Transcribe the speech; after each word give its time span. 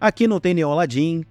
Aqui 0.00 0.28
não 0.28 0.38
tem 0.38 0.54
Neon 0.54 0.70
Aladdin, 0.70 1.24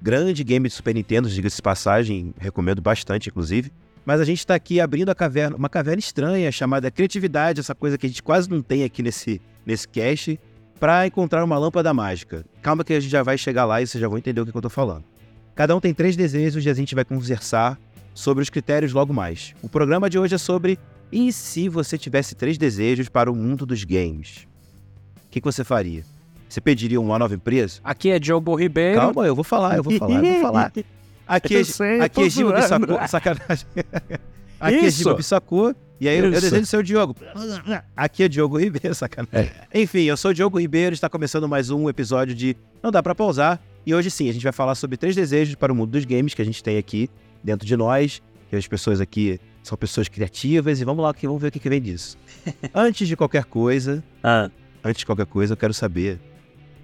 grande 0.00 0.44
game 0.44 0.68
de 0.68 0.74
Super 0.74 0.94
Nintendo, 0.94 1.28
diga-se 1.28 1.56
de 1.56 1.62
passagem, 1.62 2.32
recomendo 2.38 2.80
bastante, 2.80 3.28
inclusive. 3.28 3.72
Mas 4.04 4.20
a 4.20 4.24
gente 4.24 4.38
está 4.38 4.54
aqui 4.54 4.80
abrindo 4.80 5.08
a 5.08 5.14
caverna, 5.14 5.56
uma 5.56 5.68
caverna 5.68 5.98
estranha 5.98 6.50
chamada 6.52 6.88
criatividade, 6.88 7.58
essa 7.58 7.74
coisa 7.74 7.98
que 7.98 8.06
a 8.06 8.08
gente 8.08 8.22
quase 8.22 8.48
não 8.48 8.62
tem 8.62 8.84
aqui 8.84 9.02
nesse, 9.02 9.40
nesse 9.66 9.88
cast, 9.88 10.38
para 10.78 11.04
encontrar 11.04 11.42
uma 11.42 11.58
lâmpada 11.58 11.92
mágica. 11.92 12.44
Calma 12.60 12.84
que 12.84 12.92
a 12.92 13.00
gente 13.00 13.10
já 13.10 13.24
vai 13.24 13.36
chegar 13.36 13.64
lá 13.64 13.82
e 13.82 13.86
vocês 13.88 14.00
já 14.00 14.06
vão 14.06 14.18
entender 14.18 14.40
o 14.40 14.46
que, 14.46 14.56
eu 14.56 14.62
tô 14.62 14.70
falando. 14.70 15.04
Cada 15.54 15.74
um 15.74 15.80
tem 15.80 15.92
três 15.92 16.16
desejos 16.16 16.64
e 16.64 16.70
a 16.70 16.74
gente 16.74 16.94
vai 16.94 17.04
conversar 17.04 17.76
sobre 18.14 18.42
os 18.42 18.50
critérios 18.50 18.92
logo 18.92 19.12
mais. 19.12 19.52
O 19.62 19.68
programa 19.68 20.08
de 20.08 20.16
hoje 20.16 20.36
é 20.36 20.38
sobre 20.38 20.78
e 21.10 21.32
se 21.32 21.68
você 21.68 21.98
tivesse 21.98 22.36
três 22.36 22.56
desejos 22.56 23.08
para 23.08 23.30
o 23.30 23.34
mundo 23.34 23.66
dos 23.66 23.82
games? 23.82 24.46
O 25.26 25.28
que, 25.28 25.40
que 25.40 25.44
você 25.44 25.64
faria? 25.64 26.04
Você 26.52 26.60
pediria 26.60 27.00
uma 27.00 27.18
nova 27.18 27.34
empresa? 27.34 27.80
Aqui 27.82 28.10
é 28.10 28.18
Diogo 28.18 28.54
Ribeiro. 28.54 29.00
Calma, 29.00 29.26
eu 29.26 29.34
vou 29.34 29.42
falar, 29.42 29.78
eu 29.78 29.82
vou 29.82 29.96
falar, 29.96 30.22
eu 30.22 30.32
vou 30.32 30.40
falar. 30.42 30.72
Aqui 31.26 31.56
é, 31.56 31.64
sei, 31.64 32.00
aqui 32.00 32.14
tô 32.16 32.26
é 32.26 32.28
zoando. 32.28 32.56
Bissacô, 32.56 33.08
sacanagem. 33.08 33.66
Aqui 34.60 34.76
é 34.76 34.86
Isso. 34.86 34.98
Giba 34.98 35.14
Bissacô, 35.14 35.74
e 35.98 36.08
aí 36.08 36.18
eu, 36.18 36.30
desejo 36.30 36.66
ser 36.66 36.76
o 36.76 36.82
Diogo. 36.82 37.16
Aqui 37.96 38.24
é 38.24 38.28
Diogo 38.28 38.58
Ribeiro, 38.58 38.92
sacanagem. 38.94 39.50
Enfim, 39.72 40.02
eu 40.02 40.16
sou 40.16 40.32
o 40.32 40.34
Diogo 40.34 40.58
Ribeiro, 40.58 40.92
está 40.92 41.08
começando 41.08 41.48
mais 41.48 41.70
um 41.70 41.88
episódio 41.88 42.34
de 42.34 42.54
Não 42.82 42.90
Dá 42.90 43.02
Pra 43.02 43.14
Pausar. 43.14 43.58
E 43.86 43.94
hoje 43.94 44.10
sim, 44.10 44.28
a 44.28 44.32
gente 44.32 44.42
vai 44.42 44.52
falar 44.52 44.74
sobre 44.74 44.98
três 44.98 45.16
desejos 45.16 45.54
para 45.54 45.72
o 45.72 45.76
mundo 45.76 45.92
dos 45.92 46.04
games 46.04 46.34
que 46.34 46.42
a 46.42 46.44
gente 46.44 46.62
tem 46.62 46.76
aqui 46.76 47.08
dentro 47.42 47.66
de 47.66 47.76
nós, 47.78 48.20
que 48.50 48.56
as 48.56 48.66
pessoas 48.66 49.00
aqui 49.00 49.40
são 49.62 49.78
pessoas 49.78 50.06
criativas, 50.06 50.82
e 50.82 50.84
vamos 50.84 51.02
lá, 51.02 51.14
vamos 51.22 51.40
ver 51.40 51.48
o 51.48 51.50
que, 51.50 51.58
que 51.58 51.68
vem 51.70 51.80
disso. 51.80 52.18
Antes 52.74 53.08
de 53.08 53.16
qualquer 53.16 53.44
coisa, 53.44 54.04
Ah, 54.22 54.50
antes 54.84 54.98
de 54.98 55.06
qualquer 55.06 55.26
coisa, 55.26 55.54
eu 55.54 55.56
quero 55.56 55.72
saber. 55.72 56.20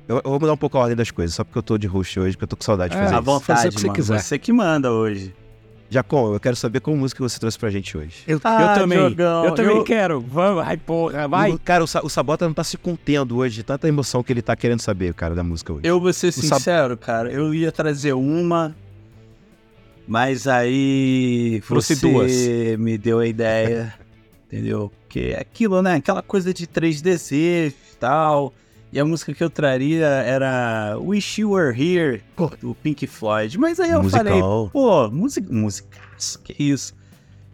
Eu, 0.09 0.17
eu 0.25 0.31
vou 0.31 0.41
mudar 0.41 0.53
um 0.55 0.57
pouco 0.57 0.79
a 0.79 0.81
ordem 0.81 0.97
das 0.97 1.11
coisas, 1.11 1.35
só 1.37 1.45
porque 1.45 1.59
eu 1.59 1.63
tô 1.63 1.77
de 1.77 1.87
host 1.87 2.19
hoje, 2.19 2.33
porque 2.37 2.45
eu 2.45 2.49
tô 2.49 2.57
com 2.57 2.65
saudade 2.65 2.93
de 2.95 2.99
É, 2.99 3.03
fazer 3.05 3.15
à 3.15 3.19
isso. 3.19 3.25
vontade, 3.27 3.47
fazer 3.47 3.69
o 3.69 3.73
que 3.73 3.79
você 3.81 3.87
mano. 3.87 3.95
quiser. 3.97 4.19
Você 4.21 4.39
que 4.39 4.53
manda 4.53 4.91
hoje. 4.91 5.35
Jacom, 5.91 6.35
eu 6.35 6.41
quero 6.41 6.55
saber 6.57 6.81
qual 6.81 6.95
música 6.95 7.23
você 7.23 7.39
trouxe 7.41 7.59
pra 7.59 7.71
gente 7.71 7.97
hoje. 7.97 8.17
eu, 8.27 8.39
Ah, 8.45 8.75
eu 8.75 8.81
também. 8.83 8.99
Diogão, 8.99 9.45
eu 9.47 9.55
também 9.55 9.77
eu- 9.77 9.85
quero. 9.85 10.21
Vamos, 10.21 10.63
ai, 10.67 10.77
porra, 10.77 11.27
vai. 11.29 11.51
O- 11.53 11.59
Cara, 11.59 11.83
o, 11.83 11.87
o 12.03 12.09
Sabota 12.11 12.47
não 12.47 12.53
tá 12.55 12.63
se 12.65 12.77
contendo 12.77 13.37
hoje, 13.39 13.55
de 13.57 13.63
tanta 13.63 13.89
emoção 13.89 14.23
que 14.23 14.31
ele 14.33 14.43
tá 14.43 14.55
querendo 14.55 14.81
saber, 14.81 15.15
cara, 15.15 15.35
da 15.35 15.43
música 15.43 15.73
hoje. 15.73 15.83
Eu 15.87 15.99
vou 16.01 16.13
ser 16.13 16.31
sab- 16.33 16.59
sincero, 16.59 16.97
cara. 16.97 17.31
Eu 17.33 17.55
ia 17.55 17.73
trazer 17.73 18.13
uma, 18.13 18.75
mas 20.07 20.47
aí 20.47 21.63
Trouxe 21.67 21.97
você 21.97 22.07
duas. 22.11 22.79
me 22.79 22.97
deu 22.99 23.19
a 23.21 23.27
ideia, 23.27 23.95
entendeu? 24.47 24.91
Que 25.09 25.33
é 25.33 25.41
aquilo, 25.41 25.81
né? 25.83 25.95
Aquela 25.97 26.23
coisa 26.23 26.53
de 26.53 26.67
três 26.67 27.01
desejos 27.01 27.75
e 27.95 27.97
tal. 27.99 28.53
E 28.91 28.99
a 28.99 29.05
música 29.05 29.35
que 29.35 29.45
eu 29.45 29.51
traria 29.51 30.07
era 30.07 30.97
Wish 30.99 31.43
You 31.43 31.51
Were 31.51 31.79
Here, 31.79 32.23
do 32.61 32.75
Pink 32.75 33.07
Floyd. 33.07 33.59
Mas 33.59 33.79
aí 33.79 33.91
eu 33.91 34.03
falei, 34.05 34.33
Musical. 34.33 34.71
pô, 34.73 35.11
música, 35.11 35.53
musicaço, 35.53 36.39
que 36.41 36.55
isso. 36.63 36.95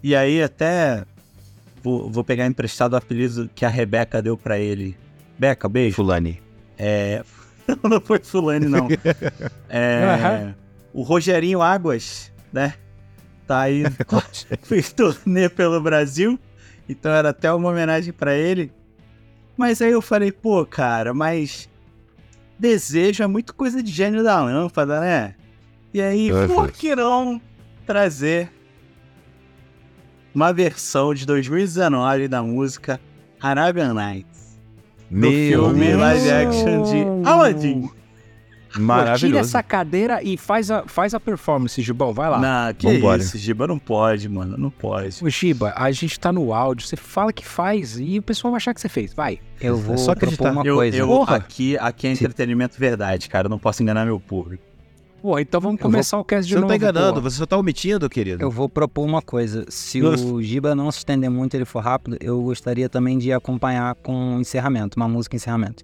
E 0.03 0.15
aí 0.15 0.43
até 0.43 1.05
vou, 1.83 2.09
vou 2.11 2.23
pegar 2.23 2.47
emprestado 2.47 2.93
o 2.93 2.97
apelido 2.97 3.51
que 3.55 3.65
a 3.65 3.69
Rebeca 3.69 4.23
deu 4.23 4.37
pra 4.37 4.59
ele. 4.59 4.97
Beca, 5.39 5.69
beijo. 5.69 5.97
Fulani. 5.97 6.41
É. 6.79 7.23
Não, 7.83 8.01
foi 8.01 8.19
Fulane, 8.19 8.67
não. 8.67 8.89
É. 9.71 10.55
O 10.93 11.03
Rogerinho 11.03 11.63
Águas, 11.63 12.31
né? 12.53 12.75
Tá 13.47 13.61
aí. 13.61 13.85
fez 14.63 14.93
turnê 14.93 15.49
pelo 15.49 15.81
Brasil. 15.81 16.39
Então 16.89 17.11
era 17.11 17.31
até 17.31 17.53
uma 17.53 17.71
homenagem 17.71 18.13
pra 18.13 18.37
ele. 18.37 18.71
Mas 19.57 19.81
aí 19.81 19.93
eu 19.93 20.03
falei, 20.03 20.33
pô, 20.33 20.65
cara, 20.67 21.13
mas. 21.15 21.69
Desejo 22.59 23.23
é 23.23 23.27
muito 23.27 23.55
coisa 23.55 23.83
de 23.83 23.91
gênio 23.91 24.23
da 24.23 24.41
lâmpada, 24.43 25.01
né? 25.01 25.35
E 25.93 26.01
aí, 26.01 26.31
É, 26.31 26.47
por 26.47 26.71
que 26.71 26.95
não 26.95 27.41
trazer 27.85 28.51
uma 30.35 30.53
versão 30.53 31.13
de 31.15 31.27
2019 31.27 32.29
da 32.29 32.43
música 32.43 33.01
Arabian 33.41 33.93
Nights? 33.95 34.59
do 35.11 35.17
Meu 35.21 35.31
filme 35.31 35.87
Deus. 35.87 36.01
live 36.01 36.31
action 36.31 36.83
de 36.83 37.29
Aladdin. 37.29 37.91
Tira 38.75 38.85
Maravilhoso. 38.87 39.39
essa 39.41 39.63
cadeira 39.63 40.23
e 40.23 40.37
faz 40.37 40.71
a, 40.71 40.83
faz 40.87 41.15
a 41.15 41.21
performance, 41.21 41.81
Gibão. 41.81 42.13
Vai 42.13 42.29
lá. 42.29 42.39
Não, 42.41 42.75
que 42.75 42.87
Vambora. 42.87 43.23
isso, 43.23 43.39
Giba, 43.39 43.67
não 43.67 43.79
pode, 43.79 44.29
mano, 44.29 44.57
não 44.59 44.71
pode. 44.71 45.25
Ô, 45.25 45.29
Giba, 45.29 45.73
a 45.77 45.91
gente 45.93 46.19
tá 46.19 46.33
no 46.33 46.53
áudio, 46.53 46.87
você 46.87 46.97
fala 46.97 47.33
que 47.33 47.47
faz 47.47 47.99
e 47.99 48.19
o 48.19 48.23
pessoal 48.23 48.51
vai 48.53 48.57
achar 48.57 48.75
que 48.75 48.81
você 48.81 48.89
fez. 48.89 49.15
Vai. 49.15 49.39
Eu 49.61 49.77
vou 49.77 49.97
só 49.97 50.07
propor 50.15 50.27
acreditar. 50.27 50.53
uma 50.53 50.67
Eu, 50.67 50.75
coisa. 50.77 50.97
eu- 50.97 51.07
Porra. 51.07 51.37
aqui, 51.37 51.79
aqui 51.79 52.07
é 52.09 52.11
entretenimento 52.13 52.77
verdade, 52.79 53.29
cara, 53.29 53.47
eu 53.47 53.51
não 53.51 53.59
posso 53.59 53.83
enganar 53.83 54.05
meu 54.05 54.19
público. 54.19 54.63
Pô, 55.23 55.39
então 55.39 55.59
vamos 55.59 55.79
Eu 55.79 55.85
vou- 55.85 55.91
começar 55.93 56.19
o 56.19 56.25
cast 56.25 56.47
de 56.47 56.51
Você 56.53 56.57
não 56.57 56.63
novo. 56.69 56.73
tá 56.73 56.77
enganando, 56.77 57.15
pô. 57.15 57.31
você 57.31 57.39
só 57.39 57.47
tá 57.47 57.57
omitindo, 57.57 58.11
querido. 58.11 58.43
Eu 58.43 58.51
vou 58.51 58.69
propor 58.69 59.07
uma 59.07 59.23
coisa. 59.23 59.65
Se 59.71 59.99
Nossa. 60.01 60.23
o 60.23 60.43
Giba 60.43 60.75
não 60.75 60.91
se 60.93 60.99
estender 60.99 61.31
muito, 61.31 61.55
ele 61.55 61.65
for 61.65 61.79
rápido, 61.83 62.19
eu 62.21 62.43
gostaria 62.43 62.91
também 62.91 63.17
de 63.17 63.33
acompanhar 63.33 63.95
com 63.95 64.13
um 64.15 64.41
encerramento, 64.41 64.99
uma 64.99 65.09
música 65.09 65.35
encerramento. 65.35 65.83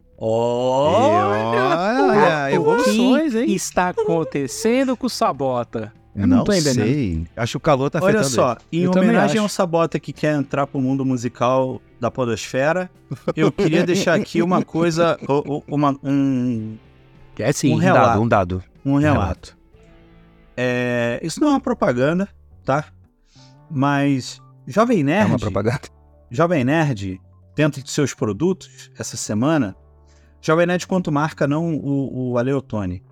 Olha, 1.23 2.53
evoluções, 2.53 3.35
O 3.35 3.39
que 3.39 3.45
hein? 3.45 3.55
está 3.55 3.89
acontecendo 3.89 4.97
com 4.97 5.07
o 5.07 5.11
Sabota? 5.11 5.93
Eu 6.15 6.27
não, 6.27 6.43
tô 6.45 6.53
entendendo. 6.53 6.85
sei. 6.85 7.27
Acho 7.37 7.53
que 7.53 7.57
o 7.57 7.61
calor 7.61 7.89
tá 7.89 7.99
afetando 7.99 8.19
Olha 8.19 8.29
só, 8.29 8.57
em 8.73 8.83
Eu 8.83 8.91
homenagem 8.91 9.41
ao 9.41 9.49
Sabota 9.49 9.99
que 10.01 10.13
quer 10.13 10.35
entrar 10.35 10.67
pro 10.67 10.81
mundo 10.81 11.05
musical 11.05 11.81
da 12.01 12.11
podosfera, 12.11 12.91
eu 13.37 13.51
queria 13.53 13.85
deixar 13.87 14.15
aqui 14.15 14.43
uma 14.43 14.63
coisa, 14.65 15.17
uma, 15.69 15.97
um, 16.03 16.77
É 17.39 17.53
sim. 17.53 17.69
Um 17.69 17.73
ele. 17.75 17.77
Um 17.77 17.79
relato. 17.85 18.07
dado, 18.09 18.21
um 18.23 18.29
dado. 18.29 18.63
um 18.85 18.97
relato. 18.99 19.57
É, 20.57 21.21
isso 21.23 21.41
não 21.41 21.49
é 21.49 21.53
uma 21.53 21.61
propaganda, 21.61 22.29
tá? 22.65 22.87
Mas 23.71 24.41
Jovem 24.67 25.01
É 25.01 25.05
Nerd, 25.05 25.31
uma 25.31 25.39
propaganda. 25.39 25.81
Jovem 26.31 26.65
Nerd, 26.65 27.21
dentro 27.55 27.83
de 27.83 27.91
seus 27.91 28.13
produtos, 28.13 28.91
essa 28.99 29.17
semana, 29.17 29.77
Jovem 30.43 30.67
Nerd 30.67 30.87
quanto 30.87 31.13
marca, 31.13 31.47
não 31.47 31.75
o, 31.75 32.31
o 32.33 32.39
Aleotone, 32.39 33.03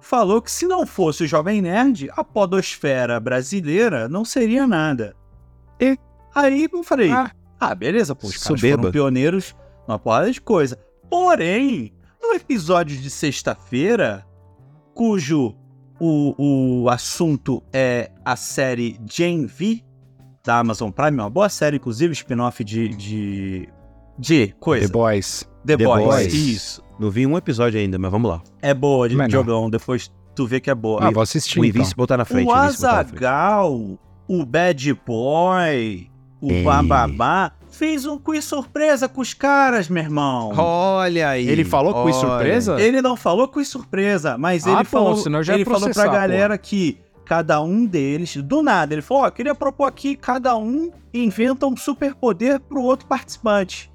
falou 0.00 0.42
que 0.42 0.50
se 0.50 0.66
não 0.66 0.86
fosse 0.86 1.24
o 1.24 1.26
Jovem 1.26 1.62
Nerd, 1.62 2.08
a 2.16 2.24
podosfera 2.24 3.18
brasileira 3.20 4.08
não 4.08 4.24
seria 4.24 4.66
nada. 4.66 5.14
E 5.80 5.96
aí 6.34 6.68
eu 6.72 6.82
falei, 6.82 7.10
Ah. 7.12 7.30
ah, 7.60 7.74
beleza, 7.74 8.14
pô, 8.14 8.26
os 8.26 8.36
caras 8.36 8.60
foram 8.60 8.90
pioneiros 8.92 9.54
numa 9.86 9.98
porrada 9.98 10.30
de 10.30 10.40
coisa. 10.40 10.78
Porém, 11.08 11.92
no 12.20 12.34
episódio 12.34 12.96
de 12.96 13.10
sexta-feira, 13.10 14.26
cujo 14.94 15.54
o, 16.00 16.82
o 16.82 16.88
assunto 16.88 17.62
é 17.72 18.10
a 18.24 18.34
série 18.34 18.98
Gen 19.08 19.46
V, 19.46 19.84
da 20.44 20.58
Amazon 20.58 20.90
Prime, 20.90 21.18
uma 21.18 21.30
boa 21.30 21.48
série, 21.48 21.76
inclusive, 21.76 22.12
spin-off 22.12 22.64
de, 22.64 22.88
de, 22.88 23.68
de 24.18 24.48
coisa. 24.58 24.88
The 24.88 24.92
Boys. 24.92 25.48
The, 25.64 25.76
The 25.76 25.84
Boys. 25.84 26.04
Boys. 26.04 26.34
Isso. 26.34 26.82
Não 26.98 27.10
vi 27.10 27.26
um 27.26 27.36
episódio 27.36 27.80
ainda, 27.80 27.98
mas 27.98 28.10
vamos 28.10 28.30
lá. 28.30 28.42
É 28.60 28.72
boa, 28.74 29.08
de 29.08 29.16
jogão. 29.30 29.68
Depois 29.70 30.10
tu 30.34 30.46
vê 30.46 30.60
que 30.60 30.70
é 30.70 30.74
boa. 30.74 31.00
Ah, 31.02 31.10
vou 31.10 31.22
assistir 31.22 31.58
O 31.58 31.64
então. 31.64 31.80
Invincible 31.80 32.06
tá 32.06 32.16
na 32.16 32.24
frente. 32.24 32.48
o 32.48 32.52
tá. 32.52 32.60
Azagal, 32.62 33.98
o 34.28 34.46
Bad 34.46 34.94
Boy, 35.06 36.10
o 36.40 36.50
Ei. 36.50 36.62
Bababá, 36.62 37.52
fez 37.70 38.06
um 38.06 38.18
quiz 38.18 38.44
surpresa 38.44 39.08
com 39.08 39.20
os 39.20 39.34
caras, 39.34 39.88
meu 39.88 40.02
irmão. 40.02 40.52
Olha 40.56 41.30
aí. 41.30 41.48
Ele 41.48 41.64
falou 41.64 42.04
quiz 42.04 42.16
olha. 42.16 42.28
surpresa? 42.28 42.80
Ele 42.80 43.02
não 43.02 43.16
falou 43.16 43.48
quiz 43.48 43.68
surpresa, 43.68 44.36
mas 44.38 44.66
Ah, 44.66 44.70
ele 44.70 44.78
bom, 44.78 44.84
falou, 44.84 45.16
senão 45.16 45.42
já 45.42 45.54
ele 45.54 45.64
falou 45.64 45.90
pra 45.90 46.06
galera 46.06 46.56
que 46.58 46.98
cada 47.24 47.62
um 47.62 47.86
deles, 47.86 48.36
do 48.36 48.62
nada, 48.62 48.94
ele 48.94 49.00
falou, 49.02 49.24
ó, 49.24 49.30
queria 49.30 49.54
propor 49.54 49.86
aqui, 49.86 50.16
cada 50.16 50.56
um 50.56 50.90
inventa 51.14 51.66
um 51.66 51.76
superpoder 51.76 52.60
pro 52.60 52.82
outro 52.82 53.06
participante. 53.06 53.90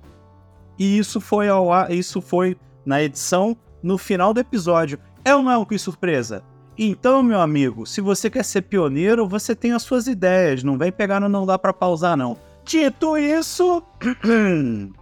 E 0.78 0.98
isso 0.98 1.20
foi 1.20 1.50
ao 1.50 1.72
ar, 1.72 1.92
isso 1.92 2.22
foi 2.22 2.58
na 2.86 3.02
edição 3.02 3.58
no 3.82 3.98
final 3.98 4.34
do 4.34 4.40
episódio. 4.40 5.00
É 5.24 5.36
ou 5.36 5.44
não 5.44 5.52
é 5.52 5.58
um 5.58 5.66
quiz 5.66 5.82
surpresa? 5.82 6.44
Então, 6.78 7.24
meu 7.24 7.40
amigo, 7.42 7.86
se 7.86 8.02
você 8.02 8.30
quer 8.30 8.46
ser 8.46 8.62
pioneiro, 8.62 9.28
você 9.28 9.56
tem 9.56 9.72
as 9.72 9.82
suas 9.82 10.08
ideias, 10.08 10.64
não 10.64 10.78
vem 10.78 10.92
pegar 10.92 11.20
no 11.20 11.28
não 11.28 11.46
dá 11.46 11.58
pra 11.58 11.74
pausar 11.74 12.16
não. 12.16 12.38
Dito 12.64 13.18
isso, 13.18 13.82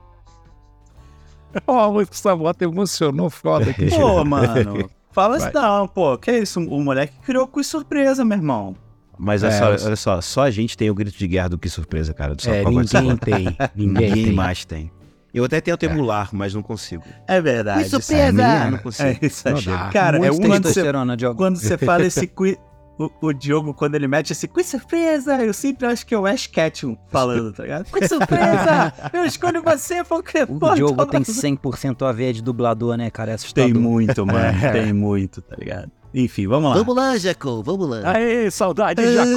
Ó, 1.67 1.89
o 1.89 2.05
Sabota 2.11 2.65
emocionou 2.65 3.29
foda 3.29 3.71
aqui. 3.71 3.89
Pô, 3.89 4.23
mano. 4.25 4.89
Fala 5.11 5.37
assim, 5.37 5.51
não, 5.53 5.87
pô. 5.87 6.17
Que 6.17 6.31
isso? 6.39 6.59
O 6.59 6.83
moleque 6.83 7.13
criou 7.23 7.47
com 7.47 7.63
surpresa, 7.63 8.25
meu 8.25 8.37
irmão. 8.37 8.75
Mas 9.17 9.43
É, 9.43 9.47
olha, 9.47 9.77
só, 9.77 9.85
olha 9.85 9.95
só, 9.95 10.21
só 10.21 10.41
a 10.41 10.51
gente 10.51 10.75
tem 10.75 10.89
o 10.89 10.95
grito 10.95 11.17
de 11.17 11.27
guerra 11.27 11.49
do 11.49 11.57
que 11.57 11.69
surpresa, 11.69 12.13
cara. 12.13 12.35
Do 12.35 12.49
É, 12.49 12.65
ninguém 12.65 13.17
tem. 13.17 13.57
Ninguém 13.73 14.09
Ninguém 14.09 14.25
tem. 14.25 14.33
mais 14.33 14.65
tem. 14.65 14.91
Eu 15.35 15.43
até 15.43 15.59
tento 15.59 15.83
emular, 15.83 16.29
mas 16.31 16.53
não 16.53 16.63
consigo. 16.63 17.03
É 17.27 17.41
verdade. 17.41 17.83
Que 17.83 17.89
surpresa! 17.89 18.31
isso 18.31 18.41
aí. 18.41 18.71
Não 18.71 18.77
consigo. 18.77 19.09
É 19.09 19.17
isso 19.21 19.49
aí. 19.49 19.91
Cara, 19.91 20.17
é 20.17 20.31
Muito 20.31 20.47
quando 20.47 20.63
você, 20.63 21.17
Diogo. 21.17 21.35
quando 21.35 21.57
você 21.57 21.77
fala 21.77 22.05
esse 22.05 22.25
quiz. 22.25 22.57
o, 22.97 23.09
o 23.21 23.33
Diogo, 23.33 23.73
quando 23.73 23.95
ele 23.95 24.07
mete 24.07 24.31
assim, 24.31 24.47
com 24.47 24.63
surpresa, 24.63 25.43
eu 25.43 25.53
sempre 25.53 25.87
acho 25.87 26.05
que 26.05 26.15
é 26.15 26.17
o 26.17 26.25
Ash 26.25 26.47
Ketchum 26.47 26.95
falando, 27.09 27.51
tá 27.51 27.63
ligado? 27.63 27.91
Com 27.91 28.07
surpresa, 28.07 28.93
eu 29.11 29.25
escolho 29.25 29.61
você, 29.61 30.05
Pokémon. 30.05 30.57
O 30.57 30.73
Diogo 30.73 31.05
tem 31.05 31.21
100% 31.21 32.07
a 32.07 32.13
ver 32.13 32.31
de 32.31 32.41
dublador, 32.41 32.95
né, 32.95 33.09
cara? 33.09 33.31
É 33.31 33.33
assustador. 33.33 33.73
Tem 33.73 33.81
muito, 33.81 34.25
mano, 34.25 34.57
tem 34.71 34.93
muito, 34.93 35.41
tá 35.41 35.57
ligado? 35.59 35.91
Enfim, 36.17 36.47
vamos 36.47 36.69
lá. 36.69 36.77
Vamos 36.77 36.95
lá, 36.95 37.17
Jaco, 37.17 37.61
vamos 37.61 37.89
lá. 37.89 38.01
Aê, 38.13 38.49
saudade, 38.49 39.01
Jaco. 39.13 39.31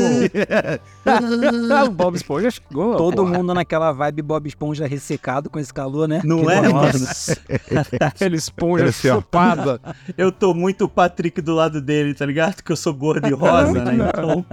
o 1.89 1.91
Bob 1.91 2.15
Esponja 2.15 2.53
chegou. 2.53 2.97
Todo 2.97 3.17
porra. 3.25 3.37
mundo 3.37 3.53
naquela 3.53 3.91
vibe 3.91 4.23
Bob 4.23 4.47
Esponja 4.47 4.87
ressecado 4.87 5.51
com 5.51 5.59
esse 5.59 5.75
calor, 5.75 6.07
né? 6.07 6.21
Não 6.25 6.45
Que 6.45 6.53
é, 6.53 6.61
nossa. 6.69 7.37
mano? 7.49 7.87
Aquele 8.01 8.37
esponja 8.37 8.85
Assim, 8.85 9.09
chupada. 9.09 9.81
Eu 10.17 10.31
tô 10.31 10.55
muito 10.55 10.85
o 10.85 10.89
Patrick 10.89 11.41
do 11.41 11.53
lado 11.53 11.81
dele, 11.83 12.15
tá 12.15 12.25
ligado? 12.25 12.63
Que 12.63 12.71
eu 12.71 12.77
sou 12.77 12.95
gordo 12.95 13.27
e 13.27 13.33
rosa, 13.33 13.73
né? 13.73 13.95
Então, 14.09 14.47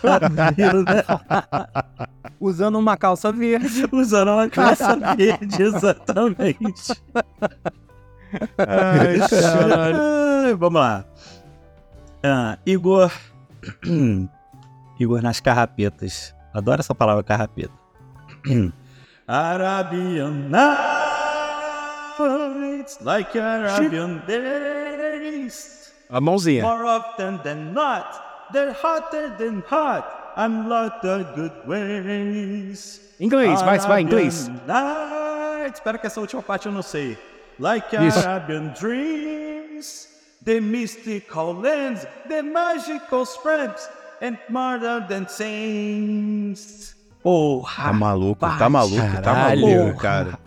Chorando, 0.00 0.84
né? 0.84 1.04
Usando 2.40 2.78
uma 2.78 2.96
calça 2.96 3.30
verde. 3.30 3.86
usando 3.92 4.28
uma 4.30 4.48
calça 4.48 4.96
verde, 5.14 5.62
exatamente. 5.62 6.92
Ai. 8.56 9.18
Ah, 9.44 10.54
Vamos 10.58 10.80
lá. 10.80 11.04
Ah, 12.22 12.58
Igor. 12.66 13.10
Igor 15.00 15.22
nas 15.22 15.40
carrapetas. 15.40 16.34
Adoro 16.52 16.80
essa 16.80 16.94
palavra 16.94 17.22
carrapeta. 17.22 17.72
Arabian 19.26 20.50
nights, 20.50 21.78
like 23.00 23.38
Arabian 23.38 24.22
days. 24.26 25.92
A 26.10 26.20
mãozinha. 26.20 26.62
More 26.62 26.84
often 26.84 27.38
than 27.44 27.72
not, 27.72 28.50
they're 28.52 28.72
hotter 28.72 29.30
than 29.38 29.62
hot. 29.70 30.04
I'm 30.36 30.68
lot 30.68 31.04
of 31.04 31.34
good 31.34 31.52
ways. 31.66 33.00
Inglês, 33.20 33.62
vai, 33.62 33.78
vai, 33.78 34.00
inglês. 34.02 34.48
Arabian 34.48 34.66
Nights. 34.66 35.78
Espera 35.78 35.98
que 35.98 36.06
essa 36.06 36.20
última 36.20 36.42
parte 36.42 36.66
eu 36.66 36.72
não 36.72 36.82
sei. 36.82 37.16
Like 37.58 37.94
Isso. 37.96 38.18
Arabian 38.18 38.72
dreams, 38.80 40.08
the 40.44 40.60
mystical 40.60 41.52
lands, 41.54 42.06
the 42.28 42.42
magical 42.42 43.24
spreads, 43.24 43.88
and 44.22 44.36
more 44.48 44.78
than 45.08 45.26
saints. 45.28 46.94
Porra! 47.22 47.84
Tá 47.84 47.92
maluco, 47.92 48.40
tá 48.40 48.68
maluco, 48.68 48.96
tá 49.16 49.20
Caralho. 49.22 49.60
maluco, 49.60 49.98
cara. 50.00 50.38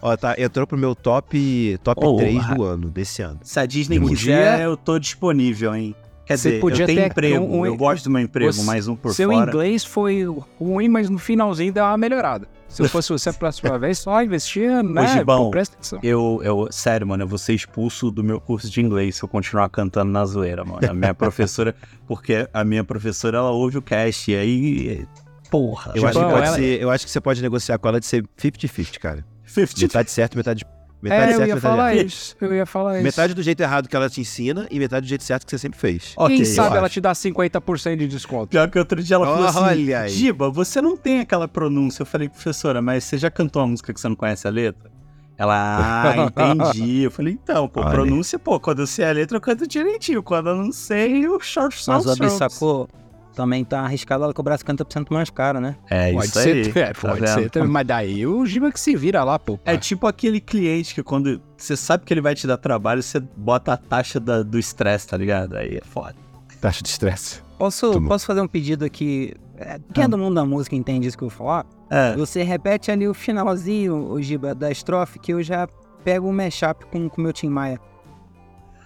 Ó, 0.00 0.16
tá, 0.16 0.34
entrou 0.38 0.66
pro 0.66 0.76
meu 0.78 0.94
top, 0.94 1.78
top 1.82 2.00
Porra. 2.00 2.18
3 2.24 2.46
do 2.54 2.62
ano, 2.64 2.88
desse 2.88 3.22
ano. 3.22 3.40
Se 3.42 3.58
a 3.58 3.66
Disney 3.66 3.98
Podia- 3.98 4.16
quiser, 4.16 4.60
eu 4.62 4.76
tô 4.76 4.98
disponível, 4.98 5.74
hein? 5.74 5.94
Quer 6.24 6.36
Você 6.36 6.48
dizer, 6.50 6.60
podia 6.60 6.82
eu 6.82 6.86
tenho 6.86 7.00
ter 7.00 7.06
emprego, 7.06 7.44
um- 7.44 7.60
um- 7.60 7.66
eu 7.66 7.76
gosto 7.76 8.04
do 8.04 8.10
meu 8.10 8.20
emprego, 8.20 8.52
Você- 8.52 8.62
mais 8.62 8.86
um 8.86 8.94
por 8.94 9.14
Seu 9.14 9.30
fora. 9.30 9.48
inglês 9.48 9.84
foi 9.84 10.24
ruim, 10.60 10.86
mas 10.88 11.08
no 11.08 11.18
finalzinho 11.18 11.72
deu 11.72 11.82
uma 11.84 11.96
melhorada. 11.96 12.46
Se 12.68 12.82
eu 12.82 12.88
fosse 12.88 13.08
você 13.10 13.30
a 13.30 13.32
próxima 13.32 13.78
vez, 13.78 13.98
só 13.98 14.22
investia, 14.22 14.82
né? 14.82 15.06
Gibão. 15.18 15.44
Pô, 15.44 15.50
presta 15.50 15.74
atenção. 15.74 15.98
Eu, 16.02 16.40
eu, 16.44 16.68
sério, 16.70 17.06
mano, 17.06 17.22
eu 17.24 17.26
vou 17.28 17.38
ser 17.38 17.54
expulso 17.54 18.10
do 18.10 18.22
meu 18.22 18.40
curso 18.40 18.68
de 18.70 18.80
inglês 18.80 19.16
se 19.16 19.22
eu 19.24 19.28
continuar 19.28 19.68
cantando 19.70 20.12
na 20.12 20.24
zoeira, 20.24 20.64
mano. 20.64 20.80
A 20.88 20.92
minha 20.94 21.12
professora, 21.14 21.74
porque 22.06 22.46
a 22.52 22.62
minha 22.64 22.84
professora, 22.84 23.38
ela 23.38 23.50
ouve 23.50 23.78
o 23.78 23.82
cast, 23.82 24.30
e 24.30 24.36
aí. 24.36 25.06
Porra, 25.50 25.92
Eu 25.94 26.06
acho, 26.06 26.18
que 26.18 26.24
ela- 26.24 26.46
ser, 26.46 26.82
eu 26.82 26.90
acho 26.90 27.06
que 27.06 27.10
você 27.10 27.20
pode 27.22 27.40
negociar 27.40 27.78
com 27.78 27.88
ela 27.88 27.98
de 27.98 28.04
ser 28.06 28.22
50-50, 28.36 28.98
cara. 28.98 29.24
50 29.46 29.80
Metade 29.80 30.10
certo, 30.10 30.36
metade, 30.36 30.64
metade 31.02 31.20
É, 31.22 31.24
eu 31.34 31.36
certo, 31.36 31.48
ia 31.48 31.54
metade 31.54 31.60
falar 31.60 31.94
errado. 31.94 32.06
isso. 32.06 32.36
Eu 32.40 32.54
ia 32.54 32.66
falar 32.66 32.94
isso. 32.96 33.02
Metade 33.04 33.34
do 33.34 33.42
jeito 33.42 33.60
errado 33.60 33.88
que 33.88 33.96
ela 33.96 34.08
te 34.10 34.20
ensina 34.20 34.66
e 34.70 34.78
metade 34.78 35.06
do 35.06 35.08
jeito 35.08 35.24
certo 35.24 35.44
que 35.44 35.50
você 35.50 35.58
sempre 35.58 35.78
fez. 35.78 36.12
Ok, 36.16 36.36
Quem 36.36 36.44
eu 36.46 36.52
sabe 36.54 36.76
ela 36.76 36.86
acho. 36.86 36.94
te 36.94 37.00
dá 37.00 37.12
50% 37.12 37.96
de 37.96 38.08
desconto. 38.08 38.48
Pior 38.48 38.68
que 38.70 38.78
outro 38.78 39.02
dia 39.02 39.16
ela 39.16 39.26
falou 39.26 39.46
assim: 39.48 39.58
Olha 39.58 40.00
aí. 40.00 40.08
Giba, 40.10 40.50
você 40.50 40.80
não 40.80 40.96
tem 40.96 41.20
aquela 41.20 41.46
pronúncia. 41.48 42.02
Eu 42.02 42.06
falei, 42.06 42.28
professora, 42.28 42.80
mas 42.82 43.04
você 43.04 43.16
já 43.18 43.30
cantou 43.30 43.62
uma 43.62 43.68
música 43.68 43.92
que 43.92 44.00
você 44.00 44.08
não 44.08 44.16
conhece 44.16 44.46
a 44.46 44.50
letra? 44.50 44.90
Ela, 45.36 46.02
ah, 46.04 46.16
entendi. 46.74 47.02
Eu 47.02 47.10
falei, 47.12 47.32
então, 47.40 47.68
pô, 47.68 47.80
Olha 47.80 47.90
pronúncia, 47.90 48.38
pô, 48.40 48.58
quando 48.58 48.80
eu 48.80 48.86
sei 48.88 49.04
a 49.04 49.12
letra, 49.12 49.36
eu 49.36 49.40
canto 49.40 49.68
direitinho. 49.68 50.20
Quando 50.20 50.48
eu 50.50 50.56
não 50.56 50.72
sei, 50.72 51.24
eu 51.24 51.38
short 51.38 51.76
Mas 51.86 52.02
só 52.02 52.10
o 52.10 52.12
Abi 52.12 52.28
sacou. 52.30 52.88
Também 53.38 53.64
tá 53.64 53.82
arriscado 53.82 54.24
ela 54.24 54.34
cobrar 54.34 54.58
50% 54.58 55.06
mais 55.12 55.30
caro, 55.30 55.60
né? 55.60 55.76
É 55.88 56.12
Pode 56.12 56.26
isso 56.26 56.40
ser, 56.40 56.66
aí. 56.66 56.72
é, 56.82 56.92
tá 56.92 57.00
pode 57.00 57.20
vendo? 57.20 57.34
ser. 57.34 57.50
também, 57.50 57.68
Mas 57.70 57.86
daí 57.86 58.26
o 58.26 58.44
Giba 58.44 58.72
que 58.72 58.80
se 58.80 58.96
vira 58.96 59.22
lá, 59.22 59.38
pô. 59.38 59.60
É 59.64 59.76
tipo 59.76 60.08
aquele 60.08 60.40
cliente 60.40 60.92
que 60.92 61.04
quando 61.04 61.40
você 61.56 61.76
sabe 61.76 62.04
que 62.04 62.12
ele 62.12 62.20
vai 62.20 62.34
te 62.34 62.48
dar 62.48 62.56
trabalho, 62.56 63.00
você 63.00 63.20
bota 63.20 63.74
a 63.74 63.76
taxa 63.76 64.18
da- 64.18 64.42
do 64.42 64.58
estresse, 64.58 65.06
tá 65.06 65.16
ligado? 65.16 65.56
Aí 65.56 65.76
é 65.76 65.82
foda. 65.84 66.16
taxa 66.60 66.82
de 66.82 66.88
estresse. 66.88 67.40
Posso, 67.56 68.02
posso 68.02 68.26
fazer 68.26 68.40
um 68.40 68.48
pedido 68.48 68.84
aqui? 68.84 69.32
É, 69.56 69.78
Quem 69.94 70.02
é 70.02 70.08
do 70.08 70.18
mundo 70.18 70.34
da 70.34 70.44
música 70.44 70.74
entende 70.74 71.06
isso 71.06 71.16
que 71.16 71.22
eu 71.22 71.28
vou 71.28 71.38
falar? 71.38 71.64
É, 71.88 72.16
Você 72.16 72.42
repete 72.42 72.90
ali 72.90 73.06
o 73.06 73.14
finalzinho, 73.14 73.94
o 74.10 74.20
Giba, 74.20 74.52
da 74.52 74.68
estrofe, 74.68 75.20
que 75.20 75.32
eu 75.32 75.40
já 75.44 75.68
pego 76.02 76.28
o 76.28 76.32
mashup 76.32 76.84
com 76.86 77.06
o 77.06 77.20
meu 77.20 77.32
Tim 77.32 77.48
Maia. 77.50 77.80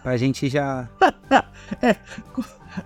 Pra 0.02 0.16
gente 0.16 0.48
já. 0.48 0.88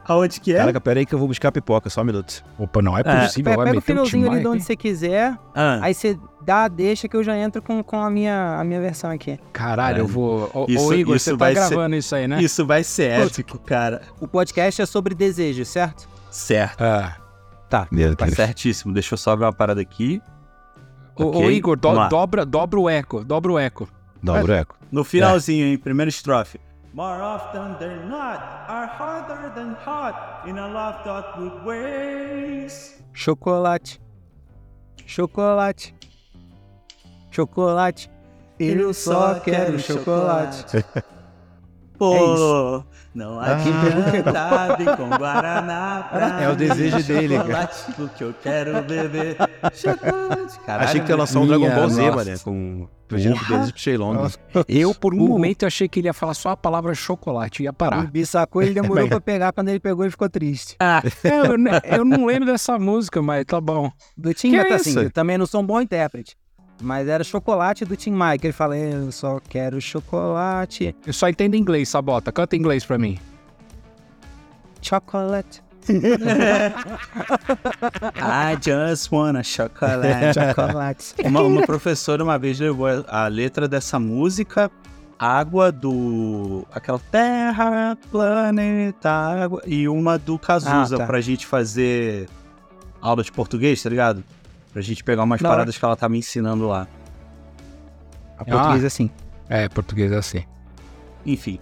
aonde 0.07 0.41
que 0.41 0.53
é? 0.53 0.59
Caraca, 0.59 0.81
pera 0.81 1.01
aí 1.01 1.07
que 1.07 1.15
eu 1.15 1.19
vou 1.19 1.29
buscar 1.29 1.49
a 1.49 1.53
pipoca, 1.53 1.89
só 1.89 2.03
um 2.03 2.05
minuto. 2.05 2.45
Opa, 2.59 2.83
não 2.83 2.97
é 2.97 3.03
É, 3.05 3.23
possível. 3.27 3.51
Pe- 3.53 3.57
vai 3.57 3.67
pega 3.67 3.79
o 3.79 3.81
finalzinho 3.83 4.31
ali 4.31 4.41
de 4.41 4.49
onde 4.49 4.63
você 4.63 4.77
quiser. 4.77 5.37
Ah, 5.55 5.79
Aí 5.83 5.95
você 5.95 6.19
dá, 6.45 6.69
deixa 6.69 7.09
que 7.09 7.17
eu 7.17 7.23
já 7.25 7.37
entro 7.37 7.63
com, 7.63 7.83
com 7.83 8.01
a, 8.01 8.11
minha, 8.11 8.57
a 8.59 8.65
minha 8.65 8.81
versão 8.81 9.11
aqui. 9.11 9.39
Caralho, 9.53 9.99
É. 9.99 10.01
eu 10.01 10.07
vou... 10.07 10.51
Ô, 10.53 10.67
Isso- 10.69 10.87
ô, 10.89 10.93
Igor, 10.95 11.17
isso 11.17 11.25
você 11.25 11.31
tá 11.33 11.37
vai 11.37 11.55
ser- 11.55 11.69
gravando 11.69 11.97
isso 11.97 12.15
aí, 12.15 12.29
né? 12.29 12.43
Isso 12.43 12.67
vai 12.67 12.85
ser 12.85 13.11
épico, 13.13 13.59
cara. 13.59 14.03
O 14.21 14.29
podcast 14.29 14.83
é 14.83 14.87
sobre 14.87 15.15
desejo, 15.15 15.65
certo? 15.65 16.09
Certo. 16.31 16.83
Ah. 16.83 17.17
Meu 17.91 18.15
Tá 18.15 18.27
Deus. 18.27 18.37
certíssimo. 18.37 18.93
Deixa 18.93 19.15
eu 19.15 19.19
só 19.19 19.35
ver 19.35 19.45
uma 19.45 19.53
parada 19.53 19.81
aqui. 19.81 20.21
Ô, 21.17 21.25
ô, 21.25 21.29
Ok, 21.31 21.51
Igor, 21.53 21.77
do- 21.77 22.09
dobra, 22.09 22.45
dobra 22.45 22.79
o 22.79 22.89
eco, 22.91 23.25
dobra 23.25 23.53
o 23.53 23.59
eco. 23.59 23.89
Dobra 24.23 24.53
o 24.53 24.55
eco. 24.57 24.77
No 24.93 25.03
finalzinho, 25.05 25.67
hein? 25.67 25.79
Primeira 25.79 26.09
estrofe. 26.09 26.61
More 26.97 27.21
often 27.21 27.77
than 27.79 28.09
not, 28.09 28.65
are 28.69 28.87
harder 28.87 29.53
than 29.55 29.75
hot 29.75 30.49
in 30.49 30.57
a 30.57 30.67
lot 30.67 31.07
of 31.07 31.37
good 31.37 31.63
ways. 31.63 32.95
Chocolate. 33.13 34.01
Chocolate. 35.05 35.93
Chocolate. 37.31 38.09
Eu 38.59 38.95
só 38.95 39.39
quero 39.41 39.79
chocolate. 39.79 40.87
Pô, 41.99 42.83
não 43.17 43.41
Ah. 43.41 43.57
adianta 43.57 44.77
vir 44.77 44.97
com 44.97 45.09
Guaraná 45.17 46.09
pra 46.11 46.43
É 46.45 46.49
o 46.49 46.55
desejo 46.57 47.03
dele, 47.03 47.37
chocolate, 47.37 48.03
o 48.03 48.09
que 48.11 48.25
eu 48.25 48.35
quero 48.43 48.83
beber. 48.83 49.37
Chocolate. 49.75 50.61
Caralho, 50.67 50.89
Achei 50.89 51.01
que 51.01 51.11
ia 51.11 51.17
lançar 51.17 51.41
um 51.41 51.47
Dragon 51.47 51.71
Ball 51.75 51.89
Z, 51.89 52.11
mané, 52.11 52.39
com 52.39 52.89
pro 53.09 53.17
desejo 53.17 53.45
pro 53.47 53.79
Shenlong. 53.79 54.29
Eu, 54.69 54.95
por 54.95 55.15
um 55.15 55.23
O- 55.23 55.29
momento, 55.29 55.65
achei 55.65 55.89
que 55.89 56.01
ele 56.01 56.09
ia 56.09 56.13
falar 56.13 56.35
só 56.35 56.51
a 56.51 56.57
palavra 56.57 56.93
chocolate 56.95 57.63
e 57.63 57.65
ia 57.65 57.71
O 57.71 57.75
parar. 57.75 58.07
Bi 58.11 58.27
sacou, 58.27 58.63
ele 58.63 58.75
demorou 58.75 59.07
pra 59.09 59.21
pegar. 59.21 59.53
Quando 59.53 59.69
ele 59.69 59.81
pegou, 59.81 60.05
ele 60.05 60.11
ficou 60.11 60.29
triste. 60.29 60.77
Ah, 60.81 61.03
É, 61.25 61.39
eu, 61.39 61.99
eu 61.99 62.05
não 62.05 62.27
lembro 62.27 62.47
dessa 62.47 62.79
música, 62.79 63.23
mas 63.23 63.45
tá 63.45 63.61
bom. 63.61 63.91
Do 64.17 64.35
Tim 64.35 64.51
Que 64.51 64.57
Maia, 64.57 64.69
tá 64.69 64.75
assim, 64.77 64.99
eu 64.99 65.11
também 65.11 65.39
não 65.39 65.47
sou 65.47 65.61
um 65.63 65.67
bom 65.67 65.81
intérprete. 65.81 66.37
Mas 66.81 67.09
era 67.09 67.25
chocolate 67.25 67.85
do 67.85 67.97
Tim 67.97 68.11
Maia, 68.11 68.39
que 68.39 68.47
ele 68.47 68.53
fala, 68.53 68.77
eu 68.77 69.11
só 69.11 69.41
quero 69.49 69.81
chocolate. 69.81 70.95
Eu 71.07 71.13
só 71.13 71.29
entendo 71.29 71.55
inglês, 71.57 71.89
Sabota. 71.89 72.31
Canta 72.31 72.55
inglês 72.57 72.85
pra 72.85 72.99
mim. 72.99 73.19
Chocolate. 74.83 75.63
I 78.17 78.57
just 78.61 79.11
wanna 79.13 79.43
chocolate. 79.43 80.35
Chocolate. 80.35 81.15
Uma, 81.25 81.43
uma 81.43 81.63
professora 81.63 82.23
uma 82.23 82.39
vez 82.39 82.59
levou 82.61 82.87
a 82.89 83.25
a 83.25 83.29
letra 83.29 83.67
dessa 83.69 83.99
música, 83.99 84.71
água 85.19 85.71
do. 85.73 86.67
aquela 86.73 86.99
Terra, 87.11 87.97
planeta, 88.11 89.11
água, 89.11 89.63
e 89.67 89.89
uma 89.89 90.19
do 90.19 90.39
Cazuza 90.39 90.97
Ah, 90.97 90.99
tá. 90.99 91.07
pra 91.07 91.21
gente 91.21 91.47
fazer 91.47 92.29
aula 93.01 93.23
de 93.23 93.31
português, 93.33 93.83
tá 93.83 93.89
ligado? 93.89 94.23
Pra 94.77 94.83
gente 94.83 95.03
pegar 95.03 95.23
umas 95.23 95.41
hora. 95.41 95.49
paradas 95.55 95.79
que 95.79 95.83
ela 95.87 95.97
tá 95.97 96.07
me 96.07 96.19
ensinando 96.19 96.69
lá. 96.69 96.87
A 98.37 98.45
português 98.45 98.85
é 98.85 98.87
assim. 98.89 99.11
É, 99.49 99.69
português 99.71 100.13
é 100.13 100.17
assim. 100.19 100.45
Enfim. 101.25 101.59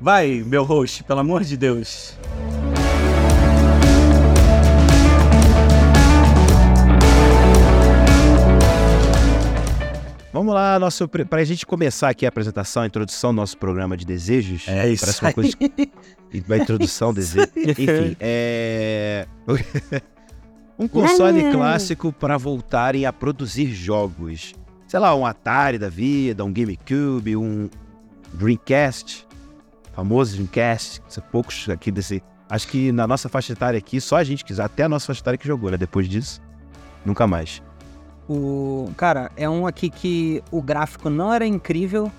Vai, 0.00 0.42
meu 0.44 0.64
host, 0.64 1.04
pelo 1.04 1.20
amor 1.20 1.44
de 1.44 1.56
Deus. 1.56 2.18
Vamos 10.32 10.54
lá, 10.54 10.78
nosso, 10.78 11.08
pre- 11.08 11.24
pra 11.24 11.42
gente 11.42 11.66
começar 11.66 12.08
aqui 12.08 12.24
a 12.24 12.28
apresentação, 12.28 12.82
a 12.84 12.86
introdução 12.86 13.32
do 13.32 13.36
nosso 13.36 13.58
programa 13.58 13.96
de 13.96 14.06
desejos. 14.06 14.66
É 14.68 14.88
isso 14.88 15.04
Parece 15.04 15.20
uma 15.22 15.28
aí. 15.28 15.34
coisa. 15.34 15.50
de- 15.56 15.90
Uma 16.46 16.56
introdução, 16.58 17.12
desejo. 17.12 17.48
Enfim, 17.56 18.16
é. 18.20 19.26
Um 20.80 20.88
console 20.88 21.52
clássico 21.52 22.10
para 22.10 22.38
voltarem 22.38 23.04
a 23.04 23.12
produzir 23.12 23.66
jogos. 23.66 24.54
Sei 24.88 24.98
lá, 24.98 25.14
um 25.14 25.26
Atari 25.26 25.78
da 25.78 25.90
vida, 25.90 26.42
um 26.42 26.50
GameCube, 26.50 27.36
um 27.36 27.68
Dreamcast. 28.32 29.26
Famoso 29.92 30.32
Dreamcast. 30.32 31.02
Poucos 31.30 31.68
aqui 31.68 31.90
desse, 31.90 32.22
Acho 32.48 32.66
que 32.66 32.90
na 32.90 33.06
nossa 33.06 33.28
faixa 33.28 33.52
etária 33.52 33.76
aqui, 33.76 34.00
só 34.00 34.16
a 34.16 34.24
gente 34.24 34.42
quis, 34.42 34.58
até 34.58 34.84
a 34.84 34.88
nossa 34.88 35.06
faixa 35.06 35.20
etária 35.20 35.38
que 35.38 35.46
jogou, 35.46 35.70
né? 35.70 35.76
Depois 35.76 36.08
disso, 36.08 36.40
nunca 37.04 37.26
mais. 37.26 37.62
O, 38.26 38.90
cara, 38.96 39.30
é 39.36 39.48
um 39.48 39.66
aqui 39.66 39.90
que 39.90 40.42
o 40.50 40.62
gráfico 40.62 41.10
não 41.10 41.32
era 41.32 41.46
incrível, 41.46 42.10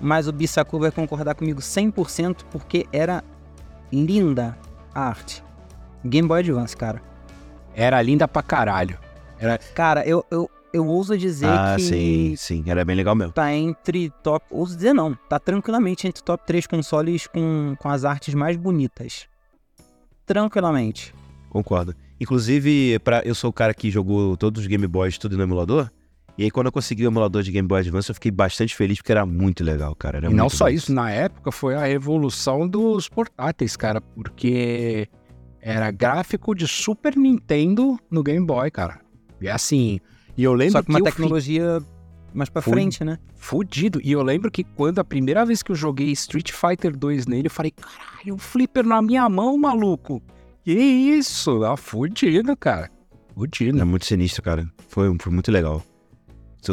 mas 0.00 0.26
o 0.26 0.32
Bissaku 0.32 0.78
vai 0.80 0.90
concordar 0.90 1.36
comigo 1.36 1.60
100% 1.60 2.38
porque 2.50 2.86
era 2.92 3.22
linda 3.92 4.58
a 4.92 5.02
arte. 5.02 5.42
Game 6.04 6.26
Boy 6.26 6.40
Advance, 6.40 6.76
cara. 6.76 7.13
Era 7.74 8.00
linda 8.00 8.28
pra 8.28 8.42
caralho. 8.42 8.98
Cara, 9.74 10.06
eu, 10.06 10.24
eu, 10.30 10.48
eu 10.72 10.86
ouso 10.86 11.16
dizer 11.18 11.48
ah, 11.48 11.74
que 11.76 11.82
sim, 11.82 12.34
sim. 12.36 12.64
Era 12.66 12.84
bem 12.84 12.96
legal 12.96 13.14
mesmo. 13.14 13.32
tá 13.32 13.52
entre 13.54 14.10
top. 14.22 14.46
Ouso 14.50 14.74
dizer 14.74 14.92
não, 14.92 15.14
tá 15.28 15.38
tranquilamente 15.38 16.06
entre 16.06 16.22
top 16.22 16.44
3 16.46 16.66
consoles 16.66 17.26
com, 17.26 17.76
com 17.78 17.88
as 17.88 18.04
artes 18.04 18.34
mais 18.34 18.56
bonitas. 18.56 19.26
Tranquilamente. 20.26 21.14
Concordo. 21.50 21.94
Inclusive, 22.20 22.98
pra, 23.00 23.22
eu 23.24 23.34
sou 23.34 23.50
o 23.50 23.52
cara 23.52 23.74
que 23.74 23.90
jogou 23.90 24.36
todos 24.36 24.62
os 24.62 24.66
Game 24.66 24.86
Boys 24.86 25.18
tudo 25.18 25.36
no 25.36 25.42
emulador. 25.42 25.90
E 26.36 26.42
aí, 26.42 26.50
quando 26.50 26.66
eu 26.66 26.72
consegui 26.72 27.04
o 27.04 27.10
emulador 27.10 27.42
de 27.42 27.52
Game 27.52 27.66
Boy 27.66 27.80
Advance, 27.80 28.10
eu 28.10 28.14
fiquei 28.14 28.30
bastante 28.30 28.74
feliz 28.74 28.98
porque 28.98 29.12
era 29.12 29.24
muito 29.24 29.62
legal, 29.62 29.94
cara. 29.94 30.18
Era 30.18 30.30
e 30.30 30.34
não 30.34 30.48
só 30.48 30.68
isso, 30.68 30.92
na 30.92 31.10
época 31.10 31.52
foi 31.52 31.76
a 31.76 31.84
revolução 31.84 32.66
dos 32.66 33.08
portáteis, 33.08 33.76
cara, 33.76 34.00
porque 34.00 35.08
era 35.66 35.90
gráfico 35.90 36.54
de 36.54 36.68
Super 36.68 37.16
Nintendo 37.16 37.98
no 38.10 38.22
Game 38.22 38.44
Boy, 38.44 38.70
cara. 38.70 39.00
E 39.40 39.48
assim, 39.48 39.98
e 40.36 40.44
eu 40.44 40.52
lembro 40.52 40.72
Só 40.72 40.82
que 40.82 40.90
uma 40.90 40.98
fi- 40.98 41.04
tecnologia 41.06 41.82
mais 42.34 42.48
pra 42.50 42.60
Foi. 42.60 42.72
frente, 42.74 43.02
né? 43.02 43.18
fudido. 43.34 44.00
E 44.02 44.10
eu 44.12 44.22
lembro 44.22 44.50
que 44.50 44.64
quando 44.64 44.98
a 44.98 45.04
primeira 45.04 45.44
vez 45.44 45.62
que 45.62 45.70
eu 45.70 45.76
joguei 45.76 46.10
Street 46.12 46.50
Fighter 46.50 46.96
2 46.96 47.26
nele, 47.26 47.46
eu 47.46 47.50
falei, 47.50 47.70
caralho, 47.70 48.34
um 48.34 48.38
flipper 48.38 48.84
na 48.86 49.00
minha 49.02 49.28
mão, 49.28 49.56
maluco. 49.58 50.22
Que 50.62 50.72
isso? 50.72 51.62
Ah, 51.64 51.76
fudido, 51.76 52.56
cara. 52.56 52.90
Fudido. 53.34 53.78
É 53.80 53.84
muito 53.84 54.06
sinistro, 54.06 54.42
cara. 54.42 54.66
Foi, 54.88 55.14
foi 55.18 55.32
muito 55.32 55.50
legal. 55.52 55.82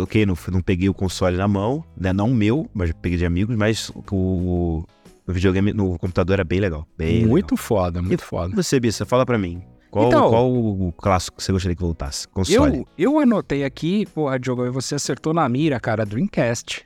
Que 0.10 0.26
não, 0.26 0.38
não 0.50 0.62
peguei 0.62 0.88
o 0.88 0.94
console 0.94 1.36
na 1.36 1.48
mão, 1.48 1.84
né? 1.98 2.14
Não 2.14 2.30
o 2.30 2.34
meu, 2.34 2.70
mas 2.74 2.94
peguei 3.02 3.18
de 3.18 3.26
amigos, 3.26 3.54
mas 3.58 3.92
o, 4.10 4.86
o, 5.32 5.34
o 5.34 5.34
videogame 5.34 5.74
no 5.74 5.98
computador 5.98 6.34
era 6.36 6.44
bem 6.44 6.60
legal. 6.60 6.86
Bem 6.98 7.26
muito 7.26 7.58
foda, 7.58 8.02
muito 8.02 8.22
E 8.22 8.24
foda. 8.24 8.48
legal. 8.48 8.64
Você, 8.64 8.80
Bissa, 8.80 9.06
fala 9.06 9.26
pra 9.26 9.38
mim. 9.38 9.62
Qual, 9.90 10.08
Então- 10.08 10.30
qual 10.30 10.50
o 10.52 10.94
clássico 10.94 11.38
que 11.38 11.44
você 11.44 11.52
gostaria 11.52 11.76
que 11.76 11.82
voltasse? 11.82 12.28
Console. 12.30 12.78
Eu, 12.98 13.14
eu 13.16 13.20
anotei 13.20 13.64
aqui, 13.66 14.06
porra, 14.14 14.40
Diogo, 14.40 14.72
você 14.72 14.96
acertou 14.96 15.34
na 15.34 15.48
mira, 15.50 15.80
cara, 15.80 16.06
Dreamcast. 16.06 16.86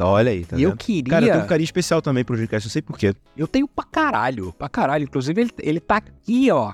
Olha 0.00 0.30
aí, 0.30 0.44
tá 0.44 0.56
e 0.56 0.62
eu 0.62 0.70
vendo? 0.70 0.78
queria. 0.78 1.10
Cara, 1.10 1.26
eu 1.26 1.32
tenho 1.32 1.44
um 1.44 1.48
carinho 1.48 1.64
especial 1.64 2.00
também 2.02 2.22
pro 2.24 2.36
Dreamcast, 2.36 2.68
não 2.68 2.70
sei 2.72 2.82
porquê. 2.82 3.14
Eu 3.36 3.48
tenho 3.48 3.66
pra 3.66 3.84
caralho, 3.84 4.52
pra 4.52 4.68
caralho. 4.68 5.04
Inclusive, 5.04 5.40
ele, 5.40 5.50
ele 5.58 5.80
tá 5.80 5.96
aqui, 5.96 6.50
ó. 6.52 6.72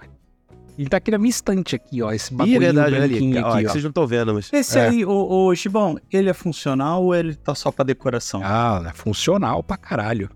Ele 0.77 0.89
tá 0.89 0.97
aqui 0.97 1.11
na 1.13 1.19
minha 1.19 1.31
estante 1.31 1.77
aqui, 1.77 2.03
ó. 2.03 2.11
Esse 2.13 2.35
bagulho 2.35 2.59
verdade, 2.59 2.97
ali. 2.97 3.39
Ó, 3.39 3.49
aqui, 3.55 3.67
ó. 3.67 3.71
vocês 3.71 3.85
não 3.85 3.91
estão 3.91 4.07
vendo, 4.09 4.35
mas... 4.35 4.53
Esse 4.53 4.77
É. 4.79 4.89
aí, 4.89 5.05
ô, 5.07 5.47
ô 5.47 5.55
Gibão, 5.55 5.97
ele 6.13 6.29
é 6.29 6.35
funcional 6.35 7.03
ou 7.05 7.15
ele 7.15 7.35
tá 7.37 7.55
só 7.55 7.71
pra 7.71 7.85
decoração? 7.85 8.41
Ah, 8.45 8.83
é 8.89 8.93
funcional 8.93 9.63
pra 9.63 9.77
caralho. 9.77 10.29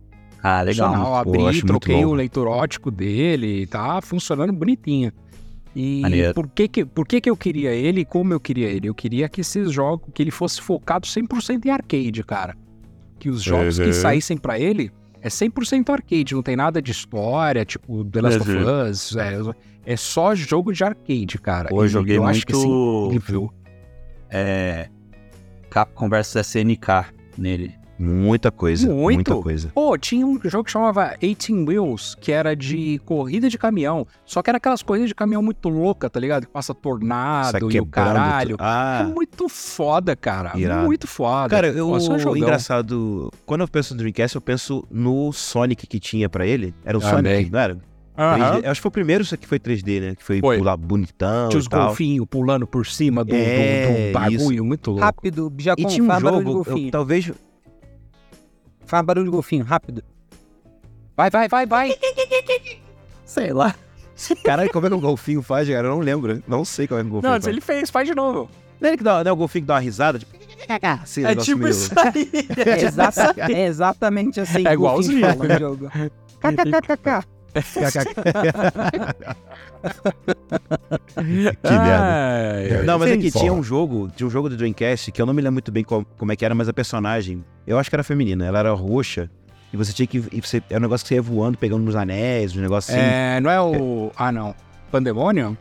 Ah, 0.43 0.65
Funcional, 0.67 1.25
Pô, 1.25 1.31
abri, 1.31 1.43
muito 1.43 1.67
troquei 1.67 2.05
o 2.05 2.15
leitor 2.15 2.47
ótico 2.47 2.91
dele, 2.91 3.67
tá 3.67 4.01
funcionando 4.01 4.53
bonitinho. 4.53 5.13
E 5.75 6.01
Maneiro. 6.01 6.35
por 6.35 6.49
que 6.49 6.67
que, 6.69 6.85
por 6.85 7.07
que 7.07 7.21
que 7.21 7.29
eu 7.31 7.37
queria 7.37 7.71
ele 7.73 8.01
e 8.01 8.05
como 8.05 8.33
eu 8.33 8.41
queria 8.41 8.69
ele? 8.69 8.89
Eu 8.89 8.95
queria 8.95 9.29
que 9.29 9.41
esses 9.43 9.71
jogos, 9.71 10.09
que 10.15 10.23
ele 10.23 10.31
fosse 10.31 10.61
focado 10.61 11.07
100% 11.07 11.65
em 11.67 11.71
arcade, 11.71 12.23
cara. 12.25 12.57
Que 13.19 13.29
os 13.29 13.43
jogos 13.43 13.79
que 13.79 13.87
Uhum. 13.87 13.93
saíssem 13.93 14.37
pra 14.37 14.59
ele 14.59 14.91
é 15.21 15.29
100% 15.29 15.91
arcade, 15.93 16.35
não 16.35 16.43
tem 16.43 16.57
nada 16.57 16.81
de 16.81 16.91
história, 16.93 17.65
tipo 17.65 18.05
The 18.05 18.21
Last 18.21 18.41
of 18.41 18.51
Us, 18.57 19.17
é, 19.17 19.39
é 19.93 19.97
só 19.97 20.35
jogo 20.35 20.73
de 20.73 20.85
arcade, 20.85 21.39
cara. 21.39 21.69
Pô, 21.69 21.83
eu 21.85 21.89
joguei 21.89 22.17
eu 22.17 22.25
acho 22.25 22.47
que 22.47 22.55
muito 22.55 23.07
incrível. 23.17 23.53
é, 24.31 24.89
Capcom 25.71 26.09
vs 26.09 26.37
SNK 26.37 27.07
nele. 27.37 27.75
Muita 27.99 28.51
coisa, 28.53 28.87
Muito? 28.89 29.17
muita 29.17 29.35
coisa. 29.37 29.71
Pô, 29.75 29.99
tinha 29.99 30.25
um 30.27 30.39
jogo 30.45 30.65
que 30.65 30.71
chamava 30.71 31.15
18 31.21 31.65
Wheels, 31.69 32.15
que 32.21 32.31
era 32.31 32.55
de 32.55 33.01
corrida 33.05 33.49
de 33.49 33.59
caminhão. 33.59 34.07
Só 34.25 34.41
que 34.43 34.49
era 34.51 34.59
aquelas 34.59 34.83
coisas 34.83 35.09
de 35.09 35.15
caminhão 35.15 35.43
muito 35.43 35.69
louca, 35.69 36.09
tá 36.09 36.21
ligado? 36.21 36.47
Que 36.47 36.53
passa 36.53 36.73
tornado 36.75 37.51
Sai 37.51 37.61
e 37.71 37.81
o 37.81 37.87
caralho. 37.87 38.51
tudo. 38.51 38.61
Ah, 38.63 39.01
É 39.03 39.05
muito 39.13 39.49
foda, 39.49 40.15
cara. 40.15 40.53
Irado. 40.57 40.85
Muito 40.87 41.07
foda. 41.09 41.49
Cara, 41.49 41.69
eu, 41.69 41.89
Pô, 41.89 41.99
só 42.01 42.13
um 42.31 42.37
engraçado, 42.37 43.33
quando 43.45 43.63
eu 43.63 43.69
penso 43.69 43.95
no 43.95 43.99
Dreamcast, 43.99 44.37
eu 44.37 44.41
penso 44.43 44.85
no 44.91 45.33
Sonic 45.33 45.87
que 45.87 45.99
tinha 45.99 46.29
pra 46.29 46.47
ele. 46.47 46.73
Era 46.85 46.97
o 46.97 47.01
Também. 47.01 47.35
Sonic, 47.37 47.51
não 47.53 47.59
era? 47.59 47.79
Aham. 48.17 48.39
3D. 48.61 48.65
Eu 48.65 48.71
acho 48.73 48.79
que 48.81 48.83
foi 48.83 48.89
o 48.89 48.93
primeiro 48.93 49.23
isso 49.23 49.37
que 49.37 49.47
foi 49.47 49.59
3D, 49.61 50.01
né? 50.01 50.15
Que 50.17 50.25
foi, 50.25 50.41
Foi. 50.41 50.59
pular 50.59 50.77
bonitão 50.77 51.49
Tinha 51.51 51.59
os 51.61 51.67
e 51.67 51.69
tal. 51.69 51.87
golfinhos 51.87 52.27
pulando 52.29 52.67
por 52.67 52.85
cima 52.87 53.25
do, 53.25 53.31
do- 53.31 53.37
É, 53.37 54.09
do 54.09 54.13
bagulho, 54.13 54.65
muito 54.65 54.91
louco. 54.91 55.05
Rápido, 55.05 55.53
E 55.57 55.63
Jacon, 55.63 55.87
tinha 55.87 56.03
um 56.13 56.21
jogo, 56.21 56.53
golfinho. 56.55 56.89
eu, 56.89 56.91
talvez... 56.93 57.31
Faz 58.89 59.05
barulho 59.05 59.27
de 59.27 59.31
golfinho, 59.31 59.65
rápido. 59.65 60.03
Vai, 61.17 61.31
vai, 61.31 61.47
vai, 61.49 61.67
vai. 61.67 61.95
Sei 63.25 63.53
lá. 63.53 63.75
Caralho, 64.45 64.71
como 64.73 64.87
é 64.87 64.89
que 64.91 64.97
o 64.97 65.01
golfinho 65.01 65.43
faz, 65.43 65.69
cara? 65.69 65.87
Eu 65.87 65.91
não 65.93 66.01
lembro. 66.01 66.43
Não 66.49 66.65
sei 66.65 66.89
como 66.89 66.99
é 67.01 67.03
que 67.05 67.09
o 67.09 67.13
golfinho 67.13 67.33
Não, 67.33 67.41
faz. 67.41 67.47
ele 67.47 67.61
fez, 67.61 67.91
faz 67.91 68.09
de 68.09 68.15
novo. 68.15 68.51
Não 68.81 68.89
é, 68.89 68.91
ele 68.91 68.97
que 68.99 69.05
dá, 69.05 69.23
não 69.23 69.29
é 69.31 69.33
o 69.33 69.37
golfinho 69.37 69.63
que 69.63 69.69
dá 69.69 69.75
uma 69.75 69.81
risada? 69.81 70.19
Tipo... 70.19 70.37
Assim, 71.03 71.23
É 71.25 71.29
negócio 71.29 71.45
tipo 71.55 71.59
meio- 71.63 71.71
isso 71.71 71.91
aí. 71.97 72.31
É, 72.67 72.83
exata- 72.85 73.35
é 73.53 73.67
exatamente 73.67 74.41
assim. 74.41 74.67
É 74.67 74.73
igualzinho. 74.73 75.21
fala 75.21 75.45
no 75.55 75.59
jogo. 75.59 75.91
KKKK. 76.41 77.27
que 81.15 81.71
merda. 81.71 82.83
Não, 82.85 82.99
mas 82.99 83.11
é 83.11 83.17
que 83.17 83.31
tinha 83.31 83.53
um 83.53 83.63
jogo, 83.63 84.11
tinha 84.15 84.27
um 84.27 84.31
jogo 84.31 84.49
do 84.49 84.57
Dreamcast 84.57 85.13
que 85.13 85.21
eu 85.21 85.27
não 85.27 85.35
me 85.35 85.41
lembro 85.43 85.55
muito 85.55 85.73
bem 85.73 85.85
qual- 85.85 86.05
como 86.17 86.33
é 86.33 86.37
que 86.37 86.45
era, 86.45 86.55
mas 86.55 86.69
a 86.69 86.73
personagem, 86.73 87.45
eu 87.67 87.79
acho 87.79 87.89
que 87.91 87.97
era 87.97 88.03
feminina, 88.03 88.45
ela 88.47 88.59
era 88.59 88.73
roxa. 88.73 89.31
E 89.73 89.77
você 89.77 89.93
tinha 89.93 90.07
que. 90.07 90.17
E 90.33 90.41
você, 90.41 90.63
é 90.71 90.79
um 90.79 90.81
negócio 90.81 91.05
que 91.05 91.09
você 91.09 91.15
ia 91.17 91.23
voando, 91.23 91.59
pegando 91.59 91.83
nos 91.85 91.95
anéis, 91.95 92.57
um 92.57 92.61
negócio 92.61 92.95
assim. 92.95 93.03
É, 93.05 93.39
não 93.41 93.51
é 93.51 93.61
o... 93.61 94.11
Ah, 94.17 94.33
não. 94.33 94.55
Pandemonium? 94.91 95.55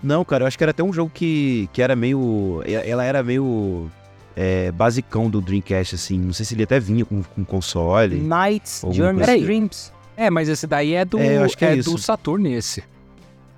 Não, 0.00 0.24
cara, 0.24 0.44
eu 0.44 0.46
acho 0.46 0.56
que 0.56 0.62
era 0.62 0.70
até 0.70 0.80
um 0.82 0.92
jogo 0.92 1.10
que, 1.12 1.68
que 1.72 1.82
era 1.82 1.96
meio. 1.96 2.62
Ela 2.64 3.04
era 3.04 3.20
meio. 3.20 3.90
É, 4.36 4.70
basicão 4.70 5.28
do 5.28 5.40
Dreamcast, 5.40 5.96
assim. 5.96 6.16
Não 6.20 6.32
sei 6.32 6.46
se 6.46 6.54
ele 6.54 6.62
até 6.62 6.78
vinha 6.78 7.04
com, 7.04 7.20
com 7.20 7.44
console. 7.44 8.14
Nights, 8.20 8.84
coisa 8.84 9.32
assim. 9.32 9.44
Dreams. 9.44 9.92
É, 10.18 10.30
mas 10.30 10.48
esse 10.48 10.66
daí 10.66 10.94
é 10.94 11.04
do, 11.04 11.18
É, 11.18 11.36
eu 11.38 11.44
acho 11.44 11.56
que 11.56 11.64
é 11.64 11.78
é 11.78 11.82
do 11.82 11.96
Saturno 11.96 12.48
esse. 12.48 12.82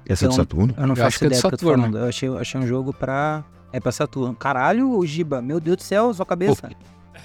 Essa 0.06 0.24
é 0.24 0.28
do 0.28 0.32
Então- 0.32 0.44
Saturno? 0.44 0.74
Eu 0.76 0.82
não 0.86 0.88
Eu 0.88 0.92
acho 0.92 1.02
faço 1.02 1.18
que 1.18 1.24
é 1.24 1.28
do 1.28 1.32
ideia 1.32 1.42
do 1.42 1.48
que 1.48 1.54
eu 1.54 1.58
tô 1.58 1.66
Saturno. 1.66 1.82
falando. 1.84 1.98
Eu 1.98 2.08
achei, 2.08 2.28
eu 2.28 2.38
achei 2.38 2.60
um 2.60 2.66
jogo 2.66 2.92
pra... 2.92 3.42
É 3.72 3.78
pra 3.80 3.92
Saturno. 3.92 4.34
Caralho, 4.34 4.90
o 4.98 5.06
Giba. 5.06 5.40
Meu 5.40 5.58
Deus 5.60 5.76
do 5.78 5.82
céu, 5.82 6.12
sua 6.12 6.26
cabeça. 6.26 6.68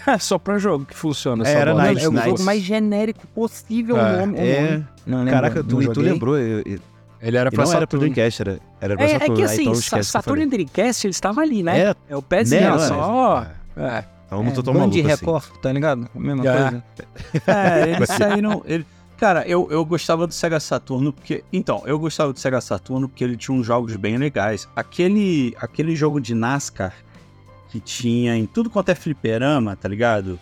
É 0.07 0.19
só 0.19 0.37
pra 0.37 0.59
jogo 0.59 0.85
que 0.85 0.93
funciona. 0.95 1.47
É, 1.47 1.53
era 1.53 1.71
bola. 1.71 1.87
É 1.87 2.07
o 2.07 2.15
jogo 2.17 2.43
mais 2.43 2.61
genérico 2.61 3.25
possível. 3.27 3.97
É, 3.97 4.13
o 4.13 4.19
nome, 4.19 4.37
o 4.37 4.41
É. 4.41 4.61
nome. 4.71 4.87
Não 5.07 5.17
lembro, 5.19 5.31
Caraca, 5.33 5.63
tu, 5.63 5.81
e 5.81 5.87
tu 5.91 6.01
lembrou. 6.01 6.37
eu- 6.37 6.61
eu- 6.65 6.79
Ele 7.21 7.37
era 7.37 7.49
pra 7.51 7.63
não 7.65 7.73
era 7.73 7.87
pro. 7.87 7.97
Dreamcast, 7.99 8.41
era, 8.41 8.59
era 8.79 8.95
pra 8.95 9.03
É, 9.05 9.09
é 9.09 9.13
Saturno. 9.13 9.35
que 9.35 9.41
né? 9.41 9.45
assim, 9.47 9.61
então 9.61 9.73
Sa- 9.73 9.79
esquece 9.79 9.89
que 9.89 9.99
eu 9.99 10.03
Saturno 10.21 10.41
falei. 10.43 10.45
e 10.45 10.49
Dreamcast, 10.49 11.07
eles 11.07 11.15
estavam 11.15 11.43
ali, 11.43 11.63
né? 11.63 11.79
É, 11.79 11.95
É 12.09 12.15
o 12.15 12.21
pezinho, 12.21 12.71
né, 12.77 12.87
só. 12.87 13.47
é. 13.77 13.81
É. 13.81 14.05
Então 14.27 14.43
não 14.43 14.51
tô 14.51 14.61
É, 14.61 14.63
tão 14.63 14.73
Band 14.73 14.79
maluco 14.81 14.97
assim. 14.99 15.07
Record, 15.07 15.43
tá 15.61 15.71
ligado? 15.73 16.07
A 16.13 16.19
mesma 16.19 16.45
É. 16.47 16.53
coisa. 16.61 16.83
É, 17.47 17.89
eles 17.95 18.09
saíram. 18.09 18.61
Ele... 18.65 18.85
Cara, 19.17 19.47
eu, 19.47 19.67
eu 19.71 19.83
gostava 19.85 20.27
do 20.27 20.33
Sega 20.33 20.59
Saturno 20.59 21.13
porque. 21.13 21.43
Então, 21.51 21.81
eu 21.85 21.97
gostava 21.97 22.33
do 22.33 22.39
Sega 22.39 22.59
Saturno 22.59 23.07
porque 23.07 23.23
ele 23.23 23.37
tinha 23.37 23.55
uns 23.57 23.65
jogos 23.65 23.95
bem 23.95 24.17
legais. 24.17 24.67
Aquele, 24.75 25.55
aquele 25.59 25.95
jogo 25.95 26.19
de 26.19 26.35
NASCAR 26.35 26.93
que 27.69 27.79
tinha 27.79 28.35
em 28.37 28.45
tudo 28.45 28.69
quanto 28.69 28.89
é 28.89 28.95
fliperama, 28.95 29.75
tá 29.75 29.87
ligado? 29.89 30.39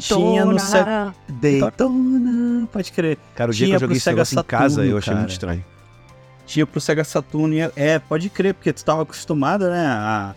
Tinha 0.00 0.44
no 0.44 0.58
Sega. 0.58 1.14
Daytona, 1.28 2.66
pode 2.72 2.92
crer. 2.92 3.18
Cara, 3.34 3.50
o 3.50 3.54
dia 3.54 3.66
que 3.66 3.70
Tinha 3.70 3.76
eu 3.76 3.80
joguei 3.80 4.00
Sega 4.00 4.16
negócio 4.16 4.38
em 4.38 4.42
casa, 4.44 4.68
Saturno, 4.76 4.90
eu 4.90 4.98
achei 4.98 5.10
cara. 5.12 5.18
muito 5.20 5.30
estranho. 5.32 5.64
Tinha 6.46 6.66
pro 6.66 6.80
Sega 6.80 7.04
Saturno. 7.04 7.54
e 7.54 7.60
é- 7.60 7.72
É, 7.76 7.98
pode 7.98 8.30
crer, 8.30 8.54
porque 8.54 8.72
tu 8.72 8.84
tava 8.84 9.02
acostumado, 9.02 9.68
né, 9.68 9.86
a, 9.86 10.34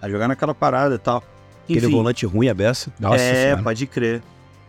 a 0.00 0.08
jogar 0.10 0.26
naquela 0.28 0.54
parada 0.54 0.96
e 0.96 0.98
tal. 0.98 1.22
Aquele 1.64 1.86
Enfim, 1.86 1.96
volante 1.96 2.26
ruim 2.26 2.48
a 2.48 2.54
beça. 2.54 2.92
Nossa 2.98 3.22
é, 3.22 3.44
senhora. 3.44 3.62
pode 3.62 3.86
crer. 3.86 4.22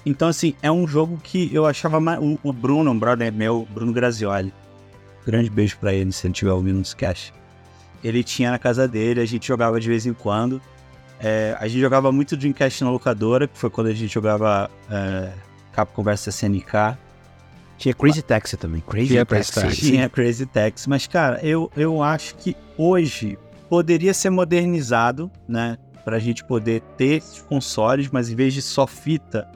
Então, 0.06 0.28
assim, 0.28 0.54
é 0.62 0.72
um 0.72 0.88
jogo 0.88 1.18
que 1.22 1.54
eu 1.54 1.66
achava 1.66 2.00
mais. 2.00 2.20
O, 2.20 2.38
o 2.44 2.54
Bruno, 2.54 2.92
um 2.92 3.00
brother 3.00 3.32
meu, 3.32 3.68
Bruno 3.74 3.94
Grazioli. 3.94 4.54
Grande 5.26 5.50
beijo 5.50 5.78
pra 5.78 5.94
ele, 5.94 6.12
se 6.12 6.28
ele 6.28 6.34
estiver 6.34 6.52
ouvindo 6.52 6.80
nos 6.80 6.94
cash. 6.94 7.32
Ele 8.04 8.24
tinha 8.24 8.52
na 8.52 8.60
casa 8.60 8.88
dele, 8.88 9.22
a 9.22 9.26
gente 9.26 9.48
jogava 9.48 9.80
de 9.80 9.88
vez 9.88 10.06
em 10.06 10.14
quando. 10.14 10.62
É, 11.20 11.56
a 11.58 11.68
gente 11.68 11.80
jogava 11.80 12.12
muito 12.12 12.36
Dreamcast 12.36 12.84
na 12.84 12.92
locadora, 12.92 13.48
que 13.48 13.58
foi 13.58 13.70
quando 13.70 13.88
a 13.88 13.94
gente 13.94 14.14
jogava 14.14 14.70
é, 14.92 15.32
Capcom 15.72 16.04
vs 16.04 16.28
SNK. 16.28 16.98
Tinha 17.78 17.94
Crazy 17.94 18.22
Taxi 18.22 18.58
também. 18.58 18.82
Crazy 18.82 19.08
Tinha 19.08 19.26
Taxi. 19.26 19.54
Crazy 19.54 19.68
Taxi. 19.68 19.92
Tinha 19.92 20.10
Crazy 20.10 20.46
Taxi. 20.46 20.90
Mas, 20.90 21.08
cara, 21.08 21.40
eu, 21.42 21.72
eu 21.78 22.04
acho 22.04 22.36
que 22.36 22.58
hoje 22.78 23.38
poderia 23.70 24.14
ser 24.14 24.30
modernizado, 24.30 25.32
né? 25.48 25.78
Pra 26.04 26.20
gente 26.20 26.44
poder 26.44 26.82
ter 26.98 27.24
consoles, 27.48 28.10
mas 28.12 28.30
em 28.30 28.36
vez 28.36 28.54
de 28.54 28.62
só 28.62 28.86
fita, 28.86 29.50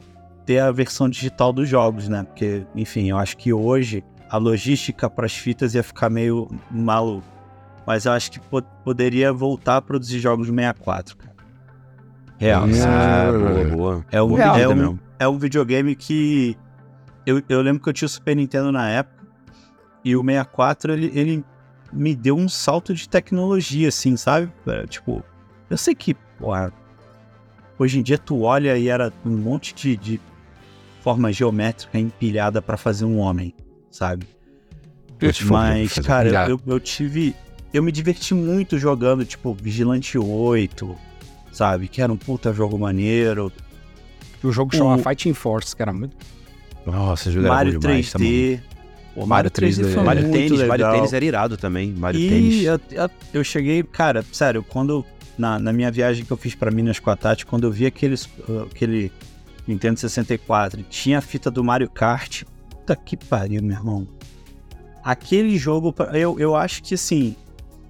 ter 0.48 0.60
a 0.60 0.72
versão 0.72 1.10
digital 1.10 1.52
dos 1.52 1.68
jogos, 1.68 2.08
né? 2.08 2.24
Porque, 2.24 2.66
enfim, 2.74 3.10
eu 3.10 3.18
acho 3.18 3.36
que 3.36 3.52
hoje 3.52 4.02
a 4.30 4.38
logística 4.38 5.10
para 5.10 5.26
as 5.26 5.34
fitas 5.34 5.76
ia 5.76 5.84
ficar 5.84 6.10
meio 6.10 6.48
maluco. 6.72 7.28
Mas 7.86 8.06
eu 8.06 8.14
acho 8.14 8.32
que 8.32 8.40
po 8.40 8.62
poderia 8.84 9.32
voltar 9.34 9.78
a 9.78 9.82
produzir 9.82 10.20
jogos 10.20 10.48
do 10.48 10.56
64, 10.56 11.18
cara. 11.18 11.36
Real. 12.38 12.64
Ah, 12.86 13.32
boa, 13.32 13.76
boa. 13.76 14.06
É 14.10 14.22
um, 14.22 14.28
Boa 14.30 14.60
é, 14.60 14.68
um, 14.68 15.00
é 15.20 15.28
um 15.28 15.38
videogame 15.38 15.96
que. 15.96 16.58
Eu, 17.26 17.42
eu 17.50 17.62
lembro 17.62 17.84
que 17.84 17.90
eu 17.90 17.94
tinha 17.94 18.06
o 18.06 18.10
Super 18.10 18.36
Nintendo 18.36 18.72
na 18.72 18.90
época. 18.90 19.28
E 20.04 20.16
o 20.16 20.24
64, 20.24 20.94
ele, 20.94 21.12
ele 21.14 21.46
me 21.92 22.16
deu 22.16 22.38
um 22.38 22.48
salto 22.48 22.94
de 22.94 23.10
tecnologia, 23.10 23.90
assim, 23.90 24.16
sabe? 24.16 24.50
É, 24.66 24.88
Tipo, 24.88 25.22
eu 25.70 25.78
sei 25.78 25.94
que, 25.94 26.14
porra, 26.40 26.72
hoje 27.78 28.00
em 28.00 28.02
dia 28.02 28.18
tu 28.18 28.44
olha 28.44 28.78
e 28.78 28.88
era 28.88 29.12
um 29.26 29.36
monte 29.36 29.74
de, 29.76 29.98
de 29.98 30.22
forma 31.08 31.32
geométrica 31.32 31.98
empilhada 31.98 32.62
pra 32.62 32.76
fazer 32.76 33.06
um 33.06 33.18
homem, 33.20 33.54
sabe? 33.90 34.28
Mas, 35.50 35.94
fazer- 35.94 36.06
cara, 36.06 36.50
eu, 36.50 36.60
eu 36.68 36.80
tive. 36.82 37.34
Eu 37.74 37.82
me 37.82 37.94
diverti 37.94 38.34
muito 38.34 38.78
jogando, 38.78 39.24
tipo, 39.24 39.54
Vigilante 39.54 40.18
8, 40.18 40.96
sabe? 41.54 41.88
Que 41.88 42.02
era 42.02 42.12
um 42.12 42.18
puta 42.18 42.52
jogo 42.52 42.78
maneiro. 42.78 43.50
O 44.44 44.52
jogo 44.52 44.76
chama 44.76 44.96
O- 44.96 45.00
Fighting 45.00 45.34
Force, 45.34 45.74
que 45.74 45.82
era 45.82 45.94
muito. 45.94 46.14
Nossa, 46.86 47.32
jogo 47.32 47.46
era 47.46 47.56
Mario 47.56 47.74
bom 47.76 47.80
demais, 47.80 48.12
tá 48.12 48.20
maluco. 48.20 48.36
3D. 48.36 48.60
Pô, 49.16 49.26
Mario 49.26 49.52
3D, 49.52 49.94
foi 49.94 50.04
Mario 50.04 50.22
muito 50.24 50.34
Tênis, 50.36 50.68
Mario. 50.68 50.92
Tênis 50.92 51.14
era 51.14 51.26
irado 51.26 51.56
também. 51.58 51.94
Mario 51.94 52.20
E 52.20 52.30
Tênis. 52.30 52.64
eu, 52.66 52.80
eu- 52.92 53.10
eu 53.34 53.44
cheguei, 53.46 53.82
cara, 53.82 54.26
sério, 54.34 54.62
quando. 54.62 55.06
Na, 55.38 55.58
na 55.60 55.72
minha 55.72 55.90
viagem 55.92 56.26
que 56.26 56.32
eu 56.32 56.38
fiz 56.38 56.56
pra 56.56 56.70
Minas 56.72 56.98
com 57.00 57.12
a 57.12 57.16
Tati, 57.16 57.46
quando 57.46 57.64
eu 57.66 57.72
vi 57.72 57.86
aqueles, 57.86 58.26
uh, 58.50 58.68
aquele 58.72 59.12
Nintendo 59.68 60.00
64 60.00 60.80
e 60.80 60.84
tinha 60.84 61.18
a 61.18 61.22
fita 61.22 61.52
do 61.52 61.64
Mario 61.64 61.90
Kart, 61.90 62.44
puta 62.70 62.96
que 62.96 63.18
pariu, 63.18 63.62
meu 63.62 63.76
irmão. 63.76 64.08
Aquele 65.04 65.58
jogo, 65.58 65.94
eu, 66.14 66.40
eu 66.40 66.56
acho 66.56 66.84
que 66.84 66.94
assim, 66.96 67.36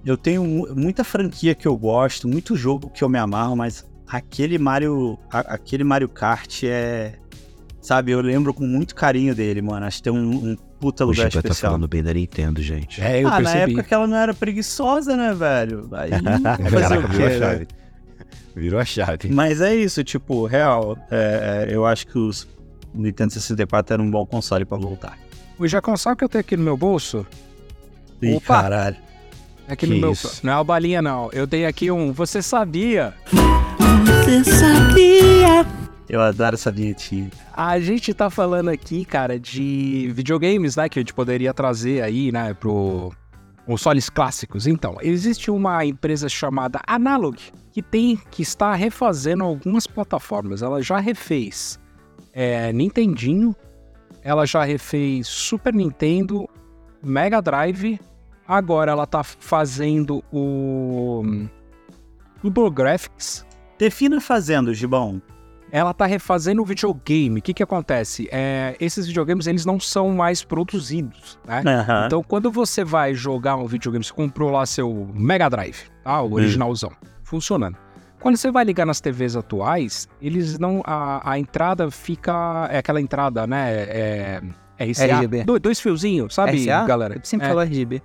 eu 0.04 0.16
tenho 0.16 0.44
mu- 0.44 0.68
muita 0.74 1.02
franquia 1.02 1.54
que 1.54 1.66
eu 1.66 1.76
gosto, 1.76 2.28
muito 2.28 2.54
jogo 2.56 2.88
que 2.90 3.02
eu 3.02 3.08
me 3.08 3.18
amarro, 3.18 3.56
mas 3.56 3.84
aquele 4.06 4.56
Mario, 4.58 5.18
a- 5.30 5.54
aquele 5.54 5.82
Mario 5.84 6.08
Kart 6.08 6.62
é. 6.64 7.14
Sabe, 7.80 8.10
eu 8.12 8.20
lembro 8.20 8.52
com 8.52 8.64
muito 8.66 8.94
carinho 8.94 9.34
dele, 9.34 9.62
mano. 9.62 9.86
Acho 9.86 9.98
que 9.98 10.02
tem 10.02 10.12
um, 10.12 10.50
um 10.50 10.56
puta 10.78 11.04
O 11.04 11.08
lugar 11.08 11.30
Giba 11.30 11.42
tá 11.42 11.48
especial. 11.48 11.72
falando 11.72 11.88
bem 11.88 12.02
da 12.02 12.12
Nintendo, 12.12 12.60
gente. 12.60 13.00
É, 13.00 13.22
eu 13.22 13.28
ah, 13.28 13.30
na 13.30 13.36
percebi. 13.38 13.72
época 13.72 13.82
que 13.84 13.94
ela 13.94 14.06
não 14.06 14.16
era 14.16 14.34
preguiçosa, 14.34 15.16
né, 15.16 15.32
velho? 15.32 15.88
Aí, 15.92 16.10
fazer 16.70 16.80
Caraca, 16.80 17.06
o 17.06 17.10
quê, 17.10 17.38
né? 17.38 17.66
Virou 18.58 18.80
a 18.80 18.84
chave. 18.84 19.28
Mas 19.30 19.60
é 19.60 19.74
isso, 19.74 20.02
tipo, 20.04 20.44
real. 20.46 20.98
é, 21.10 21.66
é, 21.68 21.74
eu 21.74 21.86
acho 21.86 22.06
que 22.06 22.18
os 22.18 22.46
Nintendo 22.92 23.32
64 23.32 23.94
era 23.94 24.02
um 24.02 24.10
bom 24.10 24.26
console 24.26 24.64
pra 24.64 24.76
voltar. 24.76 25.16
O 25.58 25.66
Jacão, 25.66 25.96
sabe 25.96 26.14
o 26.14 26.16
que 26.16 26.24
eu 26.24 26.28
tenho 26.28 26.40
aqui 26.40 26.56
no 26.56 26.62
meu 26.64 26.76
bolso? 26.76 27.26
Ih, 28.22 28.34
Opa! 28.34 28.62
caralho. 28.62 28.96
Aqui 29.68 29.86
Que 29.86 29.94
no 29.94 30.00
meu. 30.00 30.12
isso? 30.12 30.40
Não 30.42 30.52
é 30.52 30.56
uma 30.56 30.64
balinha, 30.64 31.02
não. 31.02 31.28
Eu 31.32 31.46
tenho 31.46 31.68
aqui 31.68 31.90
um. 31.90 32.12
Você 32.12 32.40
sabia? 32.42 33.14
Eu 36.08 36.20
adoro 36.22 36.54
essa 36.54 36.70
vinhetinha. 36.70 37.30
A 37.54 37.78
gente 37.78 38.14
tá 38.14 38.30
falando 38.30 38.68
aqui, 38.70 39.04
cara, 39.04 39.38
de 39.38 40.10
videogames, 40.14 40.74
né? 40.76 40.88
Que 40.88 40.98
a 40.98 41.02
gente 41.02 41.12
poderia 41.12 41.52
trazer 41.52 42.02
aí, 42.02 42.32
né, 42.32 42.54
pro 42.54 43.12
consoles 43.68 44.08
clássicos. 44.08 44.66
Então, 44.66 44.96
existe 45.02 45.50
uma 45.50 45.84
empresa 45.84 46.26
chamada 46.26 46.80
Analog 46.86 47.38
que 47.70 47.82
tem 47.82 48.16
que 48.30 48.40
está 48.40 48.74
refazendo 48.74 49.44
algumas 49.44 49.86
plataformas. 49.86 50.62
Ela 50.62 50.80
já 50.80 50.98
refez 50.98 51.78
é, 52.32 52.72
Nintendinho, 52.72 53.54
ela 54.24 54.46
já 54.46 54.64
refez 54.64 55.28
Super 55.28 55.74
Nintendo, 55.74 56.48
Mega 57.02 57.42
Drive. 57.42 58.00
Agora 58.46 58.90
ela 58.90 59.06
tá 59.06 59.22
fazendo 59.22 60.24
o 60.32 61.22
TurboGrafx, 62.40 63.44
Defina 63.78 64.18
fazendo, 64.18 64.72
Gibão. 64.72 65.20
Ela 65.70 65.92
tá 65.92 66.06
refazendo 66.06 66.62
o 66.62 66.64
videogame. 66.64 67.40
O 67.40 67.42
que 67.42 67.52
que 67.54 67.62
acontece? 67.62 68.28
É, 68.32 68.76
esses 68.80 69.06
videogames, 69.06 69.46
eles 69.46 69.64
não 69.66 69.78
são 69.78 70.10
mais 70.10 70.42
produzidos, 70.44 71.38
né? 71.46 71.62
Aham. 71.66 72.06
Então, 72.06 72.22
quando 72.22 72.50
você 72.50 72.82
vai 72.84 73.14
jogar 73.14 73.56
um 73.56 73.66
videogame, 73.66 74.04
você 74.04 74.12
comprou 74.12 74.50
lá 74.50 74.64
seu 74.66 75.08
Mega 75.14 75.48
Drive, 75.48 75.84
tá? 76.02 76.20
O 76.22 76.32
originalzão, 76.34 76.90
funcionando. 77.22 77.76
Quando 78.20 78.36
você 78.36 78.50
vai 78.50 78.64
ligar 78.64 78.84
nas 78.84 79.00
TVs 79.00 79.36
atuais, 79.36 80.08
eles 80.20 80.58
não... 80.58 80.82
A, 80.84 81.32
a 81.32 81.38
entrada 81.38 81.88
fica... 81.90 82.68
É 82.70 82.78
aquela 82.78 83.00
entrada, 83.00 83.46
né? 83.46 83.72
É... 83.74 84.42
RCA. 84.80 85.04
RGB. 85.18 85.44
Do- 85.44 85.58
dois 85.58 85.78
fiozinhos, 85.80 86.34
sabe, 86.34 86.64
RCA? 86.64 86.84
galera? 86.84 87.14
Eu 87.16 87.20
sempre 87.24 87.46
É. 87.46 87.48
falo 87.48 87.60
RGB. 87.62 88.02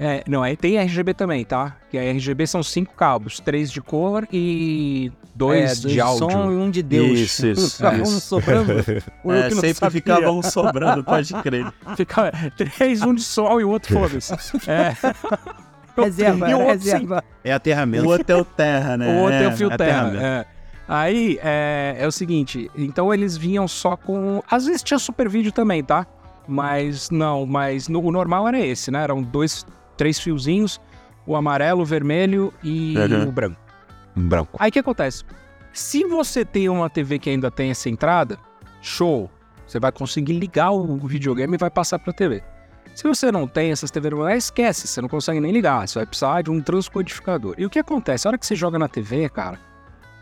É, 0.00 0.22
não, 0.28 0.44
aí 0.44 0.56
tem 0.56 0.78
RGB 0.78 1.12
também, 1.12 1.44
tá? 1.44 1.76
Que 1.90 1.98
a 1.98 2.02
RGB 2.12 2.46
são 2.46 2.62
cinco 2.62 2.94
cabos, 2.94 3.40
três 3.40 3.68
de 3.68 3.80
cor 3.80 4.28
e 4.32 5.10
dois 5.34 5.84
É, 5.84 5.88
de 5.88 6.00
áudio. 6.00 6.30
som 6.30 6.52
e 6.52 6.54
um 6.56 6.70
de 6.70 6.84
Deus. 6.84 7.18
Isso, 7.18 7.46
isso, 7.48 7.70
Ficava 7.78 7.96
um 7.98 8.02
isso. 8.02 8.20
sobrando. 8.20 8.72
O 9.24 9.32
eu 9.32 9.38
É, 9.42 9.50
sempre 9.50 9.74
sabia. 9.74 9.90
ficava 9.90 10.30
um 10.30 10.40
sobrando, 10.40 11.02
pode 11.02 11.34
crer. 11.42 11.66
Fica 11.96 12.30
três, 12.56 13.02
um 13.02 13.12
de 13.12 13.22
sol 13.24 13.60
e 13.60 13.64
o 13.64 13.70
outro 13.70 13.92
foda-se. 13.98 14.32
É. 14.70 14.94
Reserva, 16.00 16.48
E 16.48 16.54
o 16.54 16.58
outro 16.58 16.72
reserva. 16.74 17.24
É 17.42 17.52
O 17.52 17.56
aterramento. 17.56 18.08
outro 18.08 18.36
é 18.36 18.40
o 18.40 18.44
Terra, 18.44 18.96
né? 18.96 19.08
O 19.08 19.22
outro 19.22 19.34
é, 19.36 19.48
o 19.48 19.56
fio 19.56 19.68
terra. 19.76 20.02
aterramento. 20.06 20.24
É. 20.24 20.46
Aí 20.86 21.38
é, 21.42 21.96
é 21.98 22.06
o 22.06 22.12
seguinte, 22.12 22.70
então 22.76 23.12
eles 23.12 23.36
vinham 23.36 23.66
só 23.66 23.96
com. 23.96 24.40
Às 24.48 24.64
vezes 24.66 24.82
tinha 24.82 24.98
super 24.98 25.28
vídeo 25.28 25.50
também, 25.52 25.82
tá? 25.82 26.06
Mas 26.46 27.10
não, 27.10 27.44
mas 27.44 27.88
no- 27.88 28.00
o 28.02 28.10
normal 28.10 28.48
era 28.48 28.58
esse, 28.58 28.90
né? 28.90 29.02
Eram 29.02 29.20
dois, 29.22 29.66
três 29.98 30.18
fiozinhos, 30.18 30.80
o 31.26 31.36
amarelo, 31.36 31.82
o 31.82 31.84
vermelho 31.84 32.54
e 32.64 32.94
Uhum. 32.96 33.28
o 33.28 33.32
branco. 33.32 33.60
Branco. 34.16 34.56
Aí 34.58 34.70
o 34.70 34.72
que 34.72 34.78
acontece? 34.78 35.24
Se 35.72 36.04
você 36.04 36.44
tem 36.44 36.68
uma 36.70 36.88
TV 36.88 37.18
que 37.18 37.28
ainda 37.28 37.50
tem 37.50 37.70
essa 37.70 37.90
entrada, 37.90 38.38
show. 38.80 39.30
Você 39.66 39.78
vai 39.78 39.92
conseguir 39.92 40.32
ligar 40.32 40.70
o 40.70 40.96
videogame 41.06 41.54
e 41.54 41.58
vai 41.58 41.68
passar 41.68 41.98
pra 41.98 42.10
TV. 42.12 42.42
Se 42.94 43.04
você 43.04 43.30
não 43.30 43.46
tem 43.46 43.70
essas 43.70 43.90
TV 43.90 44.08
normais, 44.10 44.44
esquece, 44.44 44.88
você 44.88 45.00
não 45.02 45.08
consegue 45.08 45.38
nem 45.40 45.52
ligar. 45.52 45.86
Você 45.86 45.98
vai 45.98 46.06
precisar 46.06 46.42
de 46.42 46.50
um 46.50 46.60
transcodificador. 46.62 47.54
E 47.58 47.66
o 47.66 47.70
que 47.70 47.78
acontece? 47.78 48.26
A 48.26 48.30
hora 48.30 48.38
que 48.38 48.46
você 48.46 48.56
joga 48.56 48.78
na 48.78 48.88
TV, 48.88 49.28
cara, 49.28 49.60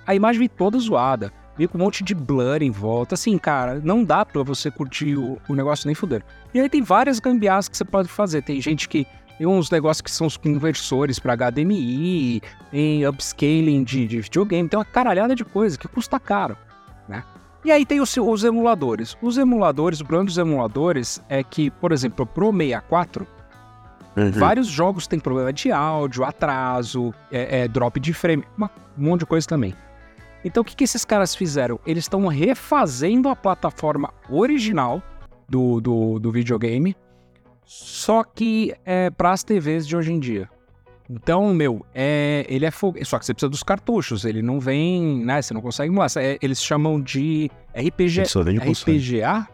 a 0.06 0.14
imagem 0.14 0.40
vem 0.40 0.48
toda 0.48 0.76
zoada. 0.78 1.32
Vem 1.56 1.66
com 1.68 1.78
um 1.78 1.80
monte 1.80 2.04
de 2.04 2.14
blur 2.14 2.60
em 2.60 2.70
volta. 2.70 3.14
Assim, 3.14 3.38
cara, 3.38 3.80
não 3.82 4.04
dá 4.04 4.26
pra 4.26 4.42
você 4.42 4.70
curtir 4.70 5.16
o, 5.16 5.38
o 5.48 5.54
negócio 5.54 5.86
nem 5.86 5.94
fuder. 5.94 6.22
E 6.52 6.60
aí 6.60 6.68
tem 6.68 6.82
várias 6.82 7.18
gambiarras 7.18 7.66
que 7.68 7.76
você 7.76 7.84
pode 7.84 8.08
fazer. 8.08 8.42
Tem 8.42 8.60
gente 8.60 8.88
que 8.88 9.06
tem 9.38 9.46
uns 9.46 9.70
negócios 9.70 10.00
que 10.00 10.10
são 10.10 10.26
os 10.26 10.36
conversores 10.36 11.18
pra 11.18 11.34
HDMI, 11.36 12.40
tem 12.70 13.06
upscaling 13.06 13.84
de, 13.84 14.06
de 14.06 14.20
videogame, 14.20 14.68
tem 14.68 14.78
uma 14.78 14.84
caralhada 14.84 15.34
de 15.34 15.44
coisa 15.44 15.78
que 15.78 15.86
custa 15.88 16.18
caro, 16.18 16.56
né? 17.08 17.22
E 17.64 17.70
aí 17.72 17.84
tem 17.84 18.00
os, 18.00 18.16
os 18.16 18.44
emuladores. 18.44 19.16
Os 19.20 19.36
emuladores, 19.36 20.00
o 20.00 20.04
problema 20.04 20.26
dos 20.26 20.38
emuladores 20.38 21.20
é 21.28 21.42
que, 21.42 21.70
por 21.70 21.92
exemplo, 21.92 22.24
pro 22.26 22.52
64, 22.52 23.26
Uhum. 24.16 24.30
vários 24.30 24.66
jogos 24.66 25.06
têm 25.06 25.20
problema 25.20 25.52
de 25.52 25.70
áudio, 25.70 26.24
atraso, 26.24 27.12
é, 27.30 27.60
é, 27.64 27.68
drop 27.68 28.00
de 28.00 28.14
frame, 28.14 28.42
uma- 28.56 28.70
um 28.96 29.04
monte 29.04 29.20
de 29.20 29.26
coisa 29.26 29.46
também. 29.46 29.74
Então 30.42 30.62
o 30.62 30.64
que, 30.64 30.74
que 30.74 30.84
esses 30.84 31.04
caras 31.04 31.34
fizeram? 31.34 31.78
Eles 31.84 32.04
estão 32.04 32.26
refazendo 32.26 33.28
a 33.28 33.36
plataforma 33.36 34.10
original 34.30 35.02
do, 35.46 35.82
do, 35.82 36.18
do 36.18 36.30
videogame, 36.32 36.96
só 37.66 38.22
que 38.22 38.72
é 38.84 39.10
para 39.10 39.32
as 39.32 39.42
TVs 39.42 39.86
de 39.86 39.96
hoje 39.96 40.12
em 40.12 40.20
dia. 40.20 40.48
Então, 41.10 41.52
meu, 41.52 41.84
é, 41.94 42.46
ele 42.48 42.64
é 42.64 42.70
fo... 42.70 42.94
Só 43.04 43.18
que 43.18 43.26
você 43.26 43.34
precisa 43.34 43.50
dos 43.50 43.62
cartuchos, 43.62 44.24
ele 44.24 44.40
não 44.42 44.58
vem, 44.58 45.24
né? 45.24 45.42
Você 45.42 45.52
não 45.52 45.60
consegue 45.60 45.90
emular. 45.92 46.08
É, 46.16 46.38
eles 46.40 46.62
chamam 46.62 47.00
de 47.00 47.50
RPG. 47.76 48.22
RPGA? 48.82 49.48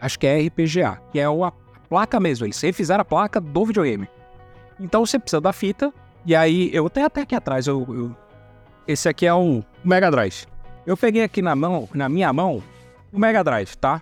Acho 0.00 0.18
que 0.18 0.26
é 0.26 0.38
RPGA, 0.46 1.00
que 1.10 1.18
é 1.18 1.24
a 1.24 1.52
placa 1.88 2.20
mesmo. 2.20 2.46
Eles 2.46 2.60
refizeram 2.60 3.02
a 3.02 3.04
placa 3.04 3.40
do 3.40 3.64
videogame. 3.64 4.08
Então 4.78 5.04
você 5.06 5.18
precisa 5.18 5.40
da 5.40 5.52
fita. 5.52 5.92
E 6.26 6.34
aí, 6.36 6.70
eu 6.72 6.88
tenho 6.90 7.06
até 7.06 7.22
aqui 7.22 7.34
atrás. 7.34 7.66
Eu, 7.66 7.84
eu- 7.88 8.16
esse 8.86 9.08
aqui 9.08 9.26
é 9.26 9.34
o 9.34 9.62
Mega 9.84 10.10
Drive. 10.10 10.46
Eu 10.86 10.96
peguei 10.96 11.22
aqui 11.22 11.42
na 11.42 11.54
mão, 11.56 11.88
na 11.92 12.08
minha 12.08 12.32
mão, 12.32 12.62
o 13.12 13.18
Mega 13.18 13.42
Drive, 13.42 13.74
tá? 13.76 14.00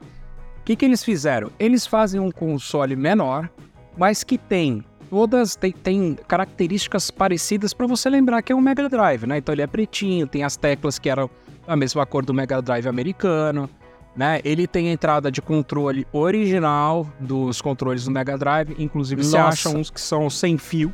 O 0.66 0.66
que, 0.66 0.74
que 0.74 0.84
eles 0.84 1.04
fizeram? 1.04 1.52
Eles 1.60 1.86
fazem 1.86 2.20
um 2.20 2.28
console 2.28 2.96
menor, 2.96 3.48
mas 3.96 4.24
que 4.24 4.36
tem 4.36 4.82
todas 5.08 5.54
tem, 5.54 5.70
tem 5.70 6.18
características 6.26 7.08
parecidas 7.08 7.72
para 7.72 7.86
você 7.86 8.10
lembrar 8.10 8.42
que 8.42 8.52
é 8.52 8.56
um 8.56 8.60
Mega 8.60 8.88
Drive, 8.88 9.28
né? 9.28 9.38
Então 9.38 9.52
ele 9.54 9.62
é 9.62 9.66
pretinho, 9.68 10.26
tem 10.26 10.42
as 10.42 10.56
teclas 10.56 10.98
que 10.98 11.08
eram 11.08 11.30
a 11.68 11.76
mesma 11.76 12.04
cor 12.04 12.24
do 12.24 12.34
Mega 12.34 12.60
Drive 12.60 12.88
americano, 12.88 13.70
né? 14.16 14.40
Ele 14.44 14.66
tem 14.66 14.88
a 14.88 14.92
entrada 14.92 15.30
de 15.30 15.40
controle 15.40 16.04
original 16.12 17.06
dos 17.20 17.62
controles 17.62 18.04
do 18.06 18.10
Mega 18.10 18.36
Drive, 18.36 18.74
inclusive 18.76 19.22
você 19.22 19.38
Nossa. 19.38 19.68
acha 19.68 19.78
uns 19.78 19.88
que 19.88 20.00
são 20.00 20.28
sem 20.28 20.58
fio. 20.58 20.92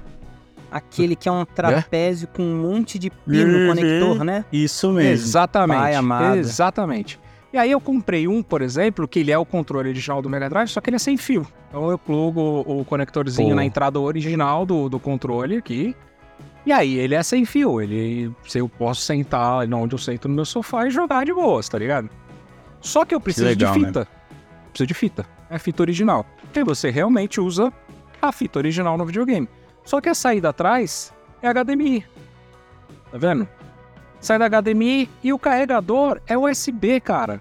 Aquele 0.70 1.16
que 1.16 1.30
é 1.30 1.32
um 1.32 1.46
trapézio 1.46 2.28
com 2.28 2.42
um 2.42 2.60
monte 2.60 2.98
de 2.98 3.08
pino 3.08 3.56
Uhum. 3.58 3.68
conector, 3.68 4.22
né? 4.22 4.44
Isso 4.52 4.92
mesmo. 4.92 5.12
Exatamente. 5.12 5.78
Pai 5.78 5.94
amado. 5.94 6.36
Exatamente. 6.36 7.18
E 7.52 7.58
aí 7.58 7.70
eu 7.70 7.80
comprei 7.80 8.26
um, 8.26 8.42
por 8.42 8.62
exemplo, 8.62 9.06
que 9.06 9.18
ele 9.18 9.30
é 9.30 9.36
o 9.36 9.44
controle 9.44 9.90
original 9.90 10.22
do 10.22 10.30
Mega 10.30 10.48
Drive, 10.48 10.68
só 10.68 10.80
que 10.80 10.88
ele 10.88 10.96
é 10.96 10.98
sem 10.98 11.16
fio. 11.18 11.46
Então 11.68 11.90
eu 11.90 11.98
plugo 11.98 12.64
o, 12.66 12.84
conectorzinho 12.84 13.50
Pô. 13.50 13.54
na 13.54 13.64
entrada 13.64 14.00
original 14.00 14.64
do, 14.64 14.88
do 14.88 14.98
controle 14.98 15.56
aqui. 15.56 15.94
E 16.64 16.72
aí 16.72 16.98
ele 16.98 17.14
é 17.14 17.22
sem 17.22 17.44
fio. 17.44 17.80
Ele. 17.80 18.32
Se 18.46 18.58
eu 18.58 18.68
posso 18.68 19.02
sentar 19.02 19.66
onde 19.72 19.94
eu 19.94 19.98
sento 19.98 20.28
no 20.28 20.34
meu 20.34 20.44
sofá 20.44 20.86
e 20.86 20.90
jogar 20.90 21.26
de 21.26 21.34
boas, 21.34 21.68
tá 21.68 21.78
ligado? 21.78 22.08
Só 22.80 23.04
que 23.04 23.14
eu 23.14 23.20
preciso 23.20 23.46
legal, 23.46 23.74
de 23.74 23.80
né? 23.80 23.86
fita. 23.88 24.08
Preciso 24.70 24.86
de 24.86 24.94
fita. 24.94 25.26
É 25.50 25.58
fita 25.58 25.82
original. 25.82 26.24
Porque 26.40 26.64
você 26.64 26.90
realmente 26.90 27.40
usa 27.40 27.72
a 28.20 28.32
fita 28.32 28.58
original 28.58 28.96
no 28.96 29.04
videogame. 29.04 29.48
Só 29.84 30.00
que 30.00 30.08
a 30.08 30.14
saída 30.14 30.48
atrás 30.48 31.12
é 31.42 31.52
HDMI. 31.52 32.06
Tá 33.10 33.18
vendo? 33.18 33.46
Sai 34.22 34.38
da 34.38 34.46
HDMI 34.48 35.10
e 35.22 35.32
o 35.34 35.38
carregador 35.38 36.18
é 36.26 36.38
USB, 36.38 36.98
cara. 37.00 37.40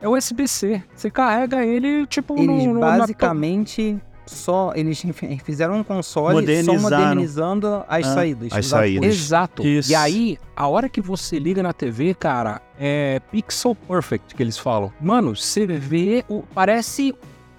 É 0.00 0.08
USB-C. 0.08 0.82
Você 0.94 1.10
carrega 1.10 1.62
ele, 1.62 2.06
tipo, 2.06 2.34
Eles 2.38 2.46
no, 2.64 2.72
no, 2.74 2.80
na- 2.80 2.98
basicamente 2.98 3.98
só. 4.24 4.72
Eles 4.74 5.02
fizeram 5.44 5.74
um 5.74 5.82
console 5.84 6.62
só 6.64 6.72
modernizando 6.78 7.84
as 7.88 8.06
Ah, 8.06 8.14
saídas. 8.14 8.52
as 8.52 8.64
saídas. 8.66 9.04
Exato. 9.10 9.66
Isso. 9.66 9.90
E 9.90 9.94
aí, 9.94 10.38
a 10.56 10.66
hora 10.68 10.88
que 10.88 11.00
você 11.02 11.38
liga 11.38 11.62
na 11.62 11.72
TV, 11.72 12.14
cara, 12.14 12.62
é 12.78 13.20
pixel 13.30 13.74
perfect 13.74 14.34
que 14.34 14.42
eles 14.42 14.56
falam. 14.56 14.90
Mano, 15.00 15.36
você 15.36 15.66
vê, 15.66 16.24
o, 16.28 16.42
parece 16.54 17.14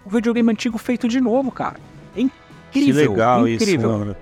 o 0.05 0.09
videogame 0.09 0.49
antigo 0.51 0.77
feito 0.77 1.07
de 1.07 1.19
novo, 1.21 1.51
cara. 1.51 1.75
É 2.15 2.21
Que 2.71 2.79
incrível. 2.79 3.11
legal 3.11 3.47
incrível. 3.47 3.89
isso, 3.89 3.99
mano. 3.99 4.15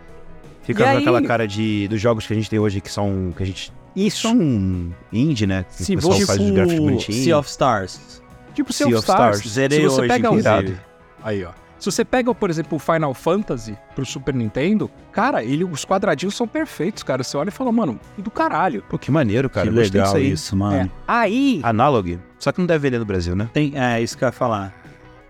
Fica 0.63 0.81
E 0.81 0.85
com 0.85 0.91
aí- 0.91 0.97
aquela 0.97 1.21
cara 1.21 1.47
de, 1.47 1.87
dos 1.87 2.01
jogos 2.01 2.27
que 2.27 2.33
a 2.33 2.35
gente 2.35 2.49
tem 2.49 2.59
hoje, 2.59 2.81
que 2.81 2.91
são. 2.91 3.31
que 3.37 3.43
a 3.43 3.45
gente. 3.45 3.71
Isso. 3.95 4.21
São 4.27 4.93
indie, 5.11 5.47
né? 5.47 5.65
Que 5.75 5.83
Se 5.83 5.93
o 5.93 5.95
pessoal 5.95 6.13
você 6.17 6.25
faz 6.25 6.39
os 6.39 6.51
gráficos 6.51 6.79
bonitinhos. 6.79 7.23
Sea 7.23 7.37
of 7.37 7.49
Stars. 7.49 8.21
Tipo 8.53 8.73
Sea 8.73 8.87
Sea 8.87 8.97
of 8.97 9.03
Stars. 9.03 9.37
Stars. 9.37 9.53
Zerei 9.53 9.79
Se 9.79 9.85
você 9.85 10.01
hoje, 10.01 10.07
pega 10.07 10.31
um 10.31 10.39
inclusive. 10.39 10.79
Aí, 11.23 11.43
ó. 11.43 11.51
Se 11.79 11.89
você 11.89 12.03
pega, 12.03 12.35
por 12.35 12.49
exemplo, 12.49 12.75
o 12.75 12.79
Final 12.79 13.13
Fantasy 13.13 13.77
pro 13.95 14.05
Super 14.05 14.33
Nintendo, 14.33 14.91
cara, 15.13 15.41
ele, 15.41 15.63
os 15.63 15.85
quadradinhos 15.85 16.35
são 16.35 16.45
perfeitos, 16.45 17.03
cara. 17.03 17.23
Você 17.23 17.37
olha 17.37 17.47
e 17.47 17.51
fala, 17.51 17.71
mano, 17.71 17.97
do 18.17 18.29
caralho. 18.29 18.83
Pô, 18.89 18.97
que 18.97 19.09
maneiro, 19.09 19.49
cara. 19.49 19.67
que 19.67 19.73
legal 19.73 20.03
disso 20.03 20.17
aí. 20.17 20.31
isso, 20.31 20.57
mano. 20.57 20.75
É. 20.75 20.89
Aí, 21.07 21.61
Analog. 21.63 22.19
Só 22.37 22.51
que 22.51 22.59
não 22.59 22.67
deve 22.67 22.79
vender 22.79 22.99
no 22.99 23.05
Brasil, 23.05 23.33
né? 23.33 23.49
Tem, 23.53 23.71
é, 23.75 24.01
isso 24.01 24.17
que 24.17 24.25
eu 24.25 24.27
ia 24.27 24.31
falar. 24.33 24.73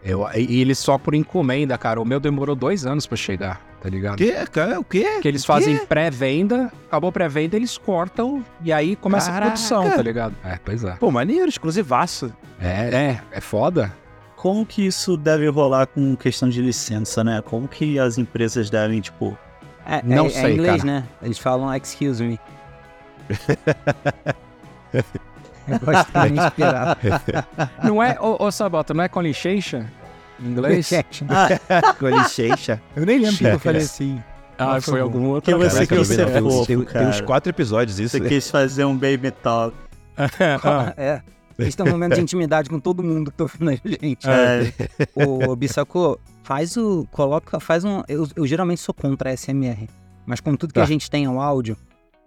eu, 0.03 0.27
e 0.35 0.59
ele 0.59 0.73
só 0.73 0.97
por 0.97 1.13
encomenda, 1.13 1.77
cara. 1.77 2.01
O 2.01 2.05
meu 2.05 2.19
demorou 2.19 2.55
dois 2.55 2.83
anos 2.83 3.05
pra 3.05 3.15
chegar, 3.15 3.61
tá 3.81 3.89
ligado? 3.89 4.13
O 4.13 4.17
quê, 4.17 4.33
cara? 4.51 4.79
O 4.79 4.83
quê? 4.83 5.19
Que 5.21 5.27
eles 5.27 5.45
fazem 5.45 5.77
pré-venda, 5.85 6.71
acabou 6.87 7.11
pré-venda, 7.11 7.55
eles 7.55 7.77
cortam 7.77 8.43
e 8.63 8.71
aí 8.71 8.95
começa 8.95 9.31
Caraca. 9.31 9.45
a 9.45 9.49
produção, 9.51 9.89
tá 9.89 10.01
ligado? 10.01 10.35
É, 10.43 10.59
pois 10.63 10.83
é. 10.83 10.91
Pô, 10.93 11.11
maneiro, 11.11 11.47
exclusivaço. 11.47 12.33
É, 12.59 12.95
é, 12.95 13.21
é 13.31 13.41
foda. 13.41 13.93
Como 14.35 14.65
que 14.65 14.85
isso 14.85 15.17
deve 15.17 15.47
rolar 15.49 15.87
com 15.87 16.15
questão 16.15 16.47
de 16.47 16.61
licença, 16.61 17.23
né? 17.23 17.41
Como 17.41 17.67
que 17.67 17.99
as 17.99 18.17
empresas 18.17 18.69
devem, 18.69 19.01
tipo... 19.01 19.37
É, 19.85 20.01
Não 20.03 20.25
é, 20.25 20.27
é 20.27 20.29
sei, 20.29 20.53
inglês, 20.53 20.81
cara. 20.83 20.93
né? 21.01 21.03
Eles 21.21 21.39
falam 21.39 21.73
excuse 21.75 22.23
me. 22.23 22.39
Eu 25.67 25.79
gosto 25.79 26.11
de 26.11 26.29
me 26.31 26.39
inspirar. 26.39 26.97
Não 27.83 28.01
é, 28.01 28.17
ô, 28.19 28.43
ô 28.43 28.51
Sabota, 28.51 28.91
não 28.93 29.03
é 29.03 29.07
com 29.07 29.21
licença 29.21 29.85
em 30.41 30.47
inglês? 30.51 30.89
Com 31.99 32.07
licença. 32.07 32.81
Eu 32.95 33.05
nem 33.05 33.19
lembro 33.19 33.37
que 33.37 33.43
eu 33.45 33.59
falei 33.59 33.81
assim. 33.81 34.21
Ah, 34.57 34.81
foi 34.81 34.99
algum 34.99 35.27
outro. 35.27 35.51
Que 35.51 35.57
você 35.57 35.87
que 35.87 35.95
você 35.95 36.21
é 36.21 36.41
fofo, 36.41 36.65
tem- 36.65 36.83
tem 36.83 37.07
uns 37.07 37.21
quatro 37.21 37.49
episódios 37.49 37.97
isso. 37.99 38.17
Você 38.17 38.27
quis 38.27 38.49
fazer 38.49 38.83
um 38.85 38.93
baby 38.97 39.31
talk. 39.31 39.75
Ah, 40.63 40.93
é. 40.97 41.21
Eles 41.57 41.69
estão 41.69 41.85
momento 41.85 42.15
de 42.15 42.21
intimidade 42.21 42.69
com 42.69 42.79
todo 42.79 43.03
mundo 43.03 43.31
que 43.31 43.37
tá 43.37 43.43
ouvindo 43.43 43.69
a 43.69 43.73
gente. 43.75 44.27
É, 44.29 44.73
Ô, 45.15 45.55
Bissacô, 45.55 46.17
faz 46.43 46.75
o. 46.77 47.05
Coloca. 47.11 47.59
Faz 47.59 47.83
um. 47.83 48.01
Eu, 48.07 48.27
eu 48.35 48.45
geralmente 48.47 48.79
sou 48.81 48.93
contra 48.93 49.29
a 49.29 49.33
SMR. 49.37 49.89
Mas 50.25 50.39
como 50.39 50.57
tudo 50.57 50.73
que 50.73 50.79
Tá. 50.79 50.83
a 50.83 50.87
gente 50.87 51.09
tem 51.09 51.25
é 51.25 51.29
um 51.29 51.41
áudio, 51.41 51.75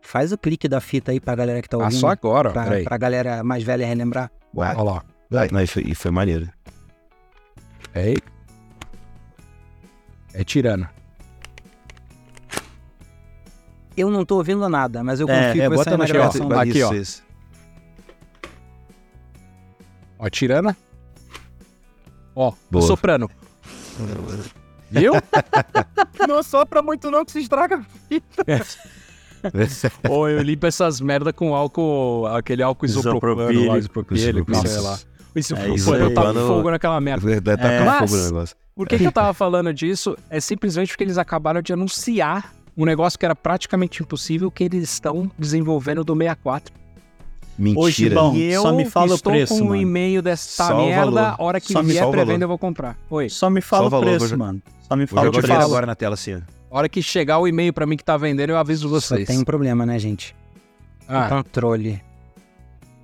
faz 0.03 0.33
o 0.33 0.39
clique 0.39 0.69
da 0.69 0.81
fita 0.81 1.13
aí 1.13 1.21
pra 1.21 1.35
galera 1.35 1.63
que 1.63 1.69
tá 1.69 1.77
ah, 1.77 1.85
ouvindo. 1.85 2.01
só 2.01 2.09
agora, 2.09 2.51
ó, 2.51 2.53
pra, 2.83 2.99
galera 2.99 3.45
mais 3.45 3.63
velha 3.63 3.87
relembrar. 3.87 4.31
Ué, 4.57 4.75
Olha 4.77 4.83
lá. 4.83 5.03
Não, 5.51 5.61
e 5.63 5.67
foi, 5.67 5.83
e 5.87 5.95
foi 5.95 6.11
maneiro. 6.11 6.49
É, 7.95 8.15
é 10.35 10.45
tirana. 10.45 10.91
Eu 13.97 14.11
não 14.11 14.25
tô 14.25 14.37
ouvindo 14.37 14.67
nada, 14.69 15.05
mas 15.05 15.21
eu 15.21 15.29
É, 15.29 15.49
confio 15.49 15.63
É, 15.63 15.65
que 15.65 15.69
mais 15.99 16.11
gravação. 16.11 16.49
perto. 16.49 16.61
Aqui, 16.61 16.79
Isso, 16.79 16.89
ó. 16.89 16.95
isso. 16.95 17.23
Ó, 20.19 20.29
tirana. 20.31 20.77
Ó, 22.35 22.53
Boa. 22.71 22.85
o 22.85 22.87
soprano. 22.87 23.31
Viu? 24.91 25.13
não 26.29 26.43
sopra 26.43 26.81
muito 26.81 27.11
não 27.11 27.25
que 27.25 27.33
se 27.33 27.41
estraga. 27.41 27.85
Ô, 30.09 30.29
eu 30.29 30.41
limpo 30.41 30.67
essas 30.67 31.01
merda 31.01 31.33
com 31.33 31.55
álcool, 31.55 32.27
aquele 32.29 32.63
álcool 32.63 32.87
isopropano 32.87 33.67
lá, 33.67 33.77
isopropílico, 33.79 34.53
Isopropílico. 34.53 34.69
sei 34.69 34.81
lá. 34.81 34.99
O 35.35 35.39
isopropano 35.39 35.75
isso 35.75 35.93
aí. 35.93 35.99
tá 36.01 36.07
Isopropano- 36.07 36.47
fogo 36.47 36.71
naquela 36.71 37.01
merda. 37.01 37.41
Deve 37.41 37.63
É. 37.63 37.79
fogo 37.79 37.91
no 37.91 38.01
Mas- 38.01 38.25
negócio. 38.27 38.57
Por 38.75 38.89
que, 38.89 38.99
que 38.99 39.05
eu 39.05 39.13
tava 39.13 39.35
falando 39.35 39.73
disso? 39.73 40.17
É 40.31 40.41
simplesmente 40.41 40.89
porque 40.89 41.05
eles 41.05 41.19
acabaram 41.19 41.61
de 41.61 41.73
anunciar 41.73 42.53
um 42.77 42.85
negócio 42.87 43.19
que 43.19 43.25
era 43.25 43.35
praticamente 43.37 44.03
impossível 44.03 44.51
que 44.51 44.65
eles 44.65 44.91
estão 44.91 45.31
desenvolvendo 45.39 46.03
do 46.03 46.15
64. 46.17 46.73
Hoje, 47.77 48.05
Mentira. 48.05 48.15
bom, 48.15 48.35
e 48.35 48.51
eu 48.51 48.63
só 48.63 48.73
me 48.73 48.87
fala 48.87 49.13
o 49.13 49.15
estou 49.15 49.31
preço, 49.31 49.55
com 49.55 49.61
um 49.61 49.69
mano. 49.69 49.77
e-mail 49.83 50.23
dessa 50.23 50.65
Só 50.69 50.75
o 50.75 50.87
merda, 50.87 51.35
hora 51.39 51.61
que 51.61 51.71
Só 51.73 51.83
me- 51.83 51.93
vier 51.93 52.03
só 52.03 52.09
o 52.09 52.13
pré-venda 52.13 52.33
valor. 52.33 52.43
eu 52.45 52.49
vou 52.49 52.59
comprar. 52.59 52.97
Oi. 53.11 53.29
Só 53.29 53.51
me 53.51 53.61
fala 53.61 53.83
Só 53.83 53.85
o 53.85 53.87
o 53.89 53.91
valor, 53.91 54.19
preço, 54.19 54.39
mano. 54.39 54.63
Só 54.89 54.97
me 54.97 55.07
fala 55.07 55.27
o 55.27 55.29
o 55.29 55.33
preço 55.33 55.49
falo. 55.49 55.63
agora 55.65 55.85
na 55.87 55.95
tela 55.95 56.15
assim. 56.15 56.35
ó. 56.37 56.39
A 56.75 56.79
hora 56.79 56.89
que 56.89 57.03
chegar 57.03 57.39
o 57.39 57.47
e-mail 57.47 57.71
pra 57.75 57.85
mim 57.85 57.99
que 57.99 58.03
tá 58.05 58.17
vendendo, 58.17 58.51
eu 58.51 58.57
aviso 58.57 58.89
Só 58.89 58.95
vocês. 59.17 59.27
tem 59.29 59.39
um 59.39 59.45
problema, 59.45 59.85
né, 59.85 59.99
gente? 59.99 60.35
Ah, 61.07 61.29
Controle. 61.29 62.01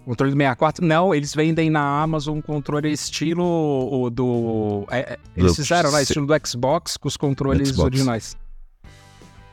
Controle 0.08 0.32
do 0.32 0.36
64? 0.36 0.84
Não, 0.84 1.14
eles 1.14 1.34
vendem 1.34 1.70
na 1.70 2.02
Amazon 2.02 2.38
um 2.38 2.42
controle 2.42 2.90
estilo 2.90 3.44
o 3.44 4.10
do... 4.10 4.84
é, 4.90 5.00
é, 5.14 5.18
eles 5.36 5.52
Do- 5.52 5.56
fizeram, 5.62 5.90
né? 5.92 5.98
se- 5.98 6.04
Estilo 6.04 6.26
do 6.26 6.34
Xbox 6.48 6.96
com 6.96 7.08
os 7.08 7.16
controles 7.16 7.68
Xbox. 7.68 7.84
originais. 7.86 8.36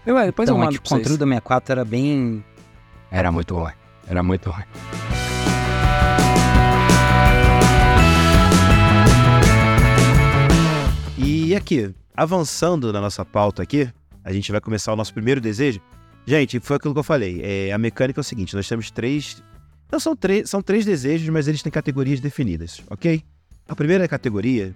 Eu, 0.05 0.17
é, 0.17 0.25
depois 0.27 0.47
então, 0.47 0.57
eu 0.57 0.61
é 0.63 0.65
mando 0.65 0.79
que 0.79 0.85
o 0.87 0.89
controle 0.89 1.17
do 1.17 1.25
64 1.25 1.71
era 1.71 1.83
bem. 1.85 2.43
Era 3.11 3.31
muito 3.31 3.55
ruim. 3.55 3.73
Era 4.07 4.21
muito 4.21 4.49
ruim. 4.51 4.63
E 11.17 11.55
aqui, 11.55 11.93
avançando 12.15 12.91
na 12.91 12.99
nossa 13.01 13.23
pauta 13.23 13.63
aqui, 13.63 13.89
a 14.23 14.31
gente 14.33 14.51
vai 14.51 14.59
começar 14.59 14.91
o 14.93 14.95
nosso 14.95 15.13
primeiro 15.13 15.39
desejo. 15.39 15.79
Gente, 16.25 16.59
foi 16.59 16.75
aquilo 16.77 16.93
que 16.93 16.99
eu 16.99 17.03
falei. 17.03 17.39
É, 17.43 17.71
a 17.71 17.77
mecânica 17.77 18.19
é 18.19 18.21
o 18.21 18.23
seguinte: 18.23 18.55
nós 18.55 18.67
temos 18.67 18.91
três. 18.91 19.41
Não 19.91 19.99
são 19.99 20.15
três, 20.15 20.49
são 20.49 20.61
três 20.61 20.85
desejos, 20.85 21.29
mas 21.29 21.47
eles 21.47 21.61
têm 21.61 21.71
categorias 21.71 22.19
definidas, 22.19 22.81
ok? 22.89 23.23
A 23.67 23.75
primeira 23.75 24.07
categoria 24.07 24.73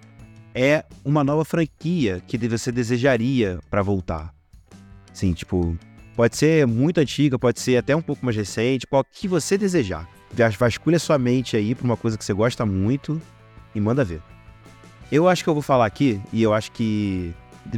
é 0.54 0.84
uma 1.04 1.24
nova 1.24 1.44
franquia 1.46 2.22
que 2.28 2.38
você 2.48 2.72
desejaria 2.72 3.60
pra 3.70 3.82
voltar. 3.82 4.34
Sim, 5.14 5.34
tipo, 5.34 5.78
pode 6.16 6.38
ser 6.38 6.66
muito 6.66 7.00
antiga, 7.00 7.38
pode 7.38 7.60
ser 7.60 7.78
até 7.78 7.96
um 7.96 8.02
pouco 8.02 8.24
mais 8.26 8.36
recente, 8.38 8.88
qual 8.88 9.04
que 9.04 9.28
você 9.28 9.58
desejar. 9.58 10.08
Vas- 10.32 10.56
Vasculha 10.56 11.00
sua 11.00 11.18
mente 11.18 11.58
aí 11.58 11.74
pra 11.76 11.86
uma 11.86 11.98
coisa 11.98 12.18
que 12.18 12.24
você 12.24 12.34
gosta 12.34 12.66
muito 12.66 13.22
e 13.76 13.80
manda 13.82 14.04
ver. 14.04 14.22
Eu 15.12 15.28
acho 15.28 15.44
que 15.44 15.50
eu 15.50 15.54
vou 15.56 15.64
falar 15.64 15.86
aqui, 15.88 16.22
e 16.32 16.42
eu 16.42 16.54
acho 16.54 16.72
que. 16.72 17.34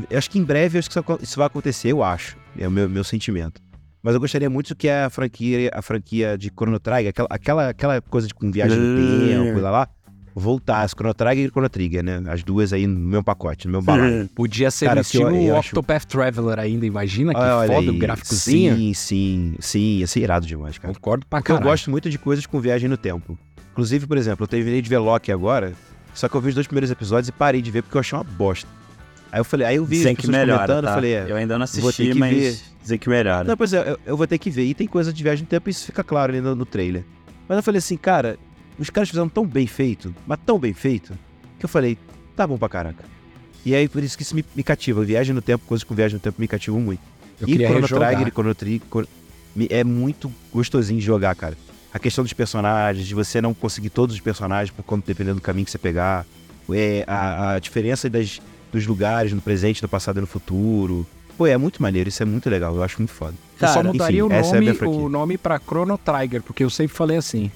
Eu 0.09 0.17
acho 0.17 0.29
que 0.29 0.37
em 0.37 0.43
breve 0.43 0.77
acho 0.77 0.89
que 0.89 0.99
isso 1.23 1.37
vai 1.37 1.47
acontecer, 1.47 1.89
eu 1.91 2.03
acho. 2.03 2.37
É 2.57 2.67
o 2.67 2.71
meu, 2.71 2.89
meu 2.89 3.03
sentimento. 3.03 3.61
Mas 4.03 4.13
eu 4.15 4.19
gostaria 4.19 4.49
muito 4.49 4.75
que 4.75 4.89
a 4.89 5.09
franquia, 5.09 5.69
a 5.73 5.81
franquia 5.81 6.37
de 6.37 6.49
Chrono 6.49 6.79
Trigger, 6.79 7.09
aquela, 7.09 7.27
aquela, 7.29 7.69
aquela 7.69 8.01
coisa 8.01 8.27
de, 8.27 8.33
com 8.33 8.51
viagem 8.51 8.77
no 8.77 8.95
tempo 8.95 9.59
e 9.59 9.61
lá, 9.61 9.69
lá, 9.71 9.87
voltasse. 10.33 10.93
Chrono 10.95 11.13
Trigger 11.13 11.45
e 11.45 11.49
Chrono 11.49 11.69
Trigger, 11.69 12.03
né? 12.03 12.23
As 12.27 12.43
duas 12.43 12.73
aí 12.73 12.87
no 12.87 12.97
meu 12.99 13.23
pacote, 13.23 13.67
no 13.67 13.71
meu 13.73 13.81
balaio. 13.81 14.27
Podia 14.33 14.71
ser 14.71 14.85
Cara, 14.85 14.99
eu- 14.99 15.01
estilo 15.01 15.35
eu 15.35 15.55
acho- 15.55 15.69
Octopath 15.69 16.05
Traveler 16.05 16.57
ainda, 16.59 16.85
imagina 16.85 17.33
que 17.33 17.39
Olha, 17.39 17.55
olha 17.57 17.67
foda 17.73 17.91
o 17.91 17.97
gráficozinho. 17.97 18.75
Sim, 18.75 18.93
sim, 18.93 19.55
sim. 19.59 19.97
Ia 19.99 20.07
ser 20.07 20.21
irado 20.21 20.45
demais, 20.47 20.77
cara. 20.77 20.93
Concordo 20.93 21.25
pra 21.27 21.39
Porque 21.39 21.51
eu 21.51 21.55
caralho. 21.57 21.71
gosto 21.71 21.91
muito 21.91 22.09
de 22.09 22.17
coisas 22.17 22.45
com 22.45 22.59
viagem 22.59 22.89
no 22.89 22.97
tempo. 22.97 23.37
Inclusive, 23.71 24.07
por 24.07 24.17
exemplo, 24.17 24.43
eu 24.43 24.47
terminei 24.47 24.81
de 24.81 24.89
ver 24.89 24.97
Loki 24.97 25.31
agora, 25.31 25.73
só 26.13 26.27
que 26.27 26.35
eu 26.35 26.41
vi 26.41 26.49
os 26.49 26.55
dois 26.55 26.67
primeiros 26.67 26.89
episódios 26.91 27.29
e 27.29 27.31
parei 27.31 27.61
de 27.61 27.69
ver 27.71 27.83
porque 27.83 27.97
eu 27.97 28.01
achei 28.01 28.17
uma 28.17 28.23
bosta. 28.23 28.67
Aí 29.31 29.39
eu 29.39 29.45
falei, 29.45 29.65
aí 29.67 29.75
eu 29.77 29.85
vi 29.85 29.95
Dizem 29.97 30.11
as 30.11 30.15
que 30.17 30.21
pessoas 30.23 30.37
melhora, 30.39 30.59
comentando, 30.67 30.83
tá? 30.85 30.89
eu 30.89 30.95
falei, 30.95 31.13
é, 31.13 31.25
Eu 31.29 31.35
ainda 31.37 31.57
não 31.57 31.65
vou 31.65 31.73
ter 31.73 31.87
assisti, 31.87 32.11
que 32.11 32.19
mas 32.19 32.35
ver. 32.37 32.59
Dizem 32.81 32.97
que 32.97 33.09
melhora. 33.09 33.43
Não, 33.43 33.57
pois 33.57 33.73
é, 33.73 33.91
eu, 33.91 33.99
eu 34.05 34.17
vou 34.17 34.27
ter 34.27 34.37
que 34.37 34.49
ver. 34.49 34.65
E 34.65 34.73
tem 34.73 34.87
coisa 34.87 35.11
de 35.13 35.23
viagem 35.23 35.43
no 35.43 35.49
tempo 35.49 35.69
e 35.69 35.71
isso 35.71 35.85
fica 35.85 36.03
claro 36.03 36.31
ali 36.31 36.41
no, 36.41 36.55
no 36.55 36.65
trailer. 36.65 37.03
Mas 37.47 37.57
eu 37.57 37.63
falei 37.63 37.79
assim, 37.79 37.97
cara, 37.97 38.37
os 38.79 38.89
caras 38.89 39.09
fizeram 39.09 39.29
tão 39.29 39.45
bem 39.45 39.67
feito, 39.67 40.13
mas 40.25 40.39
tão 40.45 40.57
bem 40.57 40.73
feito, 40.73 41.13
que 41.59 41.65
eu 41.65 41.69
falei, 41.69 41.97
tá 42.35 42.47
bom 42.47 42.57
pra 42.57 42.69
caraca. 42.69 43.03
E 43.65 43.75
aí, 43.75 43.87
por 43.87 44.03
isso 44.03 44.17
que 44.17 44.23
isso 44.23 44.35
me, 44.35 44.43
me 44.55 44.63
cativa. 44.63 45.03
Viagem 45.03 45.35
no 45.35 45.41
tempo, 45.41 45.63
coisas 45.67 45.83
com 45.83 45.93
viagem 45.93 46.15
no 46.15 46.19
tempo 46.19 46.41
me 46.41 46.47
cativam 46.47 46.79
muito. 46.81 47.01
Eu 47.39 47.47
e 47.47 47.55
Chrono. 47.57 47.87
Trigger 47.87 48.27
e 48.27 48.31
Chrono 48.31 48.55
Trigger 48.55 49.07
é 49.69 49.83
muito 49.83 50.31
gostosinho 50.51 50.99
de 50.99 51.05
jogar, 51.05 51.35
cara. 51.35 51.55
a 51.93 51.99
questão 51.99 52.23
dos 52.23 52.33
personagens, 52.33 53.05
de 53.05 53.13
você 53.13 53.41
não 53.41 53.53
conseguir 53.53 53.89
todos 53.89 54.15
os 54.15 54.21
personagens 54.21 54.71
por 54.71 54.83
conta 54.83 55.05
dependendo 55.05 55.35
do 55.35 55.41
caminho 55.41 55.65
que 55.65 55.71
você 55.71 55.77
pegar, 55.77 56.25
é, 56.71 57.03
a, 57.05 57.53
a 57.53 57.59
diferença 57.59 58.09
das, 58.09 58.39
dos 58.71 58.87
lugares 58.87 59.33
no 59.33 59.41
presente, 59.41 59.81
no 59.81 59.89
passado 59.89 60.17
e 60.17 60.21
no 60.21 60.27
futuro. 60.27 61.05
Pô, 61.41 61.47
é 61.47 61.57
muito 61.57 61.81
maneiro, 61.81 62.07
isso 62.07 62.21
é 62.21 62.25
muito 62.27 62.47
legal, 62.51 62.75
eu 62.75 62.83
acho 62.83 62.99
muito 62.99 63.11
foda. 63.11 63.33
Eu 63.65 63.69
só 63.69 63.75
Cara, 63.75 63.87
mudaria 63.91 64.21
enfim, 64.21 64.33
o 64.33 64.35
é 64.35 64.39
a 64.39 64.43
nome, 64.43 64.77
o 65.05 65.09
nome 65.09 65.37
pra 65.37 65.59
Chrono 65.59 65.97
Trigger, 65.97 66.41
porque 66.41 66.63
eu 66.63 66.69
sempre 66.69 66.95
falei 66.95 67.17
assim. 67.17 67.51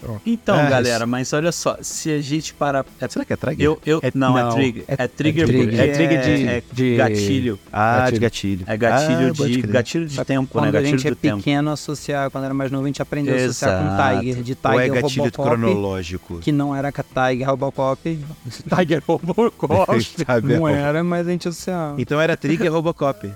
Pronto. 0.00 0.20
Então, 0.24 0.56
É, 0.56 0.70
galera, 0.70 1.06
mas 1.08 1.32
olha 1.32 1.50
só, 1.50 1.76
se 1.82 2.08
a 2.12 2.20
gente 2.20 2.54
parar. 2.54 2.86
É, 3.00 3.08
Será 3.08 3.24
que 3.24 3.32
é 3.32 3.36
Trigger? 3.36 3.66
eu, 3.66 3.80
eu, 3.84 3.98
É- 4.00 4.12
não, 4.14 4.32
não, 4.32 4.48
é 4.50 4.52
trigger. 4.54 4.84
é- 4.86 4.94
É, 4.96 5.08
trigger, 5.08 5.42
é 5.42 5.46
trigger. 5.48 5.66
porque 5.68 5.80
É 5.80 5.92
trigger 5.92 6.20
de- 6.22 6.46
é 6.46 6.62
de- 6.72 6.96
gatilho. 6.96 7.58
Ah, 7.72 8.08
de 8.08 8.18
Gatilho. 8.20 8.64
É 8.68 8.76
gatilho 8.76 9.28
Ah, 9.30 9.32
de 9.48 9.62
gatilho 9.62 10.06
de 10.06 10.24
tempo, 10.24 10.42
né? 10.42 10.48
Quando 10.52 10.68
a 10.68 10.70
Gatilho 10.70 10.98
gente 10.98 11.08
é 11.08 11.14
tempo. 11.16 11.38
pequeno, 11.38 11.70
associar, 11.72 12.30
quando 12.30 12.44
era 12.44 12.54
mais 12.54 12.70
novo, 12.70 12.84
a 12.84 12.86
gente 12.86 13.02
aprendeu 13.02 13.34
a 13.34 13.38
associar 13.38 13.72
Exato. 13.72 14.14
com 14.14 14.20
Tiger. 14.20 14.42
De 14.44 14.52
Ou 14.62 14.70
é 14.70 14.82
Tiger 14.84 15.02
gatilho 15.02 15.22
Robocop, 15.24 15.48
cronológico? 15.50 16.38
que 16.38 16.52
não 16.52 16.76
era 16.76 16.92
com 16.92 17.00
a 17.00 17.28
Tiger 17.30 17.48
Robocop. 17.50 18.18
Tiger 18.78 19.02
Robocop. 19.04 19.88
Não 20.44 20.68
era, 20.68 21.02
mas 21.02 21.26
a 21.26 21.30
gente 21.32 21.48
associava. 21.48 22.00
Então 22.00 22.20
era 22.20 22.36
Trigger 22.36 22.72
Robocop. 22.72 23.28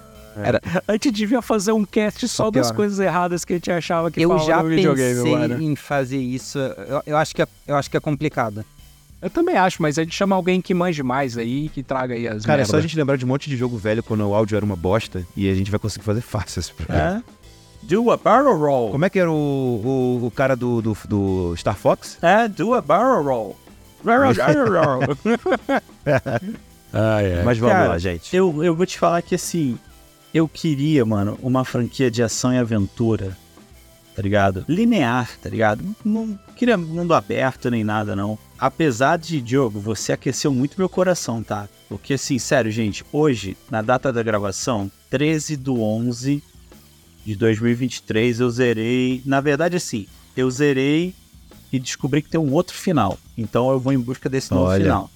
A 0.88 0.92
gente 0.92 1.10
devia 1.10 1.42
fazer 1.42 1.72
um 1.72 1.84
cast 1.84 2.26
só 2.28 2.50
das 2.50 2.68
pior. 2.68 2.76
coisas 2.76 2.98
erradas 2.98 3.44
que 3.44 3.52
a 3.52 3.56
gente 3.56 3.70
achava 3.70 4.10
que 4.10 4.20
Eu 4.20 4.38
já 4.38 4.62
no 4.62 4.68
videogame, 4.68 5.22
pensei 5.22 5.66
em 5.66 5.76
fazer 5.76 6.18
isso. 6.18 6.58
Eu, 6.58 7.02
eu 7.06 7.16
acho 7.16 7.34
que 7.34 7.42
é, 7.42 7.46
eu 7.66 7.76
acho 7.76 7.90
que 7.90 7.96
é 7.96 8.00
complicado. 8.00 8.64
Eu 9.20 9.30
também 9.30 9.56
acho, 9.56 9.80
mas 9.80 9.98
a 9.98 10.02
gente 10.02 10.16
chama 10.16 10.34
alguém 10.34 10.60
que 10.60 10.74
manje 10.74 11.00
mais 11.02 11.38
aí, 11.38 11.68
que 11.68 11.80
traga 11.80 12.14
aí 12.14 12.26
as 12.26 12.44
Cara, 12.44 12.62
é 12.62 12.64
só 12.64 12.72
a 12.72 12.74
merda. 12.76 12.88
gente 12.88 12.98
lembrar 12.98 13.16
de 13.16 13.24
um 13.24 13.28
monte 13.28 13.48
de 13.48 13.56
jogo 13.56 13.76
velho 13.76 14.02
quando 14.02 14.26
o 14.28 14.34
áudio 14.34 14.56
era 14.56 14.64
uma 14.64 14.74
bosta 14.74 15.24
e 15.36 15.48
a 15.48 15.54
gente 15.54 15.70
vai 15.70 15.78
conseguir 15.78 16.04
fazer 16.04 16.22
fácil 16.22 16.58
esse 16.58 16.72
programa. 16.72 17.22
É. 17.28 17.42
Do 17.84 18.10
a 18.10 18.16
barrel 18.16 18.58
roll. 18.58 18.90
Como 18.90 19.04
é 19.04 19.10
que 19.10 19.18
era 19.18 19.30
o, 19.30 19.34
o, 19.34 20.26
o 20.26 20.30
cara 20.30 20.56
do, 20.56 20.82
do, 20.82 20.96
do 21.08 21.54
Star 21.56 21.76
Fox? 21.76 22.18
É, 22.22 22.48
do 22.48 22.74
a 22.74 22.80
barrel 22.80 23.22
roll. 23.22 23.56
Ah, 26.92 27.22
é. 27.22 27.42
Mas 27.44 27.58
vamos 27.58 27.74
Cara, 27.74 27.88
lá, 27.90 27.98
gente. 27.98 28.34
Eu, 28.34 28.62
eu 28.64 28.74
vou 28.74 28.86
te 28.86 28.98
falar 28.98 29.22
que 29.22 29.34
assim, 29.36 29.78
eu 30.32 30.48
queria, 30.48 31.04
mano, 31.04 31.38
uma 31.42 31.64
franquia 31.64 32.10
de 32.10 32.22
ação 32.22 32.52
e 32.52 32.58
aventura, 32.58 33.36
tá 34.14 34.22
ligado? 34.22 34.64
Linear, 34.68 35.30
tá 35.42 35.48
ligado? 35.48 35.84
Não 36.04 36.38
queria 36.56 36.76
mundo 36.76 37.14
aberto 37.14 37.70
nem 37.70 37.84
nada, 37.84 38.16
não. 38.16 38.38
Apesar 38.58 39.18
de, 39.18 39.40
Diogo, 39.40 39.80
você 39.80 40.12
aqueceu 40.12 40.52
muito 40.52 40.76
meu 40.78 40.88
coração, 40.88 41.42
tá? 41.42 41.68
Porque, 41.88 42.14
assim, 42.14 42.38
sério, 42.38 42.70
gente, 42.70 43.04
hoje, 43.12 43.56
na 43.70 43.82
data 43.82 44.12
da 44.12 44.22
gravação, 44.22 44.90
13 45.10 45.56
do 45.56 45.80
11 45.82 46.42
de 47.24 47.36
2023, 47.36 48.40
eu 48.40 48.50
zerei. 48.50 49.22
Na 49.24 49.40
verdade, 49.40 49.76
assim, 49.76 50.06
eu 50.36 50.50
zerei 50.50 51.14
e 51.72 51.78
descobri 51.78 52.22
que 52.22 52.28
tem 52.28 52.40
um 52.40 52.52
outro 52.52 52.76
final. 52.76 53.18
Então 53.36 53.70
eu 53.70 53.80
vou 53.80 53.92
em 53.92 53.98
busca 53.98 54.28
desse 54.28 54.50
novo 54.50 54.66
Olha. 54.66 54.84
final. 54.84 55.10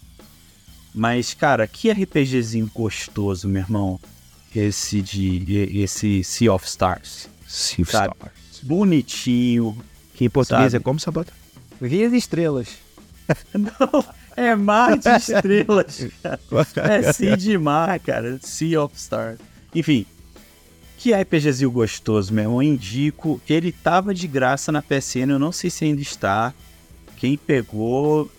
Mas, 0.94 1.34
cara, 1.34 1.66
que 1.66 1.90
RPGzinho 1.90 2.70
gostoso, 2.74 3.46
meu 3.46 3.62
irmão. 3.62 4.00
Esse 4.58 5.02
de. 5.02 5.80
Esse 5.82 6.24
Sea 6.24 6.52
of 6.52 6.66
Stars. 6.66 7.28
Sea 7.46 7.82
of 7.82 7.92
Sabe? 7.92 8.14
Stars. 8.14 8.32
Bonitinho. 8.62 9.76
Que 10.14 10.24
em 10.24 10.30
português 10.30 10.72
Sabe? 10.72 10.82
é 10.82 10.84
como, 10.84 10.98
Sabota? 10.98 11.32
Vi 11.80 12.04
as 12.04 12.12
estrelas. 12.12 12.68
Não, 13.52 14.04
é 14.36 14.54
mar 14.54 14.96
de 14.96 15.08
estrelas. 15.10 16.08
cara. 16.74 16.94
É 16.94 17.12
Sea 17.12 17.36
de 17.36 17.58
mar, 17.58 17.98
cara. 18.00 18.38
Sea 18.40 18.82
of 18.82 18.96
Stars. 18.96 19.38
Enfim. 19.74 20.06
Que 20.98 21.12
RPGzinho 21.12 21.70
gostoso, 21.70 22.32
meu 22.32 22.44
irmão. 22.44 22.62
Eu 22.62 22.68
indico. 22.72 23.40
Ele 23.48 23.70
tava 23.70 24.14
de 24.14 24.26
graça 24.26 24.72
na 24.72 24.80
PSN. 24.80 25.30
Eu 25.30 25.38
não 25.38 25.52
sei 25.52 25.68
se 25.68 25.84
ainda 25.84 26.00
está. 26.00 26.54
Quem 27.18 27.36
pegou, 27.36 28.30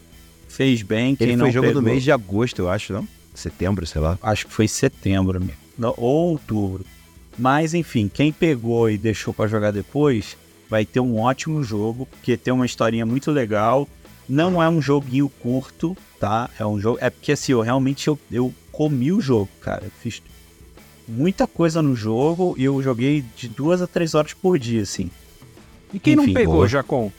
fez 0.48 0.82
bem. 0.82 1.16
Quem 1.16 1.28
Ele 1.28 1.36
não 1.36 1.46
foi 1.46 1.52
jogo 1.52 1.68
pegou, 1.68 1.82
do 1.82 1.86
mês 1.86 2.04
de 2.04 2.12
agosto, 2.12 2.60
eu 2.60 2.70
acho, 2.70 2.94
não? 2.94 3.08
Setembro, 3.34 3.86
sei 3.86 4.02
lá. 4.02 4.18
acho 4.22 4.48
que 4.48 4.54
foi 4.54 4.68
setembro 4.68 5.40
mesmo, 5.40 5.67
Não, 5.78 5.94
ou 5.98 6.32
outubro. 6.32 6.86
Mas 7.38 7.74
enfim, 7.74 8.10
quem 8.12 8.32
pegou 8.32 8.90
e 8.90 8.98
deixou 8.98 9.34
pra 9.34 9.48
jogar 9.48 9.72
depois 9.72 10.36
vai 10.70 10.86
ter 10.86 11.00
um 11.00 11.20
ótimo 11.20 11.64
jogo, 11.64 12.06
porque 12.08 12.36
tem 12.36 12.54
uma 12.54 12.66
historinha 12.66 13.06
muito 13.06 13.32
legal. 13.32 13.88
Não 14.28 14.62
é 14.62 14.68
um 14.68 14.82
joguinho 14.82 15.30
curto, 15.30 15.96
tá? 16.20 16.50
É 16.60 16.66
um 16.66 16.80
jogo. 16.80 16.98
É 17.00 17.10
porque 17.10 17.32
assim, 17.32 17.52
eu 17.54 17.62
realmente 17.62 18.08
eu, 18.08 18.20
eu 18.32 18.54
comi 18.72 19.12
o 19.12 19.22
jogo, 19.22 19.50
cara. 19.62 19.84
Eu 19.86 19.92
fiz 20.02 20.22
muita 21.08 21.48
coisa 21.48 21.82
no 21.82 21.96
jogo 21.96 22.54
e 22.58 22.64
eu 22.66 22.82
joguei 22.84 23.24
de 23.36 23.48
duas 23.48 23.82
a 23.82 23.88
três 23.88 24.14
horas 24.16 24.34
por 24.34 24.58
dia, 24.60 24.82
assim. 24.82 25.10
E 25.94 26.00
quem 26.00 26.14
Enfim, 26.16 26.26
não 26.28 26.34
pegou, 26.34 26.56
boa. 26.56 26.68
Jacon? 26.68 27.12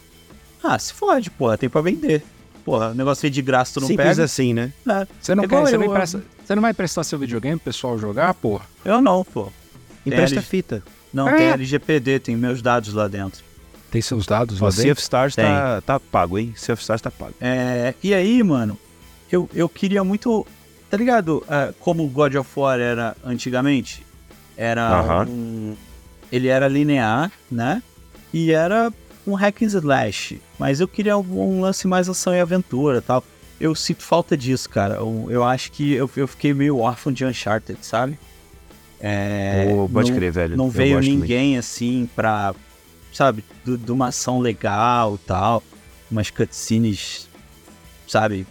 Ah, 0.62 0.78
se 0.78 0.92
fode, 0.92 1.30
porra, 1.30 1.56
tem 1.56 1.68
pra 1.70 1.80
vender. 1.80 2.22
Porra, 2.64 2.90
o 2.90 2.94
negócio 2.94 3.30
de 3.30 3.40
graça, 3.40 3.74
tu 3.74 3.80
não 3.80 3.86
Simples 3.86 4.08
pega. 4.08 4.24
assim, 4.24 4.52
né? 4.52 4.72
É, 4.86 5.06
Você 5.20 5.34
não, 5.34 5.44
Igual 5.44 5.62
quer, 5.64 5.70
você, 5.70 5.76
eu, 5.76 5.80
não 5.80 5.86
empresta- 5.86 6.22
você 6.48 6.54
não 6.54 6.62
vai 6.62 6.72
prestar 6.72 7.04
seu 7.04 7.18
videogame 7.18 7.56
pro 7.56 7.66
pessoal 7.66 7.98
jogar, 7.98 8.32
porra? 8.34 8.64
eu 8.84 9.02
não, 9.02 9.22
pô. 9.22 9.52
Empresta 10.06 10.40
fita. 10.40 10.82
Não, 11.12 11.28
É. 11.28 11.36
tem 11.36 11.46
LGPD, 11.48 12.18
tem 12.20 12.36
meus 12.36 12.62
dados 12.62 12.94
lá 12.94 13.06
dentro. 13.06 13.44
Tem 13.90 14.00
seus 14.00 14.26
dados 14.26 14.58
lá 14.60 14.70
Sea 14.70 14.84
dentro? 14.84 14.92
of 14.92 15.00
Stars 15.02 15.36
tá, 15.36 15.80
tá 15.82 16.00
pago, 16.00 16.38
hein? 16.38 16.54
Sea 16.56 16.72
of 16.72 16.82
Stars 16.82 17.00
tá 17.02 17.10
pago. 17.10 17.34
É, 17.40 17.94
e 18.02 18.14
aí, 18.14 18.42
mano, 18.42 18.78
eu, 19.30 19.48
eu 19.54 19.68
queria 19.68 20.02
muito. 20.02 20.46
Tá 20.90 20.96
ligado? 20.96 21.44
É, 21.48 21.72
como 21.80 22.02
o 22.04 22.08
God 22.08 22.34
of 22.36 22.48
War 22.56 22.80
era 22.80 23.14
antigamente? 23.24 24.02
Era 24.56 24.88
Aham. 25.00 25.26
um. 25.28 25.76
Ele 26.32 26.48
era 26.48 26.66
linear, 26.66 27.30
né? 27.50 27.82
E 28.32 28.52
era 28.52 28.90
um 29.26 29.34
hack 29.34 29.62
and 29.62 29.66
slash. 29.66 30.40
Mas 30.58 30.80
eu 30.80 30.88
queria 30.88 31.16
um 31.16 31.60
lance 31.60 31.86
mais 31.86 32.08
ação 32.08 32.34
e 32.34 32.40
aventura 32.40 33.00
tal. 33.02 33.22
Eu 33.60 33.74
sinto 33.74 34.02
falta 34.02 34.36
disso, 34.36 34.68
cara. 34.70 34.94
Eu, 34.96 35.26
eu 35.30 35.44
acho 35.44 35.72
que 35.72 35.92
eu, 35.92 36.08
eu 36.16 36.28
fiquei 36.28 36.54
meio 36.54 36.78
órfão 36.78 37.12
de 37.12 37.24
Uncharted, 37.24 37.78
sabe? 37.84 38.18
É, 39.00 39.66
Ô, 39.72 39.88
pode 39.88 40.10
não- 40.10 40.18
crer, 40.18 40.32
velho. 40.32 40.56
Não 40.56 40.66
Eu 40.66 40.70
veio 40.70 40.96
gosto 40.96 41.08
muito. 41.08 41.20
ninguém 41.22 41.56
assim 41.58 42.08
pra, 42.16 42.54
sabe, 43.12 43.44
de 43.64 43.92
uma 43.92 44.08
ação 44.08 44.38
legal 44.40 45.14
e 45.16 45.18
tal, 45.26 45.62
umas 46.10 46.30
cutscenes, 46.30 47.28
sabe, 48.08 48.46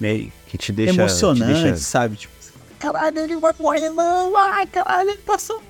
meio 0.00 0.32
Que 0.48 0.58
te 0.58 0.72
deixa... 0.72 0.92
emocionante, 0.92 1.54
Te 1.54 1.62
deixa... 1.62 1.76
sabe? 1.76 2.16
Tipo, 2.16 2.34
caralho, 2.78 3.18
ele 3.18 3.36
vai 3.36 3.52
morrer, 3.58 3.90
não, 3.90 4.36
ai, 4.36 4.66
caralho, 4.66 5.10
ele 5.10 5.18
passou. 5.18 5.62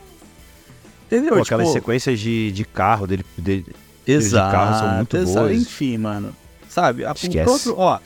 Entendeu? 1.07 1.37
Pô, 1.37 1.42
aquelas 1.42 1.66
tipo, 1.66 1.78
sequências 1.78 2.18
de, 2.18 2.52
de 2.52 2.64
carro 2.64 3.07
dele, 3.07 3.24
dele- 3.37 3.66
exato, 4.07 4.46
de 4.50 4.52
carro 4.57 4.78
são 4.78 4.96
muito 4.96 5.16
exato. 5.16 5.38
boas. 5.48 5.57
Enfim, 5.62 5.98
mano, 5.98 6.35
sabe? 6.70 7.04
A, 7.04 7.12
o 7.12 7.44
próprio, 7.44 7.74
ó, 7.78 7.98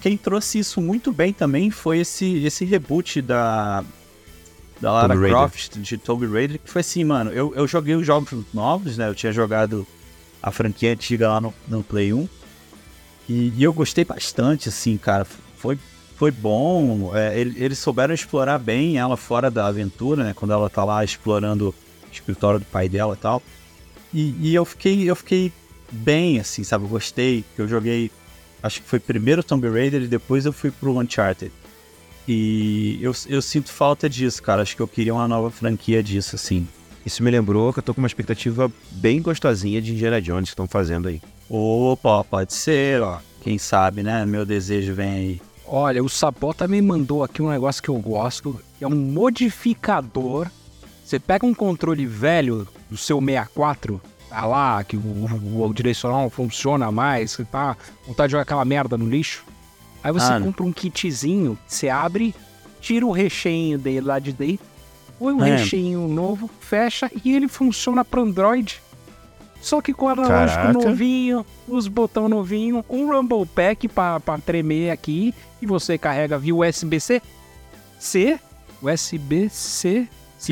quem 0.00 0.16
trouxe 0.16 0.58
isso 0.58 0.80
muito 0.80 1.12
bem 1.12 1.32
também 1.32 1.70
foi 1.70 1.98
esse, 1.98 2.44
esse 2.44 2.64
reboot 2.64 3.20
da 3.22 3.84
da 4.80 4.92
Lara 4.92 5.08
Tomb 5.08 5.20
Raider. 5.22 5.38
Croft, 5.38 5.78
de 5.78 5.96
Tomb 5.96 6.26
Raider, 6.26 6.58
que 6.62 6.70
foi 6.70 6.80
assim, 6.80 7.02
mano, 7.02 7.32
eu, 7.32 7.52
eu 7.54 7.66
joguei 7.66 7.94
os 7.94 8.06
jogos 8.06 8.30
novos, 8.52 8.98
né? 8.98 9.08
Eu 9.08 9.14
tinha 9.14 9.32
jogado 9.32 9.86
a 10.42 10.50
franquia 10.50 10.92
antiga 10.92 11.28
lá 11.30 11.40
no, 11.40 11.54
no 11.66 11.82
Play 11.82 12.12
1. 12.12 12.28
E, 13.28 13.52
e 13.56 13.62
eu 13.64 13.72
gostei 13.72 14.04
bastante, 14.04 14.68
assim, 14.68 14.98
cara. 14.98 15.24
Foi, 15.56 15.78
foi 16.16 16.30
bom. 16.30 17.10
É, 17.16 17.40
ele- 17.40 17.56
eles 17.62 17.78
souberam 17.78 18.12
explorar 18.12 18.58
bem 18.58 18.98
ela 18.98 19.16
fora 19.16 19.50
da 19.50 19.66
aventura, 19.66 20.22
né? 20.22 20.34
Quando 20.34 20.52
ela 20.52 20.68
tá 20.68 20.84
lá 20.84 21.02
explorando 21.02 21.70
o 21.70 21.74
escritório 22.12 22.60
do 22.60 22.66
pai 22.66 22.86
dela 22.88 23.14
e 23.14 23.16
tal. 23.20 23.42
E, 24.12 24.34
e 24.40 24.54
eu 24.54 24.64
fiquei, 24.66 25.08
eu 25.08 25.16
fiquei 25.16 25.50
bem, 25.90 26.38
assim, 26.38 26.62
sabe? 26.62 26.84
Eu 26.84 26.88
gostei. 26.88 27.46
Eu 27.56 27.66
joguei. 27.66 28.10
Acho 28.62 28.82
que 28.82 28.88
foi 28.88 28.98
primeiro 28.98 29.42
Tomb 29.42 29.68
Raider 29.68 30.02
e 30.02 30.08
depois 30.08 30.46
eu 30.46 30.52
fui 30.52 30.70
pro 30.70 30.98
Uncharted. 30.98 31.52
E 32.28 32.98
eu, 33.00 33.12
eu 33.28 33.40
sinto 33.40 33.70
falta 33.70 34.08
disso, 34.08 34.42
cara. 34.42 34.62
Acho 34.62 34.74
que 34.74 34.82
eu 34.82 34.88
queria 34.88 35.14
uma 35.14 35.28
nova 35.28 35.50
franquia 35.50 36.02
disso, 36.02 36.34
assim. 36.34 36.66
Isso 37.04 37.22
me 37.22 37.30
lembrou 37.30 37.72
que 37.72 37.78
eu 37.78 37.82
tô 37.82 37.94
com 37.94 38.00
uma 38.00 38.08
expectativa 38.08 38.70
bem 38.90 39.22
gostosinha 39.22 39.80
de 39.80 39.92
Indiana 39.92 40.20
Jones 40.20 40.48
que 40.48 40.54
estão 40.54 40.66
fazendo 40.66 41.06
aí. 41.06 41.22
Opa, 41.48 42.24
pode 42.24 42.52
ser, 42.52 43.00
ó. 43.00 43.20
Quem 43.42 43.58
sabe, 43.58 44.02
né? 44.02 44.26
Meu 44.26 44.44
desejo 44.44 44.92
vem 44.92 45.10
aí. 45.10 45.42
Olha, 45.64 46.02
o 46.02 46.08
Sabota 46.08 46.66
me 46.66 46.82
mandou 46.82 47.22
aqui 47.22 47.40
um 47.40 47.50
negócio 47.50 47.80
que 47.80 47.88
eu 47.88 47.98
gosto, 47.98 48.60
que 48.76 48.84
é 48.84 48.88
um 48.88 48.96
modificador. 48.96 50.48
Você 51.04 51.20
pega 51.20 51.46
um 51.46 51.54
controle 51.54 52.04
velho 52.06 52.66
do 52.90 52.96
seu 52.96 53.20
64, 53.20 54.00
tá 54.28 54.44
lá, 54.46 54.82
que 54.84 54.96
o, 54.96 55.00
o- 55.00 55.66
o 55.68 55.74
direcional 55.74 56.22
não 56.22 56.30
funciona 56.30 56.90
mais, 56.90 57.32
você 57.32 57.44
tá 57.44 57.76
vontade 58.06 58.28
de 58.28 58.32
jogar 58.32 58.42
aquela 58.42 58.64
merda 58.64 58.96
no 58.96 59.06
lixo. 59.08 59.44
Aí 60.02 60.12
você 60.12 60.32
Ah, 60.32 60.40
compra 60.40 60.62
um 60.64 60.72
kitzinho, 60.72 61.58
você 61.66 61.88
abre, 61.88 62.34
tira 62.80 63.04
o 63.06 63.10
recheio 63.12 63.78
dele 63.78 64.02
lá 64.06 64.18
de 64.18 64.32
dentro, 64.32 64.64
põe 65.18 65.32
um 65.34 65.44
É. 65.44 65.56
recheio 65.56 66.06
novo, 66.06 66.48
fecha 66.60 67.10
e 67.24 67.34
ele 67.34 67.48
funciona 67.48 68.04
para 68.04 68.20
Android. 68.20 68.80
Só 69.60 69.80
que 69.80 69.92
com 69.92 70.06
o 70.06 70.08
analógico 70.10 70.72
novinho, 70.72 71.44
os 71.66 71.88
botão 71.88 72.28
novinho, 72.28 72.84
um 72.88 73.10
Rumble 73.10 73.46
Pack 73.46 73.88
pra, 73.88 74.20
pra 74.20 74.38
tremer 74.38 74.90
aqui 74.90 75.34
e 75.60 75.66
você 75.66 75.98
carrega 75.98 76.38
via 76.38 76.54
USB-C. 76.54 77.20
C, 77.98 78.38
USB-C, 78.80 80.08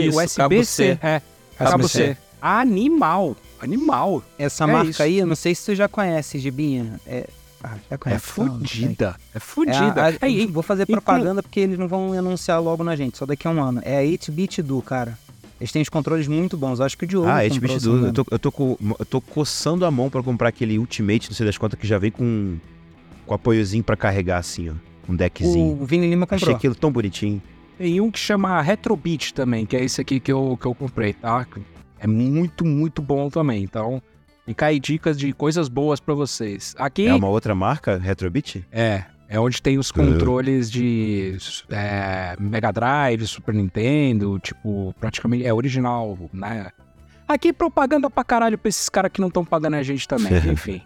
USB-C, 0.09 0.99
é, 1.03 1.23
Cabo 1.57 1.71
cabo 1.71 1.89
C. 1.89 2.15
C. 2.15 2.17
Animal, 2.41 3.37
animal. 3.65 4.23
Essa 4.39 4.65
É 4.65 4.67
marca 4.67 4.91
isso. 4.91 5.03
aí, 5.03 5.19
eu 5.19 5.27
não 5.27 5.35
sei 5.37 5.55
se 5.55 5.63
você 5.63 5.75
já 5.77 5.89
conhece, 5.89 6.39
Gibinha. 6.39 7.01
É, 7.07 7.27
ah, 7.63 7.71
já 7.91 7.95
É 7.95 7.97
conhece. 7.97 8.41
não, 8.41 8.47
sei. 8.47 8.55
fudida. 8.59 9.17
É 9.35 9.37
É 9.37 9.41
fudida. 9.41 10.03
a- 10.03 10.09
a- 10.09 10.27
É, 10.27 10.31
e- 10.31 10.47
vou 10.47 10.63
fazer 10.63 10.87
propaganda 10.87 11.43
porque 11.43 11.61
eles 11.61 11.79
não 11.79 11.89
vão 11.89 12.13
anunciar 12.13 12.61
logo 12.63 12.85
na 12.85 12.95
gente, 12.97 13.17
só 13.19 13.27
daqui 13.27 13.47
a 13.47 13.51
um 13.51 13.63
ano. 13.63 13.81
É 13.85 13.99
a 13.99 14.03
8-bit 14.03 14.63
do, 14.63 14.81
cara. 14.83 15.19
Eles 15.61 15.71
têm 15.73 15.81
os 15.83 15.89
controles 15.89 16.27
muito 16.29 16.57
bons. 16.57 16.81
Acho 16.81 16.99
que 16.99 17.05
o 17.05 17.09
Diogo 17.09 17.27
Ah, 17.29 17.41
comprou, 17.43 17.47
HBT 17.59 17.81
se 17.81 17.87
não 17.87 17.95
me 17.95 18.01
do. 18.01 18.07
Eu 18.09 18.13
tô, 18.13 18.25
eu, 18.31 18.39
tô 18.39 18.53
co- 18.53 18.79
eu 18.99 19.07
tô 19.07 19.21
coçando 19.21 19.87
a 19.87 19.91
mão 19.91 20.11
pra 20.11 20.23
comprar 20.23 20.49
aquele 20.49 20.79
Ultimate, 20.79 21.31
não 21.31 21.35
sei 21.37 21.47
das 21.47 21.57
contas, 21.57 21.79
que 21.79 21.87
já 21.87 21.97
vem 21.99 22.11
com, 22.11 22.57
com 23.25 23.35
apoiozinho 23.35 23.83
pra 23.85 23.97
carregar 23.97 24.39
assim, 24.39 24.69
ó. 24.71 24.73
Um 25.09 25.15
deckzinho. 25.15 25.79
O 25.81 25.85
Vini 25.87 26.09
Lima 26.09 26.25
Achei 26.25 26.39
comprou. 26.39 26.57
aquilo 26.57 26.75
tão 26.75 26.91
bonitinho. 26.91 27.41
Tem 27.79 28.01
um 28.01 28.11
que 28.11 28.19
chama 28.19 28.61
Retrobit 28.63 29.33
também, 29.35 29.65
que 29.67 29.77
é 29.77 29.85
esse 29.85 30.01
aqui 30.01 30.19
que 30.19 30.33
eu, 30.33 30.57
que 30.61 30.67
eu 30.67 30.75
comprei, 30.75 31.13
tá? 31.13 31.47
É 32.05 32.07
muito, 32.07 32.67
muito 32.67 33.01
bom 33.01 33.31
também. 33.31 33.63
Então, 33.63 34.03
fica 34.45 34.67
aí 34.67 34.79
dicas 34.79 35.19
de 35.19 35.33
coisas 35.33 35.71
boas 35.71 35.99
pra 36.01 36.13
vocês. 36.13 36.75
Aqui 36.79 37.07
É 37.07 37.15
uma 37.15 37.29
outra 37.29 37.55
marca, 37.55 37.97
Retrobit? 37.97 38.63
é, 38.71 39.05
é 39.27 39.41
onde 39.41 39.63
tem 39.63 39.79
os 39.79 39.91
controles 39.91 40.71
de 40.71 41.39
é, 41.71 42.37
Mega 42.39 42.71
Drive, 42.71 43.27
Super 43.27 43.55
Nintendo, 43.55 44.39
tipo, 44.39 44.95
praticamente 45.01 45.47
é 45.47 45.55
original, 45.55 46.19
né? 46.31 46.69
Aqui 47.27 47.55
propaganda 47.55 48.11
pra 48.11 48.23
caralho 48.23 48.59
pra 48.59 48.69
esses 48.69 48.91
caras 48.91 49.11
que 49.11 49.19
não 49.23 49.29
estão 49.29 49.43
pagando 49.43 49.77
a 49.77 49.83
gente 49.83 50.07
também, 50.07 50.31
enfim. 50.53 50.83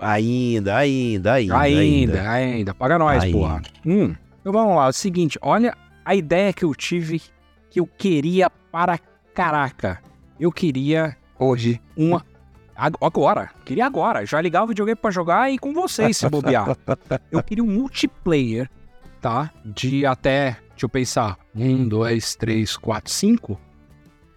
Ainda, 0.00 0.76
ainda, 0.76 1.32
ainda. 1.32 1.58
Ainda, 1.58 2.30
ainda. 2.30 2.72
Paga 2.72 3.00
nós, 3.00 3.24
Ainda. 3.24 3.36
porra. 3.36 3.62
Hum. 3.84 4.14
Então 4.40 4.52
vamos 4.52 4.76
lá, 4.76 4.86
é 4.86 4.88
o 4.90 4.92
seguinte, 4.92 5.36
olha 5.42 5.76
a 6.04 6.14
ideia 6.14 6.52
que 6.52 6.64
eu 6.64 6.72
tive 6.72 7.20
que 7.68 7.80
eu 7.80 7.86
queria 7.86 8.48
para 8.48 8.96
caraca. 9.34 10.00
Eu 10.38 10.50
queria 10.52 11.16
Hoje. 11.38 11.80
uma. 11.96 12.24
ag- 12.76 12.96
Agora, 13.00 13.50
queria 13.64 13.86
agora. 13.86 14.24
Já 14.26 14.40
ligar 14.40 14.64
o 14.64 14.66
videogame 14.66 14.96
pra 14.96 15.10
jogar 15.10 15.50
e 15.52 15.58
com 15.58 15.72
vocês 15.72 16.16
se 16.16 16.28
bobear. 16.28 16.76
Eu 17.30 17.42
queria 17.42 17.62
um 17.64 17.66
multiplayer, 17.68 18.68
tá? 19.20 19.50
De 19.64 20.04
até, 20.06 20.56
deixa 20.70 20.84
eu 20.84 20.88
pensar, 20.88 21.38
um, 21.54 21.86
dois, 21.86 22.34
três, 22.34 22.76
quatro, 22.76 23.12
cinco. 23.12 23.58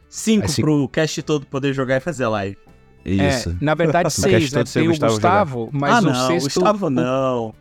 Cinco 0.10 0.46
Assim- 0.46 0.62
pro 0.62 0.88
cast 0.90 1.22
todo 1.24 1.46
poder 1.46 1.74
jogar 1.74 1.98
e 1.98 2.00
fazer 2.00 2.28
live. 2.28 2.58
Isso. 3.04 3.50
É, 3.52 3.56
na 3.62 3.74
verdade, 3.76 4.10
seis, 4.14 4.52
né? 4.52 4.64
Tem 4.64 4.84
o 4.84 4.86
o 4.86 4.90
Gustavo 4.90 5.14
Gustavo, 5.14 5.70
mas 5.72 5.94
ah, 5.94 6.00
o 6.00 6.02
não, 6.02 6.28
sexto. 6.28 6.46
Gustavo 6.46 6.88
o- 6.88 6.90
não. 6.90 7.54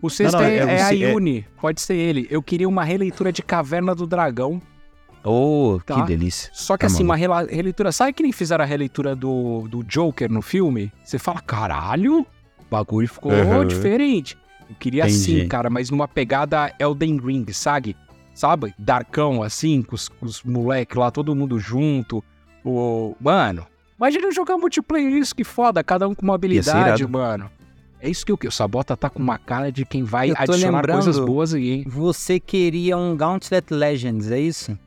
O 0.00 0.08
sexto 0.08 0.34
Não, 0.34 0.40
não, 0.42 0.48
é, 0.48 0.56
é 0.58 0.64
o 0.64 0.68
é 0.68 0.82
a 0.82 0.92
é- 0.94 0.96
Yuni, 0.96 1.44
pode 1.60 1.80
ser 1.80 1.94
ele. 1.96 2.26
Eu 2.30 2.40
queria 2.42 2.68
uma 2.68 2.84
releitura 2.84 3.32
de 3.32 3.42
Caverna 3.42 3.94
do 3.96 4.06
Dragão, 4.06 4.62
Oh, 5.24 5.78
Tá. 5.84 5.96
que 6.02 6.06
delícia. 6.06 6.50
só 6.54 6.76
que 6.76 6.80
Tá 6.80 6.86
assim, 6.86 7.04
maluco. 7.04 7.28
uma 7.32 7.42
releitura... 7.42 7.92
Sabe 7.92 8.12
que 8.12 8.22
nem 8.22 8.32
fizeram 8.32 8.64
a 8.64 8.66
releitura 8.66 9.14
do, 9.16 9.66
do 9.68 9.82
Joker 9.84 10.30
no 10.30 10.40
filme? 10.42 10.92
Você 11.04 11.18
fala, 11.18 11.40
caralho, 11.40 12.20
o 12.20 12.26
bagulho 12.70 13.08
ficou 13.08 13.32
Uhum. 13.32 13.66
diferente. 13.66 14.36
Eu 14.68 14.76
queria 14.78 15.04
Entendi. 15.04 15.40
assim, 15.40 15.48
cara, 15.48 15.70
mas 15.70 15.90
numa 15.90 16.06
pegada 16.06 16.72
Elden 16.78 17.18
Ring, 17.18 17.46
sabe? 17.52 17.96
Sabe? 18.34 18.74
Darkão, 18.78 19.42
assim, 19.42 19.82
com 19.82 19.94
os, 19.96 20.08
com 20.08 20.26
os 20.26 20.42
moleques 20.42 20.96
lá, 20.96 21.10
todo 21.10 21.34
mundo 21.34 21.58
junto. 21.58 22.22
O... 22.64 23.16
Mano, 23.20 23.66
imagina 23.98 24.26
eu 24.26 24.32
jogar 24.32 24.56
multiplayer 24.58 25.12
isso, 25.14 25.34
que 25.34 25.42
foda, 25.44 25.82
cada 25.82 26.06
um 26.06 26.14
com 26.14 26.22
uma 26.22 26.34
habilidade, 26.34 27.06
mano. 27.06 27.50
É 28.00 28.08
isso 28.08 28.24
que 28.24 28.30
eu... 28.30 28.38
O 28.46 28.50
Sabota 28.52 28.96
tá 28.96 29.10
com 29.10 29.18
uma 29.20 29.38
cara 29.38 29.72
de 29.72 29.84
quem 29.84 30.04
vai 30.04 30.32
adicionar 30.36 30.86
coisas 30.86 31.18
boas 31.18 31.52
aí, 31.52 31.70
hein? 31.70 31.84
Você 31.88 32.38
queria 32.38 32.96
um 32.96 33.16
Gauntlet 33.16 33.72
Legends, 33.74 34.30
é 34.30 34.38
isso? 34.38 34.78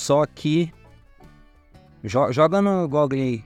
Só 0.00 0.24
que. 0.24 0.72
Jo- 2.02 2.32
joga 2.32 2.62
no 2.62 2.88
Google 2.88 3.18
aí. 3.18 3.44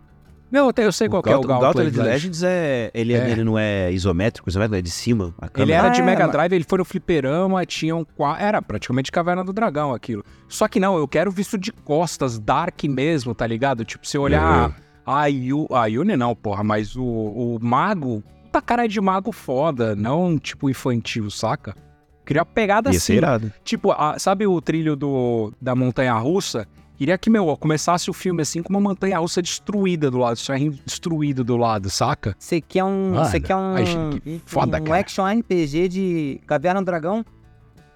Não, 0.53 0.71
eu, 0.77 0.93
sei 0.93 1.09
qual 1.09 1.21
que 1.21 1.29
é 1.31 1.37
o 1.37 1.41
Gauntlet 1.41 1.61
Gauntlet 1.91 1.97
Legends. 1.97 2.41
Legends. 2.41 2.43
é 2.45 2.91
ele, 2.95 3.13
é- 3.13 3.17
É. 3.19 3.31
ele 3.33 3.43
não 3.43 3.59
é 3.59 3.91
isométrico, 3.91 4.49
isométrico 4.49 4.79
é 4.79 4.83
de 4.83 4.91
cima. 4.91 5.35
A 5.41 5.49
Ele 5.61 5.73
era 5.73 5.89
Ah, 5.89 5.91
de 5.91 6.01
é, 6.01 6.05
Mega 6.05 6.29
Drive, 6.29 6.53
ele 6.53 6.65
foi 6.69 6.79
no 6.79 6.85
fliperama, 6.85 7.67
tinha 7.67 7.97
um 7.97 8.07
Era 8.39 8.63
praticamente 8.63 9.11
Caverna 9.11 9.43
do 9.43 9.53
Dragão 9.53 9.93
aquilo. 9.93 10.23
Só 10.49 10.69
que 10.69 10.79
não, 10.79 10.97
eu 10.97 11.09
quero 11.09 11.29
visto 11.33 11.59
de 11.59 11.73
costas, 11.73 12.39
dark 12.39 12.85
mesmo, 12.85 13.35
tá 13.35 13.45
ligado? 13.49 13.85
Tipo, 13.85 14.07
se 14.07 14.17
olhar 14.17 14.69
Uhum. 14.69 14.75
a, 15.05 15.27
Yu, 15.27 15.67
a 15.73 15.87
Yune 15.87 16.17
não, 16.17 16.37
porra, 16.37 16.63
mas 16.63 16.95
o, 16.95 17.03
o 17.05 17.59
mago, 17.61 18.23
puta 18.45 18.63
cara 18.63 18.87
de 18.87 19.01
mago 19.01 19.33
foda, 19.33 19.97
não 19.97 20.39
tipo 20.39 20.71
infantil, 20.71 21.29
saca? 21.31 21.75
Queria 22.25 22.41
uma 22.43 22.47
pegada 22.47 22.89
Ia 22.91 22.93
ser 22.95 22.99
assim. 22.99 23.13
irado. 23.15 23.53
Tipo, 23.63 23.93
a- 23.93 24.19
sabe 24.19 24.47
o 24.47 24.61
trilho 24.61 24.97
do, 24.97 25.53
da 25.61 25.75
montanha 25.75 26.15
russa? 26.15 26.67
Queria 26.97 27.19
que, 27.19 27.29
meu, 27.29 27.57
começasse 27.57 28.09
o 28.09 28.13
filme 28.13 28.41
assim 28.43 28.63
com 28.63 28.71
uma 28.73 28.81
montanha 28.81 29.19
russa 29.19 29.43
destruída 29.43 30.11
do 30.11 30.19
lado, 30.19 30.37
só 30.37 30.55
destruído 30.87 31.43
do 31.43 31.57
lado, 31.57 31.91
saca? 31.91 32.37
Você 32.39 32.61
quer 32.61 32.85
um. 32.85 33.15
Você 33.15 33.41
quer 33.41 33.57
um. 33.57 33.75
ai, 33.75 33.85
gente, 33.85 34.41
foda, 34.47 34.81
um 34.81 34.85
cara. 34.85 35.01
action 35.01 35.25
RPG 35.27 35.89
de 35.89 36.41
Caverna 36.47 36.81
do 36.81 36.87
Dragão 36.87 37.25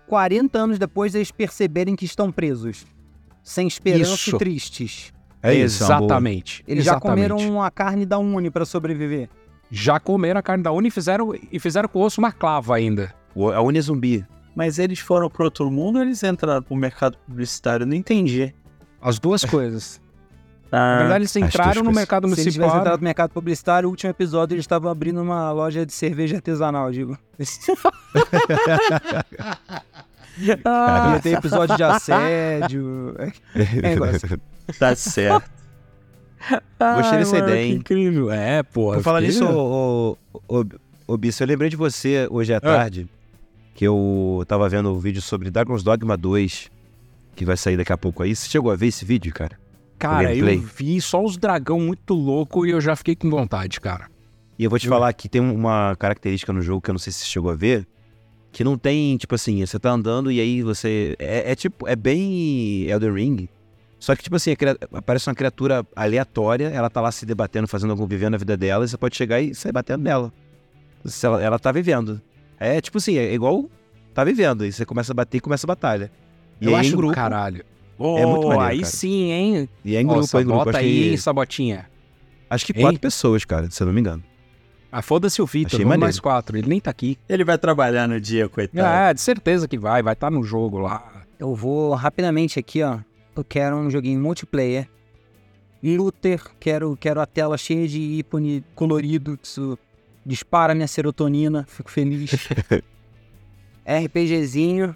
40 0.08 0.58
anos 0.58 0.78
depois 0.78 1.14
eles 1.14 1.30
perceberem 1.30 1.94
que 1.94 2.04
estão 2.04 2.32
presos. 2.32 2.86
Sem 3.42 3.66
esperança 3.66 4.14
Isso. 4.14 4.36
e 4.36 4.38
tristes. 4.38 5.12
É 5.42 5.54
isso, 5.54 5.82
é. 5.82 5.86
Exatamente. 5.86 6.64
Eles 6.66 6.84
já 6.84 6.92
exatamente. 6.92 7.30
comeram 7.30 7.62
a 7.62 7.70
carne 7.70 8.04
da 8.04 8.18
Uni 8.18 8.50
pra 8.50 8.64
sobreviver. 8.66 9.28
Já 9.70 10.00
comeram 10.00 10.40
a 10.40 10.42
carne 10.42 10.62
da 10.64 10.72
Uni 10.72 10.88
e 10.88 10.90
fizeram, 10.90 11.32
e 11.52 11.60
fizeram 11.60 11.88
com 11.88 12.00
o 12.00 12.02
osso 12.02 12.20
uma 12.20 12.32
clava 12.32 12.74
ainda. 12.76 13.14
O- 13.40 13.50
A 13.52 13.60
Uni 13.60 13.78
é 13.78 13.82
zumbi. 13.82 14.24
Mas 14.56 14.78
eles 14.78 14.98
foram 14.98 15.30
pro 15.30 15.44
outro 15.44 15.70
mundo 15.70 15.96
ou 15.96 16.02
eles 16.02 16.22
entraram 16.22 16.62
pro 16.62 16.74
mercado 16.74 17.16
publicitário? 17.26 17.84
Eu 17.84 17.86
não 17.86 17.94
entendi. 17.94 18.52
As 19.00 19.18
duas 19.18 19.44
coisas. 19.44 20.00
Ah, 20.70 20.76
Na 20.76 20.98
verdade, 20.98 21.20
eles 21.22 21.34
entraram 21.36 21.82
no 21.82 21.90
mercado 21.90 22.28
Se 22.28 22.34
eles 22.34 22.52
tivessem 22.52 22.60
municipal. 22.60 22.80
entrado 22.82 23.00
no 23.00 23.04
mercado 23.04 23.30
publicitário, 23.30 23.88
o 23.88 23.90
último 23.90 24.10
episódio 24.10 24.54
eles 24.54 24.64
estavam 24.64 24.90
abrindo 24.90 25.18
uma 25.22 25.50
loja 25.50 25.86
de 25.86 25.94
cerveja 25.94 26.36
artesanal, 26.36 26.92
digo. 26.92 27.16
Ah, 30.64 31.12
Ia 31.14 31.20
ter 31.20 31.38
episódio 31.38 31.76
de 31.76 31.82
assédio. 31.82 33.14
É 33.54 33.80
negócio. 33.82 34.40
tá 34.78 34.94
certo. 34.94 35.50
Gostei 36.96 37.18
dessa 37.18 37.32
mano, 37.36 37.48
ideia, 37.48 37.62
que 37.66 37.72
hein? 37.72 37.74
incrível. 37.76 38.30
É, 38.30 38.62
pô. 38.62 38.92
Por 38.92 39.02
falar 39.02 39.20
nisso, 39.22 39.44
ô, 39.44 40.16
ô, 40.32 40.58
ô, 40.60 40.64
ô 41.08 41.16
Bisso, 41.16 41.42
eu 41.42 41.46
lembrei 41.48 41.68
de 41.68 41.76
você 41.76 42.28
hoje 42.30 42.54
à 42.54 42.60
tarde, 42.60 43.08
que 43.78 43.84
eu 43.84 44.42
tava 44.48 44.68
vendo 44.68 44.90
o 44.92 44.98
vídeo 44.98 45.22
sobre 45.22 45.52
Dragon's 45.52 45.84
Dogma 45.84 46.16
2, 46.16 46.68
que 47.36 47.44
vai 47.44 47.56
sair 47.56 47.76
daqui 47.76 47.92
a 47.92 47.96
pouco 47.96 48.24
aí. 48.24 48.34
Você 48.34 48.48
chegou 48.48 48.72
a 48.72 48.74
ver 48.74 48.88
esse 48.88 49.04
vídeo, 49.04 49.32
cara? 49.32 49.56
Cara, 49.96 50.34
eu 50.34 50.58
vi 50.60 51.00
só 51.00 51.22
os 51.24 51.36
dragão 51.36 51.78
muito 51.78 52.12
louco 52.12 52.66
e 52.66 52.70
eu 52.70 52.80
já 52.80 52.96
fiquei 52.96 53.14
com 53.14 53.30
vontade, 53.30 53.80
cara. 53.80 54.08
E 54.58 54.64
eu 54.64 54.68
vou 54.70 54.80
te 54.80 54.86
Eu- 54.86 54.90
falar 54.90 55.12
que 55.12 55.28
tem 55.28 55.40
uma 55.40 55.94
característica 55.96 56.52
no 56.52 56.60
jogo 56.60 56.80
que 56.80 56.90
eu 56.90 56.92
não 56.94 56.98
sei 56.98 57.12
se 57.12 57.20
você 57.20 57.26
chegou 57.26 57.52
a 57.52 57.54
ver, 57.54 57.86
que 58.50 58.64
não 58.64 58.76
tem, 58.76 59.16
tipo 59.16 59.36
assim, 59.36 59.64
você 59.64 59.78
tá 59.78 59.92
andando 59.92 60.32
e 60.32 60.40
aí 60.40 60.60
você. 60.60 61.14
É, 61.16 61.52
é 61.52 61.54
tipo, 61.54 61.86
é 61.86 61.94
bem 61.94 62.82
Elden 62.90 63.12
Ring. 63.14 63.48
Só 64.00 64.16
que, 64.16 64.24
tipo 64.24 64.34
assim, 64.34 64.56
aparece 64.92 65.28
uma 65.28 65.36
criatura 65.36 65.86
aleatória, 65.94 66.66
ela 66.66 66.90
tá 66.90 67.00
lá 67.00 67.12
se 67.12 67.24
debatendo, 67.24 67.68
fazendo 67.68 67.90
algum, 67.92 68.08
vivendo 68.08 68.34
a 68.34 68.38
vida 68.38 68.56
dela, 68.56 68.84
e 68.84 68.88
você 68.88 68.96
pode 68.96 69.14
chegar 69.16 69.40
e 69.40 69.54
sair 69.54 69.70
batendo 69.70 70.02
nela. 70.02 70.32
Se 71.04 71.24
ela, 71.24 71.40
ela 71.40 71.58
tá 71.60 71.70
vivendo. 71.70 72.20
É 72.60 72.80
tipo 72.80 72.98
assim, 72.98 73.16
é 73.16 73.32
igual 73.32 73.68
tá 74.14 74.24
vivendo. 74.24 74.64
E 74.66 74.72
você 74.72 74.84
começa 74.84 75.12
a 75.12 75.14
bater 75.14 75.38
e 75.38 75.40
começa 75.40 75.66
a 75.66 75.68
batalha. 75.68 76.10
E 76.60 76.66
eu 76.66 76.74
aí, 76.74 76.80
acho 76.80 76.92
em 76.94 76.96
grupo. 76.96 77.14
caralho. 77.14 77.64
É 78.00 78.24
muito 78.26 78.44
Oh, 78.46 78.48
maneiro, 78.50 78.60
Aí 78.60 78.78
cara. 78.80 78.90
sim, 78.92 79.30
hein? 79.32 79.68
E 79.84 79.96
é 79.96 80.00
em 80.00 80.06
grupo, 80.06 80.38
é 80.38 80.40
em 80.42 80.44
grupo. 80.44 80.68
Acho 80.70 80.78
aí, 80.78 81.10
que, 81.10 81.18
Sabotinha. 81.18 81.90
acho 82.48 82.64
que 82.66 82.72
Hein? 82.72 82.80
quatro 82.82 83.00
pessoas, 83.00 83.44
cara, 83.44 83.68
se 83.70 83.82
eu 83.82 83.86
não 83.86 83.92
me 83.94 84.00
engano. 84.00 84.22
Ah, 84.90 85.02
foda-se 85.02 85.42
o 85.42 85.46
Vitor, 85.46 85.66
Achei 85.66 85.78
vamos 85.80 85.88
maneiro. 85.90 86.04
mais 86.04 86.20
quatro. 86.20 86.56
Ele 86.56 86.68
nem 86.68 86.80
tá 86.80 86.90
aqui. 86.90 87.18
Ele 87.28 87.44
vai 87.44 87.58
trabalhar 87.58 88.08
no 88.08 88.20
dia, 88.20 88.48
coitado. 88.48 88.86
Ah, 88.88 89.12
de 89.12 89.20
certeza 89.20 89.66
que 89.68 89.76
vai. 89.76 90.02
Vai 90.02 90.12
estar 90.14 90.30
no 90.30 90.42
jogo 90.42 90.78
lá. 90.78 91.24
Eu 91.38 91.54
vou 91.54 91.92
rapidamente 91.94 92.58
aqui, 92.58 92.82
ó. 92.82 92.98
Eu 93.36 93.44
quero 93.44 93.76
um 93.76 93.90
joguinho 93.90 94.20
multiplayer. 94.20 94.88
Looter, 95.82 96.42
quero, 96.58 96.96
quero 96.96 97.20
a 97.20 97.26
tela 97.26 97.56
cheia 97.56 97.86
de 97.86 98.00
ícone 98.00 98.64
colorido, 98.74 99.36
que 99.36 99.46
isso 99.46 99.78
dispara 100.24 100.74
minha 100.74 100.86
serotonina, 100.88 101.64
fico 101.68 101.90
feliz. 101.90 102.30
RPGzinho 103.86 104.94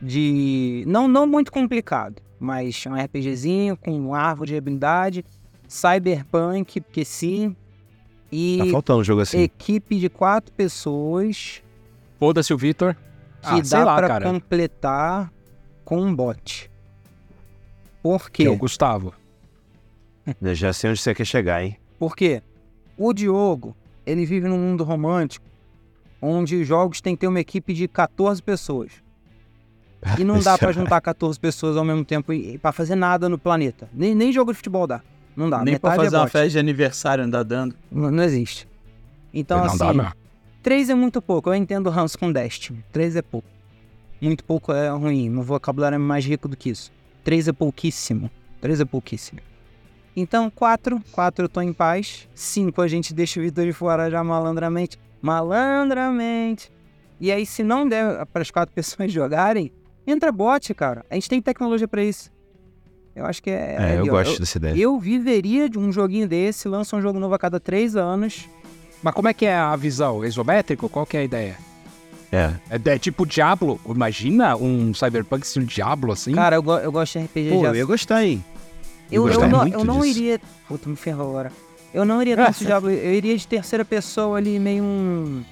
de. 0.00 0.84
Não, 0.86 1.06
não 1.06 1.26
muito 1.26 1.52
complicado, 1.52 2.22
mas 2.38 2.84
um 2.86 2.94
RPGzinho 2.94 3.76
com 3.76 4.14
árvore 4.14 4.50
de 4.50 4.56
habilidade, 4.56 5.24
cyberpunk, 5.68 6.80
porque 6.80 7.04
sim. 7.04 7.54
E 8.32 8.58
Tá 8.58 8.66
faltando 8.66 9.00
um 9.00 9.04
jogo 9.04 9.20
assim. 9.22 9.40
equipe 9.40 9.98
de 9.98 10.08
quatro 10.08 10.52
pessoas 10.52 11.62
Foda-se 12.18 12.54
o 12.54 12.56
Vitor. 12.58 12.94
que 13.42 13.48
Ah, 13.48 13.64
sei 13.64 13.78
dá 13.78 13.84
lá, 13.84 13.96
pra 13.96 14.06
cara. 14.08 14.24
completar 14.24 15.32
com 15.84 16.00
um 16.00 16.14
bot. 16.14 16.70
Por 18.02 18.30
Que 18.30 18.44
quê? 18.44 18.48
é 18.48 18.50
o 18.50 18.56
Gustavo. 18.56 19.12
Eu 20.40 20.54
já 20.54 20.72
sei 20.72 20.90
onde 20.90 21.00
você 21.00 21.14
quer 21.14 21.24
chegar, 21.24 21.64
hein? 21.64 21.76
Porque 21.98 22.40
o 22.96 23.12
Diogo, 23.12 23.74
ele 24.10 24.26
vive 24.26 24.48
num 24.48 24.58
mundo 24.58 24.84
romântico 24.84 25.46
onde 26.20 26.56
os 26.56 26.66
jogos 26.66 27.00
têm 27.00 27.14
que 27.14 27.20
ter 27.20 27.28
uma 27.28 27.40
equipe 27.40 27.72
de 27.72 27.88
14 27.88 28.42
pessoas. 28.42 28.92
E 30.18 30.24
não 30.24 30.40
dá 30.40 30.56
pra 30.56 30.72
juntar 30.72 30.98
14 31.02 31.38
pessoas 31.38 31.76
ao 31.76 31.84
mesmo 31.84 32.02
tempo 32.06 32.32
para 32.62 32.72
fazer 32.72 32.94
nada 32.94 33.28
no 33.28 33.36
planeta. 33.36 33.86
Nem, 33.92 34.14
nem 34.14 34.32
jogo 34.32 34.50
de 34.50 34.56
futebol 34.56 34.86
dá. 34.86 35.02
Não 35.36 35.50
dá. 35.50 35.58
Nem 35.62 35.78
pra 35.78 35.90
Metade 35.90 36.04
fazer 36.04 36.16
é 36.16 36.18
uma 36.20 36.26
festa 36.26 36.48
de 36.48 36.58
aniversário 36.58 37.24
andar 37.24 37.42
dando. 37.42 37.74
Não, 37.92 38.10
não 38.10 38.24
existe. 38.24 38.66
Então, 39.32 39.58
não 39.58 39.66
assim, 39.66 39.76
dá, 39.76 39.92
não. 39.92 40.12
3 40.62 40.88
é 40.88 40.94
muito 40.94 41.20
pouco. 41.20 41.50
Eu 41.50 41.54
entendo 41.54 41.88
o 41.88 41.90
ranço 41.90 42.18
com 42.18 42.32
Destiny. 42.32 42.82
3 42.90 43.16
é 43.16 43.22
pouco. 43.22 43.46
Muito 44.22 44.42
pouco 44.42 44.72
é 44.72 44.88
ruim. 44.88 45.28
Meu 45.28 45.42
vocabulário 45.42 45.96
é 45.96 45.98
mais 45.98 46.24
rico 46.24 46.48
do 46.48 46.56
que 46.56 46.70
isso. 46.70 46.90
3 47.22 47.48
é 47.48 47.52
pouquíssimo. 47.52 48.30
3 48.62 48.80
é 48.80 48.84
pouquíssimo. 48.86 49.40
Então, 50.16 50.50
4. 50.50 51.00
4 51.12 51.44
eu 51.44 51.48
tô 51.48 51.60
em 51.60 51.72
paz. 51.72 52.28
5 52.34 52.82
a 52.82 52.88
gente 52.88 53.14
deixa 53.14 53.38
o 53.40 53.42
Vitor 53.42 53.64
de 53.64 53.72
fora 53.72 54.10
já 54.10 54.22
malandramente. 54.24 54.98
Malandramente. 55.22 56.70
E 57.20 57.30
aí, 57.30 57.44
se 57.44 57.62
não 57.62 57.86
der 57.88 58.24
para 58.26 58.42
as 58.42 58.50
quatro 58.50 58.72
pessoas 58.74 59.12
jogarem, 59.12 59.70
entra 60.06 60.32
bot, 60.32 60.72
cara. 60.74 61.04
A 61.10 61.14
gente 61.14 61.28
tem 61.28 61.40
tecnologia 61.40 61.86
pra 61.88 62.02
isso. 62.02 62.30
Eu 63.14 63.26
acho 63.26 63.42
que 63.42 63.50
é. 63.50 63.76
É, 63.78 63.94
eu 63.96 64.00
ali, 64.00 64.10
ó. 64.10 64.12
gosto 64.12 64.38
dessa 64.40 64.58
ideia. 64.58 64.76
Eu 64.76 64.98
viveria 64.98 65.68
de 65.68 65.78
um 65.78 65.92
joguinho 65.92 66.26
desse, 66.28 66.68
lança 66.68 66.96
um 66.96 67.02
jogo 67.02 67.18
novo 67.18 67.34
a 67.34 67.38
cada 67.38 67.58
3 67.60 67.96
anos. 67.96 68.48
Mas 69.02 69.14
como 69.14 69.28
é 69.28 69.34
que 69.34 69.46
é 69.46 69.54
a 69.56 69.74
visão? 69.76 70.24
Isométrico? 70.24 70.88
Qual 70.88 71.04
que 71.06 71.16
é 71.16 71.20
a 71.20 71.24
ideia? 71.24 71.56
É. 72.32 72.52
É, 72.70 72.94
é 72.94 72.98
tipo 72.98 73.26
Diablo. 73.26 73.80
Imagina 73.86 74.56
um 74.56 74.94
Cyberpunk 74.94 75.44
estilo 75.44 75.64
Diablo 75.66 76.12
assim? 76.12 76.32
Cara, 76.32 76.56
eu, 76.56 76.62
go- 76.62 76.78
eu 76.78 76.92
gosto 76.92 77.18
de 77.18 77.24
RPG 77.24 77.50
Pô, 77.50 77.60
de 77.60 77.64
eu 77.66 77.74
ia 77.76 77.84
Eu, 79.10 79.26
eu, 79.28 79.34
gostava 79.40 79.48
não, 79.64 79.66
eu 79.68 79.84
não 79.84 80.04
iria. 80.04 80.40
Puta, 80.68 80.88
me 80.88 80.96
ferrou 80.96 81.30
agora. 81.30 81.52
Eu 81.92 82.04
não 82.04 82.20
iria 82.22 82.36
tanto 82.36 82.64
Diablo, 82.64 82.90
eu 82.90 83.12
iria 83.14 83.36
de 83.36 83.46
terceira 83.46 83.84
pessoa 83.84 84.38
ali, 84.38 84.58
meio 84.58 84.82
um. 84.84 85.42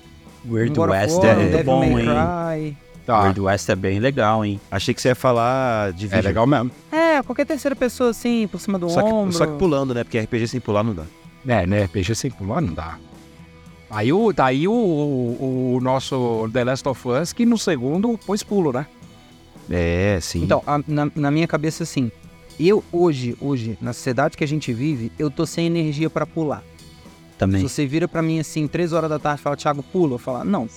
Weird 0.48 0.78
um 0.78 0.82
West 0.84 1.16
War, 1.16 1.26
é, 1.26 1.32
um 1.36 1.50
Devil 1.50 1.64
bom, 1.64 1.84
hein? 1.84 2.76
Tá. 3.04 3.22
Weird 3.22 3.40
West 3.40 3.68
é 3.68 3.74
bem 3.74 3.98
legal, 3.98 4.44
hein? 4.44 4.60
Achei 4.70 4.94
que 4.94 5.00
você 5.02 5.08
ia 5.08 5.14
falar 5.14 5.92
de 5.92 6.06
É 6.06 6.08
vídeo. 6.08 6.22
legal 6.28 6.46
mesmo. 6.46 6.70
É, 6.92 7.20
qualquer 7.22 7.44
terceira 7.46 7.74
pessoa 7.74 8.10
assim, 8.10 8.46
por 8.52 8.60
cima 8.60 8.78
do 8.78 8.88
Só 8.88 9.00
ombro. 9.04 9.30
que, 9.30 9.36
só 9.36 9.46
que 9.46 9.58
pulando, 9.58 9.92
né? 9.94 10.04
Porque 10.04 10.20
RPG 10.20 10.46
sem 10.46 10.60
pular 10.60 10.84
não 10.84 10.94
dá. 10.94 11.04
É, 11.46 11.66
né? 11.66 11.84
RPG 11.84 12.14
sem 12.14 12.30
pular 12.30 12.60
não 12.60 12.72
dá. 12.74 12.98
Aí 13.90 14.12
o, 14.12 14.32
daí 14.32 14.68
o, 14.68 14.72
o, 14.72 15.74
o 15.76 15.80
nosso 15.80 16.48
The 16.52 16.62
Last 16.64 16.86
of 16.88 17.08
Us, 17.08 17.32
que 17.32 17.44
no 17.46 17.56
segundo 17.58 18.16
pôs 18.26 18.42
pulo, 18.42 18.70
né? 18.72 18.86
É, 19.70 20.18
sim. 20.20 20.44
Então, 20.44 20.62
a- 20.66 20.80
na, 20.86 21.10
na 21.16 21.30
minha 21.30 21.46
cabeça, 21.48 21.82
assim, 21.82 22.12
eu 22.66 22.82
hoje, 22.92 23.36
hoje, 23.40 23.76
na 23.80 23.92
sociedade 23.92 24.36
que 24.36 24.42
a 24.44 24.48
gente 24.48 24.72
vive, 24.72 25.12
eu 25.18 25.30
tô 25.30 25.44
sem 25.46 25.66
energia 25.66 26.08
pra 26.10 26.26
pular. 26.26 26.62
Também. 27.36 27.60
Se 27.60 27.68
você 27.68 27.86
vira 27.86 28.08
pra 28.08 28.20
mim 28.20 28.40
assim, 28.40 28.66
três 28.66 28.92
horas 28.92 29.08
da 29.08 29.16
tarde 29.18 29.40
e 29.40 29.44
fala, 29.44 29.56
Thiago, 29.56 29.80
pula, 29.80 30.14
eu 30.14 30.18
falo, 30.18 30.42
não. 30.44 30.68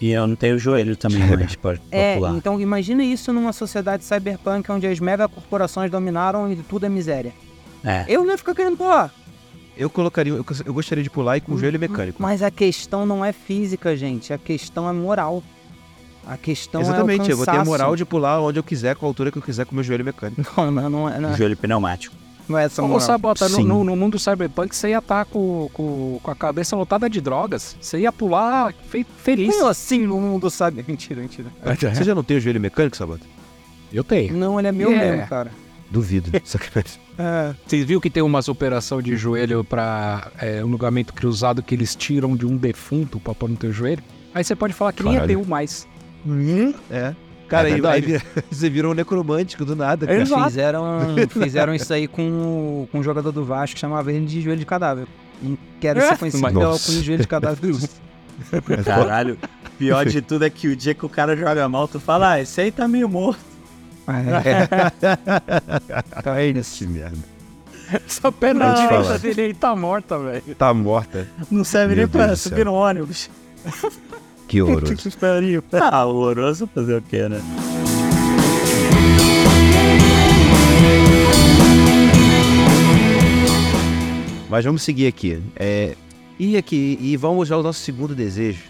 E 0.00 0.10
eu 0.10 0.26
não 0.26 0.36
tenho 0.36 0.58
joelho 0.58 0.94
também, 0.94 1.20
mas 1.34 1.56
pode 1.56 1.80
É, 1.90 2.16
pular. 2.16 2.34
então 2.36 2.60
imagina 2.60 3.02
isso 3.02 3.32
numa 3.32 3.54
sociedade 3.54 4.04
cyberpunk 4.04 4.70
onde 4.70 4.86
as 4.86 5.00
megacorporações 5.00 5.90
dominaram 5.90 6.52
e 6.52 6.56
tudo 6.56 6.84
é 6.84 6.88
miséria. 6.90 7.32
É. 7.82 8.04
Eu 8.06 8.22
não 8.22 8.32
ia 8.32 8.36
ficar 8.38 8.54
querendo 8.54 8.76
pular. 8.76 9.14
Eu 9.74 9.88
colocaria. 9.88 10.34
Eu, 10.34 10.44
eu 10.66 10.74
gostaria 10.74 11.02
de 11.02 11.08
pular 11.08 11.38
e 11.38 11.40
com 11.40 11.56
joelho 11.56 11.80
mecânico. 11.80 12.20
Mas 12.22 12.42
a 12.42 12.50
questão 12.50 13.06
não 13.06 13.24
é 13.24 13.32
física, 13.32 13.96
gente. 13.96 14.30
A 14.30 14.36
questão 14.36 14.86
é 14.86 14.92
moral. 14.92 15.42
A 16.30 16.36
questão 16.36 16.80
Exatamente, 16.80 17.28
é 17.28 17.32
eu 17.32 17.36
vou 17.36 17.44
ter 17.44 17.56
a 17.56 17.64
moral 17.64 17.96
de 17.96 18.04
pular 18.04 18.40
onde 18.40 18.56
eu 18.56 18.62
quiser, 18.62 18.94
com 18.94 19.04
a 19.04 19.08
altura 19.08 19.32
que 19.32 19.38
eu 19.38 19.42
quiser, 19.42 19.64
com 19.66 19.72
o 19.72 19.74
meu 19.74 19.82
joelho 19.82 20.04
mecânico. 20.04 20.40
Não, 20.56 20.70
não, 20.70 20.88
não, 20.88 21.08
é- 21.08 21.18
não, 21.18 21.30
é- 21.30 21.36
Joelho 21.36 21.56
pneumático. 21.56 22.14
não 22.48 22.56
é 22.56 22.64
essa 22.66 22.80
Ô, 22.82 22.86
moral. 22.86 23.00
Sabota, 23.00 23.48
no, 23.48 23.58
no, 23.64 23.82
no 23.84 23.96
mundo 23.96 24.16
cyberpunk 24.16 24.74
você 24.76 24.90
ia 24.90 24.98
estar 24.98 25.24
com, 25.24 25.68
com, 25.72 26.20
com 26.22 26.30
a 26.30 26.34
cabeça 26.36 26.76
lotada 26.76 27.10
de 27.10 27.20
drogas. 27.20 27.76
Você 27.80 27.98
ia 27.98 28.12
pular 28.12 28.72
fe, 28.88 29.04
feliz. 29.24 29.52
Como 29.56 29.66
assim 29.66 30.06
no 30.06 30.20
mundo 30.20 30.48
sabe? 30.50 30.84
Mentira, 30.86 31.20
mentira. 31.20 31.48
Você 31.92 32.04
já 32.04 32.14
não 32.14 32.22
tem 32.22 32.36
o 32.36 32.40
joelho 32.40 32.60
mecânico, 32.60 32.96
Sabota? 32.96 33.26
Eu 33.92 34.04
tenho. 34.04 34.36
Não, 34.36 34.56
ele 34.56 34.68
é 34.68 34.72
meu 34.72 34.90
Yeah. 34.90 35.10
mesmo, 35.16 35.28
cara. 35.28 35.50
Duvido. 35.90 36.30
Sacanagem. 36.44 36.92
Vocês 37.66 37.84
viram 37.84 38.00
que 38.00 38.08
tem 38.08 38.22
umas 38.22 38.46
operação 38.48 39.02
de 39.02 39.16
joelho 39.16 39.64
pra 39.64 40.30
é, 40.40 40.64
um 40.64 40.70
ligamento 40.70 41.12
cruzado 41.12 41.60
que 41.60 41.74
eles 41.74 41.96
tiram 41.96 42.36
de 42.36 42.46
um 42.46 42.56
defunto 42.56 43.18
pra 43.18 43.34
pôr 43.34 43.48
no 43.50 43.56
teu 43.56 43.72
joelho? 43.72 44.02
Aí 44.32 44.44
você 44.44 44.54
pode 44.54 44.72
falar 44.72 44.92
que 44.92 45.02
nem 45.02 45.14
é 45.14 45.16
Caralho. 45.16 45.38
teu 45.40 45.44
mais. 45.48 45.88
É. 46.90 47.14
Cara, 47.48 47.68
É 47.68 47.74
aí, 47.74 47.86
aí 47.86 48.00
vira- 48.00 48.22
você 48.50 48.70
virou 48.70 48.92
um 48.92 48.94
necromântico 48.94 49.64
do 49.64 49.74
nada, 49.74 50.06
cara. 50.06 50.20
Exato. 50.22 50.44
Fizeram, 50.44 50.84
fizeram 51.30 51.74
isso 51.74 51.92
aí 51.92 52.06
com, 52.06 52.86
com 52.92 52.98
um 52.98 53.02
jogador 53.02 53.32
do 53.32 53.44
Vasco 53.44 53.74
que 53.74 53.80
chamava 53.80 54.12
ele 54.12 54.24
de 54.26 54.40
joelho 54.40 54.60
de 54.60 54.66
cadáver. 54.66 55.06
Não 55.42 55.58
quero 55.80 55.98
É? 56.00 56.10
ser 56.10 56.18
conhecido 56.18 56.42
Mas- 56.42 56.52
pelo 56.52 56.66
alcunho 56.66 56.98
de 57.00 57.04
joelho 57.06 57.22
de 57.22 57.28
cadáver. 57.28 57.74
Caralho. 58.84 59.36
Pior 59.78 60.04
de 60.06 60.20
tudo 60.22 60.44
é 60.44 60.50
que 60.50 60.68
o 60.68 60.76
dia 60.76 60.94
que 60.94 61.04
o 61.04 61.08
cara 61.08 61.36
joga 61.36 61.68
mal, 61.68 61.88
tu 61.88 61.98
fala, 61.98 62.32
ah, 62.32 62.40
esse 62.40 62.60
aí 62.60 62.70
tá 62.70 62.86
meio 62.86 63.08
morto. 63.08 63.40
é 66.36 66.46
isso. 66.56 66.78
Que 66.78 66.86
merda. 66.86 67.18
Essa 68.06 68.30
perna 68.30 68.72
direita 68.74 69.18
dele 69.18 69.40
aí 69.42 69.54
tá 69.54 69.74
morta, 69.74 70.18
velho. 70.18 70.54
Tá 70.56 70.72
morta. 70.72 71.26
Não 71.50 71.64
serve 71.64 71.94
Meu 71.96 72.04
nem 72.04 72.08
pra 72.12 72.26
Deus 72.28 72.40
céu. 72.40 72.50
subir 72.50 72.64
no 72.64 72.74
ônibus. 72.74 73.28
Que 74.50 74.60
horroroso. 74.60 74.94
Ah, 75.80 76.04
horroroso 76.06 76.66
fazer 76.66 76.96
o 76.96 77.02
quê, 77.02 77.28
né? 77.28 77.40
Mas 84.48 84.64
vamos 84.64 84.82
seguir 84.82 85.06
aqui. 85.06 85.40
É, 85.56 85.94
e 86.38 86.56
aqui, 86.56 86.98
e 87.00 87.16
vamos 87.16 87.52
ao 87.52 87.62
nosso 87.62 87.80
segundo 87.80 88.14
desejo. 88.14 88.64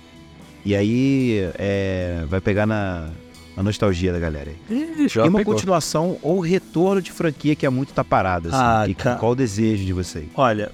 E 0.65 0.77
aí 0.77 1.51
é, 1.59 2.25
vai 2.29 2.41
pegar 2.41 2.67
na, 2.67 3.09
na 3.57 3.63
nostalgia 3.63 4.13
da 4.13 4.19
galera. 4.19 4.53
Já 5.09 5.25
e 5.25 5.29
uma 5.29 5.39
pegou. 5.39 5.55
continuação 5.55 6.19
ou 6.21 6.39
retorno 6.41 7.01
de 7.01 7.11
franquia 7.11 7.55
que 7.57 7.65
há 7.65 7.71
muito 7.71 7.95
tá 7.95 8.05
parada. 8.05 8.49
Assim. 8.51 8.59
Ah, 8.59 8.85
Que- 8.87 8.95
tá. 8.95 9.17
Qual 9.17 9.33
o 9.33 9.35
desejo 9.35 9.85
de 9.87 9.93
vocês? 9.95 10.27
Olha, 10.35 10.71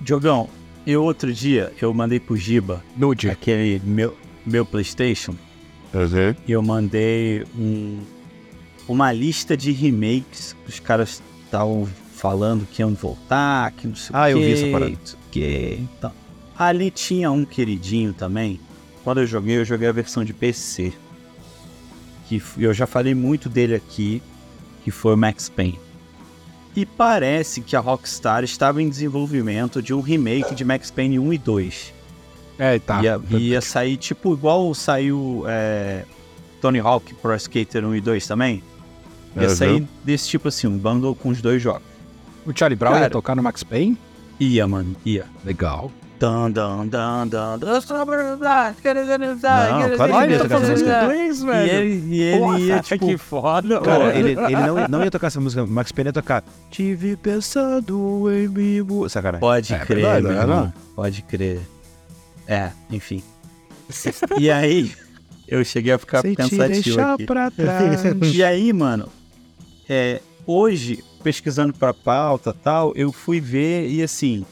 Diogão, 0.00 0.48
eu 0.86 1.02
outro 1.04 1.32
dia, 1.32 1.72
eu 1.80 1.92
mandei 1.92 2.18
pro 2.20 2.36
Giba, 2.36 2.82
Nude. 2.96 3.28
aquele 3.28 3.80
meu, 3.84 4.16
meu 4.44 4.64
Playstation, 4.64 5.34
e 6.46 6.52
eu 6.52 6.62
mandei 6.62 7.44
um, 7.58 7.98
uma 8.88 9.12
lista 9.12 9.56
de 9.56 9.72
remakes 9.72 10.54
que 10.64 10.70
os 10.70 10.78
caras 10.80 11.20
estavam 11.44 11.88
falando 12.14 12.66
que 12.70 12.80
iam 12.82 12.94
voltar, 12.94 13.72
que 13.72 13.86
não 13.88 13.96
sei 13.96 14.10
Ah, 14.14 14.24
o 14.24 14.28
eu 14.28 14.38
quê, 14.38 14.44
vi 14.44 14.52
essa 14.52 14.66
parada. 14.70 14.98
quê. 15.32 15.78
Então, 15.80 16.12
ali 16.56 16.90
tinha 16.90 17.30
um 17.30 17.44
queridinho 17.44 18.12
também. 18.12 18.60
Quando 19.02 19.20
eu 19.20 19.26
joguei, 19.26 19.56
eu 19.58 19.64
joguei 19.64 19.88
a 19.88 19.92
versão 19.92 20.24
de 20.24 20.32
PC. 20.34 20.92
Que 22.28 22.40
eu 22.58 22.72
já 22.72 22.86
falei 22.86 23.14
muito 23.14 23.48
dele 23.48 23.74
aqui, 23.74 24.22
que 24.84 24.90
foi 24.90 25.14
o 25.14 25.16
Max 25.16 25.48
Payne. 25.48 25.78
E 26.76 26.86
parece 26.86 27.60
que 27.60 27.74
a 27.74 27.80
Rockstar 27.80 28.44
estava 28.44 28.80
em 28.80 28.88
desenvolvimento 28.88 29.82
de 29.82 29.92
um 29.92 30.00
remake 30.00 30.54
de 30.54 30.64
Max 30.64 30.90
Payne 30.90 31.18
1 31.18 31.32
e 31.32 31.38
2. 31.38 31.94
É, 32.58 32.78
tá. 32.78 33.02
Ia, 33.02 33.20
ia 33.30 33.60
sair 33.60 33.96
tipo 33.96 34.32
igual 34.34 34.72
saiu 34.74 35.44
é, 35.48 36.04
Tony 36.60 36.78
Hawk 36.78 37.12
Pro 37.14 37.34
Skater 37.34 37.84
1 37.84 37.94
e 37.96 38.00
2 38.00 38.26
também. 38.26 38.62
Ia 39.36 39.48
Uhum. 39.48 39.56
sair 39.56 39.88
desse 40.04 40.28
tipo 40.28 40.48
assim, 40.48 40.66
um 40.66 40.76
bundle 40.78 41.14
com 41.14 41.28
os 41.30 41.40
dois 41.40 41.60
jogos. 41.62 41.82
O 42.46 42.52
Charlie 42.56 42.76
Brown 42.76 42.92
ia 42.94 43.00
Cara. 43.00 43.10
tocar 43.10 43.34
no 43.36 43.42
Max 43.42 43.62
Payne? 43.64 43.96
Ia, 44.38 44.66
mano, 44.66 44.94
ia. 45.04 45.26
Legal. 45.44 45.90
Dan, 46.20 46.50
dan, 46.50 46.86
dan, 46.86 47.26
dan, 47.26 47.58
dan. 47.58 47.70
Não, 49.88 49.96
claro 49.96 50.12
que 50.12 50.18
ele 50.24 50.32
ia 50.34 50.38
tá 50.38 50.44
tocar 50.44 50.56
essa 50.56 50.66
fazendo 50.66 50.70
música. 50.70 51.02
inglês, 51.04 51.40
E 51.40 51.46
velho. 51.46 51.70
ele, 51.72 52.14
e 52.14 52.22
ele 52.22 52.38
Porra, 52.38 52.58
ia, 52.60 52.80
tipo, 52.80 53.06
que 53.06 53.16
foda. 53.16 53.80
Cara, 53.80 54.14
ele, 54.14 54.30
ele 54.32 54.56
não, 54.56 54.88
não 54.88 55.02
ia 55.04 55.10
tocar 55.10 55.26
essa 55.28 55.40
música. 55.40 55.66
Max 55.66 55.90
Payne 55.92 56.08
ia 56.08 56.12
tocar. 56.12 56.44
Tive 56.70 57.16
pensando 57.16 58.30
em 58.30 58.48
mim. 58.48 58.82
mu-" 58.82 59.08
Sacanagem. 59.08 59.40
Pode 59.40 59.72
É 59.72 59.78
crer, 59.78 59.96
verdade, 59.96 60.22
meu 60.22 60.32
é 60.32 60.40
irmão. 60.40 60.56
verdade. 60.64 60.74
Pode 60.94 61.22
crer. 61.22 61.60
É, 62.46 62.70
enfim. 62.90 63.22
e 64.38 64.50
aí, 64.50 64.92
eu 65.48 65.64
cheguei 65.64 65.92
a 65.94 65.98
ficar 65.98 66.20
Sem 66.20 66.34
pensativo 66.34 66.66
deixar 66.68 67.14
aqui. 67.14 67.24
pra 67.24 67.50
trás. 67.50 68.02
E 68.34 68.44
aí, 68.44 68.72
mano, 68.74 69.08
é, 69.88 70.20
hoje, 70.46 71.02
pesquisando 71.24 71.72
pra 71.72 71.94
pauta 71.94 72.50
e 72.50 72.62
tal, 72.62 72.92
eu 72.94 73.10
fui 73.10 73.40
ver 73.40 73.88
e 73.88 74.02
assim, 74.02 74.44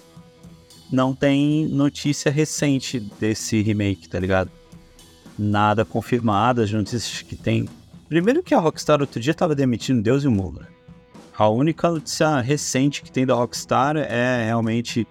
não 0.90 1.14
tem 1.14 1.66
notícia 1.66 2.30
recente 2.30 2.98
desse 3.20 3.60
remake, 3.62 4.08
tá 4.08 4.18
ligado? 4.18 4.50
Nada 5.38 5.84
confirmado, 5.84 6.62
as 6.62 6.72
notícias 6.72 7.22
que 7.22 7.36
tem. 7.36 7.68
Primeiro 8.08 8.42
que 8.42 8.54
a 8.54 8.58
Rockstar 8.58 9.00
outro 9.00 9.20
dia 9.20 9.34
tava 9.34 9.54
demitindo 9.54 10.02
Deus 10.02 10.24
e 10.24 10.28
o 10.28 10.30
mundo. 10.30 10.60
né? 10.60 10.66
A 11.36 11.48
única 11.48 11.88
notícia 11.90 12.40
recente 12.40 13.02
que 13.02 13.12
tem 13.12 13.24
da 13.24 13.34
Rockstar 13.34 13.96
é 13.96 14.44
realmente 14.46 15.06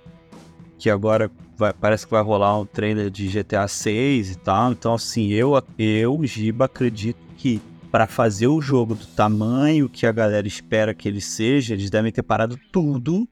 que 0.78 0.90
agora 0.90 1.32
vai- 1.56 1.72
parece 1.74 2.06
que 2.06 2.12
vai 2.12 2.22
rolar 2.22 2.60
um 2.60 2.66
trailer 2.66 3.10
de 3.10 3.28
GTA 3.30 3.68
6 3.68 4.32
e 4.32 4.36
tal. 4.38 4.72
Então, 4.74 4.94
assim, 4.94 5.30
eu, 5.30 5.54
eu 5.78 6.20
Giba, 6.26 6.66
acredito 6.66 7.20
que 7.38 7.62
para 7.90 8.06
fazer 8.08 8.48
o 8.48 8.60
jogo 8.62 8.94
do 8.96 9.06
tamanho 9.06 9.88
que 9.88 10.06
a 10.06 10.12
galera 10.12 10.46
espera 10.46 10.94
que 10.94 11.08
ele 11.08 11.22
seja, 11.22 11.74
eles 11.74 11.90
devem 11.90 12.12
ter 12.12 12.24
parado 12.24 12.60
tudo 12.72 13.28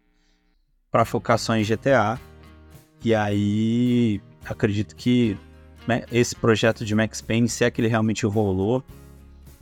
para 0.89 1.03
focar 1.03 1.37
só 1.37 1.55
em 1.55 1.63
GTA. 1.63 2.17
E 3.05 3.13
aí, 3.13 4.19
acredito 4.43 4.95
que 4.95 5.37
né, 5.87 6.03
esse 6.11 6.35
projeto 6.35 6.83
de 6.83 6.95
Max 6.95 7.21
Payne, 7.21 7.47
se 7.47 7.63
é 7.63 7.69
que 7.69 7.79
ele 7.79 7.87
realmente 7.87 8.25
rolou, 8.25 8.83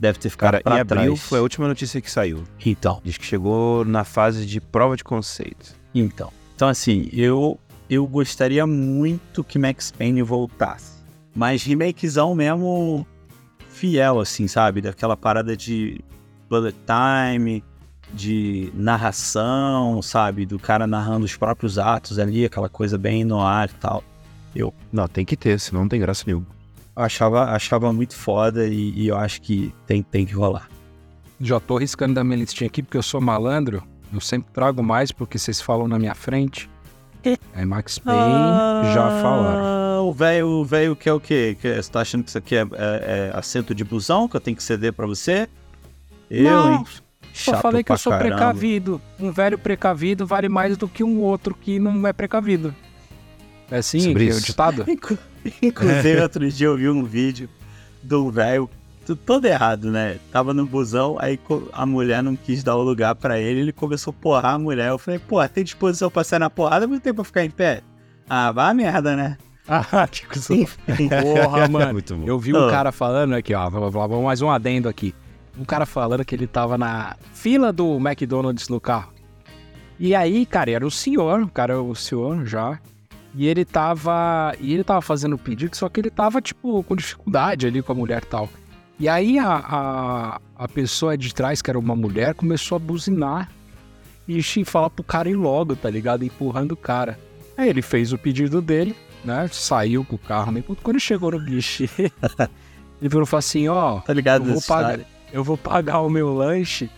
deve 0.00 0.18
ter 0.18 0.30
ficado 0.30 0.52
Cara, 0.52 0.62
pra 0.62 0.76
em 0.78 0.80
abril 0.80 1.14
trás. 1.14 1.20
foi 1.20 1.38
a 1.38 1.42
última 1.42 1.68
notícia 1.68 2.00
que 2.00 2.10
saiu. 2.10 2.42
Então, 2.64 3.02
Diz 3.04 3.18
que 3.18 3.26
chegou 3.26 3.84
na 3.84 4.02
fase 4.02 4.46
de 4.46 4.62
prova 4.62 4.96
de 4.96 5.04
conceito. 5.04 5.76
então. 5.94 6.32
Então, 6.56 6.68
assim, 6.68 7.10
eu, 7.12 7.58
eu 7.90 8.06
gostaria 8.06 8.66
muito 8.66 9.44
que 9.44 9.58
Max 9.58 9.90
Payne 9.90 10.22
voltasse. 10.22 10.92
Mas 11.34 11.64
remakezão 11.64 12.34
mesmo 12.34 13.06
fiel, 13.68 14.20
assim, 14.20 14.48
sabe? 14.48 14.80
Daquela 14.80 15.16
parada 15.18 15.54
de 15.54 16.00
bullet 16.48 16.74
time, 16.86 17.62
de 18.14 18.70
narração, 18.74 20.00
sabe? 20.02 20.46
Do 20.46 20.58
cara 20.58 20.86
narrando 20.86 21.24
os 21.24 21.36
próprios 21.36 21.78
atos 21.78 22.18
ali, 22.18 22.44
aquela 22.44 22.68
coisa 22.68 22.96
bem 22.96 23.24
no 23.24 23.40
ar 23.40 23.68
e 23.68 23.74
tal. 23.74 24.02
Não, 24.92 25.08
tem 25.08 25.24
que 25.24 25.36
ter, 25.36 25.58
senão 25.58 25.82
não 25.82 25.88
tem 25.88 26.00
graça 26.00 26.22
nenhuma. 26.26 26.46
Eu 26.96 27.02
achava, 27.02 27.44
achava 27.50 27.92
muito 27.92 28.14
foda 28.14 28.66
e, 28.66 28.90
e 28.92 29.08
eu 29.08 29.16
acho 29.16 29.42
que 29.42 29.74
tem, 29.86 30.02
tem 30.02 30.24
que 30.24 30.32
rolar. 30.32 30.68
Já 31.40 31.58
tô 31.58 31.76
riscando 31.76 32.14
da 32.14 32.22
minha 32.22 32.36
listinha 32.38 32.68
aqui 32.68 32.82
porque 32.82 32.96
eu 32.96 33.02
sou 33.02 33.20
malandro. 33.20 33.82
Eu 34.12 34.20
sempre 34.20 34.52
trago 34.52 34.80
mais 34.82 35.10
porque 35.10 35.36
vocês 35.38 35.60
falam 35.60 35.88
na 35.88 35.98
minha 35.98 36.14
frente. 36.14 36.70
É 37.52 37.64
Max 37.64 37.98
Payne, 37.98 38.92
já 38.94 39.10
falaram. 39.22 39.64
Ah, 39.64 40.00
O 40.02 40.12
velho, 40.12 40.46
o 40.46 40.64
velho 40.64 40.94
quer 40.94 41.12
o 41.14 41.18
quê? 41.20 41.56
Que, 41.60 41.74
você 41.82 41.90
tá 41.90 42.02
achando 42.02 42.22
que 42.22 42.28
isso 42.28 42.38
aqui 42.38 42.54
é, 42.54 42.60
é- 42.60 42.66
é 42.74 43.32
assento 43.34 43.74
de 43.74 43.82
busão 43.82 44.28
que 44.28 44.36
eu 44.36 44.40
tenho 44.40 44.56
que 44.56 44.62
ceder 44.62 44.92
pra 44.92 45.06
você? 45.06 45.48
Eu, 46.30 46.44
Não, 46.44 46.72
hein? 46.74 46.84
Só 47.34 47.52
Chato 47.52 47.62
falei 47.62 47.82
que 47.82 47.88
pra 47.88 47.94
eu 47.94 47.98
sou 47.98 48.12
caramba. 48.12 48.36
precavido. 48.36 49.00
Um 49.18 49.30
velho 49.32 49.58
precavido 49.58 50.24
vale 50.26 50.48
mais 50.48 50.76
do 50.76 50.86
que 50.88 51.02
um 51.02 51.18
outro 51.20 51.52
que 51.54 51.78
não 51.80 52.06
é 52.06 52.12
precavido. 52.12 52.72
É 53.70 53.78
assim 53.78 53.98
Sobre 54.00 54.26
que 54.26 54.32
é 54.32 54.34
o 54.36 54.40
ditado? 54.40 54.84
Inclu- 54.88 55.18
Inclusive, 55.60 56.20
outro 56.22 56.48
dia 56.50 56.66
eu 56.68 56.76
vi 56.76 56.88
um 56.88 57.02
vídeo 57.04 57.48
de 58.02 58.14
um 58.14 58.30
velho, 58.30 58.70
todo 59.26 59.44
errado, 59.46 59.90
né? 59.90 60.16
Tava 60.30 60.54
no 60.54 60.64
busão, 60.64 61.16
aí 61.18 61.38
a 61.72 61.84
mulher 61.84 62.22
não 62.22 62.36
quis 62.36 62.62
dar 62.62 62.76
o 62.76 62.82
lugar 62.82 63.14
pra 63.16 63.38
ele, 63.38 63.60
ele 63.60 63.72
começou 63.72 64.12
a 64.16 64.22
porrar 64.22 64.54
a 64.54 64.58
mulher. 64.58 64.88
Eu 64.90 64.98
falei, 64.98 65.18
pô, 65.18 65.46
tem 65.48 65.64
disposição 65.64 66.08
pra 66.10 66.22
sair 66.24 66.38
na 66.38 66.48
porrada, 66.48 66.86
mas 66.86 66.94
não 66.96 67.00
tem 67.00 67.12
pra 67.12 67.24
ficar 67.24 67.44
em 67.44 67.50
pé? 67.50 67.82
Ah, 68.30 68.52
vá 68.52 68.68
a 68.70 68.74
merda, 68.74 69.16
né? 69.16 69.36
Ah, 69.66 70.06
que 70.06 70.26
cuzão. 70.26 70.58
Porra, 71.22 71.66
mano. 71.72 71.92
Muito 71.94 72.14
bom. 72.14 72.26
Eu 72.26 72.38
vi 72.38 72.54
um 72.54 72.68
cara 72.68 72.92
falando 72.92 73.32
aqui, 73.34 73.54
ó. 73.54 73.68
Vamos 73.70 74.22
mais 74.22 74.42
um 74.42 74.50
adendo 74.50 74.90
aqui. 74.90 75.14
Um 75.58 75.64
cara 75.64 75.86
falando 75.86 76.24
que 76.24 76.34
ele 76.34 76.46
tava 76.46 76.76
na 76.76 77.16
fila 77.32 77.72
do 77.72 77.96
McDonald's 77.96 78.68
no 78.68 78.80
carro. 78.80 79.12
E 79.98 80.14
aí, 80.14 80.44
cara, 80.44 80.70
era 80.70 80.86
o 80.86 80.90
senhor, 80.90 81.42
o 81.42 81.48
cara, 81.48 81.80
o 81.80 81.94
senhor 81.94 82.44
já. 82.44 82.80
E 83.34 83.46
ele 83.46 83.64
tava. 83.64 84.54
E 84.60 84.72
ele 84.72 84.84
tava 84.84 85.00
fazendo 85.00 85.34
o 85.34 85.38
pedido, 85.38 85.76
só 85.76 85.88
que 85.88 86.00
ele 86.00 86.10
tava, 86.10 86.40
tipo, 86.40 86.82
com 86.82 86.96
dificuldade 86.96 87.66
ali 87.66 87.82
com 87.82 87.92
a 87.92 87.94
mulher 87.94 88.22
e 88.22 88.26
tal. 88.26 88.48
E 88.98 89.08
aí 89.08 89.38
a, 89.38 89.56
a, 89.56 90.40
a 90.56 90.68
pessoa 90.68 91.16
de 91.16 91.34
trás, 91.34 91.60
que 91.60 91.68
era 91.68 91.78
uma 91.78 91.96
mulher, 91.96 92.34
começou 92.34 92.76
a 92.76 92.78
buzinar 92.78 93.50
e 94.26 94.42
falar 94.64 94.88
pro 94.90 95.02
cara 95.02 95.28
ir 95.28 95.34
logo, 95.34 95.74
tá 95.76 95.90
ligado? 95.90 96.24
Empurrando 96.24 96.72
o 96.72 96.76
cara. 96.76 97.18
Aí 97.56 97.68
ele 97.68 97.82
fez 97.82 98.12
o 98.12 98.18
pedido 98.18 98.62
dele, 98.62 98.96
né? 99.24 99.48
Saiu 99.52 100.04
com 100.04 100.16
o 100.16 100.18
carro? 100.18 100.52
Quando 100.82 101.00
chegou 101.00 101.32
no 101.32 101.40
guichê, 101.40 101.88
ele 101.98 103.08
virou 103.08 103.24
e 103.24 103.26
falou 103.26 103.38
assim: 103.38 103.68
ó, 103.68 104.00
Tá 104.00 104.12
ligado? 104.12 104.48
eu 104.48 104.54
vou 104.54 104.62
pagar, 104.62 104.98
história? 104.98 105.13
Eu 105.34 105.42
vou 105.42 105.58
pagar 105.58 106.00
o 106.00 106.08
meu 106.08 106.32
lanche 106.32 106.88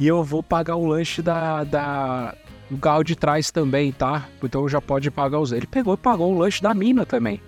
e 0.00 0.06
eu 0.08 0.24
vou 0.24 0.42
pagar 0.42 0.74
o 0.74 0.84
lanche 0.84 1.22
da, 1.22 1.62
da 1.62 2.34
do 2.68 2.76
carro 2.76 3.04
de 3.04 3.14
trás 3.14 3.52
também, 3.52 3.92
tá? 3.92 4.28
Então 4.42 4.68
já 4.68 4.80
pode 4.80 5.08
pagar 5.12 5.38
os. 5.38 5.52
Ele 5.52 5.66
pegou 5.66 5.94
e 5.94 5.96
pagou 5.96 6.34
o 6.34 6.38
lanche 6.38 6.60
da 6.60 6.74
mina 6.74 7.06
também. 7.06 7.40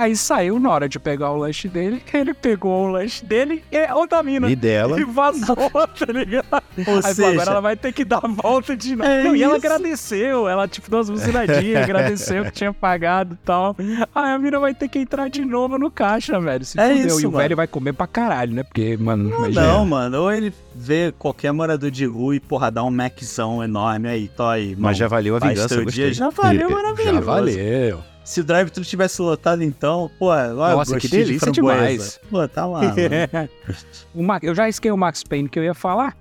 Aí 0.00 0.16
saiu 0.16 0.58
na 0.58 0.70
hora 0.70 0.88
de 0.88 0.98
pegar 0.98 1.30
o 1.30 1.36
lanche 1.36 1.68
dele, 1.68 2.02
ele 2.14 2.32
pegou 2.32 2.86
o 2.86 2.90
lanche 2.90 3.22
dele 3.22 3.62
e 3.70 3.92
o 3.92 4.06
da 4.06 4.22
mina. 4.22 4.50
E 4.50 4.56
dela. 4.56 4.98
E 4.98 5.04
vazou, 5.04 5.54
tá 5.98 6.06
ligado? 6.10 6.46
Ou 6.86 6.96
Aí 7.04 7.14
seja, 7.14 7.28
agora 7.28 7.50
ela 7.50 7.60
vai 7.60 7.76
ter 7.76 7.92
que 7.92 8.02
dar 8.02 8.20
a 8.24 8.28
volta 8.28 8.74
de 8.74 8.96
novo. 8.96 9.10
É 9.10 9.24
Não, 9.24 9.36
e 9.36 9.42
ela 9.42 9.56
agradeceu, 9.56 10.48
ela 10.48 10.66
tipo 10.66 10.88
deu 10.88 11.00
umas 11.00 11.10
buzinadinhas, 11.10 11.84
agradeceu 11.84 12.46
que 12.46 12.52
tinha 12.52 12.72
pagado 12.72 13.34
e 13.34 13.44
tal. 13.44 13.76
Aí 14.14 14.32
a 14.32 14.38
mina 14.38 14.58
vai 14.58 14.72
ter 14.72 14.88
que 14.88 14.98
entrar 14.98 15.28
de 15.28 15.44
novo 15.44 15.76
no 15.78 15.90
caixa, 15.90 16.40
velho. 16.40 16.64
Se 16.64 16.80
É 16.80 16.88
fudeu. 16.88 17.06
isso, 17.06 17.20
e 17.20 17.26
o 17.26 17.30
mano. 17.30 17.42
velho 17.42 17.56
vai 17.56 17.66
comer 17.66 17.92
pra 17.92 18.06
caralho, 18.06 18.54
né? 18.54 18.62
Porque, 18.62 18.96
mano, 18.96 19.28
imagina. 19.28 19.66
Não, 19.66 19.84
mano, 19.84 20.22
ou 20.22 20.32
ele 20.32 20.50
vê 20.74 21.12
qualquer 21.18 21.52
morador 21.52 21.90
de 21.90 22.06
rua 22.06 22.34
e, 22.36 22.40
porra, 22.40 22.70
dá 22.70 22.82
um 22.82 22.90
Maczão 22.90 23.62
enorme 23.62 24.08
aí, 24.08 24.28
tô 24.28 24.44
aí. 24.44 24.74
Mas 24.78 24.96
já 24.96 25.08
valeu 25.08 25.36
a 25.36 25.40
vingança, 25.40 25.84
dia, 25.84 26.10
já 26.10 26.30
valeu, 26.30 26.70
maravilhoso. 26.70 27.14
Já 27.16 27.20
valeu. 27.20 28.00
Se 28.30 28.42
o 28.42 28.44
drive-thru 28.44 28.84
tivesse 28.84 29.20
lotado, 29.20 29.60
então, 29.60 30.08
pô, 30.16 30.26
olha 30.26 30.52
Nossa, 30.52 30.96
o 30.96 31.00
que 31.00 31.08
de 31.08 31.16
delícia 31.16 31.52
framboesa. 31.52 31.82
demais. 31.82 32.20
Pô, 32.30 32.46
tá 32.46 32.64
lá, 32.64 32.80
mano. 32.82 32.94
O 34.40 34.46
eu 34.46 34.54
já 34.54 34.68
esquei 34.68 34.88
o 34.92 34.96
Max 34.96 35.24
Payne 35.24 35.48
que 35.48 35.58
eu 35.58 35.64
ia 35.64 35.74
falar. 35.74 36.16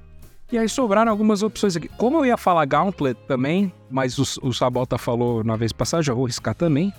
E 0.52 0.58
aí 0.58 0.68
sobraram 0.68 1.12
algumas 1.12 1.44
opções 1.44 1.76
aqui. 1.76 1.88
Como 1.88 2.18
eu 2.18 2.26
ia 2.26 2.36
falar 2.36 2.66
Gauntlet 2.66 3.16
também, 3.28 3.72
mas 3.92 4.18
o, 4.18 4.24
o 4.42 4.52
Sabota 4.52 4.98
falou 4.98 5.44
na 5.44 5.56
vez 5.56 5.72
passada, 5.72 6.02
já 6.02 6.12
vou 6.12 6.26
riscar 6.26 6.56
também. 6.56 6.92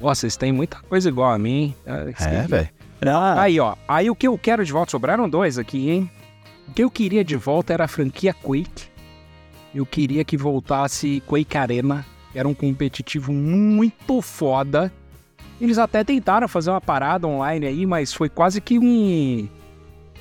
Nossa, 0.00 0.22
vocês 0.22 0.36
têm 0.36 0.50
muita 0.50 0.80
coisa 0.88 1.08
igual 1.08 1.30
a 1.30 1.38
mim. 1.38 1.72
É, 1.86 2.42
velho. 2.48 2.68
Ah, 3.06 3.40
Aí, 3.40 3.60
ó. 3.60 3.76
Aí 3.86 4.10
o 4.10 4.16
que 4.16 4.26
eu 4.26 4.36
quero 4.36 4.64
de 4.64 4.72
volta, 4.72 4.90
sobraram 4.90 5.30
dois 5.30 5.56
aqui, 5.56 5.88
hein? 5.88 6.10
O 6.66 6.72
que 6.72 6.82
eu 6.82 6.90
queria 6.90 7.22
de 7.22 7.36
volta 7.36 7.72
era 7.72 7.84
a 7.84 7.88
franquia 7.88 8.34
Quake. 8.34 8.88
Eu 9.72 9.86
queria 9.86 10.24
que 10.24 10.36
voltasse 10.36 11.22
Quake 11.28 11.56
Arena. 11.56 12.04
Era 12.34 12.46
um 12.46 12.54
competitivo 12.54 13.32
muito 13.32 14.20
foda. 14.20 14.92
Eles 15.60 15.78
até 15.78 16.04
tentaram 16.04 16.46
fazer 16.46 16.70
uma 16.70 16.80
parada 16.80 17.26
online 17.26 17.66
aí, 17.66 17.86
mas 17.86 18.12
foi 18.12 18.28
quase 18.28 18.60
que 18.60 18.78
um. 18.78 19.48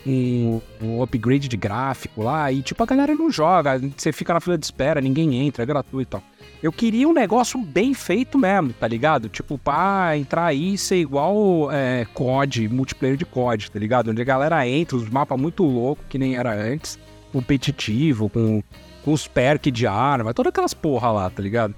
Um, 0.05 0.62
um 0.82 1.03
upgrade 1.03 1.49
de 1.49 1.58
gráfico 1.58 2.24
lá. 2.24 2.49
E 2.51 2.62
tipo, 2.62 2.82
a 2.82 2.86
galera 2.86 3.14
não 3.14 3.30
joga. 3.30 3.80
Você 3.95 4.14
fica 4.14 4.34
na 4.34 4.39
fila 4.39 4.58
de 4.58 4.66
espera, 4.66 5.01
ninguém 5.01 5.36
entra, 5.36 5.64
é 5.64 5.66
gratuito 5.66 6.12
tal. 6.12 6.24
Eu 6.64 6.72
queria 6.72 7.08
um 7.08 7.14
negócio 7.14 7.62
bem 7.62 7.93
feito 7.93 8.38
mesmo, 8.38 8.74
tá 8.74 8.88
ligado? 8.88 9.30
Tipo, 9.30 9.58
pra 9.60 10.18
entrar 10.18 10.45
aí 10.45 10.74
e 10.74 10.78
ser 10.78 10.95
igual 10.95 11.72
é, 11.72 12.05
COD, 12.14 12.68
multiplayer 12.68 13.16
de 13.16 13.26
COD, 13.26 13.70
tá 13.70 13.78
ligado? 13.78 14.10
Onde 14.10 14.22
a 14.22 14.26
galera 14.26 14.68
entra, 14.68 14.95
os 14.97 15.08
mapas 15.08 15.39
muito 15.39 15.64
loucos, 15.64 16.05
que 16.10 16.18
nem 16.18 16.36
era 16.36 16.51
antes, 16.53 16.97
competitivo, 17.32 18.28
com, 18.30 18.64
com 19.03 19.14
os 19.14 19.28
perks 19.28 19.72
de 19.72 19.86
arma, 19.86 20.34
todas 20.34 20.49
aquelas 20.49 20.74
porra 20.74 21.12
lá, 21.12 21.30
tá 21.30 21.43
ligado? 21.43 21.76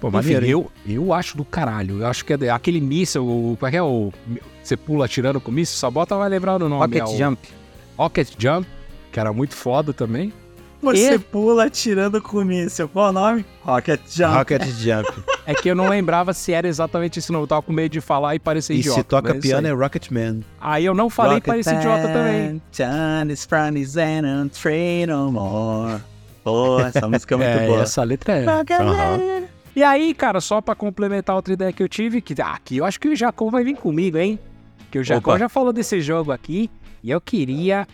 Pô, 0.00 0.08
Enfim, 0.08 0.16
maneiro, 0.16 0.44
hein? 0.46 0.50
eu, 0.52 0.70
eu 0.86 1.12
acho 1.12 1.36
do 1.36 1.44
caralho. 1.44 2.00
Eu 2.00 2.06
acho 2.06 2.24
que 2.24 2.32
é 2.32 2.48
aquele 2.50 2.80
míssel, 2.80 3.24
o- 3.26 3.56
como 3.58 3.68
é 3.68 3.70
que 3.70 3.76
é 3.76 3.82
o. 3.82 4.10
Você 4.62 4.76
pula 4.76 5.04
atirando 5.04 5.40
com 5.40 5.50
míssel, 5.52 5.76
Sabota 5.78 6.16
vai 6.16 6.28
lembrar 6.28 6.56
do 6.58 6.68
nome. 6.68 6.80
Rocket 6.98 7.00
é 7.00 7.04
o 7.04 7.18
Jump. 7.18 7.48
Rocket 7.98 8.28
Jump, 8.38 8.66
que 9.12 9.20
era 9.20 9.32
muito 9.32 9.54
foda 9.54 9.92
também. 9.92 10.32
você 10.80 11.14
E- 11.16 11.18
pula 11.18 11.64
atirando 11.66 12.22
com 12.22 12.42
míssil. 12.42 12.88
Qual 12.88 13.10
o 13.10 13.12
nome? 13.12 13.44
Rocket 13.62 14.00
Jump. 14.10 14.34
Rocket 14.34 14.62
Jump. 14.64 15.12
É 15.46 15.54
que 15.54 15.68
eu 15.68 15.74
não 15.74 15.88
lembrava 15.88 16.32
se 16.32 16.52
era 16.52 16.68
exatamente 16.68 17.18
esse 17.18 17.32
nome. 17.32 17.42
Eu 17.42 17.48
tava 17.48 17.62
com 17.62 17.72
medo 17.72 17.90
de 17.90 18.00
falar 18.00 18.36
e 18.36 18.38
parecer 18.38 18.72
e 18.74 18.78
idiota. 18.78 19.00
se 19.00 19.04
toca 19.04 19.28
mas 19.34 19.38
é 19.38 19.40
piano 19.40 19.66
isso 19.66 19.76
é 19.76 19.82
Rocket 19.82 20.10
Man. 20.10 20.40
aí. 20.60 20.84
eu 20.84 20.94
não 20.94 21.10
falei 21.10 21.38
e 21.38 21.40
parecia 21.40 21.72
idiota 21.74 22.06
também. 22.06 22.62
Johnny's 22.72 23.96
end 23.96 24.26
and 24.26 24.48
train 24.48 25.06
no 25.06 25.32
more. 25.32 26.00
Pô, 26.44 26.78
essa 26.80 27.06
música 27.08 27.34
é 27.34 27.38
muito 27.38 27.48
É, 27.48 27.66
boa. 27.66 27.82
essa 27.82 28.04
letra 28.04 28.34
é. 28.34 28.46
Aham. 28.46 29.42
E 29.74 29.82
aí, 29.82 30.12
cara, 30.14 30.40
só 30.40 30.60
pra 30.60 30.74
complementar 30.74 31.36
outra 31.36 31.54
ideia 31.54 31.72
que 31.72 31.82
eu 31.82 31.88
tive, 31.88 32.20
que 32.20 32.34
ah, 32.42 32.52
aqui 32.54 32.78
eu 32.78 32.84
acho 32.84 32.98
que 32.98 33.08
o 33.08 33.16
Jacó 33.16 33.48
vai 33.50 33.62
vir 33.64 33.76
comigo, 33.76 34.18
hein? 34.18 34.38
Que 34.90 34.98
o 34.98 35.04
Jacó 35.04 35.38
já 35.38 35.48
falou 35.48 35.72
desse 35.72 36.00
jogo 36.00 36.32
aqui 36.32 36.68
e 37.02 37.10
eu 37.10 37.20
queria 37.20 37.86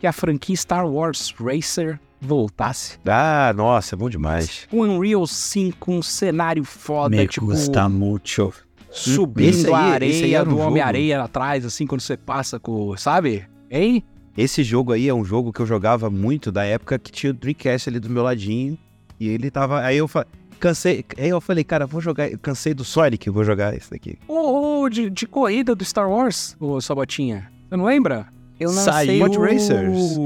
que 0.00 0.06
a 0.06 0.12
franquia 0.12 0.56
Star 0.56 0.86
Wars 0.88 1.34
Racer 1.38 2.00
voltasse. 2.20 2.98
Ah, 3.06 3.52
nossa, 3.54 3.94
é 3.94 3.96
bom 3.98 4.08
demais. 4.08 4.66
Um 4.72 4.80
Unreal 4.82 5.26
5, 5.26 5.92
um 5.92 6.02
cenário 6.02 6.64
foda, 6.64 7.14
Me 7.14 7.28
tipo, 7.28 7.46
gusta 7.46 7.88
muito. 7.90 8.52
subindo 8.90 9.66
aí- 9.68 9.74
a 9.74 9.78
areia 9.78 10.42
um 10.42 10.46
do. 10.46 10.58
Homem-Areia 10.58 11.22
atrás, 11.22 11.64
assim, 11.66 11.86
quando 11.86 12.00
você 12.00 12.16
passa 12.16 12.58
com, 12.58 12.96
sabe? 12.96 13.44
Hein? 13.70 14.02
Esse 14.36 14.62
jogo 14.64 14.92
aí 14.92 15.08
é 15.08 15.14
um 15.14 15.24
jogo 15.24 15.52
que 15.52 15.60
eu 15.60 15.66
jogava 15.66 16.08
muito 16.08 16.50
da 16.50 16.64
época 16.64 16.98
que 16.98 17.12
tinha 17.12 17.30
o 17.30 17.34
Dreamcast 17.34 17.88
ali 17.90 17.98
do 18.00 18.08
meu 18.08 18.22
ladinho. 18.22 18.78
E 19.18 19.28
ele 19.28 19.50
tava. 19.50 19.80
Aí 19.80 19.96
eu 19.96 20.06
falei. 20.08 20.28
Cansei. 20.58 21.04
Aí 21.18 21.28
eu 21.28 21.40
falei, 21.40 21.64
cara, 21.64 21.86
vou 21.86 22.00
jogar. 22.00 22.30
Eu 22.30 22.38
cansei 22.38 22.72
do 22.74 22.84
Sonic, 22.84 23.28
vou 23.30 23.44
jogar 23.44 23.74
esse 23.76 23.90
daqui. 23.90 24.18
Ô, 24.28 24.80
ô, 24.82 24.88
de, 24.88 25.10
de 25.10 25.26
corrida 25.26 25.74
do 25.74 25.84
Star 25.84 26.10
Wars, 26.10 26.56
ô 26.60 26.80
Sabotinha. 26.80 27.50
Você 27.68 27.76
não 27.76 27.84
lembra? 27.84 28.26
Eu 28.58 28.72
não 28.72 28.82
Saiu 28.82 29.26
o... 29.26 29.38
Racers. 29.42 30.16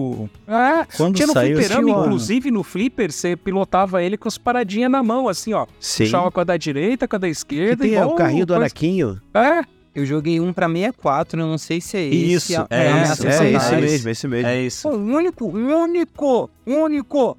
É, 0.46 0.86
Quando 0.96 1.16
tinha 1.16 1.26
no 1.26 1.32
saiu 1.32 1.56
fliperama, 1.56 1.90
inclusive 1.90 2.50
no 2.52 2.62
flipper, 2.62 3.10
você 3.12 3.34
pilotava 3.36 4.02
ele 4.04 4.16
com 4.16 4.28
as 4.28 4.38
paradinhas 4.38 4.88
na 4.88 5.02
mão, 5.02 5.28
assim, 5.28 5.52
ó. 5.52 5.66
Sim. 5.80 6.04
Puxava 6.04 6.30
com 6.30 6.40
a 6.40 6.44
da 6.44 6.56
direita, 6.56 7.08
com 7.08 7.16
a 7.16 7.18
da 7.18 7.26
Que 7.26 7.32
esquerda. 7.32 7.82
tem 7.82 7.94
é, 7.94 7.98
igual 7.98 8.12
o 8.12 8.14
carrinho 8.14 8.46
do 8.46 8.52
coisa- 8.52 8.66
Anaquinho. 8.66 9.20
É, 9.34 9.64
Eu 9.92 10.06
joguei 10.06 10.38
um 10.38 10.52
pra 10.52 10.68
64, 10.68 11.40
eu 11.40 11.46
não 11.48 11.58
sei 11.58 11.80
se 11.80 11.96
é 11.96 12.04
esse. 12.06 12.52
Isso, 12.52 12.66
é 12.70 12.92
a 12.92 13.02
isso, 13.12 13.26
É, 13.26 13.50
esse 13.52 13.74
mesmo, 13.74 14.08
esse 14.10 14.28
mesmo. 14.28 14.46
É 14.48 14.62
isso. 14.62 14.88
Pô, 14.88 14.94
único, 14.96 15.46
único, 15.48 16.48
único 16.64 17.36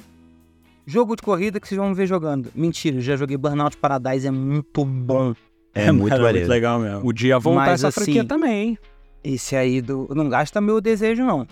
jogo 0.91 1.15
de 1.15 1.21
corrida 1.21 1.59
que 1.59 1.67
vocês 1.67 1.77
vão 1.79 1.89
me 1.89 1.95
ver 1.95 2.05
jogando. 2.07 2.49
Mentira, 2.53 2.97
eu 2.97 3.01
já 3.01 3.15
joguei 3.15 3.37
Burnout 3.37 3.77
Paradise, 3.77 4.27
é 4.27 4.31
muito 4.31 4.83
bom. 4.85 5.33
É, 5.73 5.91
muito 5.91 6.13
Era 6.13 6.23
maneiro. 6.23 6.49
legal 6.49 6.79
mesmo. 6.79 7.01
podia 7.01 7.39
voltar 7.39 7.67
Mas, 7.67 7.83
essa 7.83 7.91
franquia 7.91 8.21
assim, 8.21 8.27
também, 8.27 8.53
hein? 8.69 8.77
Esse 9.23 9.55
aí 9.55 9.81
do. 9.81 10.09
Não 10.13 10.27
gasta 10.27 10.59
meu 10.59 10.81
desejo, 10.81 11.23
não. 11.23 11.47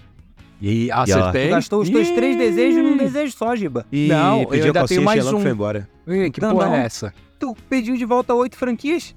E 0.61 0.87
Tu 0.87 0.91
acertei. 0.93 1.49
gastou 1.49 1.81
os 1.81 1.89
teus 1.89 2.09
três 2.09 2.35
desejos 2.37 2.83
num 2.83 2.97
desejo 2.97 3.31
só, 3.31 3.55
Giba. 3.55 3.85
E 3.91 4.09
Não, 4.09 4.41
eu 4.41 4.47
pediu 4.47 4.63
a 4.65 4.67
ainda 4.67 4.85
tenho 4.87 5.03
mais 5.03 5.25
um. 5.25 5.39
foi 5.39 5.51
embora. 5.51 5.87
Ih, 6.05 6.29
que 6.31 6.41
Não, 6.41 6.51
porra 6.51 6.65
não. 6.67 6.75
é 6.75 6.83
essa? 6.85 7.13
Tu 7.39 7.55
pediu 7.69 7.95
de 7.95 8.03
volta 8.03 8.33
oito 8.33 8.57
franquias? 8.57 9.15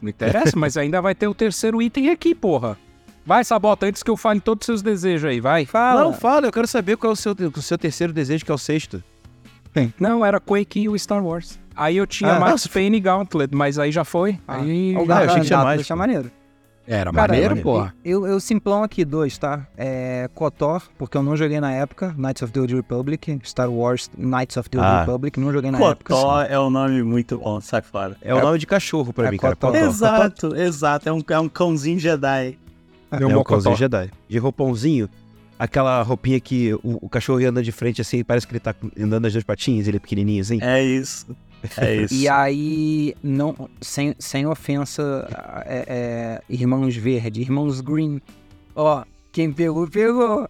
Não 0.00 0.08
interessa, 0.08 0.56
mas 0.56 0.76
ainda 0.76 1.02
vai 1.02 1.14
ter 1.14 1.26
o 1.26 1.34
terceiro 1.34 1.82
item 1.82 2.08
aqui, 2.10 2.34
porra. 2.36 2.78
Vai, 3.26 3.42
Sabota, 3.42 3.86
antes 3.86 4.02
que 4.02 4.10
eu 4.10 4.16
fale 4.16 4.38
todos 4.38 4.62
os 4.62 4.66
seus 4.66 4.82
desejos 4.82 5.28
aí, 5.28 5.40
vai. 5.40 5.64
Fala. 5.66 6.04
Não, 6.04 6.12
fala, 6.12 6.46
eu 6.46 6.52
quero 6.52 6.68
saber 6.68 6.96
qual 6.96 7.10
é 7.10 7.14
o 7.14 7.16
seu, 7.16 7.32
o 7.56 7.62
seu 7.62 7.76
terceiro 7.76 8.12
desejo, 8.12 8.44
que 8.44 8.50
é 8.52 8.54
o 8.54 8.58
sexto. 8.58 9.02
Não, 9.98 10.24
era 10.24 10.38
Quake 10.40 10.80
e 10.80 10.88
o 10.88 10.98
Star 10.98 11.24
Wars. 11.24 11.58
Aí 11.76 11.96
eu 11.96 12.06
tinha 12.06 12.34
Ah. 12.36 12.40
Max 12.40 12.66
Payne 12.66 12.96
e 12.98 13.00
Gauntlet, 13.00 13.54
mas 13.54 13.78
aí 13.78 13.90
já 13.90 14.04
foi. 14.04 14.38
Ah, 14.46 14.56
Aí 14.58 14.96
o 14.96 15.04
já- 15.06 15.22
eu 15.24 15.26
achei 15.30 15.40
que 15.40 15.46
tinha 15.46 15.58
pô. 15.58 15.96
maneiro. 15.96 16.30
Era 16.86 17.10
Cara, 17.10 17.32
maneiro, 17.32 17.56
porra. 17.62 17.94
Eu, 18.04 18.26
eu 18.26 18.38
simplão 18.38 18.82
aqui 18.82 19.06
dois, 19.06 19.38
tá? 19.38 19.66
É 19.74 20.28
KOTOR, 20.34 20.82
porque 20.98 21.16
eu 21.16 21.22
não 21.22 21.34
joguei 21.34 21.58
na 21.58 21.72
época, 21.72 22.14
Knights 22.16 22.42
of 22.42 22.52
the 22.52 22.60
Old 22.60 22.74
Republic, 22.76 23.40
Star 23.42 23.70
Wars 23.70 24.10
Knights 24.18 24.58
of 24.58 24.68
the 24.68 24.76
Old 24.78 24.86
Ah. 24.90 25.00
Republic, 25.00 25.40
não 25.40 25.50
joguei 25.50 25.70
na 25.70 25.78
época. 25.78 26.14
Cotó 26.14 26.42
é 26.42 26.60
um 26.60 26.68
nome 26.68 27.02
muito 27.02 27.38
bom, 27.38 27.58
sai 27.60 27.80
fora. 27.80 28.16
É 28.20 28.34
o 28.34 28.40
nome 28.40 28.58
de 28.58 28.66
cachorro 28.66 29.14
pra 29.14 29.28
é 29.28 29.30
mim, 29.30 29.38
cara. 29.38 29.56
Cotó. 29.56 29.68
Cotó. 29.72 29.78
Exato, 29.84 30.54
exato. 30.56 31.08
É 31.08 31.12
um, 31.12 31.22
é 31.26 31.38
um 31.38 31.48
cãozinho 31.48 31.98
Jedi. 31.98 32.58
Deu 33.18 33.30
É 33.30 33.36
um 33.36 33.42
cãozinho. 33.42 33.76
Jedi. 33.76 34.10
De 34.28 34.38
roupãozinho, 34.38 35.08
aquela 35.58 36.02
roupinha 36.02 36.38
que 36.40 36.74
o, 36.74 36.98
o 37.02 37.08
cachorro 37.08 37.40
ia 37.40 37.50
andando 37.50 37.64
de 37.64 37.72
frente 37.72 38.00
assim, 38.00 38.22
parece 38.24 38.46
que 38.46 38.52
ele 38.52 38.60
tá 38.60 38.74
andando 38.98 39.22
nas 39.24 39.32
duas 39.32 39.44
patinhas, 39.44 39.86
ele 39.88 39.96
é 39.98 40.00
pequenininho 40.00 40.40
assim. 40.40 40.58
É 40.62 40.82
isso. 40.82 41.26
É 41.78 41.94
isso. 42.02 42.14
E 42.14 42.28
aí, 42.28 43.14
não, 43.22 43.68
sem, 43.80 44.14
sem 44.18 44.46
ofensa, 44.46 45.26
é, 45.66 45.84
é, 45.88 46.42
Irmãos 46.48 46.94
Verde, 46.96 47.40
Irmãos 47.40 47.80
Green. 47.80 48.20
Ó, 48.76 49.04
quem 49.32 49.52
pegou, 49.52 49.86
pegou. 49.88 50.48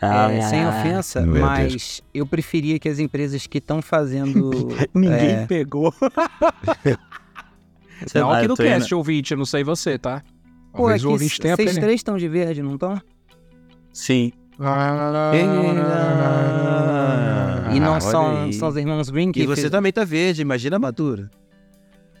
Ah, 0.00 0.30
É, 0.30 0.40
sem 0.42 0.66
ofensa, 0.66 1.22
Meu 1.22 1.40
mas 1.40 2.02
eu 2.12 2.26
preferia 2.26 2.78
que 2.78 2.88
as 2.88 2.98
empresas 2.98 3.46
que 3.46 3.58
estão 3.58 3.80
fazendo. 3.80 4.50
Ninguém 4.94 5.30
é, 5.30 5.46
pegou. 5.46 5.94
Sei 8.06 8.20
Não 8.20 8.28
lá, 8.28 8.38
aqui 8.38 8.48
no 8.48 8.56
tô 8.56 8.62
indo- 8.62 8.68
cast, 8.72 8.94
ouvinte, 8.94 9.32
eu 9.32 9.38
não 9.38 9.46
sei 9.46 9.62
você, 9.64 9.96
tá? 9.98 10.22
Pô, 10.72 10.78
Talvez 10.78 11.00
aqui 11.00 11.06
o 11.06 11.10
ouvinte 11.12 11.40
tenha 11.40 11.54
vocês 11.56 11.68
aprendido. 11.68 11.84
três 11.86 12.00
estão 12.00 12.18
de 12.18 12.28
verde, 12.28 12.62
não 12.62 12.74
estão? 12.74 13.00
Sim. 13.92 14.32
E 17.74 17.80
não 17.80 17.92
olha 17.92 18.00
são, 18.00 18.52
são 18.52 18.68
os 18.68 18.76
irmãos 18.76 19.10
Green 19.10 19.32
que 19.32 19.42
E 19.42 19.46
você 19.46 19.62
fez- 19.62 19.70
também 19.72 19.92
tá 19.92 20.04
verde, 20.04 20.42
imagina 20.42 20.76
a 20.76 20.78
madura. 20.78 21.30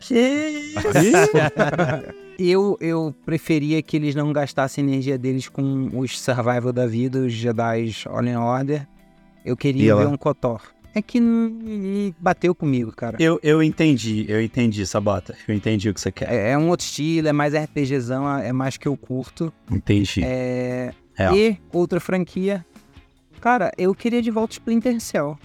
Que 0.00 0.74
Eu, 2.36 2.76
eu 2.80 3.14
preferia 3.24 3.80
que 3.80 3.96
eles 3.96 4.14
não 4.14 4.32
gastassem 4.32 4.82
energia 4.84 5.16
deles 5.16 5.48
com 5.48 5.88
os 5.96 6.18
Survival 6.18 6.72
da 6.72 6.84
vida, 6.84 7.20
os 7.20 7.32
Jedi 7.32 7.92
Fallen 7.92 8.36
Order. 8.36 8.86
Eu 9.44 9.56
queria 9.56 9.94
ver 9.94 10.08
um 10.08 10.16
KOTOR. 10.16 10.60
É 10.96 11.02
que 11.02 11.20
bateu 12.20 12.54
comigo, 12.54 12.92
cara. 12.92 13.16
eu, 13.20 13.38
eu 13.42 13.62
entendi, 13.62 14.26
eu 14.28 14.40
entendi, 14.42 14.84
Sabota. 14.86 15.34
Eu 15.46 15.54
entendi 15.54 15.88
o 15.90 15.94
que 15.94 16.00
você 16.00 16.10
quer. 16.10 16.32
É, 16.32 16.50
é 16.52 16.58
um 16.58 16.68
outro 16.68 16.86
estilo, 16.86 17.28
é 17.28 17.32
mais 17.32 17.52
RPGzão, 17.54 18.28
é 18.38 18.52
mais 18.52 18.76
que 18.76 18.86
eu 18.86 18.96
curto. 18.96 19.52
Entendi. 19.70 20.22
É... 20.24 20.92
Real. 21.14 21.36
E 21.36 21.58
outra 21.72 22.00
franquia. 22.00 22.64
Cara, 23.40 23.70
eu 23.76 23.94
queria 23.94 24.20
de 24.22 24.30
volta 24.30 24.52
Splinter 24.54 25.00
Cell. 25.00 25.38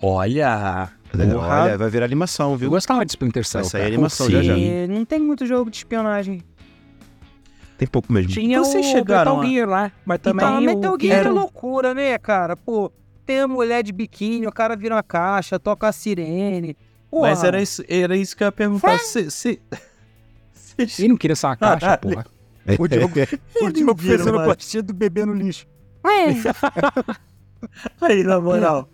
Olha. 0.00 0.90
Olha, 1.14 1.76
vai 1.76 1.90
virar 1.90 2.06
animação, 2.06 2.52
Eu 2.52 2.56
viu? 2.56 2.70
gostava 2.70 3.04
de 3.04 3.12
Splinter 3.12 3.44
Cell. 3.44 3.60
Vai 3.62 3.70
sair 3.70 3.80
cara. 3.82 3.94
animação 3.94 4.30
já 4.30 4.42
já. 4.42 4.54
Não 4.88 5.04
tem 5.04 5.18
muito 5.20 5.44
jogo 5.44 5.70
de 5.70 5.76
espionagem. 5.78 6.42
Tem 7.76 7.86
pouco 7.88 8.12
mesmo. 8.12 8.30
Tinha 8.32 8.58
Vocês 8.60 8.86
o 8.86 8.90
chegaram 8.90 9.36
Metal 9.38 9.50
Gear 9.50 9.68
lá, 9.68 9.92
mas 10.06 10.18
também 10.20 10.46
Então, 10.46 10.58
o... 10.58 10.60
Metal 10.62 10.96
Gear 11.00 11.18
era 11.18 11.28
é 11.28 11.32
loucura, 11.32 11.92
né, 11.94 12.16
cara? 12.18 12.56
Pô, 12.56 12.90
tem 13.26 13.40
a 13.40 13.48
mulher 13.48 13.82
de 13.82 13.92
biquíni, 13.92 14.46
o 14.46 14.52
cara 14.52 14.76
vira 14.76 14.94
uma 14.94 15.02
caixa, 15.02 15.58
toca 15.58 15.88
a 15.88 15.92
sirene. 15.92 16.76
Porra. 17.10 17.30
Mas 17.30 17.44
era 17.44 17.60
isso, 17.60 17.82
era 17.88 18.16
isso 18.16 18.36
que 18.36 18.42
eu 18.44 18.46
ia 18.46 18.52
perguntar. 18.52 18.98
Se, 19.00 19.30
se, 19.30 19.60
se- 20.54 21.02
Ele 21.02 21.08
não 21.08 21.16
queria 21.16 21.32
essa 21.32 21.54
caixa, 21.56 21.80
Caralho. 21.80 22.00
porra. 22.00 22.26
O 22.78 22.86
Diogo, 22.88 23.14
o 23.60 23.70
Diogo 23.72 23.94
viram 24.00 24.18
fazendo 24.18 24.34
uma- 24.36 24.44
plastia 24.44 24.82
do 24.82 24.92
bebê 24.94 25.24
no 25.24 25.34
lixo. 25.34 25.66
Aí, 28.00 28.24
na 28.24 28.40
moral, 28.40 28.88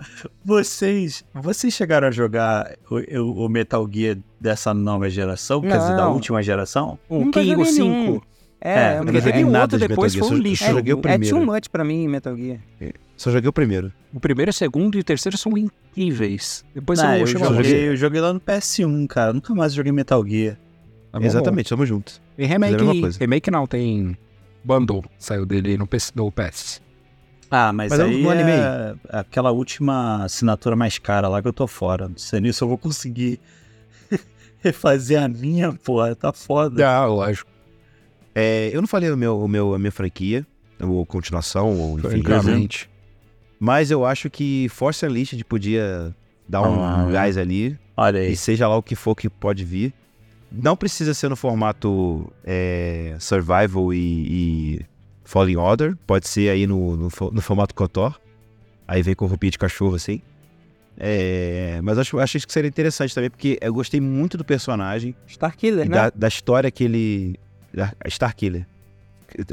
vocês, 0.44 1.24
vocês 1.34 1.72
chegaram 1.72 2.08
a 2.08 2.10
jogar 2.10 2.76
o, 2.90 2.96
o- 3.18 3.46
o 3.46 3.48
Metal 3.48 3.88
Gear 3.90 4.18
dessa 4.38 4.74
nova 4.74 5.08
geração? 5.08 5.62
Quer 5.62 5.78
dizer, 5.78 5.96
da 5.96 6.04
Não. 6.04 6.12
última 6.12 6.42
geração? 6.42 6.98
O 7.08 7.30
King, 7.30 7.54
o 7.56 7.64
joguei 7.64 7.72
5. 7.72 7.88
nenhum. 7.88 8.20
É, 8.60 8.70
É, 8.70 8.94
é, 8.94 8.98
Eu 8.98 9.04
não 9.04 9.14
joguei 9.14 9.44
nada 9.44 9.60
outro 9.62 9.78
de 9.78 9.88
depois, 9.88 10.14
Metal 10.14 10.28
foi 10.28 10.36
um 10.38 10.40
lixo. 10.40 10.64
Só 10.64 10.70
joguei 10.72 10.92
o 10.92 10.98
é 10.98 11.00
primeiro. 11.00 11.36
too 11.36 11.46
much 11.46 11.68
pra 11.70 11.84
mim, 11.84 12.08
Metal 12.08 12.36
Gear. 12.36 12.58
Só 13.16 13.30
joguei 13.30 13.48
o 13.48 13.52
primeiro. 13.52 13.92
O 14.12 14.20
primeiro, 14.20 14.50
o 14.50 14.54
segundo 14.54 14.96
e 14.98 15.00
o 15.00 15.04
terceiro 15.04 15.38
são 15.38 15.56
incríveis. 15.56 16.64
Depois 16.74 16.98
Ah, 16.98 17.18
eu 17.18 17.26
eu, 17.26 17.36
a 17.44 17.54
joguei, 17.54 17.88
eu 17.88 17.96
joguei 17.96 18.20
lá 18.20 18.32
no 18.32 18.40
PS1, 18.40 19.06
cara. 19.06 19.32
Nunca 19.32 19.54
mais 19.54 19.72
joguei 19.72 19.92
Metal 19.92 20.22
Gear. 20.26 20.58
Bom, 21.12 21.22
Exatamente, 21.24 21.68
tamo 21.68 21.84
juntos. 21.86 22.20
bom. 22.36 22.42
E 22.42 22.46
Fizeram 22.46 22.56
a 22.56 22.58
mesma 22.58 22.78
remake, 22.78 23.00
coisa. 23.00 23.18
remake 23.18 23.50
não, 23.50 23.66
tem 23.66 24.16
bundle, 24.64 25.04
saiu 25.18 25.46
dele 25.46 25.76
no 25.78 25.86
PS. 25.86 26.12
No 26.14 26.30
PS. 26.30 26.82
Ah, 27.50 27.72
mas, 27.72 27.90
Mas 27.90 27.98
eu 28.00 28.06
aí 28.06 28.24
é 28.50 28.94
aquela 29.10 29.50
última 29.50 30.24
assinatura 30.24 30.76
mais 30.76 30.98
cara 30.98 31.28
lá 31.28 31.40
que 31.40 31.48
eu 31.48 31.52
tô 31.52 31.66
fora. 31.66 32.06
Não 32.08 32.18
sei 32.18 32.40
nisso 32.40 32.62
eu 32.64 32.68
vou 32.68 32.76
conseguir 32.76 33.40
refazer 34.60 35.22
a 35.22 35.28
minha, 35.28 35.72
porra. 35.72 36.14
Tá 36.14 36.32
foda. 36.32 36.86
Ah, 36.86 37.06
lógico. 37.06 37.50
É, 38.34 38.70
eu 38.72 38.80
não 38.80 38.88
falei 38.88 39.10
o 39.10 39.16
meu, 39.16 39.40
o 39.40 39.48
meu, 39.48 39.74
a 39.74 39.78
minha 39.78 39.90
franquia, 39.90 40.46
ou 40.80 41.04
continuação, 41.06 41.76
ou 41.78 41.98
enfim. 41.98 42.68
Mas 43.58 43.90
eu 43.90 44.04
acho 44.04 44.30
que 44.30 44.68
Force 44.68 45.04
Unleashed 45.04 45.42
podia 45.44 46.14
dar 46.48 46.62
um 46.62 46.82
Ah. 46.84 47.08
gás 47.10 47.36
ali, 47.36 47.76
Olha 47.96 48.20
aí. 48.20 48.32
e 48.32 48.36
seja 48.36 48.68
lá 48.68 48.76
o 48.76 48.82
que 48.82 48.94
for 48.94 49.14
que 49.16 49.28
pode 49.28 49.64
vir. 49.64 49.92
Não 50.50 50.76
precisa 50.76 51.12
ser 51.12 51.28
no 51.28 51.36
formato 51.36 52.32
é, 52.44 53.16
Survival 53.18 53.92
e, 53.92 53.98
e 53.98 54.80
Fallen 55.24 55.56
Order, 55.56 55.96
pode 56.06 56.26
ser 56.26 56.48
aí 56.48 56.66
no, 56.66 56.96
no, 56.96 57.08
no 57.32 57.42
formato 57.42 57.74
KOTOR. 57.74 58.18
Aí 58.86 59.02
vem 59.02 59.14
com 59.14 59.26
roupinha 59.26 59.50
de 59.50 59.58
cachorro 59.58 59.94
assim. 59.94 60.22
É, 60.96 61.78
mas 61.82 61.98
acho, 61.98 62.18
acho 62.18 62.40
que 62.40 62.52
seria 62.52 62.68
interessante 62.68 63.14
também, 63.14 63.30
porque 63.30 63.58
eu 63.60 63.72
gostei 63.72 64.00
muito 64.00 64.36
do 64.36 64.44
personagem. 64.44 65.14
Starkiller, 65.26 65.88
né? 65.88 65.94
da, 65.94 66.10
da 66.10 66.28
história 66.28 66.70
que 66.70 66.84
ele. 66.84 67.36
Starkiller. 68.06 68.66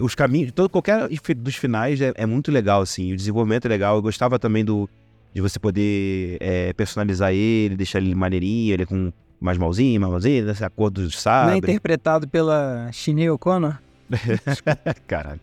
Os 0.02 0.16
caminhos, 0.16 0.54
todo, 0.54 0.70
qualquer 0.70 1.10
dos 1.36 1.56
finais 1.56 2.00
é, 2.00 2.14
é 2.16 2.26
muito 2.26 2.50
legal, 2.50 2.82
assim. 2.82 3.12
O 3.12 3.16
desenvolvimento 3.16 3.66
é 3.66 3.70
legal. 3.70 3.98
Eu 3.98 4.02
gostava 4.02 4.39
também 4.39 4.64
do 4.64 4.89
de 5.34 5.41
você 5.41 5.60
poder 5.60 6.38
é, 6.39 6.72
personalizar 6.72 7.34
ele, 7.34 7.76
deixar 7.76 8.00
ele 8.00 8.16
maneirinho, 8.16 8.74
ele 8.74 8.86
com 8.86 9.12
mais 9.40 9.58
malzinho, 9.58 10.00
mais 10.02 10.12
malzinho, 10.12 10.50
essa 10.50 10.70
cor 10.70 10.90
do 10.90 11.02
Não 11.02 11.08
é 11.08 11.12
sabre. 11.12 11.58
interpretado 11.58 12.28
pela 12.28 12.90
Shinei 12.92 13.30
O'Connor? 13.30 13.78
Caralho. 15.08 15.40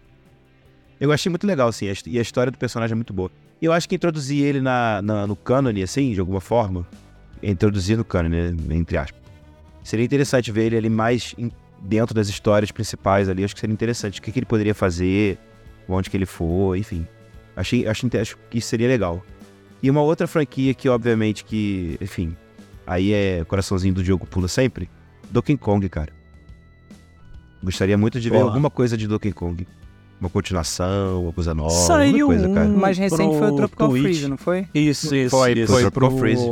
Eu 1.01 1.11
achei 1.13 1.31
muito 1.31 1.47
legal, 1.47 1.69
assim, 1.69 1.87
e 2.07 2.19
a 2.19 2.23
história 2.23 2.51
do 2.51 2.59
personagem 2.59 2.93
é 2.93 2.97
muito 2.97 3.13
boa. 3.13 3.31
Eu 3.61 3.73
acho 3.73 3.89
que 3.89 3.95
introduzir 3.95 4.45
ele 4.45 4.61
na, 4.61 5.01
na- 5.03 5.27
no 5.27 5.35
cânone, 5.37 5.83
assim, 5.83 6.13
de 6.13 6.21
alguma 6.21 6.41
forma, 6.41 6.87
introduzir 7.43 7.97
no 7.97 8.05
cânone, 8.05 8.53
né, 8.53 8.77
entre 8.77 8.97
aspas. 8.97 9.21
Seria 9.83 10.05
interessante 10.05 10.53
ver 10.53 10.67
ele 10.67 10.77
ali 10.77 10.89
mais 10.89 11.35
em- 11.37 11.51
dentro 11.81 12.15
das 12.15 12.29
histórias 12.29 12.71
principais 12.71 13.29
ali. 13.29 13.43
Acho 13.45 13.55
que 13.55 13.61
seria 13.61 13.73
interessante. 13.75 14.21
O 14.21 14.23
que, 14.23 14.31
que 14.31 14.39
ele 14.39 14.47
poderia 14.47 14.75
fazer, 14.75 15.39
onde 15.89 16.09
que 16.09 16.17
ele 16.17 16.27
for, 16.27 16.77
enfim. 16.77 17.05
Achei, 17.57 17.87
acho, 17.87 18.09
acho 18.21 18.39
que 18.49 18.59
isso 18.59 18.69
seria 18.69 18.87
legal. 18.87 19.23
E 19.83 19.91
uma 19.91 20.01
outra 20.03 20.29
franquia 20.29 20.73
que, 20.73 20.89
obviamente, 20.89 21.45
que, 21.45 21.99
enfim, 22.01 22.37
aí 22.87 23.13
é 23.13 23.45
coraçãozinho 23.45 23.95
do 23.95 24.03
Diogo 24.03 24.27
pula 24.27 24.49
sempre. 24.49 24.89
Donkey 25.31 25.57
Kong, 25.57 25.89
cara. 25.89 26.13
Gostaria 27.63 27.97
muito 27.97 28.21
de 28.21 28.29
ver 28.29 28.41
alguma 28.41 28.71
coisa 28.71 28.97
de 28.97 29.07
Donkey 29.07 29.33
Kong. 29.33 29.67
Uma 30.21 30.29
continuação, 30.31 31.25
uma 31.25 31.33
coisa 31.33 31.53
nova, 31.53 31.71
Saiu 31.71 32.29
coisa, 32.29 32.49
cara. 32.49 32.67
um- 32.69 32.75
O 32.77 32.79
mais 32.79 32.97
recente 32.97 33.37
foi 33.37 33.49
o 33.49 33.49
pro 33.49 33.57
Tropical 33.57 33.89
Twitch. 33.89 34.03
Freeze, 34.03 34.29
não 34.29 34.37
foi? 34.37 34.69
Isso, 34.73 35.13
isso. 35.15 35.31
Foi, 35.37 35.53
isso. 35.53 35.73
foi 35.73 35.83
Tropical 35.83 36.09
pro... 36.11 36.19
Freeze. 36.19 36.43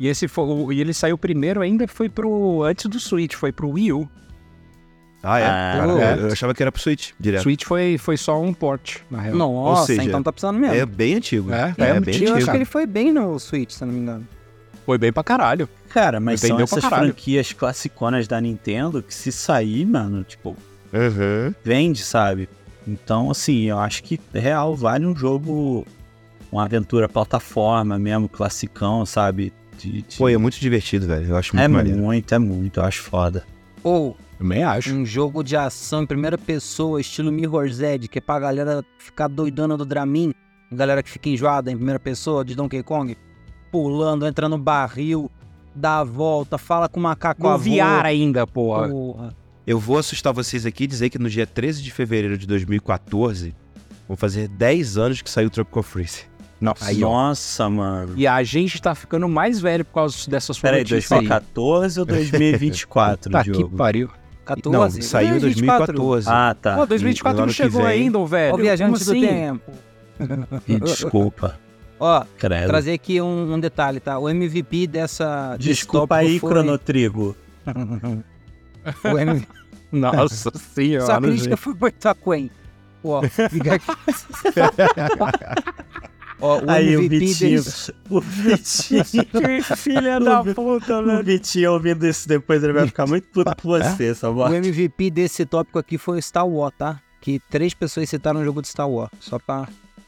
E 0.00 0.08
esse 0.08 0.26
foi, 0.26 0.74
e 0.74 0.80
ele 0.80 0.94
saiu 0.94 1.16
primeiro 1.18 1.60
ainda, 1.60 1.86
foi 1.86 2.08
pro... 2.08 2.62
Antes 2.62 2.86
do 2.86 2.98
Switch, 2.98 3.34
foi 3.34 3.52
pro 3.52 3.68
Wii 3.70 3.92
U. 3.92 4.08
Ah, 5.22 5.38
é? 5.38 5.44
Ah, 5.46 5.74
Cara, 5.78 6.20
é. 6.20 6.22
eu 6.22 6.32
achava 6.32 6.54
que 6.54 6.62
era 6.62 6.72
pro 6.72 6.80
Switch, 6.80 7.12
direto. 7.20 7.42
Switch 7.42 7.64
foi, 7.64 7.96
foi 7.98 8.16
só 8.16 8.40
um 8.40 8.52
port, 8.52 8.98
na 9.10 9.20
real. 9.20 9.36
Nossa, 9.36 9.86
seja, 9.86 10.04
então 10.04 10.22
tá 10.22 10.30
precisando 10.32 10.58
mesmo. 10.58 10.74
É 10.74 10.84
bem 10.84 11.14
antigo. 11.14 11.50
É, 11.52 11.74
é, 11.78 11.82
é 11.84 12.00
bem 12.00 12.14
antigo, 12.14 12.30
eu 12.30 12.36
acho 12.36 12.50
que 12.50 12.56
ele 12.56 12.64
foi 12.66 12.86
bem 12.86 13.12
no 13.12 13.38
Switch, 13.38 13.70
se 13.72 13.84
não 13.84 13.92
me 13.92 14.00
engano. 14.00 14.26
Foi 14.86 14.98
bem 14.98 15.12
pra 15.12 15.24
caralho. 15.24 15.68
Cara, 15.88 16.20
mas 16.20 16.40
são 16.40 16.60
essas 16.60 16.84
franquias 16.84 17.52
classiconas 17.52 18.26
da 18.28 18.40
Nintendo 18.40 19.02
que 19.02 19.14
se 19.14 19.32
sair, 19.32 19.86
mano, 19.86 20.22
tipo, 20.24 20.56
Uhum. 20.92 21.54
vende, 21.64 22.02
sabe? 22.02 22.48
Então, 22.86 23.30
assim, 23.30 23.62
eu 23.64 23.78
acho 23.78 24.02
que 24.02 24.20
real 24.32 24.74
vale 24.76 25.06
um 25.06 25.16
jogo, 25.16 25.86
uma 26.52 26.64
aventura 26.64 27.08
plataforma 27.08 27.98
mesmo, 27.98 28.28
classicão, 28.28 29.06
sabe? 29.06 29.52
De, 29.78 30.02
de- 30.02 30.16
Pô, 30.18 30.28
é 30.28 30.36
muito 30.36 30.60
divertido, 30.60 31.06
velho. 31.06 31.28
Eu 31.30 31.36
acho 31.36 31.56
muito 31.56 31.64
é 31.64 31.68
maneiro. 31.68 31.98
muito, 31.98 32.34
é 32.34 32.38
muito, 32.38 32.80
eu 32.80 32.84
acho 32.84 33.02
foda. 33.02 33.44
Ou, 33.82 34.16
Também 34.38 34.62
acho. 34.62 34.92
Um 34.94 35.04
jogo 35.06 35.42
de 35.42 35.56
ação 35.56 36.02
em 36.02 36.06
primeira 36.06 36.36
pessoa, 36.36 37.00
estilo 37.00 37.32
Mirror's 37.32 37.80
Edge, 37.80 38.06
que 38.08 38.18
é 38.18 38.20
pra 38.20 38.38
galera 38.38 38.84
ficar 38.98 39.28
doidona 39.28 39.76
do 39.76 39.84
Dramin. 39.86 40.32
Galera 40.70 41.02
que 41.02 41.10
fica 41.10 41.28
enjoada 41.28 41.70
em 41.70 41.76
primeira 41.76 41.98
pessoa 42.00 42.44
de 42.44 42.54
Donkey 42.54 42.82
Kong. 42.82 43.16
Pulando, 43.78 44.24
entra 44.24 44.48
no 44.48 44.56
barril, 44.56 45.28
dá 45.74 45.98
a 45.98 46.04
volta, 46.04 46.56
fala 46.56 46.88
com 46.88 47.00
o 47.00 47.02
macaco 47.02 47.40
Com 47.40 47.48
avô. 47.48 47.64
VR 47.64 48.04
ainda, 48.06 48.46
porra. 48.46 48.88
Porra. 48.88 49.34
Eu 49.66 49.80
vou 49.80 49.98
assustar 49.98 50.32
vocês 50.32 50.64
aqui 50.64 50.84
e 50.84 50.86
dizer 50.86 51.10
que 51.10 51.18
no 51.18 51.28
dia 51.28 51.44
13 51.44 51.82
de 51.82 51.90
fevereiro 51.90 52.38
de 52.38 52.46
2014, 52.46 53.52
vão 54.06 54.16
fazer 54.16 54.46
10 54.46 54.96
anos 54.96 55.22
que 55.22 55.28
saiu 55.28 55.50
Tropical 55.50 55.82
Freeze. 55.82 56.22
Nossa. 56.60 56.84
Aí. 56.86 56.98
Nossa, 56.98 57.68
mano. 57.68 58.12
E 58.16 58.28
a 58.28 58.40
gente 58.44 58.80
tá 58.80 58.94
ficando 58.94 59.28
mais 59.28 59.60
velho 59.60 59.84
por 59.84 59.94
causa 59.94 60.30
dessa 60.30 60.52
sua 60.52 60.62
Peraí, 60.62 60.82
notícia 60.82 61.16
aí. 61.16 61.26
2014 61.26 61.98
ou 61.98 62.06
2024, 62.06 63.32
Tá 63.32 63.42
que 63.44 63.50
Diogo? 63.50 63.76
pariu. 63.76 64.08
14. 64.44 64.98
Não, 65.00 65.02
saiu 65.04 65.30
em 65.36 65.40
24. 65.40 65.94
2014. 65.94 66.28
Ah, 66.30 66.54
tá. 66.62 66.76
Pô, 66.76 66.86
2024 66.86 67.40
no 67.40 67.46
não 67.46 67.48
que 67.48 67.54
chegou 67.54 67.82
vem- 67.82 67.90
ainda, 67.90 68.24
velho. 68.24 68.52
Ó, 68.54 68.56
o 68.56 68.60
viajante 68.60 68.92
Como 68.92 69.04
do 69.04 69.10
assim? 69.10 69.20
tempo. 69.26 69.72
Desculpa. 70.84 71.58
Ó, 72.00 72.24
Credo. 72.38 72.66
trazer 72.66 72.92
aqui 72.92 73.20
um, 73.20 73.54
um 73.54 73.60
detalhe, 73.60 74.00
tá? 74.00 74.18
O 74.18 74.28
MVP 74.28 74.86
dessa. 74.86 75.56
Desculpa 75.58 76.16
aí, 76.16 76.38
foi- 76.38 76.50
Cronotrigo. 76.50 77.36
O 79.04 79.18
MVP 79.18 79.46
Nossa 79.92 80.50
senhora. 80.58 81.06
Sua 81.06 81.20
crítica 81.20 81.56
foi 81.56 81.74
pro 81.74 81.88
Itaquem. 81.88 82.50
Ó, 83.02 83.22
fica 83.22 83.74
aqui. 83.76 83.86
Ó, 86.40 86.58
o 86.60 86.70
Aí 86.70 86.96
o 86.96 87.00
MVP 87.00 87.18
Vitinho. 87.26 87.62
desse... 87.62 87.94
O 88.10 88.20
Vitinho. 88.20 89.04
Que 89.04 89.62
filha 89.76 90.18
da 90.20 90.42
puta, 90.42 90.98
O 90.98 91.04
velho. 91.06 91.24
Vitinho 91.24 91.72
ouvindo 91.72 92.06
isso 92.06 92.28
depois, 92.28 92.62
ele 92.62 92.72
vai 92.72 92.86
ficar 92.86 93.06
muito 93.06 93.28
puto 93.28 93.52
com 93.62 93.68
você, 93.68 94.10
O 94.10 94.14
Samuel. 94.14 94.52
MVP 94.54 95.10
desse 95.10 95.46
tópico 95.46 95.78
aqui 95.78 95.96
foi 95.96 96.18
o 96.18 96.22
Star 96.22 96.46
Wars, 96.46 96.74
tá? 96.76 97.00
Que 97.20 97.40
três 97.50 97.72
pessoas 97.72 98.08
citaram 98.10 98.40
o 98.40 98.44
jogo 98.44 98.60
de 98.60 98.68
Star 98.68 98.88
Wars. 98.90 99.10
Só 99.20 99.38
pra. 99.38 99.66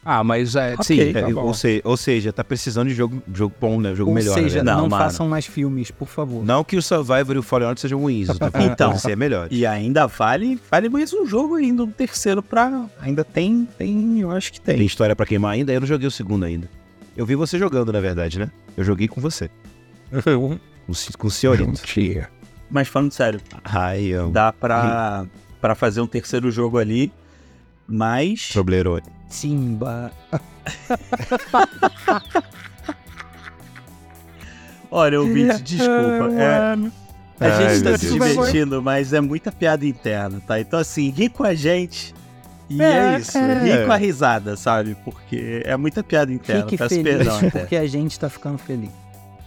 Ah, 0.08 0.22
mas 0.22 0.54
é, 0.54 0.74
Ok, 0.74 0.84
sim, 0.84 1.00
É, 1.00 1.20
tá 1.22 1.28
bom. 1.30 1.46
ou, 1.46 1.52
seja, 1.52 1.80
ou 1.84 1.96
seja, 1.96 2.32
tá 2.32 2.44
precisando 2.44 2.86
de 2.88 2.94
jogo, 2.94 3.20
jogo 3.34 3.52
bom, 3.60 3.80
né? 3.80 3.92
Jogo 3.92 4.10
Ou 4.10 4.14
melhor, 4.14 4.34
seja, 4.34 4.62
né? 4.62 4.72
Não, 4.72 4.82
não, 4.86 4.90
façam 4.98 5.28
mais 5.28 5.46
filmes, 5.46 5.90
por 5.90 6.06
favor. 6.06 6.44
Não 6.44 6.62
que 6.62 6.76
o 6.76 6.82
Survivor 6.82 7.34
e 7.34 7.38
o 7.40 7.42
Fallen 7.42 7.66
Order 7.66 7.80
sejam 7.80 7.98
ruins, 7.98 8.28
falando 8.28 8.54
Então. 8.72 8.96
que 8.96 9.10
é 9.10 9.16
melhor. 9.16 9.48
E 9.50 9.66
ainda 9.66 10.06
vale, 10.06 10.60
vale 10.70 10.88
mais 10.88 11.12
um 11.12 11.26
jogo 11.26 11.56
ainda, 11.56 11.82
um 11.82 11.90
terceiro 11.90 12.40
pra... 12.40 12.86
Ainda 13.00 13.24
tem, 13.24 13.66
tem, 13.76 14.20
eu 14.20 14.30
acho 14.30 14.52
que 14.52 14.60
tem. 14.60 14.76
Tem 14.76 14.86
história 14.86 15.16
pra 15.16 15.26
queimar 15.26 15.54
ainda, 15.54 15.72
eu 15.72 15.80
não 15.80 15.86
joguei 15.88 16.06
o 16.06 16.10
segundo 16.12 16.44
ainda. 16.44 16.70
Eu 17.16 17.26
vi 17.26 17.34
você 17.34 17.58
jogando, 17.58 17.92
na 17.92 18.00
verdade, 18.00 18.38
né? 18.38 18.48
Eu 18.76 18.84
joguei 18.84 19.08
com 19.08 19.20
você. 19.20 19.50
Com, 20.22 20.58
o 20.86 20.94
ci- 20.94 21.12
com 21.18 21.26
o 21.26 21.30
senhorito. 21.32 21.68
Mentira. 21.68 22.30
Mas 22.70 22.86
falando 22.86 23.10
sério, 23.12 23.40
Ai, 23.64 24.04
eu... 24.04 24.30
dá 24.30 24.52
pra, 24.52 25.26
pra 25.60 25.74
fazer 25.74 26.00
um 26.00 26.06
terceiro 26.06 26.48
jogo 26.50 26.78
ali, 26.78 27.10
mas... 27.88 28.50
Toblerone. 28.52 29.02
Simba. 29.28 30.12
Olha, 34.90 35.20
ouvinte, 35.20 35.62
desculpa. 35.62 36.32
É, 36.38 36.76
a 37.38 37.56
Ai, 37.56 37.68
gente 37.68 37.84
tá 37.84 37.98
se 37.98 38.10
divertindo, 38.12 38.82
mas 38.82 39.12
é 39.12 39.20
muita 39.20 39.52
piada 39.52 39.84
interna, 39.84 40.40
tá? 40.46 40.58
Então, 40.60 40.78
assim, 40.78 41.10
ri 41.10 41.28
com 41.28 41.44
a 41.44 41.54
gente. 41.54 42.14
E 42.68 42.82
é, 42.82 43.18
isso, 43.18 43.38
ri 43.38 43.84
com 43.84 43.92
a 43.92 43.96
risada, 43.96 44.56
sabe? 44.56 44.96
Porque 45.04 45.62
é 45.64 45.76
muita 45.76 46.02
piada 46.02 46.32
interna. 46.32 46.62
Fique 46.62 46.78
Peço 46.78 46.94
feliz, 46.94 47.16
perdão 47.16 47.50
porque 47.50 47.76
a 47.76 47.86
gente 47.86 48.18
tá 48.18 48.28
ficando 48.28 48.58
feliz. 48.58 48.90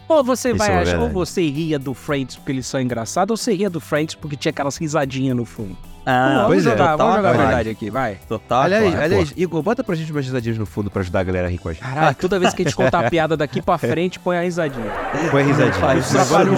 Ou 0.07 0.23
você 0.23 0.49
Isso 0.49 0.57
vai 0.57 0.71
é 0.71 0.77
achar, 0.79 0.99
ou 0.99 1.09
você 1.09 1.47
ria 1.47 1.77
do 1.77 1.93
Friends 1.93 2.35
porque 2.35 2.51
eles 2.51 2.65
são 2.65 2.81
engraçados, 2.81 3.31
ou 3.31 3.37
você 3.37 3.53
ria 3.53 3.69
do 3.69 3.79
Friends 3.79 4.15
porque 4.15 4.35
tinha 4.35 4.49
aquelas 4.51 4.77
risadinhas 4.77 5.35
no 5.35 5.45
fundo. 5.45 5.77
Ah, 6.11 6.33
vamos 6.33 6.47
pois 6.47 6.65
é, 6.65 6.69
jogar, 6.71 6.91
total 6.91 6.97
vamos 6.97 7.15
jogar 7.17 7.29
a 7.29 7.33
verdade 7.33 7.69
aqui, 7.69 7.89
vai. 7.91 8.17
Total 8.27 8.63
aliás, 8.63 9.13
pô. 9.13 9.33
Igor, 9.37 9.61
bota 9.61 9.83
pra 9.83 9.95
gente 9.95 10.11
umas 10.11 10.25
risadinhas 10.25 10.57
no 10.57 10.65
fundo 10.65 10.89
pra 10.89 11.01
ajudar 11.01 11.19
a 11.19 11.23
galera 11.23 11.47
a 11.47 11.51
rir 11.51 11.59
com 11.59 11.69
a 11.69 11.73
gente. 11.73 11.83
Caralho, 11.83 12.15
toda 12.15 12.39
vez 12.39 12.53
que 12.53 12.63
a 12.63 12.65
gente 12.65 12.75
contar 12.75 13.05
a 13.05 13.09
piada 13.09 13.37
daqui 13.37 13.61
pra 13.61 13.77
frente, 13.77 14.19
põe 14.19 14.37
a 14.37 14.41
risadinha. 14.41 14.91
Põe 15.29 15.43
a 15.43 15.45
risadinha. 15.45 15.73
faz 15.73 16.05
Isso 16.07 16.17
agora 16.17 16.45
não. 16.45 16.55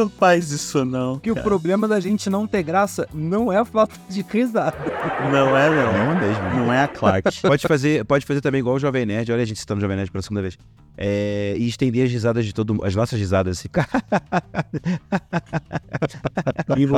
Não 0.00 0.08
faz 0.08 0.50
isso, 0.50 0.82
não. 0.82 1.18
Que 1.18 1.30
o 1.30 1.34
problema 1.34 1.86
da 1.86 2.00
gente 2.00 2.30
não 2.30 2.46
ter 2.46 2.62
graça 2.62 3.06
não 3.12 3.52
é 3.52 3.58
a 3.58 3.66
falta 3.66 3.94
de 4.08 4.22
risada. 4.22 4.74
Não 5.30 5.54
é, 5.54 5.68
não. 5.68 5.92
Não 5.92 6.18
mesmo. 6.18 6.42
Não 6.64 6.72
é 6.72 6.84
a 6.84 6.88
Clark. 6.88 7.28
Pode 7.42 7.68
fazer, 7.68 8.02
pode 8.06 8.24
fazer 8.24 8.40
também 8.40 8.60
igual 8.60 8.76
o 8.76 8.78
Jovem 8.78 9.04
Nerd. 9.04 9.30
Olha 9.30 9.42
a 9.42 9.44
gente 9.44 9.60
citando 9.60 9.76
o 9.78 9.82
Jovem 9.82 9.96
Nerd 9.96 10.10
pela 10.10 10.22
segunda 10.22 10.40
vez. 10.40 10.56
É, 10.96 11.54
e 11.58 11.68
estender 11.68 12.06
as 12.06 12.10
risadas 12.10 12.46
de 12.46 12.54
todo 12.54 12.72
mundo. 12.72 12.86
As 12.86 12.94
nossas 12.94 13.18
risadas, 13.18 13.58
assim. 13.58 13.68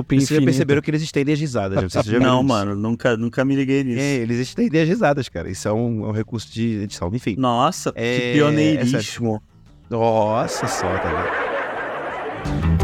Vocês 0.08 0.28
já 0.28 0.42
perceberam 0.42 0.80
que 0.80 0.90
eles 0.90 1.02
estendem 1.02 1.34
as 1.34 1.40
risadas. 1.40 1.92
Não, 2.20 2.42
mano, 2.42 2.76
nunca, 2.76 3.16
nunca 3.16 3.44
me 3.44 3.56
liguei 3.56 3.82
nisso. 3.82 4.00
É, 4.00 4.14
eles 4.16 4.38
estendem 4.38 4.80
as 4.80 4.88
risadas, 4.88 5.28
cara. 5.28 5.50
Isso 5.50 5.66
é 5.66 5.72
um, 5.72 6.06
é 6.06 6.08
um 6.08 6.12
recurso 6.12 6.52
de 6.52 6.82
edição. 6.82 7.10
Enfim. 7.12 7.34
Nossa, 7.36 7.92
É, 7.96 8.18
que 8.18 8.32
pioneirismo. 8.34 9.42
Nossa 9.90 10.68
só, 10.68 10.86
tá 10.98 11.08
vendo? 11.08 12.81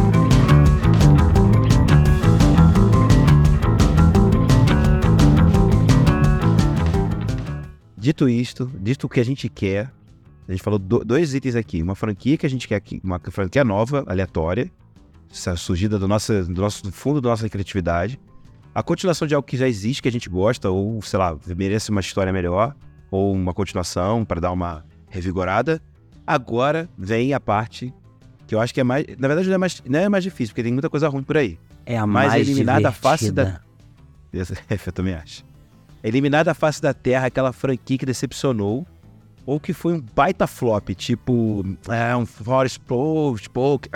Dito 7.99 8.29
isto, 8.29 8.71
dito 8.81 9.07
o 9.07 9.09
que 9.09 9.19
a 9.21 9.25
gente 9.25 9.49
quer, 9.49 9.91
a 10.49 10.53
gente 10.53 10.63
falou 10.63 10.79
do- 10.79 11.05
dois 11.05 11.35
itens 11.35 11.57
aqui. 11.57 11.83
Uma 11.83 11.95
franquia 11.95 12.37
que 12.37 12.47
a 12.47 12.51
gente 12.51 12.69
quer 12.69 12.77
aqui, 12.77 13.01
uma 13.03 13.19
franquia 13.31 13.65
nova, 13.65 14.05
aleatória, 14.07 14.71
surgida 15.57 15.99
do 15.99 16.07
nosso, 16.09 16.45
do 16.45 16.61
nosso 16.61 16.83
do 16.85 16.93
fundo 16.93 17.21
da 17.21 17.29
nossa 17.31 17.49
criatividade. 17.49 18.19
A 18.75 18.83
continuação 18.83 19.27
de 19.27 19.35
algo 19.35 19.47
que 19.47 19.57
já 19.57 19.67
existe, 19.69 20.01
que 20.01 20.09
a 20.09 20.13
gente 20.13 20.29
gosta, 20.29 20.71
ou, 20.71 21.03
sei 21.03 21.19
lá, 21.19 21.37
merece 21.57 21.91
uma 21.91 22.01
história 22.01 22.33
melhor, 22.33 22.75
ou 23.11 23.33
uma 23.35 23.53
continuação 23.53 24.25
para 24.25 24.41
dar 24.41 24.53
uma 24.53 24.85
revigorada. 25.11 25.83
Agora 26.27 26.89
vem 26.97 27.35
a 27.35 27.41
parte 27.41 27.93
que 28.47 28.55
eu 28.55 28.61
acho 28.61 28.73
que 28.73 28.81
é 28.81 28.85
mais. 28.85 29.05
Na 29.19 29.27
verdade, 29.27 29.49
não 29.49 29.55
é 29.57 29.59
mais, 29.59 29.83
não 29.87 29.99
é 29.99 30.09
mais 30.09 30.23
difícil, 30.23 30.53
porque 30.53 30.63
tem 30.63 30.73
muita 30.73 30.89
coisa 30.89 31.09
ruim 31.09 31.23
por 31.25 31.37
aí. 31.37 31.59
É 31.85 31.99
a 31.99 32.07
Mas 32.07 32.29
mais 32.29 32.49
eliminada 32.49 32.89
a 32.89 32.93
face. 32.93 33.25
Essa- 34.33 34.55
eu 34.87 34.93
também 34.93 35.15
acho. 35.15 35.45
Eliminada 36.03 36.51
a 36.51 36.55
face 36.55 36.81
da 36.81 36.95
Terra, 36.95 37.27
aquela 37.27 37.53
franquia 37.53 37.99
que 37.99 38.07
decepcionou, 38.07 38.87
ou 39.45 39.59
que 39.59 39.73
foi 39.73 39.95
um 39.95 40.01
baita 40.15 40.47
flop, 40.47 40.91
tipo, 40.91 41.65
é, 41.89 42.15
um 42.15 42.27
Forspoken 42.27 43.37
Spoke 43.43 43.89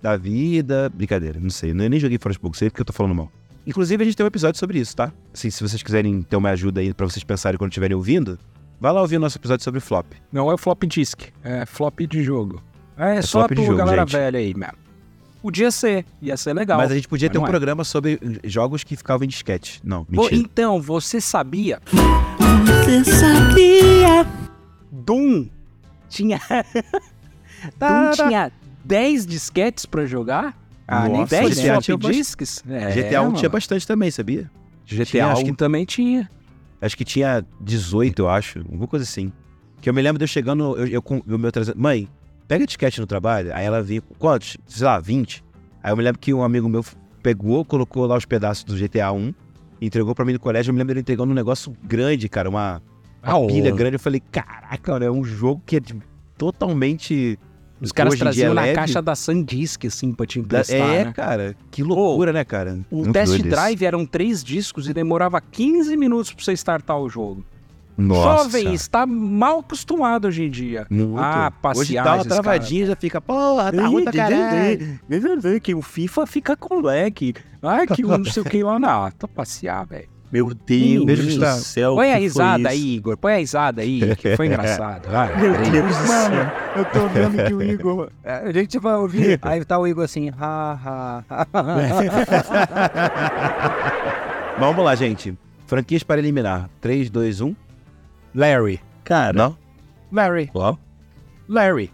da 0.00 0.16
vida. 0.16 0.90
Brincadeira, 0.94 1.40
não 1.40 1.50
sei. 1.50 1.70
Eu 1.70 1.74
nem 1.74 1.98
joguei 1.98 2.18
Forspoken, 2.18 2.58
sei 2.58 2.70
porque 2.70 2.82
eu 2.82 2.86
tô 2.86 2.92
falando 2.92 3.14
mal. 3.14 3.32
Inclusive, 3.66 4.02
a 4.02 4.04
gente 4.04 4.16
tem 4.16 4.24
um 4.24 4.28
episódio 4.28 4.58
sobre 4.58 4.78
isso, 4.78 4.94
tá? 4.94 5.12
Assim, 5.32 5.50
se 5.50 5.62
vocês 5.62 5.82
quiserem 5.82 6.22
ter 6.22 6.36
uma 6.36 6.50
ajuda 6.50 6.80
aí 6.80 6.92
pra 6.92 7.06
vocês 7.06 7.24
pensarem 7.24 7.56
quando 7.58 7.70
estiverem 7.70 7.96
ouvindo, 7.96 8.38
vai 8.78 8.92
lá 8.92 9.00
ouvir 9.00 9.16
o 9.16 9.20
nosso 9.20 9.38
episódio 9.38 9.64
sobre 9.64 9.80
flop. 9.80 10.06
Não 10.30 10.52
é 10.52 10.56
flop 10.58 10.84
disc, 10.84 11.22
é 11.42 11.64
flop 11.64 12.00
de 12.00 12.22
jogo. 12.22 12.62
É, 12.96 13.22
só 13.22 13.40
flop 13.40 13.50
de 13.50 13.54
pro 13.56 13.64
jogo, 13.64 13.78
galera 13.78 14.02
gente. 14.02 14.12
velha 14.12 14.38
aí 14.38 14.54
mesmo. 14.54 14.83
Podia 15.44 15.70
ser, 15.70 16.06
ia 16.22 16.38
ser 16.38 16.54
legal. 16.54 16.78
Mas 16.78 16.90
a 16.90 16.94
gente 16.94 17.06
podia 17.06 17.28
Mas 17.28 17.32
ter 17.34 17.38
um 17.38 17.44
é. 17.44 17.50
programa 17.50 17.84
sobre 17.84 18.18
jogos 18.44 18.82
que 18.82 18.96
ficavam 18.96 19.26
em 19.26 19.28
disquete. 19.28 19.78
Não, 19.84 20.06
mentira. 20.08 20.34
então, 20.36 20.80
você 20.80 21.20
sabia? 21.20 21.82
Você 22.66 23.04
sabia? 23.04 24.26
Doom 24.90 25.46
tinha. 26.08 26.40
Doom 27.78 28.10
tinha 28.12 28.50
10 28.86 29.26
disquetes 29.26 29.84
pra 29.84 30.06
jogar? 30.06 30.56
Ah, 30.88 31.08
nem 31.10 31.20
Nossa, 31.20 31.36
10 31.42 31.58
GTA 31.60 31.78
tinha 31.82 31.98
discs? 31.98 32.64
É, 32.66 32.90
GTA 32.92 33.20
1 33.20 33.24
mano. 33.24 33.36
tinha 33.36 33.50
bastante 33.50 33.86
também, 33.86 34.10
sabia? 34.10 34.50
GTA 34.86 35.04
tinha, 35.04 35.26
acho 35.26 35.42
1 35.42 35.44
que- 35.44 35.52
também 35.52 35.84
tinha. 35.84 36.30
Acho 36.80 36.96
que 36.96 37.04
tinha 37.04 37.44
18, 37.60 38.22
eu 38.22 38.30
acho. 38.30 38.60
Alguma 38.60 38.86
coisa 38.86 39.02
assim. 39.02 39.30
Que 39.82 39.90
eu 39.90 39.92
me 39.92 40.00
lembro 40.00 40.18
de 40.18 40.24
eu 40.24 40.28
chegando, 40.28 40.74
eu, 40.78 40.86
eu 40.86 41.02
com 41.02 41.18
o 41.18 41.38
meu 41.38 41.52
trazendo. 41.52 41.78
Mãe, 41.78 42.08
pega 42.48 42.66
disquete 42.66 43.00
no 43.00 43.06
trabalho. 43.06 43.54
Aí 43.54 43.64
ela 43.64 43.82
vinha 43.82 44.00
com 44.00 44.14
quantos? 44.14 44.56
Sei 44.66 44.84
lá, 44.86 44.98
20. 44.98 45.44
Aí 45.82 45.92
eu 45.92 45.96
me 45.96 46.02
lembro 46.02 46.18
que 46.20 46.32
um 46.32 46.42
amigo 46.42 46.68
meu 46.68 46.84
pegou, 47.22 47.64
colocou 47.64 48.06
lá 48.06 48.16
os 48.16 48.24
pedaços 48.24 48.64
do 48.64 48.74
GTA 48.76 49.12
1, 49.12 49.32
entregou 49.80 50.14
pra 50.14 50.24
mim 50.24 50.32
no 50.34 50.40
colégio. 50.40 50.70
Eu 50.70 50.74
me 50.74 50.78
lembro 50.78 50.88
dele 50.94 51.00
entregando 51.00 51.30
um 51.32 51.34
negócio 51.34 51.74
grande, 51.82 52.28
cara. 52.28 52.48
Uma, 52.48 52.82
uma 53.22 53.44
Ah, 53.44 53.46
pilha 53.46 53.70
grande. 53.70 53.96
Eu 53.96 54.00
falei, 54.00 54.20
caraca, 54.30 54.92
mano, 54.92 55.04
é 55.04 55.10
um 55.10 55.24
jogo 55.24 55.62
que 55.66 55.76
é 55.76 55.80
totalmente. 56.38 57.38
Os 57.80 57.92
caras 57.92 58.18
traziam 58.18 58.54
na 58.54 58.62
leve. 58.62 58.74
caixa 58.76 59.02
da 59.02 59.14
SanDisk, 59.14 59.84
assim, 59.86 60.12
pra 60.12 60.24
te 60.24 60.38
emprestar, 60.38 60.78
é, 60.78 61.04
né? 61.06 61.12
cara. 61.12 61.54
Que 61.70 61.82
loucura, 61.82 62.32
né, 62.32 62.44
cara? 62.44 62.78
O 62.90 62.96
Muito 62.98 63.12
test 63.12 63.26
doido 63.32 63.46
isso. 63.46 63.50
drive 63.56 63.84
eram 63.84 64.06
três 64.06 64.42
discos 64.44 64.88
e 64.88 64.94
demorava 64.94 65.40
15 65.40 65.94
minutos 65.96 66.32
pra 66.32 66.42
você 66.44 66.52
startar 66.52 66.98
o 66.98 67.08
jogo. 67.10 67.44
Nossa. 67.96 68.44
Jovem, 68.44 68.74
está 68.74 69.06
mal 69.06 69.60
acostumado 69.60 70.26
hoje 70.26 70.44
em 70.44 70.50
dia. 70.50 70.86
Muito. 70.90 71.18
Ah, 71.18 71.52
passear 71.62 71.80
Hoje 71.80 71.94
dá 71.94 72.14
uma 72.14 72.16
esses 72.16 72.32
travadinha, 72.32 72.86
já 72.86 72.96
fica, 72.96 73.20
porra, 73.20 73.72
tá 73.72 73.86
ruim 73.86 74.04
pra 74.04 74.12
caralho. 74.12 75.00
Que 75.62 75.74
o 75.74 75.82
FIFA 75.82 76.26
fica 76.26 76.56
com 76.56 76.80
lag. 76.80 77.34
Ai, 77.62 77.86
que 77.86 78.02
não 78.02 78.24
sei 78.24 78.42
o 78.42 78.46
que 78.46 78.62
lá. 78.62 78.78
Não, 78.78 79.10
tô 79.12 79.28
passear, 79.28 79.86
velho. 79.86 80.14
Meu 80.34 80.52
Deus 80.52 81.04
Beijo, 81.04 81.38
do 81.38 81.46
céu. 81.60 81.94
Põe 81.94 82.12
a 82.12 82.16
risada 82.16 82.68
aí, 82.68 82.96
Igor. 82.96 83.16
Põe 83.16 83.34
a 83.34 83.36
risada 83.36 83.82
aí, 83.82 84.16
que 84.16 84.36
foi 84.36 84.46
engraçado. 84.46 85.08
Meu 85.38 85.52
peraí. 85.52 85.70
Deus 85.70 85.86
do 85.86 86.06
céu. 86.06 86.30
Eu 86.76 86.84
tô 86.86 87.06
vendo 87.06 87.46
que 87.46 87.54
o 87.54 87.62
Igor. 87.62 88.10
A 88.24 88.50
gente 88.50 88.76
vai 88.80 88.96
ouvir. 88.96 89.38
Aí 89.46 89.64
tá 89.64 89.78
o 89.78 89.86
Igor 89.86 90.02
assim, 90.02 90.30
ha, 90.30 90.72
ha, 90.84 91.24
ha. 91.30 91.46
Vamos 94.58 94.84
lá, 94.84 94.96
gente. 94.96 95.38
Franquias 95.68 96.02
para 96.02 96.20
eliminar. 96.20 96.68
3, 96.80 97.10
2, 97.10 97.40
1. 97.40 97.54
Larry. 98.34 98.80
Cara, 99.04 99.32
Não? 99.32 99.56
Larry. 100.10 100.46
Qual? 100.48 100.78
Larry. 101.48 101.90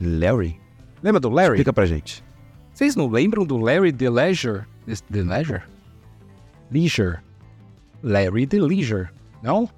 Larry? 0.00 0.58
Lembra 1.02 1.20
do 1.20 1.28
Larry? 1.28 1.50
Explica 1.54 1.72
pra 1.72 1.86
gente. 1.86 2.24
Vocês 2.72 2.94
não 2.96 3.08
lembram 3.08 3.44
do 3.44 3.56
Larry 3.56 3.92
The 3.92 4.10
Leisure? 4.10 4.64
The- 4.86 4.94
The 5.12 5.22
Leisure? 5.22 5.62
Leisure. 6.70 7.18
Larry 8.02 8.46
The 8.46 8.58
Leisure. 8.60 9.08
Não? 9.42 9.68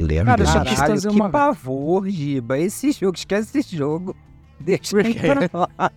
Larry 0.00 0.24
Cara, 0.24 0.36
David. 0.44 0.68
quis 0.70 0.78
Caralho, 0.80 1.00
que 1.00 1.08
uma- 1.08 1.30
pavor, 1.30 2.08
Giba. 2.08 2.58
Esse 2.58 2.92
jogo, 2.92 3.16
esquece 3.16 3.58
esse 3.58 3.76
jogo. 3.76 4.16
Deixa 4.58 4.96
pra 5.50 5.68
lá. 5.78 5.90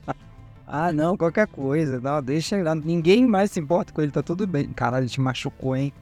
Ah, 0.67 0.91
não, 0.91 1.15
qualquer 1.15 1.47
coisa. 1.47 1.99
Não, 1.99 2.21
deixa 2.21 2.55
ele 2.55 2.63
lá. 2.63 2.75
Ninguém 2.75 3.25
mais 3.27 3.51
se 3.51 3.59
importa 3.59 3.93
com 3.93 4.01
ele, 4.01 4.11
tá 4.11 4.21
tudo 4.23 4.45
bem. 4.47 4.67
Caralho, 4.69 5.03
ele 5.03 5.09
te 5.09 5.21
machucou, 5.21 5.75
hein? 5.75 5.93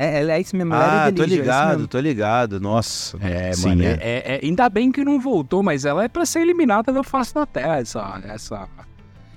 É, 0.00 0.22
é, 0.22 0.30
é 0.30 0.40
isso 0.40 0.56
mesmo, 0.56 0.72
Ah, 0.74 0.78
Larry 0.78 1.12
tô 1.16 1.22
Delícia, 1.22 1.34
é 1.38 1.42
ligado, 1.42 1.70
mesmo. 1.72 1.88
tô 1.88 1.98
ligado. 1.98 2.60
Nossa. 2.60 3.18
É, 3.20 3.52
Sim, 3.52 3.68
mano. 3.70 3.82
é. 3.82 3.86
É, 3.86 3.98
é- 4.00 4.34
é- 4.36 4.40
ainda 4.44 4.68
bem 4.68 4.92
que 4.92 5.04
não 5.04 5.18
voltou, 5.18 5.60
mas 5.62 5.84
ela 5.84 6.04
é 6.04 6.08
pra 6.08 6.24
ser 6.24 6.40
eliminada 6.42 6.92
da 6.92 7.02
face 7.02 7.34
da 7.34 7.44
Terra, 7.44 7.78
essa, 7.80 8.20
essa. 8.24 8.68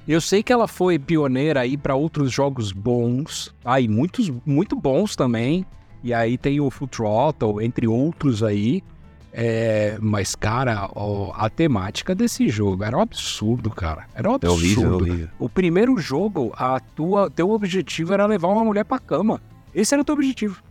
Eu 0.07 0.21
sei 0.21 0.43
que 0.43 0.53
ela 0.53 0.67
foi 0.67 0.99
pioneira 0.99 1.61
aí 1.61 1.75
pra 1.77 1.95
outros 1.95 2.31
jogos 2.31 2.71
bons, 2.71 3.53
aí 3.65 3.87
muitos, 3.87 4.31
muito 4.45 4.75
bons 4.75 5.15
também. 5.15 5.65
E 6.03 6.13
aí 6.13 6.37
tem 6.37 6.59
o 6.59 6.69
Full 6.69 6.87
Throttle, 6.87 7.61
entre 7.63 7.87
outros 7.87 8.43
aí. 8.43 8.83
É, 9.33 9.97
mas, 10.01 10.35
cara, 10.35 10.89
ó, 10.93 11.31
a 11.35 11.49
temática 11.49 12.13
desse 12.13 12.49
jogo 12.49 12.83
era 12.83 12.97
um 12.97 13.01
absurdo, 13.01 13.69
cara. 13.69 14.05
Era 14.13 14.29
um 14.29 14.33
É 14.33 14.35
absurdo. 14.35 14.57
horrível, 14.59 14.89
é 14.91 14.93
horrível. 14.95 15.27
O 15.39 15.47
primeiro 15.49 15.97
jogo, 15.97 16.51
a 16.57 16.79
tua, 16.79 17.29
teu 17.29 17.49
objetivo 17.51 18.13
era 18.13 18.25
levar 18.25 18.49
uma 18.49 18.63
mulher 18.65 18.83
pra 18.83 18.99
cama. 18.99 19.39
Esse 19.73 19.93
era 19.93 20.01
o 20.01 20.05
teu 20.05 20.15
objetivo. 20.15 20.61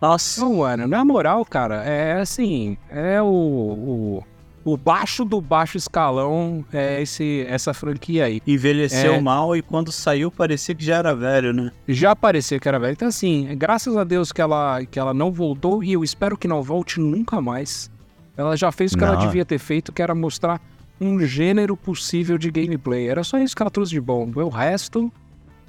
Nossa. 0.00 0.40
Não, 0.40 0.56
mano, 0.56 0.86
na 0.88 1.04
moral, 1.04 1.44
cara, 1.44 1.84
é 1.84 2.20
assim, 2.20 2.76
é 2.88 3.20
o, 3.20 3.26
o, 3.26 4.24
o 4.64 4.76
baixo 4.76 5.24
do 5.26 5.40
baixo 5.42 5.76
escalão, 5.76 6.64
é 6.72 7.02
esse, 7.02 7.44
essa 7.46 7.74
franquia 7.74 8.24
aí. 8.24 8.40
Envelheceu 8.46 9.14
É. 9.14 9.20
mal 9.20 9.54
e 9.54 9.60
quando 9.60 9.92
saiu 9.92 10.30
parecia 10.30 10.74
que 10.74 10.82
já 10.84 10.96
era 10.96 11.14
velho, 11.14 11.52
né? 11.52 11.70
Já 11.86 12.16
parecia 12.16 12.58
que 12.58 12.66
era 12.66 12.78
velho. 12.78 12.92
Então, 12.92 13.08
assim, 13.08 13.46
graças 13.58 13.94
a 13.96 14.02
Deus 14.04 14.32
que 14.32 14.40
ela, 14.40 14.82
que 14.86 14.98
ela 14.98 15.12
não 15.12 15.30
voltou 15.30 15.84
e 15.84 15.92
eu 15.92 16.02
espero 16.02 16.36
que 16.36 16.48
não 16.48 16.62
volte 16.62 16.98
nunca 16.98 17.40
mais. 17.40 17.90
Ela 18.36 18.56
já 18.56 18.72
fez 18.72 18.92
o 18.92 18.96
que 18.96 19.04
ela 19.04 19.16
Não. 19.16 19.20
devia 19.26 19.44
ter 19.44 19.58
feito, 19.58 19.92
que 19.92 20.00
era 20.00 20.14
mostrar 20.14 20.62
um 20.98 21.20
gênero 21.20 21.76
possível 21.76 22.38
de 22.38 22.50
gameplay. 22.50 23.06
Era 23.06 23.22
só 23.22 23.36
isso 23.38 23.54
que 23.54 23.62
ela 23.62 23.70
trouxe 23.70 23.90
de 23.92 24.00
bom. 24.00 24.30
O 24.34 24.48
resto, 24.48 25.12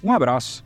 um 0.01 0.13
abraço. 0.13 0.63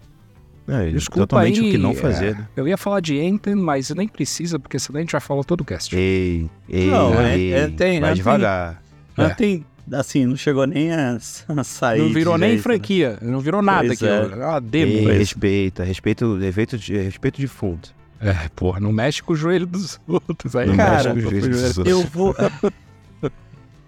É, 0.68 0.90
Desculpa 0.90 1.28
totalmente 1.28 1.60
aí, 1.62 1.68
o 1.70 1.72
que 1.72 1.78
não 1.78 1.92
é, 1.92 1.96
fazer, 1.96 2.36
né? 2.36 2.48
Eu 2.56 2.68
ia 2.68 2.76
falar 2.78 3.00
de 3.00 3.20
Anthem, 3.20 3.54
mas 3.56 3.90
nem 3.92 4.08
precisa, 4.08 4.58
porque 4.58 4.80
senão 4.80 4.98
a 4.98 5.02
gente 5.02 5.12
já 5.12 5.20
falou 5.20 5.44
todo 5.44 5.62
o 5.62 5.66
cast. 5.66 5.96
Ei, 5.96 6.50
ei, 6.68 6.88
Não, 6.88 7.14
é- 7.22 7.38
ei. 7.38 7.54
é- 7.54 7.68
tem- 7.68 8.00
Vai 8.02 8.12
é- 8.12 8.14
devagar. 8.16 8.82
É. 9.16 9.24
Ontem, 9.26 9.64
assim, 9.94 10.26
não 10.26 10.36
chegou 10.36 10.66
nem 10.66 10.92
a, 10.92 11.18
a 11.50 11.64
sair. 11.64 12.00
Não 12.02 12.10
virou 12.12 12.38
nem 12.38 12.50
jeito, 12.52 12.60
né? 12.60 12.64
franquia, 12.64 13.20
não 13.22 13.40
virou 13.40 13.62
nada 13.62 13.88
Pois 13.88 14.02
aquilo. 14.02 14.42
É 14.42 14.46
uma 14.48 14.60
demo. 14.60 14.92
Ei, 14.92 15.18
respeita, 15.20 15.84
respeita, 15.84 16.26
respeito 16.40 16.78
de, 16.80 16.98
respeito 16.98 17.40
de 17.40 17.48
fundo. 17.48 17.88
É, 18.20 18.50
porra, 18.56 18.80
não 18.80 18.92
mexe 18.92 19.22
com 19.22 19.34
o 19.34 19.36
joelho 19.36 19.68
dos 19.68 20.00
outros 20.08 20.56
aí. 20.56 20.66
Não 20.68 20.76
Cara, 20.78 21.14
mexe 21.14 21.30
com 21.30 21.36
os 21.36 21.44
juízes 21.44 21.76
dos 21.76 21.78
outros. 21.78 21.96
Eu 21.96 22.02
vou. 22.10 22.36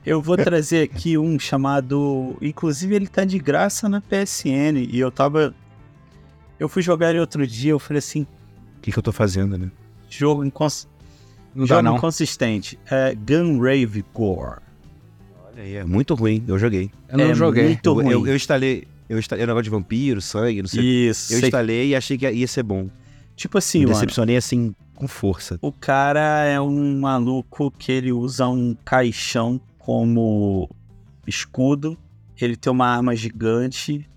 Eu 0.05 0.21
vou 0.21 0.37
trazer 0.37 0.83
aqui 0.83 1.17
um 1.17 1.37
chamado. 1.37 2.37
Inclusive, 2.41 2.95
ele 2.95 3.07
tá 3.07 3.25
de 3.25 3.37
graça 3.37 3.89
na 3.89 3.99
PSN. 3.99 4.87
E 4.89 4.99
eu 4.99 5.11
tava. 5.11 5.53
Eu 6.59 6.67
fui 6.69 6.81
jogar 6.81 7.09
ele 7.11 7.19
outro 7.19 7.45
dia. 7.45 7.71
Eu 7.71 7.79
falei 7.79 7.99
assim: 7.99 8.23
O 8.77 8.81
que, 8.81 8.91
que 8.91 8.97
eu 8.99 9.03
tô 9.03 9.11
fazendo, 9.11 9.57
né? 9.57 9.69
jogo, 10.09 10.43
incons... 10.45 10.87
Não 11.53 11.65
dá 11.65 11.75
jogo 11.75 11.81
não. 11.89 11.97
inconsistente. 11.97 12.79
É 12.89 13.13
Gun 13.15 13.59
Rave 13.59 14.03
Core. 14.13 14.59
Olha 15.51 15.63
aí, 15.63 15.75
é 15.75 15.83
muito 15.83 16.13
ruim. 16.13 16.43
Eu 16.47 16.57
joguei. 16.59 16.91
Eu 17.09 17.17
não 17.17 17.25
é 17.25 17.33
joguei. 17.33 17.63
muito 17.65 17.85
Eu, 17.89 17.93
ruim. 17.93 18.09
eu, 18.11 18.27
eu 18.27 18.35
instalei. 18.35 18.87
Eu 19.09 19.17
instalei 19.17 19.43
um 19.43 19.47
negócio 19.47 19.63
de 19.63 19.69
vampiro, 19.69 20.21
sangue, 20.21 20.61
não 20.61 20.69
sei. 20.69 21.09
Isso. 21.09 21.33
Eu 21.33 21.39
sei- 21.39 21.47
instalei 21.47 21.87
e 21.89 21.95
achei 21.95 22.17
que 22.17 22.29
ia 22.29 22.47
ser 22.47 22.63
bom. 22.63 22.89
Tipo 23.35 23.57
assim, 23.57 23.79
Me 23.79 23.85
mano. 23.85 23.95
decepcionei 23.95 24.35
assim, 24.37 24.75
com 24.95 25.07
força. 25.07 25.57
O 25.61 25.71
cara 25.71 26.43
é 26.45 26.59
um 26.59 26.99
maluco 26.99 27.71
que 27.71 27.91
ele 27.91 28.11
usa 28.11 28.47
um 28.47 28.75
caixão 28.85 29.59
como 29.79 30.69
escudo. 31.25 31.97
Ele 32.39 32.55
tem 32.55 32.71
uma 32.71 32.87
arma 32.87 33.15
gigante 33.15 34.07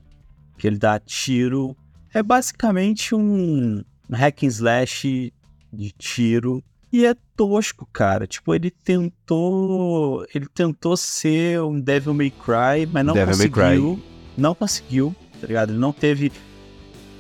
que 0.59 0.67
ele 0.67 0.77
dá 0.79 0.99
tiro. 0.99 1.77
É 2.13 2.23
basicamente 2.23 3.15
um 3.15 3.83
hack 4.11 4.43
and 4.43 4.47
slash 4.49 5.33
de 5.73 5.91
tiro. 5.93 6.63
E 6.93 7.07
é 7.07 7.15
tosco, 7.37 7.89
cara. 7.93 8.27
Tipo, 8.27 8.53
ele 8.55 8.71
tentou. 8.71 10.27
Ele 10.35 10.47
tentou 10.53 10.97
ser 10.97 11.61
um 11.63 11.79
Devil 11.81 12.13
May 12.15 12.31
Cry, 12.31 12.87
mas 12.93 13.05
não 13.07 13.15
Devil 13.15 13.37
May 13.39 13.49
conseguiu. 13.49 14.01
Não 14.37 14.55
conseguiu, 14.55 15.15
tá 15.41 15.47
ligado? 15.47 15.71
Ele 15.71 15.79
não 15.79 15.93
teve. 15.93 16.33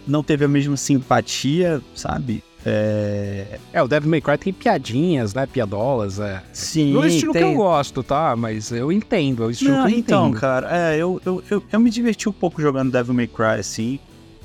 Não 0.08 0.22
teve 0.24 0.44
a 0.44 0.48
mesma 0.48 0.76
simpatia, 0.76 1.80
sabe? 1.94 2.42
É. 2.66 3.58
É, 3.72 3.80
o 3.82 3.86
Devil 3.86 4.10
May 4.10 4.20
Cry 4.20 4.36
tem 4.38 4.52
piadinhas, 4.52 5.34
né? 5.34 5.46
Piadolas, 5.46 6.18
é. 6.18 6.42
Sim, 6.52 6.92
No 6.94 7.06
estilo 7.06 7.32
que 7.32 7.38
tem- 7.38 7.52
eu 7.52 7.56
gosto, 7.56 8.02
tá? 8.02 8.34
Mas 8.36 8.72
eu 8.72 8.90
entendo, 8.90 9.44
é 9.44 9.46
o 9.46 9.50
estilo 9.50 9.76
Não, 9.76 9.86
que 9.86 9.94
eu 9.94 9.98
então, 9.98 10.26
entendo. 10.28 10.40
cara, 10.40 10.68
é, 10.76 10.96
eu, 10.96 11.20
eu, 11.24 11.42
eu, 11.48 11.62
eu 11.72 11.80
me 11.80 11.90
diverti 11.90 12.28
um 12.28 12.32
pouco 12.32 12.60
jogando 12.60 12.90
Devil 12.90 13.14
May 13.14 13.28
Cry, 13.28 13.60
assim, 13.60 13.98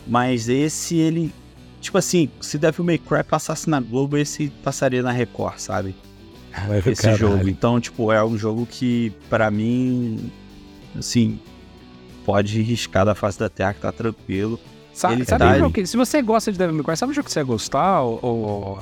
mas 0.07 0.47
esse, 0.49 0.95
ele, 0.97 1.33
tipo 1.81 1.97
assim, 1.97 2.29
se 2.41 2.57
Devil 2.57 2.83
May 2.85 2.97
Cry 2.97 3.23
passasse 3.23 3.69
na 3.69 3.79
Globo, 3.79 4.17
esse 4.17 4.49
passaria 4.63 5.01
na 5.03 5.11
Record, 5.11 5.57
sabe? 5.59 5.95
Esse 6.85 7.01
Caralho. 7.01 7.17
jogo. 7.19 7.49
Então, 7.49 7.79
tipo, 7.81 8.11
é 8.11 8.23
um 8.23 8.37
jogo 8.37 8.65
que, 8.65 9.11
pra 9.29 9.51
mim, 9.51 10.31
assim, 10.97 11.37
pode 12.25 12.61
riscar 12.61 13.05
da 13.05 13.13
face 13.13 13.37
da 13.37 13.49
terra 13.49 13.73
que 13.73 13.81
tá 13.81 13.91
tranquilo. 13.91 14.59
Sabe, 14.93 15.15
Ele 15.15 15.25
sabe 15.25 15.59
tá 15.59 15.69
que? 15.69 15.85
Se 15.85 15.97
você 15.97 16.21
gosta 16.21 16.51
de 16.53 16.57
Devil 16.57 16.75
May 16.75 16.83
Cry, 16.85 16.95
sabe 16.95 17.11
o 17.11 17.13
jogo 17.15 17.25
que 17.25 17.33
você 17.33 17.39
ia 17.39 17.43
gostar, 17.43 18.01
o, 18.03 18.15
o, 18.23 18.79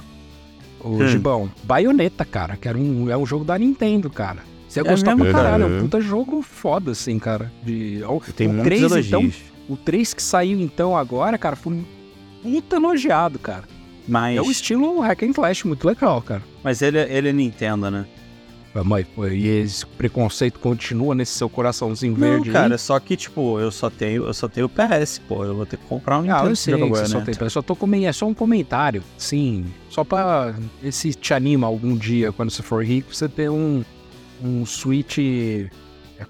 Hum. 0.86 1.08
Gibão? 1.08 1.50
Bayonetta, 1.64 2.24
cara, 2.26 2.56
que 2.58 2.68
era 2.68 2.78
um, 2.78 3.10
é 3.10 3.18
um 3.18 3.26
jogo 3.26 3.44
da 3.46 3.58
Nintendo, 3.58 4.10
cara. 4.10 4.42
Você 4.68 4.80
ia 4.82 4.86
É 4.86 4.90
gostar 4.90 5.16
mesmo, 5.16 5.32
pra 5.32 5.42
caralho, 5.44 5.64
é 5.64 5.68
cara? 5.68 5.80
um 5.80 5.82
puta 5.84 6.02
jogo 6.02 6.42
foda, 6.44 6.92
assim, 6.92 7.18
cara. 7.18 7.52
De, 7.64 8.04
o, 8.06 8.20
Tem 8.36 8.48
o 8.48 8.52
muitos 8.54 8.66
3, 8.68 8.82
elogios. 8.84 9.08
então, 9.08 9.53
o 9.70 9.76
3 9.78 10.14
que 10.14 10.22
saiu 10.24 10.60
então 10.60 10.96
agora, 10.98 11.38
cara, 11.38 11.56
foi 11.56 11.84
muito 12.44 12.76
elogiado, 12.76 13.40
cara. 13.40 13.64
Mas, 14.08 14.38
É 14.38 14.42
o 14.42 14.52
estilo 14.52 15.00
hack 15.00 15.24
and 15.24 15.32
slash, 15.32 15.66
muito 15.66 15.88
legal, 15.88 16.22
cara. 16.22 16.44
mas 16.64 16.82
ele, 16.82 17.00
ele 17.00 17.30
é 17.30 17.34
Nintendo, 17.34 17.90
né? 17.90 18.06
Mas, 18.86 19.06
e 19.32 19.48
esse 19.48 19.86
preconceito 19.86 20.60
continua 20.60 21.14
nesse 21.14 21.34
seu 21.34 21.48
coraçãozinho 21.48 22.14
Não, 22.14 22.20
verde 22.20 22.50
aí? 22.50 22.54
cara, 22.54 22.76
só 22.80 23.00
que, 23.00 23.16
tipo, 23.16 23.60
eu 23.60 23.70
só 23.72 23.88
tenho, 23.88 24.26
eu 24.26 24.34
só 24.34 24.48
tenho 24.50 24.66
o 24.66 24.70
PS, 24.70 25.20
pô, 25.28 25.46
eu 25.46 25.56
vou 25.56 25.64
ter 25.66 25.78
que 25.78 25.86
comprar 25.86 26.18
um 26.18 26.22
Ah, 26.22 26.24
Nintendo 26.24 26.50
eu 26.50 26.56
sei 26.56 26.74
que 26.74 26.80
você 26.82 27.06
só 27.06 27.12
Bayonetta. 27.20 27.38
tem. 27.38 27.46
Eu 27.46 27.50
só 27.52 27.62
tô 27.62 27.76
comentando, 27.76 28.10
é 28.10 28.14
só 28.14 28.26
um 28.26 28.34
comentário, 28.34 29.04
sim. 29.16 29.66
Só 29.92 30.04
pra 30.04 30.56
ver 30.82 30.92
se 30.92 31.14
te 31.14 31.36
anima 31.36 31.68
algum 31.68 31.96
dia, 31.96 32.32
quando 32.32 32.50
você 32.50 32.64
for 32.64 32.84
rico, 32.84 33.14
você 33.14 33.30
ter 33.30 33.48
um, 33.48 33.84
um 34.44 34.66
Switch 34.66 35.20
é, 35.20 35.70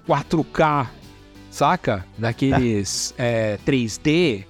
4K, 0.06 0.86
saca? 1.54 2.04
Daqueles 2.18 3.14
é, 3.18 3.58
3D. 3.66 4.44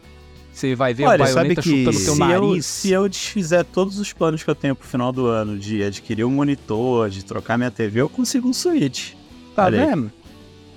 Você 0.52 0.74
vai 0.74 0.94
ver 0.94 1.04
Olha, 1.04 1.24
o 1.24 1.26
baioneta 1.26 1.60
que 1.62 1.68
chutando 1.68 2.04
teu 2.04 2.14
se 2.14 2.22
eu, 2.22 2.48
nariz. 2.48 2.66
se 2.66 2.92
eu 2.92 3.08
desfizer 3.08 3.64
todos 3.64 3.98
os 3.98 4.12
planos 4.12 4.42
que 4.44 4.48
eu 4.48 4.54
tenho 4.54 4.74
pro 4.76 4.86
final 4.86 5.12
do 5.12 5.26
ano, 5.26 5.58
de 5.58 5.82
adquirir 5.82 6.24
um 6.24 6.30
monitor, 6.30 7.10
de 7.10 7.24
trocar 7.24 7.58
minha 7.58 7.72
TV, 7.72 8.00
eu 8.00 8.08
consigo 8.08 8.48
um 8.48 8.52
Switch. 8.52 9.14
Tá 9.56 9.64
Olha 9.64 9.86
vendo? 9.86 10.12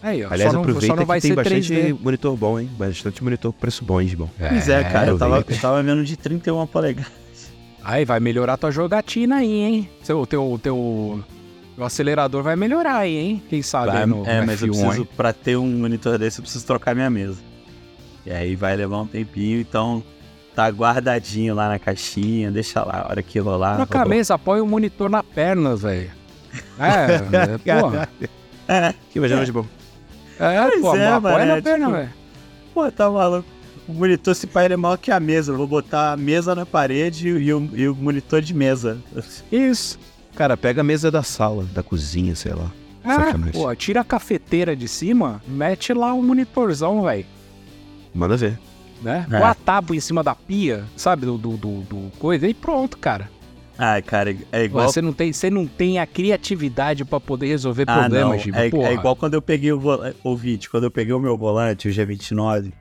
Aí, 0.02 0.24
ó. 0.24 0.32
Aliás, 0.32 0.52
só 0.52 0.54
não, 0.54 0.62
aproveita 0.62 0.88
só 0.88 0.96
não 0.96 1.06
vai 1.06 1.22
que 1.22 1.28
tem 1.28 1.36
bastante 1.36 1.74
3D. 1.74 2.00
monitor 2.02 2.36
bom, 2.36 2.60
hein? 2.60 2.70
Bastante 2.78 3.24
monitor 3.24 3.54
com 3.54 3.60
preço 3.60 3.86
bom, 3.86 4.02
hein, 4.02 4.08
Gibão? 4.08 4.30
Pois 4.38 4.68
é, 4.68 4.84
cara, 4.84 5.12
eu 5.12 5.18
tava, 5.18 5.38
aproveita. 5.38 5.54
eu 5.54 5.62
tava 5.62 5.84
vendo 5.84 6.04
de 6.04 6.18
31 6.18 6.66
polegadas. 6.68 7.12
Aí 7.84 8.04
vai 8.04 8.20
melhorar 8.20 8.58
tua 8.58 8.72
jogatina 8.72 9.38
aí, 9.38 9.62
hein? 9.62 9.90
Seu, 10.04 10.26
teu, 10.26 10.60
teu, 10.62 11.24
teu 11.78 11.86
acelerador 11.86 12.42
vai 12.42 12.56
melhorar 12.56 12.98
aí, 12.98 13.16
hein? 13.16 13.44
Quem 13.48 13.62
sabe 13.62 13.92
aí 13.92 14.06
no 14.08 14.26
é, 14.26 14.44
mas 14.44 14.64
eu 14.64 14.70
F1, 14.70 14.72
preciso, 14.72 15.02
hein? 15.02 15.10
pra 15.16 15.32
ter 15.32 15.58
um 15.58 15.68
monitor 15.68 16.18
desse, 16.18 16.40
eu 16.40 16.44
preciso 16.44 16.66
trocar 16.66 16.96
minha 16.96 17.10
mesa. 17.10 17.38
E 18.26 18.32
aí 18.32 18.56
vai 18.56 18.76
levar 18.76 19.02
um 19.02 19.06
tempinho, 19.06 19.62
então 19.62 20.04
tá 20.56 20.68
guardadinho 20.70 21.54
lá 21.54 21.70
na 21.70 21.78
caixinha, 21.78 22.50
deixa 22.50 22.84
lá, 22.84 23.04
a 23.06 23.12
hora 23.12 23.22
que 23.22 23.38
rolar. 23.38 23.76
Troca 23.76 24.02
a 24.02 24.06
mesa, 24.06 24.34
apoia 24.34 24.64
o 24.64 24.68
monitor 24.68 25.08
na 25.08 25.22
perna, 25.22 25.76
velho. 25.76 26.10
É, 26.80 27.60
é, 27.72 27.80
porra. 27.80 28.10
É, 28.68 28.94
Que 29.12 29.20
imagina, 29.20 29.46
Gibão? 29.46 29.68
É, 30.40 30.68
Pois 30.68 30.82
pô, 30.82 30.96
é, 30.96 31.08
apoia 31.08 31.38
mano, 31.38 31.46
na 31.46 31.58
é, 31.58 31.62
perna, 31.62 31.86
tipo, 31.86 31.98
velho. 31.98 32.10
pô, 32.74 32.92
tá 32.92 33.10
maluco. 33.10 33.48
O 33.88 33.94
monitor 33.94 34.36
se 34.36 34.48
pá, 34.48 34.66
ele 34.66 34.74
é 34.74 34.78
maior 34.78 34.98
que 34.98 35.12
a 35.12 35.20
mesa. 35.20 35.52
Eu 35.54 35.58
vou 35.58 35.68
botar 35.68 36.12
a 36.14 36.18
mesa 36.18 36.54
na 36.56 36.66
parede 36.66 37.30
e 37.30 37.54
o, 37.54 37.70
e 37.74 37.88
o 37.88 37.96
monitor 37.96 38.42
de 38.42 38.54
mesa. 38.54 38.98
Isso. 39.52 39.98
Cara, 40.38 40.56
pega 40.56 40.82
a 40.82 40.84
mesa 40.84 41.10
da 41.10 41.24
sala, 41.24 41.64
da 41.74 41.82
cozinha, 41.82 42.36
sei 42.36 42.54
lá. 42.54 42.72
Ah, 43.04 43.34
pô, 43.52 43.74
tira 43.76 44.02
a 44.02 44.04
cafeteira 44.04 44.76
de 44.76 44.88
cima, 44.88 45.42
mete 45.48 45.94
lá 45.94 46.14
um 46.14 46.22
monitorzão, 46.22 47.02
velho. 47.02 47.26
Manda 48.14 48.38
ver. 48.38 48.60
Né? 49.02 49.26
É. 49.32 49.38
A 49.38 49.54
tábua 49.56 49.96
em 49.96 50.00
cima 50.00 50.24
da 50.24 50.36
pia, 50.36 50.84
sabe? 50.96 51.26
Do, 51.26 51.38
do, 51.38 51.58
do, 51.58 51.82
do 51.82 52.12
coisa. 52.20 52.48
E 52.48 52.54
pronto, 52.54 52.98
cara. 53.00 53.30
Ai, 53.80 54.02
cara, 54.04 54.36
é 54.52 54.64
igual. 54.66 54.88
Você 54.88 55.02
não, 55.02 55.14
tem, 55.14 55.34
você 55.34 55.50
não 55.50 55.66
tem 55.66 56.00
a 56.00 56.06
criatividade 56.06 57.04
pra 57.06 57.20
poder 57.20 57.48
resolver 57.48 57.86
Ah, 57.88 58.00
problemas, 58.00 58.42
Giba. 58.42 58.58
É, 58.60 58.70
porra. 58.70 58.90
é 58.90 58.94
igual 58.94 59.16
quando 59.16 59.34
eu 59.36 59.42
peguei 59.42 59.72
o 59.72 59.80
volante. 59.80 60.18
Ouvinte, 60.24 60.70
quando 60.70 60.84
eu 60.86 60.92
peguei 60.92 61.14
o 61.14 61.20
meu 61.20 61.36
volante, 61.38 61.88
o 61.88 61.92
G29, 61.92 62.72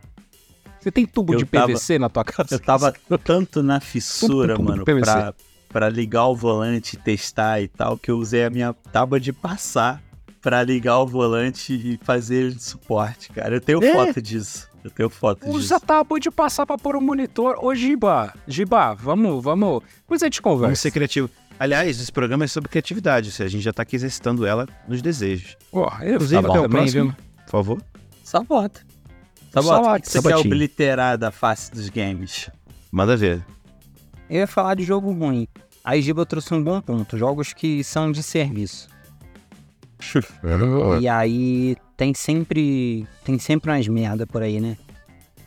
Você 0.80 0.90
tem 0.90 1.04
tubo 1.06 1.34
Eu 1.34 1.38
de 1.38 1.44
tava- 1.46 1.66
PVC 1.66 1.98
na 1.98 2.08
tua 2.08 2.24
casa? 2.24 2.54
eu 2.54 2.58
tava 2.58 2.94
tanto 3.24 3.62
na 3.62 3.78
fissura, 3.80 4.58
mano, 4.58 4.84
pra, 4.84 5.34
pra 5.76 5.90
ligar 5.90 6.26
o 6.28 6.34
volante, 6.34 6.96
testar 6.96 7.60
e 7.60 7.68
tal, 7.68 7.98
que 7.98 8.10
eu 8.10 8.16
usei 8.16 8.44
a 8.46 8.48
minha 8.48 8.72
tábua 8.90 9.20
de 9.20 9.30
passar 9.30 10.02
pra 10.40 10.62
ligar 10.62 10.98
o 11.00 11.06
volante 11.06 11.74
e 11.74 11.98
fazer 12.02 12.36
ele 12.36 12.54
de 12.54 12.62
suporte, 12.62 13.28
cara. 13.30 13.56
Eu 13.56 13.60
tenho 13.60 13.84
É. 13.84 13.92
foto 13.92 14.22
disso. 14.22 14.66
Eu 14.82 14.90
tenho 14.90 15.10
foto 15.10 15.46
Usa 15.46 15.58
disso. 15.60 15.74
a 15.74 15.80
tábua 15.80 16.18
de 16.18 16.30
passar 16.30 16.64
pra 16.64 16.78
pôr 16.78 16.96
o 16.96 17.00
monitor. 17.02 17.58
Ô, 17.62 17.74
Giba, 17.74 18.32
Giba, 18.48 18.94
vamos, 18.94 19.44
vamos. 19.44 19.82
Depois 19.98 20.22
a 20.22 20.26
gente 20.26 20.40
Vamos 20.40 20.60
conversa. 20.60 20.80
ser 20.80 20.90
criativo. 20.92 21.28
Aliás, 21.60 22.00
esse 22.00 22.10
programa 22.10 22.44
é 22.44 22.46
sobre 22.46 22.70
criatividade. 22.70 23.28
ou 23.28 23.32
seja, 23.32 23.44
A 23.48 23.50
gente 23.50 23.62
já 23.62 23.72
tá 23.74 23.82
aqui 23.82 23.96
exercitando 23.96 24.46
ela 24.46 24.66
nos 24.88 25.02
desejos. 25.02 25.58
Pô, 25.70 25.92
eu 26.00 26.14
Inclusive, 26.14 26.40
tava 26.40 26.48
até 26.54 26.58
o 26.58 26.62
também, 26.62 26.80
próximo. 26.84 27.04
viu? 27.04 27.14
Por 27.44 27.50
favor. 27.50 27.82
Sabota. 28.24 28.80
Sabota. 29.52 29.70
Sabota, 29.70 29.98
O 29.98 30.00
que 30.00 30.08
você 30.10 30.22
quer 30.22 30.36
obliterar 30.36 31.18
da 31.18 31.30
face 31.30 31.70
dos 31.70 31.90
games? 31.90 32.48
Manda 32.90 33.14
ver. 33.14 33.44
Eu 34.28 34.38
ia 34.40 34.46
falar 34.48 34.74
de 34.74 34.82
jogo 34.82 35.12
ruim. 35.12 35.46
Aí 35.86 36.02
Giba 36.02 36.26
trouxe 36.26 36.52
um 36.52 36.60
bom 36.60 36.80
ponto. 36.80 37.16
Jogos 37.16 37.52
que 37.52 37.84
são 37.84 38.10
de 38.10 38.20
serviço. 38.20 38.88
E 41.00 41.08
aí 41.08 41.76
tem 41.96 42.12
sempre. 42.12 43.06
Tem 43.24 43.38
sempre 43.38 43.70
umas 43.70 43.86
merda 43.88 44.26
por 44.26 44.42
aí, 44.42 44.60
né? 44.60 44.76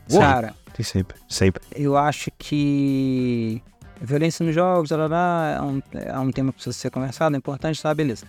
Sim. 0.07 0.19
Cara, 0.19 0.55
Tem 0.73 0.83
sempre. 0.83 1.17
Sempre. 1.27 1.61
eu 1.75 1.95
acho 1.95 2.31
que 2.37 3.61
violência 4.01 4.43
nos 4.43 4.55
jogos, 4.55 4.89
lá, 4.89 4.97
lá, 4.97 5.07
lá, 5.07 5.49
é, 5.51 5.61
um, 5.61 5.81
é 5.93 6.19
um 6.19 6.31
tema 6.31 6.51
que 6.51 6.55
precisa 6.55 6.75
ser 6.75 6.89
conversado, 6.89 7.35
é 7.35 7.37
importante, 7.37 7.81
tá? 7.81 7.93
Beleza. 7.93 8.25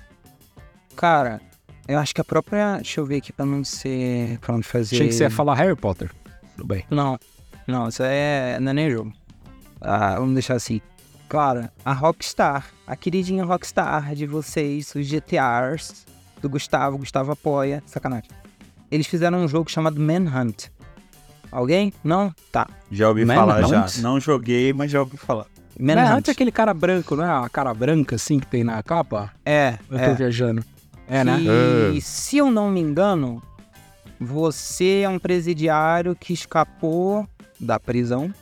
Cara, 0.94 1.40
eu 1.88 1.98
acho 1.98 2.14
que 2.14 2.20
a 2.20 2.24
própria. 2.24 2.76
Deixa 2.76 3.00
eu 3.00 3.06
ver 3.06 3.16
aqui 3.16 3.32
pra 3.32 3.46
não 3.46 3.64
ser. 3.64 4.38
pra 4.40 4.54
não 4.54 4.62
fazer. 4.62 4.96
Achei 4.96 5.08
que 5.08 5.14
você 5.14 5.22
ia 5.22 5.30
falar 5.30 5.54
Harry 5.54 5.76
Potter. 5.76 6.10
Tudo 6.56 6.66
bem. 6.66 6.84
Não, 6.90 7.18
não, 7.66 7.88
isso 7.88 8.02
é. 8.02 8.58
não 8.60 8.70
é 8.72 8.74
nem 8.74 8.90
jogo. 8.90 9.12
Ah, 9.80 10.16
vamos 10.16 10.34
deixar 10.34 10.56
assim. 10.56 10.80
Cara, 11.30 11.72
a 11.84 11.92
Rockstar, 11.92 12.66
a 12.84 12.96
queridinha 12.96 13.44
Rockstar 13.44 14.16
de 14.16 14.26
vocês, 14.26 14.92
os 14.96 15.06
GTRs, 15.06 16.04
do 16.42 16.50
Gustavo, 16.50 16.98
Gustavo 16.98 17.30
apoia, 17.30 17.80
sacanagem. 17.86 18.28
Eles 18.90 19.06
fizeram 19.06 19.38
um 19.38 19.46
jogo 19.46 19.70
chamado 19.70 20.00
Manhunt. 20.00 20.66
Alguém? 21.52 21.92
Não? 22.02 22.34
Tá. 22.50 22.66
Já 22.90 23.08
ouvi 23.08 23.24
Man 23.24 23.36
falar 23.36 23.64
Hunt? 23.64 23.70
já. 23.94 24.02
Não 24.02 24.18
joguei, 24.18 24.72
mas 24.72 24.90
já 24.90 24.98
ouvi 24.98 25.16
falar. 25.16 25.46
Manhunt 25.78 26.08
Manhunt. 26.08 26.28
é 26.28 26.30
aquele 26.32 26.50
cara 26.50 26.74
branco, 26.74 27.14
não 27.14 27.24
é? 27.24 27.46
A 27.46 27.48
cara 27.48 27.72
branca, 27.72 28.16
assim, 28.16 28.40
que 28.40 28.48
tem 28.48 28.64
na 28.64 28.82
capa? 28.82 29.30
É, 29.46 29.78
Eu 29.88 29.98
tô 29.98 30.04
é. 30.04 30.14
viajando. 30.14 30.64
É, 31.06 31.22
né? 31.22 31.38
E 31.94 32.00
se 32.00 32.38
eu 32.38 32.50
não 32.50 32.68
me 32.68 32.80
engano, 32.80 33.40
você 34.20 35.02
é 35.04 35.08
um 35.08 35.20
presidiário 35.20 36.16
que 36.16 36.32
escapou 36.32 37.24
da 37.60 37.78
prisão 37.78 38.34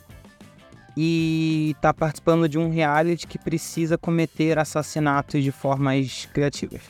e 1.01 1.77
tá 1.79 1.93
participando 1.93 2.49
de 2.49 2.57
um 2.57 2.69
reality 2.69 3.25
que 3.25 3.39
precisa 3.39 3.97
cometer 3.97 4.59
assassinatos 4.59 5.41
de 5.41 5.49
formas 5.49 6.27
criativas. 6.33 6.81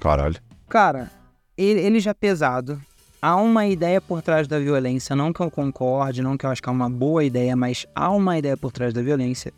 Caralho. 0.00 0.34
Cara, 0.68 1.08
ele, 1.56 1.78
ele 1.78 2.00
já 2.00 2.10
é 2.10 2.14
pesado. 2.14 2.82
Há 3.22 3.36
uma 3.36 3.64
ideia 3.64 4.00
por 4.00 4.22
trás 4.22 4.48
da 4.48 4.58
violência, 4.58 5.14
não 5.14 5.32
que 5.32 5.38
eu 5.38 5.48
concorde, 5.52 6.20
não 6.20 6.36
que 6.36 6.44
eu 6.44 6.50
acho 6.50 6.60
que 6.60 6.68
é 6.68 6.72
uma 6.72 6.90
boa 6.90 7.22
ideia, 7.22 7.54
mas 7.54 7.86
há 7.94 8.10
uma 8.10 8.36
ideia 8.36 8.56
por 8.56 8.72
trás 8.72 8.92
da 8.92 9.00
violência. 9.00 9.52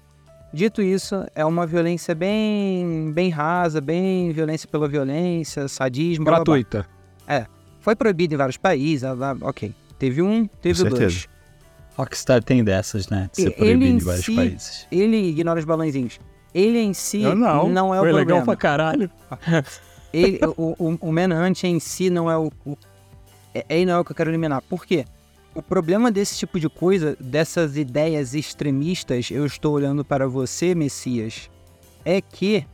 Dito 0.52 0.82
isso, 0.82 1.24
é 1.34 1.42
uma 1.42 1.66
violência 1.66 2.14
bem, 2.14 3.12
bem 3.14 3.30
rasa, 3.30 3.80
bem 3.80 4.30
violência 4.30 4.68
pela 4.68 4.86
violência, 4.86 5.68
sadismo, 5.68 6.26
blá, 6.26 6.34
blá, 6.34 6.44
blá. 6.44 6.54
Gratuita. 6.54 6.86
Foi 7.80 7.96
proibido 7.96 8.34
em 8.34 8.36
vários 8.36 8.58
países, 8.58 9.10
blá, 9.14 9.34
ok. 9.40 9.74
Teve 9.98 10.20
um, 10.20 10.46
teve 10.46 10.82
Com 10.82 10.90
dois. 10.90 10.98
certeza. 11.14 11.33
Rockstar 11.96 12.42
tem 12.42 12.62
dessas, 12.64 13.08
né? 13.08 13.30
De 13.34 13.42
ser 13.42 13.50
proibido 13.52 13.84
em 13.84 13.96
em 13.96 13.98
vários 13.98 14.24
si- 14.24 14.34
países. 14.34 14.86
Ele 14.90 15.16
ignora 15.28 15.58
os 15.58 15.64
balãozinhos. 15.64 16.18
Ele 16.54 16.78
em 16.78 16.92
si 16.94 17.22
Eu 17.22 17.34
não. 17.34 17.68
é 17.94 17.98
o 18.00 18.02
Foi 18.02 18.10
problema. 18.10 18.18
legal 18.18 18.42
pra 18.44 18.56
caralho. 18.56 19.10
Ele, 20.12 20.38
o, 20.56 20.76
o, 20.78 20.98
o 21.08 21.12
Manhunt 21.12 21.64
em 21.64 21.80
si 21.80 22.08
não 22.10 22.30
é 22.30 22.36
o. 22.38 22.50
o 22.64 22.76
é, 23.52 23.64
é 23.68 23.84
não 23.84 23.94
é 23.94 23.98
o 23.98 24.04
que 24.04 24.12
eu 24.12 24.16
quero 24.16 24.30
eliminar. 24.30 24.62
Por 24.62 24.86
quê? 24.86 25.04
O 25.54 25.62
problema 25.62 26.10
desse 26.10 26.36
tipo 26.38 26.58
de 26.60 26.68
coisa, 26.68 27.16
dessas 27.20 27.76
ideias 27.76 28.34
extremistas, 28.34 29.30
eu 29.30 29.44
estou 29.46 29.72
olhando 29.74 30.04
para 30.04 30.26
você, 30.28 30.74
Messias, 30.74 31.48
é 32.04 32.20
que 32.20 32.64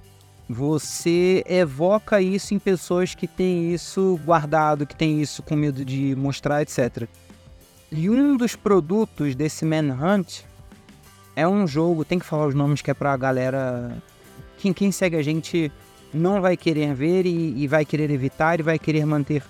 você 0.48 1.44
evoca 1.46 2.20
isso 2.20 2.52
em 2.54 2.58
pessoas 2.58 3.14
que 3.14 3.26
têm 3.26 3.72
isso 3.72 4.18
guardado, 4.24 4.86
que 4.86 4.96
têm 4.96 5.20
isso 5.22 5.42
com 5.42 5.54
medo 5.54 5.84
de 5.84 6.14
mostrar, 6.16 6.60
etc. 6.62 7.06
E 7.92 8.08
um 8.08 8.36
dos 8.36 8.54
produtos 8.54 9.34
desse 9.34 9.64
Manhunt 9.64 10.42
é 11.34 11.46
um 11.46 11.66
jogo, 11.66 12.04
tem 12.04 12.18
que 12.18 12.26
falar 12.26 12.46
os 12.46 12.54
nomes 12.54 12.82
que 12.82 12.90
é 12.90 12.94
pra 12.94 13.16
galera. 13.16 14.00
Quem, 14.58 14.72
quem 14.72 14.92
segue 14.92 15.16
a 15.16 15.22
gente 15.22 15.72
não 16.14 16.40
vai 16.40 16.56
querer 16.56 16.94
ver 16.94 17.26
e, 17.26 17.62
e 17.62 17.66
vai 17.66 17.84
querer 17.84 18.10
evitar 18.10 18.60
e 18.60 18.62
vai 18.62 18.78
querer 18.78 19.04
manter 19.06 19.42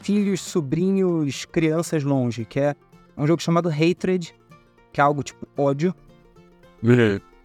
filhos, 0.00 0.40
sobrinhos, 0.40 1.44
crianças 1.44 2.04
longe, 2.04 2.44
que 2.44 2.60
é 2.60 2.76
um 3.16 3.26
jogo 3.26 3.42
chamado 3.42 3.68
Hatred, 3.68 4.32
que 4.92 5.00
é 5.00 5.04
algo 5.04 5.22
tipo 5.22 5.46
ódio, 5.56 5.92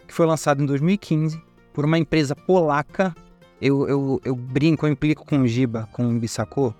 que 0.06 0.14
foi 0.14 0.26
lançado 0.26 0.62
em 0.62 0.66
2015 0.66 1.40
por 1.72 1.84
uma 1.84 1.98
empresa 1.98 2.36
polaca. 2.36 3.14
Eu, 3.60 3.88
eu, 3.88 4.20
eu 4.24 4.34
brinco, 4.36 4.86
eu 4.86 4.92
implico 4.92 5.24
com 5.24 5.38
o 5.40 5.48
Giba, 5.48 5.88
com 5.92 6.08
o 6.08 6.18
Bissacô, 6.18 6.74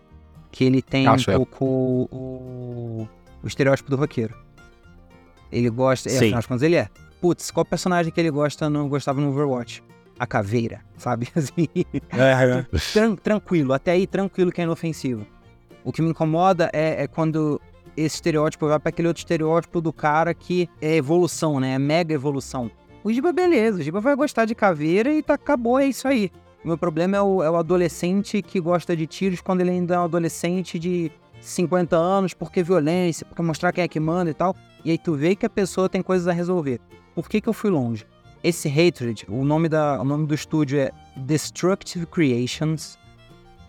que 0.50 0.64
ele 0.64 0.82
tem 0.82 1.06
Acho 1.06 1.30
um 1.30 1.34
eu. 1.34 1.38
pouco 1.38 1.64
o, 1.64 3.08
o 3.42 3.46
estereótipo 3.46 3.90
do 3.90 3.96
roqueiro. 3.96 4.34
Ele 5.50 5.68
gosta, 5.68 6.08
é, 6.10 6.16
afinal 6.16 6.40
de 6.40 6.48
contas 6.48 6.62
ele 6.62 6.76
é. 6.76 6.88
Putz, 7.20 7.50
qual 7.50 7.64
personagem 7.64 8.10
que 8.12 8.20
ele 8.20 8.30
gosta 8.30 8.68
no, 8.70 8.88
gostava 8.88 9.20
no 9.20 9.28
Overwatch? 9.30 9.82
A 10.18 10.26
caveira, 10.26 10.80
sabe? 10.96 11.28
Assim, 11.36 11.68
tran- 12.92 13.16
tranquilo, 13.16 13.72
até 13.72 13.92
aí 13.92 14.06
tranquilo 14.06 14.50
que 14.50 14.60
é 14.60 14.64
inofensivo. 14.64 15.26
O 15.84 15.92
que 15.92 16.00
me 16.00 16.10
incomoda 16.10 16.70
é, 16.72 17.02
é 17.02 17.06
quando 17.06 17.60
esse 17.96 18.16
estereótipo 18.16 18.66
vai 18.68 18.78
para 18.78 18.88
aquele 18.88 19.08
outro 19.08 19.20
estereótipo 19.20 19.80
do 19.80 19.92
cara 19.92 20.32
que 20.32 20.68
é 20.80 20.96
evolução, 20.96 21.60
né? 21.60 21.74
É 21.74 21.78
mega 21.78 22.14
evolução. 22.14 22.70
O 23.04 23.12
Giba, 23.12 23.32
beleza, 23.32 23.80
o 23.80 23.82
Giba 23.82 24.00
vai 24.00 24.14
gostar 24.14 24.44
de 24.44 24.54
caveira 24.54 25.12
e 25.12 25.22
tá, 25.22 25.34
acabou, 25.34 25.78
é 25.78 25.86
isso 25.86 26.06
aí. 26.06 26.30
O 26.64 26.68
meu 26.68 26.78
problema 26.78 27.16
é 27.16 27.20
o, 27.20 27.42
é 27.42 27.50
o 27.50 27.56
adolescente 27.56 28.40
que 28.40 28.60
gosta 28.60 28.96
de 28.96 29.06
tiros 29.06 29.40
quando 29.40 29.60
ele 29.60 29.70
ainda 29.70 29.96
é 29.96 29.98
um 29.98 30.04
adolescente 30.04 30.78
de 30.78 31.10
50 31.42 31.96
anos, 31.96 32.32
porque 32.32 32.62
violência, 32.62 33.26
porque 33.26 33.42
mostrar 33.42 33.72
quem 33.72 33.84
é 33.84 33.88
que 33.88 34.00
manda 34.00 34.30
e 34.30 34.34
tal. 34.34 34.56
E 34.84 34.90
aí 34.90 34.98
tu 34.98 35.14
vê 35.14 35.34
que 35.34 35.44
a 35.44 35.50
pessoa 35.50 35.88
tem 35.88 36.00
coisas 36.00 36.28
a 36.28 36.32
resolver. 36.32 36.80
Por 37.14 37.28
que, 37.28 37.40
que 37.40 37.48
eu 37.48 37.52
fui 37.52 37.68
longe? 37.68 38.06
Esse 38.42 38.68
Hatred, 38.68 39.26
o 39.28 39.44
nome, 39.44 39.68
da, 39.68 40.00
o 40.00 40.04
nome 40.04 40.26
do 40.26 40.34
estúdio 40.34 40.78
é 40.80 40.90
Destructive 41.16 42.06
Creations. 42.06 42.98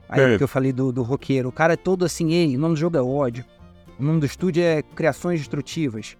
Aí 0.07 0.21
É. 0.21 0.37
que 0.37 0.43
eu 0.43 0.47
falei 0.47 0.71
do, 0.71 0.91
do 0.91 1.03
roqueiro. 1.03 1.49
O 1.49 1.51
cara 1.51 1.73
é 1.73 1.77
todo 1.77 2.05
assim, 2.05 2.31
ei, 2.31 2.55
o 2.55 2.59
nome 2.59 2.75
do 2.75 2.79
jogo 2.79 2.97
é 2.97 3.01
ódio. 3.01 3.43
O 3.99 4.03
nome 4.03 4.19
do 4.19 4.25
estúdio 4.25 4.63
é 4.63 4.81
Criações 4.81 5.39
Destrutivas. 5.39 6.17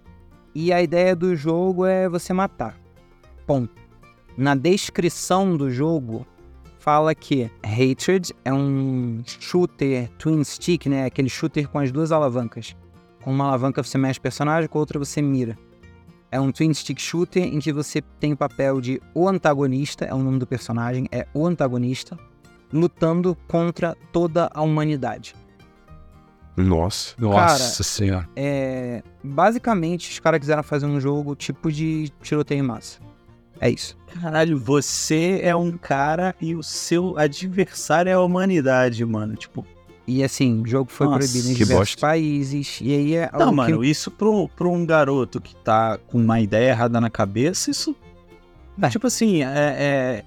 E 0.54 0.72
a 0.72 0.82
ideia 0.82 1.16
do 1.16 1.34
jogo 1.34 1.84
é 1.84 2.08
você 2.08 2.32
matar. 2.32 2.78
Ponto. 3.46 3.72
Na 4.36 4.54
descrição 4.54 5.56
do 5.56 5.70
jogo, 5.70 6.26
fala 6.84 7.14
que 7.14 7.50
Hatred 7.62 8.34
é 8.44 8.52
um 8.52 9.22
shooter 9.24 10.10
twin 10.18 10.44
stick, 10.44 10.86
né? 10.86 11.06
Aquele 11.06 11.30
shooter 11.30 11.66
com 11.66 11.78
as 11.78 11.90
duas 11.90 12.12
alavancas. 12.12 12.76
Com 13.22 13.32
uma 13.32 13.46
alavanca 13.46 13.82
você 13.82 13.96
mexe 13.96 14.18
o 14.18 14.22
personagem, 14.22 14.68
com 14.68 14.76
a 14.76 14.80
outra 14.80 14.98
você 14.98 15.22
mira. 15.22 15.56
É 16.30 16.38
um 16.38 16.52
twin 16.52 16.74
stick 16.74 17.00
shooter 17.00 17.42
em 17.42 17.58
que 17.58 17.72
você 17.72 18.02
tem 18.20 18.34
o 18.34 18.36
papel 18.36 18.82
de 18.82 19.00
o 19.14 19.26
antagonista, 19.26 20.04
é 20.04 20.12
o 20.12 20.18
nome 20.18 20.38
do 20.38 20.46
personagem, 20.46 21.08
é 21.10 21.26
o 21.32 21.46
antagonista, 21.46 22.18
lutando 22.70 23.34
contra 23.48 23.96
toda 24.12 24.50
a 24.52 24.60
humanidade. 24.60 25.34
Nossa. 26.54 27.14
Nossa 27.18 27.82
senhora. 27.82 28.28
É, 28.36 29.02
basicamente, 29.22 30.10
os 30.10 30.18
caras 30.18 30.38
quiseram 30.38 30.62
fazer 30.62 30.84
um 30.84 31.00
jogo 31.00 31.34
tipo 31.34 31.72
de 31.72 32.12
tiroteio 32.20 32.58
em 32.58 32.62
massa. 32.62 33.00
É 33.60 33.70
isso. 33.70 33.96
Caralho, 34.20 34.58
você 34.58 35.40
é 35.42 35.54
um 35.56 35.72
cara 35.72 36.34
e 36.40 36.54
o 36.54 36.62
seu 36.62 37.18
adversário 37.18 38.10
é 38.10 38.12
a 38.12 38.20
humanidade, 38.20 39.04
mano. 39.04 39.34
Tipo, 39.34 39.66
E 40.06 40.22
assim, 40.22 40.62
o 40.62 40.66
jogo 40.66 40.90
foi 40.90 41.06
Nossa, 41.06 41.18
proibido 41.18 41.48
em 41.50 41.54
diversos 41.54 41.94
bosta. 41.94 42.00
países. 42.06 42.78
E 42.82 42.92
aí 42.94 43.14
é 43.16 43.30
Não, 43.32 43.52
mano, 43.52 43.80
que... 43.80 43.86
isso 43.88 44.10
pro, 44.10 44.48
pro 44.50 44.70
um 44.70 44.84
garoto 44.84 45.40
que 45.40 45.56
tá 45.56 45.98
com 46.06 46.18
uma 46.18 46.40
ideia 46.40 46.70
errada 46.70 47.00
na 47.00 47.08
cabeça, 47.10 47.70
isso. 47.70 47.96
É. 48.80 48.88
Tipo 48.88 49.06
assim, 49.06 49.42
é, 49.42 49.46
é, 49.48 50.24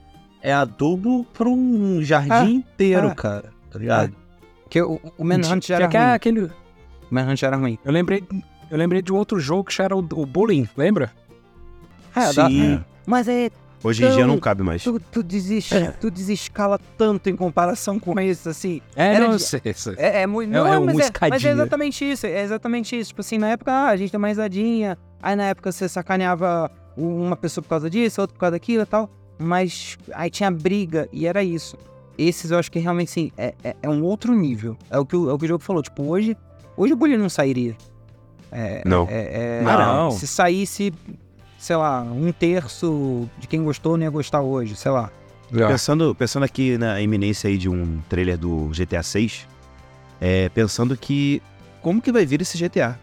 é 0.49 0.53
adubo 0.53 1.25
pra 1.34 1.47
um 1.47 2.01
jardim 2.01 2.55
inteiro, 2.55 3.07
é. 3.07 3.15
cara. 3.15 3.51
Tá 3.69 3.80
ligado? 3.80 4.13
que 4.69 4.82
o, 4.82 4.99
o 5.17 5.23
Manhunt 5.23 5.65
já 5.67 5.75
era 5.75 5.88
que 5.88 5.95
é 5.95 6.03
ruim. 6.03 6.11
aquele... 6.13 6.41
O 6.43 6.51
Manhunt 7.11 7.38
já 7.39 7.47
era 7.47 7.55
ruim. 7.57 7.78
Eu 7.86 7.91
lembrei, 7.91 8.21
eu 8.69 8.78
lembrei 8.78 9.01
de 9.01 9.13
um 9.13 9.15
outro 9.15 9.39
jogo 9.39 9.63
que 9.65 9.73
já 9.73 9.86
era 9.86 9.95
o, 9.95 9.99
o 9.99 10.25
Bullying, 10.25 10.67
lembra? 10.75 11.11
É, 12.13 12.34
dá- 12.34 12.49
Sim. 12.49 12.84
Mas 13.08 13.28
é 13.28 13.49
Hoje 13.84 14.03
em 14.05 14.12
dia 14.12 14.28
não 14.28 14.38
cabe 14.39 14.64
mais. 14.64 14.84
Tu, 14.84 14.99
tu, 15.12 15.24
deses- 15.24 15.72
É. 15.72 15.91
tu 15.91 16.10
desescala 16.12 16.80
tanto 16.97 17.30
em 17.30 17.36
comparação 17.36 17.99
com 17.99 18.20
isso, 18.20 18.49
assim. 18.49 18.82
É, 18.95 19.14
Era 19.16 19.28
não 19.30 19.38
de- 19.38 19.43
sei. 19.43 19.62
sei. 19.74 19.93
É, 19.97 20.24
é 20.24 20.28
muito. 20.28 20.49
É- 20.49 20.53
Não, 20.58 20.68
é 20.68 20.80
mas, 20.80 20.95
uma 20.95 21.03
é, 21.03 21.30
mas 21.30 21.45
é 21.45 21.51
exatamente 21.51 22.03
isso. 22.12 22.26
É 22.26 22.41
exatamente 22.41 22.99
isso. 22.99 23.10
Tipo 23.10 23.22
assim, 23.22 23.38
na 23.38 23.49
época, 23.49 23.72
ah, 23.72 23.88
a 23.89 23.95
gente 23.95 24.12
tem 24.12 24.18
uma 24.18 24.28
risadinha. 24.28 24.97
Aí 25.24 25.36
na 25.36 25.43
época 25.45 25.72
você 25.72 25.88
sacaneava 25.88 26.70
uma 26.97 27.36
pessoa 27.38 27.62
por 27.64 27.70
causa 27.70 27.89
disso, 27.89 28.20
outra 28.20 28.34
por 28.34 28.39
causa 28.41 28.51
daquilo 28.51 28.84
e 28.84 28.86
tal. 28.86 29.10
Mas 29.39 29.97
aí 30.14 30.30
tinha 30.32 30.49
briga 30.51 31.08
e 31.14 31.26
era 31.28 31.43
isso. 31.43 31.78
Esses 32.18 32.49
eu 32.49 32.58
acho 32.58 32.72
que 32.72 32.80
realmente, 32.80 33.12
sim, 33.12 33.32
é, 33.38 33.53
é, 33.64 33.76
é 33.84 33.88
um 33.89 34.03
outro 34.03 34.34
nível. 34.34 34.76
É 34.89 34.97
o, 34.97 35.05
que 35.05 35.16
o, 35.16 35.30
é 35.30 35.34
o 35.34 35.38
que 35.38 35.45
o 35.45 35.47
jogo 35.47 35.64
falou. 35.64 35.84
Tipo, 35.84 36.03
hoje, 36.10 36.36
hoje 36.76 36.93
o 36.93 36.95
bullying 36.97 37.18
não 37.18 37.30
sairia. 37.30 37.78
É, 38.51 38.82
Não. 38.86 39.08
É, 39.10 39.60
é- 39.60 39.62
Não. 39.64 40.10
Se 40.10 40.26
saísse, 40.26 40.91
sei 41.58 41.76
lá, 41.76 42.01
um 42.01 42.32
terço 42.32 43.30
de 43.39 43.47
quem 43.47 43.64
gostou 43.64 43.97
não 43.97 44.03
ia 44.03 44.10
gostar 44.10 44.41
hoje, 44.41 44.76
sei 44.76 44.91
lá. 44.91 45.10
Pensando, 45.51 46.14
pensando 46.14 46.43
aqui 46.43 46.78
na 46.78 46.99
iminência 47.01 47.47
aí 47.49 47.58
de 47.58 47.70
um 47.70 47.99
trailer 48.10 48.38
do 48.38 48.70
GTA 48.74 49.01
6, 49.01 49.47
é, 50.20 50.49
pensando 50.49 50.97
que 50.97 51.41
como 51.82 52.01
que 52.01 52.12
vai 52.12 52.26
vir 52.26 52.41
esse 52.41 52.58
GTA? 52.58 52.99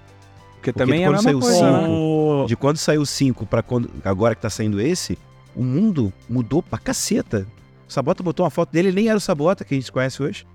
Porque 0.56 0.72
Porque 0.72 0.72
também 0.72 1.02
é 1.02 1.06
a 1.06 1.08
quando 1.10 1.16
mesma 1.24 1.30
saiu 1.30 1.40
coisa, 1.40 1.58
cinco- 1.58 2.40
né? 2.42 2.46
De 2.46 2.56
quando 2.56 2.76
saiu 2.76 3.00
o 3.02 3.06
5 3.06 3.46
pra 3.46 3.62
quando, 3.62 3.90
agora 4.04 4.34
que 4.34 4.42
tá 4.42 4.50
saindo 4.50 4.78
esse, 4.80 5.18
o 5.56 5.62
mundo 5.62 6.12
mudou 6.28 6.62
pra 6.62 6.78
caceta. 6.78 7.46
O 7.88 7.92
Sabota 7.92 8.22
botou 8.22 8.44
uma 8.44 8.50
foto 8.50 8.70
dele, 8.72 8.88
ele 8.88 8.96
nem 8.96 9.08
era 9.08 9.16
o 9.16 9.20
Sabota 9.20 9.64
que 9.64 9.74
a 9.74 9.78
gente 9.78 9.90
conhece 9.90 10.22
hoje. 10.22 10.46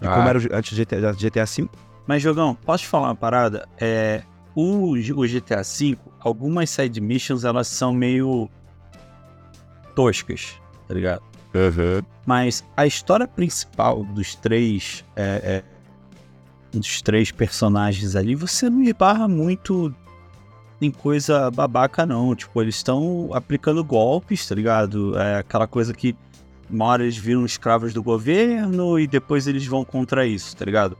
De 0.00 0.06
Ah. 0.08 0.14
como 0.14 0.28
era 0.28 0.38
o, 0.38 0.42
antes 0.56 0.72
do 0.72 0.76
GTA, 0.82 1.12
GTA 1.12 1.46
5. 1.46 1.74
Mas, 2.06 2.22
Jogão, 2.22 2.54
posso 2.54 2.84
te 2.84 2.88
falar 2.88 3.08
uma 3.08 3.14
parada? 3.14 3.68
É, 3.78 4.22
o, 4.54 4.92
o 4.92 5.28
GTA 5.28 5.62
V, 5.62 5.96
algumas 6.20 6.70
side 6.70 7.00
missions, 7.00 7.44
elas 7.44 7.68
são 7.68 7.92
meio 7.92 8.48
toscas, 9.94 10.60
tá 10.86 10.94
ligado? 10.94 11.22
Mas 12.26 12.64
a 12.76 12.86
história 12.86 13.26
principal 13.26 14.04
dos 14.04 14.34
três 14.34 15.04
é, 15.16 15.62
é, 15.62 15.64
dos 16.70 17.02
três 17.02 17.30
personagens 17.30 18.14
ali, 18.14 18.34
você 18.34 18.70
não 18.70 18.82
esbarra 18.82 19.26
muito 19.26 19.94
em 20.80 20.90
coisa 20.90 21.50
babaca, 21.50 22.06
não. 22.06 22.34
Tipo, 22.34 22.62
eles 22.62 22.76
estão 22.76 23.30
aplicando 23.32 23.84
golpes, 23.84 24.48
tá 24.48 24.54
ligado? 24.54 25.18
É 25.18 25.38
aquela 25.38 25.66
coisa 25.66 25.92
que 25.92 26.16
uma 26.70 26.86
hora 26.86 27.02
eles 27.02 27.16
viram 27.16 27.44
escravos 27.44 27.92
do 27.92 28.02
governo 28.02 28.98
e 28.98 29.06
depois 29.06 29.46
eles 29.46 29.66
vão 29.66 29.84
contra 29.84 30.26
isso, 30.26 30.56
tá 30.56 30.64
ligado? 30.64 30.96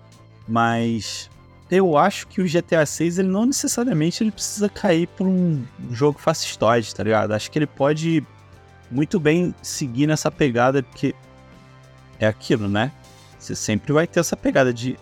Mas 0.47 1.31
eu 1.71 1.97
acho 1.97 2.27
que 2.27 2.41
o 2.41 2.45
GTA 2.45 2.85
6 2.85 3.19
ele 3.19 3.29
não 3.29 3.47
necessariamente 3.47 4.23
ele 4.25 4.31
precisa 4.31 4.69
cair 4.69 5.07
pra 5.09 5.25
um 5.27 5.63
jogo 5.91 6.19
fascistoide, 6.19 6.95
tá 6.95 7.03
ligado? 7.05 7.33
Acho 7.33 7.51
que 7.51 7.59
ele 7.59 7.67
pode 7.67 8.25
muito 8.91 9.21
bem 9.21 9.55
seguir 9.63 10.07
nessa 10.07 10.31
pegada, 10.31 10.83
porque 10.83 11.15
é 12.19 12.27
aquilo, 12.27 12.69
né? 12.69 12.91
Você 13.39 13.55
sempre 13.55 13.93
vai 13.93 14.07
ter 14.07 14.21
essa 14.21 14.37
pegada 14.37 14.73
de 14.73 14.99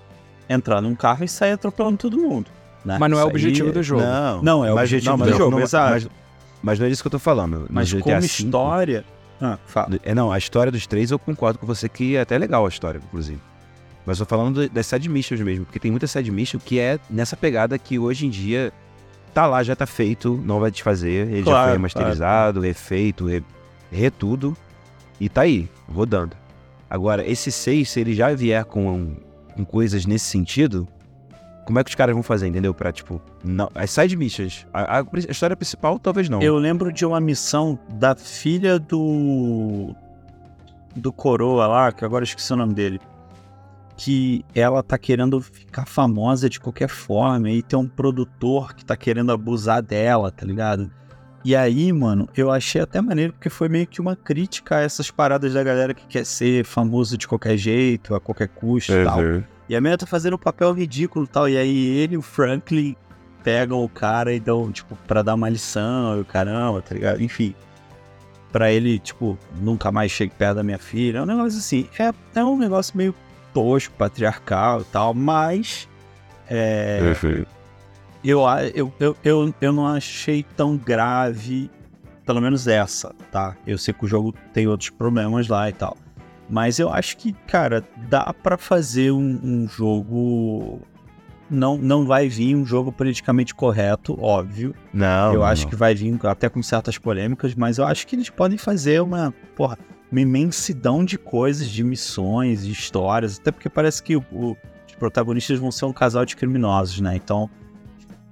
entrar 0.48 0.80
num 0.80 0.94
carro 0.94 1.24
e 1.24 1.28
sair 1.28 1.52
atropelando 1.52 1.96
todo 1.96 2.18
mundo. 2.18 2.50
né? 2.84 2.96
Mas 3.00 3.10
não 3.10 3.18
é 3.18 3.24
o 3.24 3.26
Isso 3.28 3.36
aí 3.36 3.42
objetivo 3.42 3.72
do 3.72 3.82
jogo. 3.82 4.02
Não, 4.02 4.42
Não, 4.42 4.64
é 4.64 4.72
o 4.72 4.76
objetivo 4.78 5.16
mas 5.18 5.26
do 5.26 5.30
não- 5.32 5.38
jogo, 5.38 5.50
não- 5.56 5.60
exato. 5.62 5.90
Mas, 5.92 6.08
mas 6.62 6.78
não 6.78 6.86
é 6.86 6.90
isso 6.90 7.02
que 7.02 7.06
eu 7.06 7.10
tô 7.12 7.18
falando. 7.18 7.60
No 7.60 7.66
Mas 7.70 7.88
GTA 7.88 8.02
como 8.02 8.20
V, 8.20 8.26
história. 8.26 9.04
Ah, 9.40 9.58
fala. 9.66 9.98
É, 10.02 10.14
não, 10.14 10.30
a 10.32 10.38
história 10.38 10.70
dos 10.72 10.86
três 10.86 11.10
eu 11.10 11.18
concordo 11.18 11.58
com 11.58 11.66
você 11.66 11.88
que 11.88 12.16
é 12.16 12.20
até 12.20 12.36
legal 12.38 12.64
a 12.64 12.68
história, 12.68 13.00
inclusive. 13.04 13.40
Mas 14.08 14.18
eu 14.18 14.24
tô 14.24 14.30
falando 14.36 14.54
do- 14.66 14.68
das 14.70 14.86
side 14.86 15.06
missions 15.06 15.38
mesmo, 15.42 15.66
porque 15.66 15.78
tem 15.78 15.90
muita 15.90 16.06
side 16.06 16.30
mission 16.32 16.58
que 16.58 16.78
é 16.80 16.98
nessa 17.10 17.36
pegada 17.36 17.78
que 17.78 17.98
hoje 17.98 18.24
em 18.24 18.30
dia 18.30 18.72
tá 19.34 19.46
lá, 19.46 19.62
já 19.62 19.76
tá 19.76 19.84
feito, 19.84 20.40
não 20.46 20.58
vai 20.60 20.70
desfazer, 20.70 21.26
ele 21.28 21.40
já 21.40 21.44
Claro, 21.44 21.64
foi 21.64 21.72
remasterizado, 21.72 22.60
refeito, 22.62 23.26
re, 23.26 23.44
retudo, 23.92 24.56
e 25.20 25.28
tá 25.28 25.42
aí, 25.42 25.68
rodando. 25.92 26.34
Agora, 26.88 27.22
esse 27.30 27.52
6, 27.52 27.90
se 27.90 28.00
ele 28.00 28.14
já 28.14 28.34
vier 28.34 28.64
com, 28.64 29.14
com 29.54 29.62
coisas 29.62 30.06
nesse 30.06 30.24
sentido, 30.24 30.88
como 31.66 31.78
é 31.78 31.84
que 31.84 31.90
os 31.90 31.94
caras 31.94 32.14
vão 32.14 32.22
fazer, 32.22 32.46
entendeu? 32.48 32.72
Pra, 32.72 32.90
tipo, 32.90 33.20
não, 33.44 33.68
as 33.74 33.90
side 33.90 34.16
missions, 34.16 34.66
a, 34.72 35.00
a- 35.00 35.02
a 35.02 35.30
história 35.30 35.54
principal 35.54 35.98
talvez 35.98 36.30
não. 36.30 36.40
Eu 36.40 36.56
lembro 36.56 36.90
de 36.90 37.04
uma 37.04 37.20
missão 37.20 37.78
da 37.92 38.16
filha 38.16 38.78
do. 38.78 39.94
do 40.96 41.12
Coroa 41.12 41.66
lá, 41.66 41.92
que 41.92 42.06
agora 42.06 42.22
eu 42.22 42.26
esqueci 42.26 42.50
o 42.54 42.56
nome 42.56 42.72
dele. 42.72 42.98
Que 43.98 44.44
ela 44.54 44.82
tá 44.82 44.96
querendo 44.96 45.40
ficar 45.40 45.84
famosa 45.84 46.48
de 46.48 46.60
qualquer 46.60 46.88
forma. 46.88 47.50
E 47.50 47.62
tem 47.62 47.78
um 47.78 47.88
produtor 47.88 48.74
que 48.74 48.84
tá 48.84 48.96
querendo 48.96 49.32
abusar 49.32 49.82
dela, 49.82 50.30
tá 50.30 50.46
ligado? 50.46 50.90
E 51.44 51.54
aí, 51.54 51.92
mano, 51.92 52.28
eu 52.36 52.50
achei 52.50 52.80
até 52.80 53.00
maneiro 53.00 53.32
porque 53.32 53.48
foi 53.50 53.68
meio 53.68 53.86
que 53.86 54.00
uma 54.00 54.14
crítica 54.16 54.76
a 54.76 54.80
essas 54.80 55.10
paradas 55.10 55.54
da 55.54 55.62
galera 55.62 55.94
que 55.94 56.06
quer 56.06 56.24
ser 56.24 56.64
famoso 56.64 57.16
de 57.16 57.26
qualquer 57.28 57.56
jeito, 57.56 58.14
a 58.14 58.20
qualquer 58.20 58.48
custo 58.48 58.92
e 58.92 59.04
tal. 59.04 59.20
E 59.68 59.76
a 59.76 59.80
menina 59.80 59.98
tá 59.98 60.06
fazendo 60.06 60.34
um 60.34 60.38
papel 60.38 60.72
ridículo 60.72 61.24
e 61.24 61.28
tal. 61.28 61.48
E 61.48 61.56
aí 61.56 61.86
ele 61.98 62.14
e 62.14 62.18
o 62.18 62.22
Franklin 62.22 62.96
pegam 63.42 63.82
o 63.82 63.88
cara 63.88 64.32
e 64.32 64.40
dão, 64.40 64.70
tipo, 64.72 64.96
pra 65.06 65.22
dar 65.22 65.34
uma 65.34 65.48
lição 65.48 66.18
e 66.18 66.20
o 66.20 66.24
caramba, 66.24 66.82
tá 66.82 66.94
ligado? 66.94 67.22
Enfim. 67.22 67.54
Pra 68.50 68.72
ele, 68.72 68.98
tipo, 68.98 69.38
nunca 69.60 69.92
mais 69.92 70.10
chegue 70.10 70.32
perto 70.36 70.56
da 70.56 70.62
minha 70.62 70.78
filha. 70.78 71.18
É 71.18 71.22
um 71.22 71.26
negócio 71.26 71.58
assim. 71.58 71.88
É, 71.98 72.12
é 72.38 72.44
um 72.44 72.56
negócio 72.56 72.96
meio 72.96 73.14
tosco, 73.52 73.94
patriarcal 73.94 74.82
e 74.82 74.84
tal, 74.84 75.14
mas. 75.14 75.88
É, 76.50 77.00
eu, 78.24 78.40
eu, 78.74 78.92
eu, 79.00 79.16
eu, 79.24 79.54
eu 79.60 79.72
não 79.72 79.86
achei 79.86 80.44
tão 80.56 80.76
grave, 80.76 81.70
pelo 82.26 82.40
menos 82.40 82.66
essa, 82.66 83.14
tá? 83.30 83.56
Eu 83.66 83.78
sei 83.78 83.94
que 83.94 84.04
o 84.04 84.08
jogo 84.08 84.34
tem 84.52 84.66
outros 84.66 84.90
problemas 84.90 85.48
lá 85.48 85.68
e 85.68 85.72
tal. 85.72 85.96
Mas 86.50 86.78
eu 86.78 86.90
acho 86.90 87.16
que, 87.18 87.32
cara, 87.46 87.84
dá 88.08 88.32
pra 88.32 88.56
fazer 88.56 89.10
um, 89.10 89.40
um 89.42 89.68
jogo. 89.68 90.80
Não, 91.50 91.78
não 91.78 92.06
vai 92.06 92.28
vir 92.28 92.54
um 92.54 92.64
jogo 92.64 92.90
politicamente 92.90 93.54
correto, 93.54 94.18
óbvio. 94.22 94.74
Não, 94.92 95.32
eu 95.32 95.40
não, 95.40 95.46
acho 95.46 95.66
que 95.66 95.76
vai 95.76 95.94
vir 95.94 96.18
até 96.26 96.48
com 96.48 96.62
certas 96.62 96.98
polêmicas, 96.98 97.54
mas 97.54 97.78
eu 97.78 97.86
acho 97.86 98.06
que 98.06 98.16
eles 98.16 98.28
podem 98.28 98.58
fazer 98.58 99.00
uma, 99.00 99.32
porra, 99.56 99.78
uma 100.10 100.20
imensidão 100.20 101.04
de 101.04 101.18
coisas, 101.18 101.68
de 101.68 101.82
missões, 101.84 102.64
de 102.64 102.72
histórias. 102.72 103.38
Até 103.38 103.50
porque 103.52 103.68
parece 103.68 104.02
que 104.02 104.16
o- 104.16 104.24
o- 104.32 104.56
os 104.86 104.94
protagonistas 104.98 105.58
vão 105.58 105.70
ser 105.70 105.84
um 105.84 105.92
casal 105.92 106.24
de 106.24 106.34
criminosos, 106.36 107.00
né? 107.00 107.14
Então, 107.16 107.48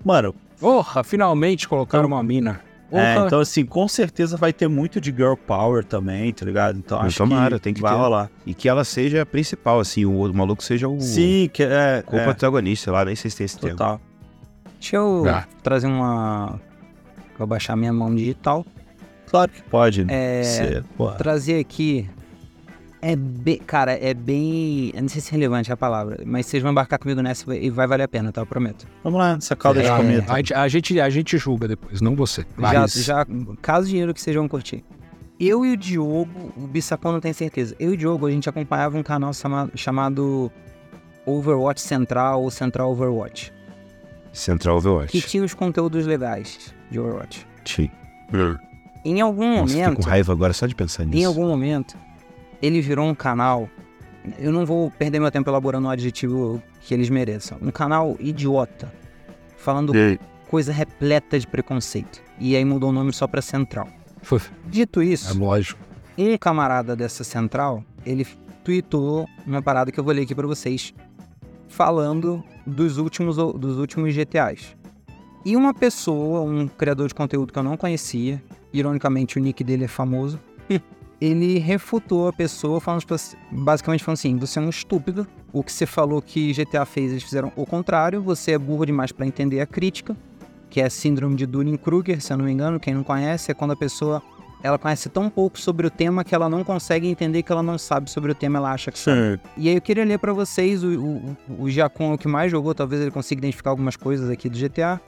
mano, 0.05 0.35
Porra, 0.59 1.05
finalmente 1.05 1.69
colocaram 1.69 2.07
uma 2.07 2.23
mina. 2.23 2.61
Porra. 2.89 3.03
é, 3.03 3.19
então 3.27 3.41
assim, 3.41 3.67
com 3.67 3.87
certeza 3.89 4.37
vai 4.37 4.53
ter 4.53 4.69
muito 4.69 5.01
de 5.01 5.11
girl 5.11 5.35
power 5.35 5.85
também, 5.85 6.33
tá 6.33 6.47
ligado? 6.47 6.79
Então 6.79 7.01
acho 7.01 7.19
tomara, 7.19 7.57
que, 7.57 7.63
tem 7.65 7.75
que 7.75 7.81
vai 7.81 7.93
ter. 7.93 7.99
rolar. 7.99 8.31
E 8.47 8.55
que 8.55 8.69
ela 8.69 8.85
seja 8.85 9.23
a 9.23 9.27
principal, 9.27 9.81
assim, 9.81 10.05
o, 10.07 10.23
o 10.23 10.33
maluco 10.33 10.63
seja 10.63 10.89
o, 10.89 11.01
Sim, 11.01 11.51
que 11.53 11.65
é, 11.65 12.05
o 12.11 12.17
é 12.17 12.25
protagonista 12.25 12.93
lá, 12.93 13.05
nem 13.05 13.17
sei 13.17 13.29
se 13.31 13.37
tem 13.39 13.45
esse 13.45 13.59
total. 13.59 14.01
Deixa 14.79 14.97
eu 14.97 15.25
Ah. 15.29 15.45
trazer 15.65 15.89
uma. 15.89 16.61
Vou 17.37 17.47
baixar 17.47 17.75
minha 17.77 17.93
mão 17.93 18.15
digital. 18.15 18.65
Claro 19.37 19.51
que 19.53 19.63
pode 19.63 20.07
É, 20.09 20.43
ser, 20.43 20.85
porra. 20.97 21.15
Trazer 21.17 21.59
aqui. 21.61 22.09
É 23.03 23.15
bem. 23.15 23.59
Cara, 23.59 23.93
é 23.93 24.13
bem. 24.15 24.91
Eu 24.95 25.03
não 25.03 25.09
sei 25.09 25.21
se 25.21 25.29
é 25.31 25.33
relevante 25.33 25.71
a 25.73 25.77
palavra, 25.77 26.23
mas 26.27 26.47
vocês 26.47 26.63
vão 26.63 26.73
embarcar 26.73 26.99
comigo 26.99 27.21
nessa 27.23 27.55
e 27.55 27.71
vai 27.71 27.87
valer 27.87 28.05
a 28.05 28.09
pena, 28.09 28.33
tá? 28.33 28.41
Eu 28.41 28.47
prometo. 28.47 28.87
Vamos 29.05 29.19
lá, 29.19 29.37
essa 29.37 29.55
calda 29.55 29.81
de 29.83 29.87
É, 29.89 29.97
comida. 29.97 30.25
a, 30.33 30.37
gente- 30.39 30.55
a 30.55 30.69
gente, 30.69 31.01
a 31.01 31.11
gente 31.11 31.39
julga 31.39 31.69
depois, 31.69 32.01
não 32.01 32.17
você. 32.17 32.41
Já, 32.41 32.47
Mas- 32.57 32.93
já, 32.95 33.27
caso 33.63 33.87
dinheiro 33.89 34.13
que 34.13 34.21
vocês 34.21 34.35
vão 34.35 34.49
curtir. 34.49 34.83
Eu 35.39 35.65
e 35.67 35.73
o 35.75 35.77
Diogo, 35.77 36.53
o 36.57 36.67
Bissacão 36.67 37.13
não 37.13 37.21
tem 37.21 37.33
certeza. 37.33 37.77
Eu 37.79 37.91
e 37.91 37.95
o 37.95 37.97
Diogo, 37.97 38.27
a 38.27 38.31
gente 38.31 38.49
acompanhava 38.49 38.97
um 38.99 39.03
canal 39.03 39.33
chama- 39.35 39.71
chamado 39.75 40.51
Overwatch 41.27 41.81
Central 41.83 42.43
ou 42.43 42.51
Central 42.51 42.91
Overwatch, 42.91 43.53
Central 44.33 44.79
Overwatch. 44.79 45.13
que 45.13 45.21
tinha 45.21 45.45
os 45.45 45.53
conteúdos 45.55 46.07
legais 46.07 46.75
de 46.91 46.99
Overwatch. 46.99 47.47
Sim. 47.67 47.91
Em 49.09 49.21
algum 49.21 49.59
Nossa, 49.61 49.69
fico 49.69 49.79
momento, 49.85 50.03
com 50.03 50.09
raiva 50.11 50.33
agora 50.33 50.53
só 50.53 50.67
de 50.67 50.75
pensar 50.75 51.05
nisso. 51.05 51.19
em 51.19 51.25
algum 51.25 51.47
momento, 51.47 51.97
ele 52.61 52.81
virou 52.81 53.07
um 53.07 53.15
canal. 53.15 53.69
Eu 54.39 54.51
não 54.53 54.67
vou 54.67 54.91
perder 54.91 55.21
meu 55.21 55.31
tempo 55.31 55.49
elaborando 55.49 55.87
o 55.87 55.91
adjetivo 55.91 56.61
que 56.81 56.93
eles 56.93 57.09
mereçam. 57.09 57.59
Um 57.63 57.71
canal 57.71 58.17
idiota, 58.19 58.93
falando 59.57 59.93
coisa 60.49 60.73
repleta 60.73 61.39
de 61.39 61.47
preconceito. 61.47 62.21
E 62.39 62.57
aí 62.57 62.65
mudou 62.65 62.91
o 62.91 62.93
nome 62.93 63.13
só 63.13 63.27
pra 63.29 63.41
Central. 63.41 63.89
Foi- 64.23 64.41
Dito 64.67 65.01
É 65.01 65.05
isso, 65.05 65.39
lógico. 65.39 65.79
um 66.19 66.37
camarada 66.37 66.97
dessa 66.97 67.23
central, 67.23 67.85
ele 68.05 68.27
tweetou 68.65 69.29
uma 69.47 69.63
parada 69.63 69.93
que 69.93 70.01
eu 70.01 70.03
vou 70.03 70.13
ler 70.13 70.23
aqui 70.23 70.35
pra 70.35 70.47
vocês, 70.49 70.93
falando 71.69 72.43
dos 72.67 72.99
últimos, 72.99 73.37
dos 73.37 73.79
últimos 73.79 74.13
GTAs. 74.13 74.77
E 75.45 75.55
uma 75.57 75.73
pessoa, 75.73 76.41
um 76.41 76.67
criador 76.67 77.07
de 77.07 77.15
conteúdo 77.15 77.53
que 77.53 77.59
eu 77.59 77.63
não 77.63 77.77
conhecia, 77.77 78.43
ironicamente 78.73 79.39
o 79.39 79.43
nick 79.43 79.63
dele 79.65 79.85
é 79.85 79.89
famoso, 79.89 80.39
ele 81.21 81.59
refutou 81.59 82.29
a 82.29 82.33
pessoa, 82.33 82.79
falando, 82.81 83.01
tipo 83.01 83.15
assim- 83.15 83.37
basicamente 83.51 84.05
falando 84.05 84.19
assim: 84.19 84.37
você 84.37 84.59
é 84.59 84.63
um 84.63 84.69
estúpido, 84.69 85.27
o 85.53 85.63
que 85.63 85.73
você 85.73 85.87
falou 85.87 86.21
que 86.21 86.53
GTA 86.53 86.85
fez, 86.85 87.11
eles 87.11 87.23
fizeram 87.23 87.51
o 87.57 87.65
contrário, 87.65 88.21
você 88.21 88.53
é 88.53 88.59
burro 88.59 88.85
demais 88.85 89.13
pra 89.13 89.27
entender 89.27 89.61
a 89.61 89.67
crítica, 89.67 90.15
que 90.69 90.81
é 90.81 90.85
a 90.85 90.91
síndrome 90.91 91.35
de 91.37 91.47
Dunning-Kruger, 91.47 92.21
se 92.21 92.33
eu 92.33 92.37
não 92.37 92.45
me 92.45 92.53
engano, 92.53 92.79
quem 92.79 92.93
não 92.93 93.03
conhece, 93.03 93.51
é 93.51 93.55
quando 93.55 93.71
a 93.71 93.77
pessoa 93.77 94.23
ela 94.63 94.79
conhece 94.79 95.09
tão 95.09 95.31
pouco 95.31 95.59
sobre 95.59 95.87
o 95.87 95.91
tema 95.91 96.25
que 96.25 96.35
ela 96.35 96.49
não 96.49 96.65
consegue 96.65 97.07
entender 97.07 97.43
que 97.43 97.53
ela 97.53 97.63
não 97.63 97.79
sabe 97.79 98.11
sobre 98.11 98.33
o 98.33 98.35
tema, 98.35 98.59
ela 98.59 98.73
acha 98.73 98.91
que 98.91 98.99
sabe. 98.99 99.41
E 99.57 99.69
aí 99.69 99.77
eu 99.77 99.81
queria 99.81 100.05
ler 100.05 100.19
pra 100.19 100.33
vocês, 100.33 100.83
o, 100.83 100.89
o, 100.99 101.37
o 101.61 101.71
Giacom 101.71 102.13
o 102.15 102.19
que 102.19 102.27
mais 102.27 102.51
jogou, 102.51 102.75
talvez 102.75 103.01
ele 103.01 103.11
consiga 103.11 103.39
identificar 103.41 103.71
algumas 103.71 103.97
coisas 103.97 104.29
aqui 104.29 104.49
do 104.51 104.59
GTA, 104.59 105.01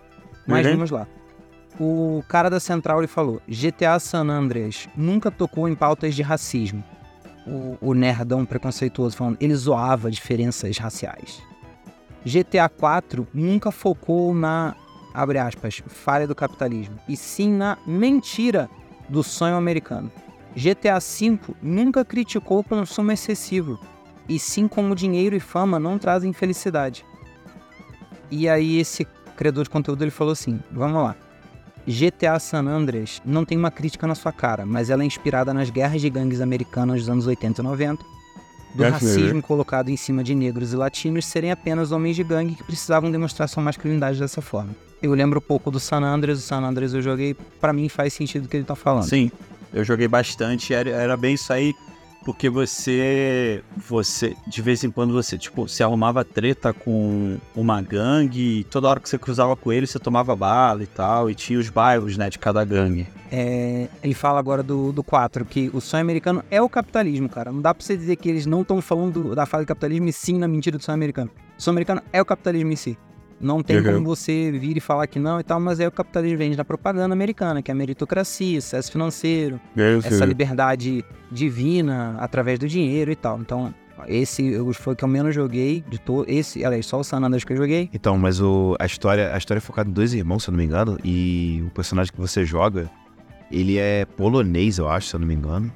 mas 0.46 0.64
Uhum. 0.66 0.72
vamos 0.74 0.90
lá. 0.90 1.06
O 1.80 2.24
cara 2.26 2.50
da 2.50 2.58
Central 2.58 2.98
ele 2.98 3.06
falou: 3.06 3.40
GTA 3.46 3.98
San 4.00 4.28
Andreas 4.28 4.88
nunca 4.96 5.30
tocou 5.30 5.68
em 5.68 5.74
pautas 5.74 6.14
de 6.14 6.22
racismo. 6.22 6.82
O, 7.46 7.78
o 7.80 7.94
nerdão 7.94 8.44
preconceituoso 8.44 9.16
falando, 9.16 9.38
ele 9.40 9.54
zoava 9.54 10.10
diferenças 10.10 10.76
raciais. 10.76 11.40
GTA 12.24 12.68
4 12.68 13.26
nunca 13.32 13.70
focou 13.70 14.34
na, 14.34 14.74
abre 15.14 15.38
aspas, 15.38 15.82
falha 15.86 16.26
do 16.26 16.34
capitalismo, 16.34 16.98
e 17.08 17.16
sim 17.16 17.50
na 17.50 17.78
mentira 17.86 18.68
do 19.08 19.22
sonho 19.22 19.56
americano. 19.56 20.10
GTA 20.54 20.98
V 20.98 21.38
nunca 21.62 22.04
criticou 22.04 22.58
o 22.58 22.64
consumo 22.64 23.12
excessivo, 23.12 23.78
e 24.28 24.38
sim 24.38 24.68
como 24.68 24.94
dinheiro 24.94 25.36
e 25.36 25.40
fama 25.40 25.78
não 25.78 25.98
trazem 25.98 26.32
felicidade. 26.32 27.06
E 28.30 28.48
aí 28.48 28.78
esse 28.78 29.06
criador 29.36 29.64
de 29.64 29.70
conteúdo 29.70 30.02
ele 30.02 30.10
falou 30.10 30.32
assim: 30.32 30.60
vamos 30.70 31.02
lá. 31.02 31.16
GTA 31.90 32.38
San 32.38 32.66
Andreas 32.66 33.22
não 33.24 33.44
tem 33.44 33.56
uma 33.56 33.70
crítica 33.70 34.06
na 34.06 34.14
sua 34.14 34.30
cara, 34.30 34.66
mas 34.66 34.90
ela 34.90 35.02
é 35.02 35.06
inspirada 35.06 35.54
nas 35.54 35.70
guerras 35.70 36.00
de 36.00 36.10
gangues 36.10 36.40
americanas 36.40 37.00
dos 37.00 37.08
anos 37.08 37.26
80 37.26 37.60
e 37.60 37.64
90, 37.64 38.04
do 38.74 38.82
Gangue, 38.82 38.92
racismo 38.92 39.42
colocado 39.42 39.88
em 39.88 39.96
cima 39.96 40.22
de 40.22 40.34
negros 40.34 40.74
e 40.74 40.76
latinos 40.76 41.24
serem 41.24 41.50
apenas 41.50 41.90
homens 41.90 42.14
de 42.14 42.22
gangue 42.22 42.54
que 42.54 42.62
precisavam 42.62 43.10
demonstrar 43.10 43.48
sua 43.48 43.62
masculinidade 43.62 44.18
dessa 44.18 44.42
forma. 44.42 44.76
Eu 45.00 45.14
lembro 45.14 45.40
pouco 45.40 45.70
do 45.70 45.80
San 45.80 46.02
Andreas, 46.02 46.38
o 46.38 46.42
San 46.42 46.60
Andreas 46.60 46.92
eu 46.92 47.00
joguei, 47.00 47.34
pra 47.60 47.72
mim 47.72 47.88
faz 47.88 48.12
sentido 48.12 48.44
o 48.44 48.48
que 48.48 48.58
ele 48.58 48.64
tá 48.64 48.76
falando. 48.76 49.08
Sim, 49.08 49.30
eu 49.72 49.82
joguei 49.82 50.08
bastante, 50.08 50.74
era, 50.74 50.90
era 50.90 51.16
bem 51.16 51.34
isso 51.34 51.50
aí, 51.52 51.74
porque 52.28 52.50
você, 52.50 53.62
você, 53.74 54.36
de 54.46 54.60
vez 54.60 54.84
em 54.84 54.90
quando 54.90 55.14
você, 55.14 55.38
tipo, 55.38 55.66
se 55.66 55.82
arrumava 55.82 56.22
treta 56.26 56.74
com 56.74 57.38
uma 57.56 57.80
gangue, 57.80 58.58
e 58.58 58.64
toda 58.64 58.86
hora 58.86 59.00
que 59.00 59.08
você 59.08 59.16
cruzava 59.16 59.56
com 59.56 59.72
ele, 59.72 59.86
você 59.86 59.98
tomava 59.98 60.36
bala 60.36 60.82
e 60.82 60.86
tal, 60.86 61.30
e 61.30 61.34
tinha 61.34 61.58
os 61.58 61.70
bairros, 61.70 62.18
né, 62.18 62.28
de 62.28 62.38
cada 62.38 62.62
gangue. 62.66 63.06
É, 63.32 63.88
ele 64.02 64.12
fala 64.12 64.38
agora 64.38 64.62
do, 64.62 64.92
do 64.92 65.02
4, 65.02 65.42
que 65.46 65.70
o 65.72 65.80
sonho 65.80 66.02
americano 66.02 66.44
é 66.50 66.60
o 66.60 66.68
capitalismo, 66.68 67.30
cara. 67.30 67.50
Não 67.50 67.62
dá 67.62 67.72
pra 67.72 67.82
você 67.82 67.96
dizer 67.96 68.16
que 68.16 68.28
eles 68.28 68.44
não 68.44 68.60
estão 68.60 68.82
falando 68.82 69.22
do- 69.22 69.34
da 69.34 69.46
falha 69.46 69.64
do 69.64 69.68
capitalismo 69.68 70.10
e 70.10 70.12
sim 70.12 70.36
na 70.38 70.46
mentira 70.46 70.76
do 70.76 70.84
sonho 70.84 70.96
americano. 70.96 71.30
O 71.58 71.62
sonho 71.62 71.72
americano 71.72 72.02
é 72.12 72.20
o 72.20 72.26
capitalismo 72.26 72.70
em 72.70 72.76
si. 72.76 72.98
Não 73.40 73.62
tem 73.62 73.76
Uhum. 73.78 73.94
como 73.94 74.04
você 74.06 74.50
vir 74.50 74.76
e 74.76 74.80
falar 74.80 75.06
que 75.06 75.18
não 75.18 75.38
e 75.38 75.44
tal, 75.44 75.60
mas 75.60 75.78
é 75.78 75.86
o 75.86 75.92
capitalismo 75.92 76.38
vende 76.38 76.56
na 76.56 76.64
propaganda 76.64 77.12
americana, 77.12 77.62
que 77.62 77.70
é 77.70 77.72
a 77.72 77.74
meritocracia, 77.74 78.60
sucesso 78.60 78.90
financeiro, 78.90 79.60
essa 80.04 80.24
liberdade 80.24 81.04
divina 81.30 82.16
através 82.18 82.58
do 82.58 82.66
dinheiro 82.66 83.10
e 83.12 83.16
tal. 83.16 83.40
Então, 83.40 83.72
esse 84.06 84.56
foi 84.74 84.92
o 84.92 84.96
que 84.96 85.04
eu 85.04 85.08
menos 85.08 85.34
joguei 85.34 85.84
de 85.88 85.98
todo. 85.98 86.24
Esse, 86.28 86.64
aliás, 86.64 86.86
só 86.86 87.00
o 87.00 87.04
San 87.04 87.18
Andreas 87.18 87.44
que 87.44 87.52
eu 87.52 87.56
joguei. 87.56 87.88
Então, 87.92 88.16
mas 88.18 88.40
o, 88.40 88.76
a, 88.78 88.86
história, 88.86 89.32
a 89.34 89.38
história 89.38 89.58
é 89.58 89.60
focada 89.60 89.88
em 89.88 89.92
dois 89.92 90.14
irmãos, 90.14 90.42
se 90.44 90.50
eu 90.50 90.52
não 90.52 90.58
me 90.58 90.64
engano, 90.64 90.98
e 91.04 91.62
o 91.66 91.70
personagem 91.70 92.12
que 92.12 92.20
você 92.20 92.44
joga, 92.44 92.90
ele 93.50 93.78
é 93.78 94.04
polonês, 94.04 94.78
eu 94.78 94.88
acho, 94.88 95.08
se 95.08 95.14
eu 95.16 95.20
não 95.20 95.26
me 95.26 95.34
engano. 95.34 95.72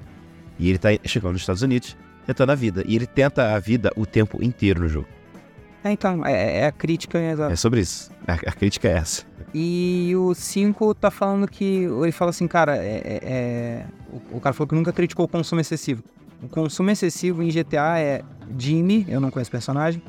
E 0.59 0.69
ele 0.69 0.79
tá 0.79 0.89
chegando 1.05 1.33
nos 1.33 1.43
Estados 1.43 1.63
Unidos, 1.63 1.97
tentando 2.27 2.53
a 2.53 2.55
vida. 2.55 2.85
E 2.87 2.95
ele 2.95 3.07
tenta 3.07 3.55
a 3.55 3.59
vida 3.59 3.91
o 3.97 4.07
tempo 4.07 4.43
inteiro 4.43 4.83
no 4.83 4.89
jogo. 4.89 5.09
É, 5.85 5.91
então, 5.91 6.25
é, 6.25 6.61
é 6.61 6.67
a 6.67 6.73
crítica. 6.73 7.19
É 7.19 7.57
sobre 7.57 7.81
isso. 7.81 8.11
A, 8.27 8.35
a 8.35 8.53
crítica 8.53 8.89
é 8.89 8.93
essa. 8.93 9.25
E 9.55 10.13
o 10.17 10.35
5 10.35 10.95
tá 10.95 11.11
falando 11.11 11.47
que. 11.49 11.85
Ele 11.85 12.13
fala 12.13 12.31
assim, 12.31 12.49
cara, 12.49 12.77
é, 12.77 13.03
é- 13.05 13.21
é- 13.23 13.85
o, 14.33 14.37
o 14.39 14.41
cara 14.41 14.55
falou 14.55 14.69
que 14.69 14.75
nunca 14.75 14.93
criticou 14.93 15.27
o 15.27 15.29
consumo 15.29 15.61
excessivo. 15.61 16.03
O 16.43 16.49
consumo 16.49 16.91
excessivo 16.91 17.43
em 17.43 17.51
GTA 17.51 17.99
é 17.99 18.23
Jimmy, 18.59 19.07
eu 19.09 19.21
não 19.21 19.31
conheço 19.31 19.49
o 19.49 19.53
personagem, 19.53 20.03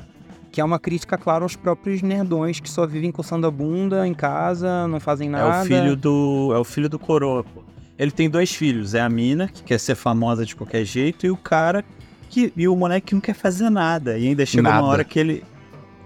que 0.50 0.60
é 0.60 0.64
uma 0.64 0.78
crítica, 0.80 1.16
claro, 1.16 1.44
aos 1.44 1.54
próprios 1.54 2.02
nerdões 2.02 2.58
que 2.58 2.68
só 2.68 2.86
vivem 2.86 3.12
coçando 3.12 3.46
a 3.46 3.50
bunda 3.50 4.06
em 4.06 4.14
casa, 4.14 4.88
não 4.88 4.98
fazem 4.98 5.28
nada. 5.28 5.58
É 5.58 5.62
o 5.62 5.64
filho 5.64 5.96
do, 5.96 6.50
é 6.54 6.58
o 6.58 6.64
filho 6.64 6.88
do 6.88 6.98
coroa, 6.98 7.44
pô. 7.44 7.62
Ele 7.96 8.10
tem 8.10 8.28
dois 8.28 8.52
filhos, 8.52 8.94
é 8.94 9.00
a 9.00 9.08
mina, 9.08 9.46
que 9.46 9.62
quer 9.62 9.78
ser 9.78 9.94
famosa 9.94 10.44
de 10.44 10.56
qualquer 10.56 10.84
jeito, 10.84 11.24
e 11.24 11.30
o 11.30 11.36
cara, 11.36 11.84
que, 12.28 12.52
e 12.56 12.66
o 12.66 12.74
moleque 12.74 13.08
que 13.08 13.14
não 13.14 13.20
quer 13.20 13.34
fazer 13.34 13.70
nada. 13.70 14.18
E 14.18 14.26
ainda 14.28 14.44
chega 14.44 14.64
Nada. 14.64 14.82
uma 14.82 14.88
hora 14.88 15.04
que 15.04 15.18
ele, 15.18 15.44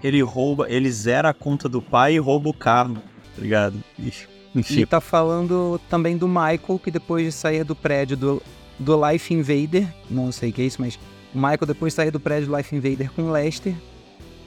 ele 0.03 0.21
rouba, 0.21 0.69
ele 0.69 0.91
zera 0.91 1.29
a 1.29 1.33
conta 1.33 1.67
do 1.67 1.81
pai 1.81 2.15
e 2.15 2.19
rouba 2.19 2.49
o 2.49 2.53
carro, 2.53 2.95
tá 3.35 3.41
ligado? 3.41 3.75
E, 3.97 4.13
enfim, 4.55 4.79
E 4.81 4.85
tá 4.85 4.99
falando 4.99 5.79
também 5.89 6.17
do 6.17 6.27
Michael, 6.27 6.79
que 6.83 6.91
depois 6.91 7.25
de 7.25 7.31
sair 7.31 7.63
do 7.63 7.75
prédio 7.75 8.17
do, 8.17 8.41
do 8.77 9.09
Life 9.09 9.33
Invader, 9.33 9.87
não 10.09 10.31
sei 10.31 10.49
o 10.49 10.53
que 10.53 10.61
é 10.61 10.65
isso, 10.65 10.81
mas 10.81 10.97
o 11.33 11.37
Michael, 11.37 11.67
depois 11.67 11.93
de 11.93 11.97
sair 11.97 12.11
do 12.11 12.19
prédio 12.19 12.49
do 12.49 12.57
Life 12.57 12.75
Invader 12.75 13.11
com 13.11 13.23
o 13.23 13.31
Lester, 13.31 13.75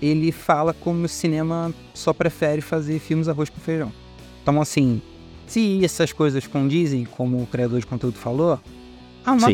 ele 0.01 0.33
fala 0.33 0.75
como 0.75 1.05
o 1.05 1.09
cinema 1.09 1.73
só 1.95 2.13
prefere 2.13 2.61
fazer 2.61 2.99
filmes 2.99 3.29
arroz 3.29 3.49
com 3.49 3.61
feijão. 3.61 3.93
Então, 4.43 4.61
assim, 4.61 5.01
se 5.47 5.85
essas 5.85 6.13
coisas 6.13 6.47
condizem, 6.47 7.05
como 7.05 7.41
o 7.41 7.47
criador 7.47 7.79
de 7.79 7.87
conteúdo 7.87 8.19
falou, 8.19 8.59
há 9.25 9.33
uma, 9.33 9.49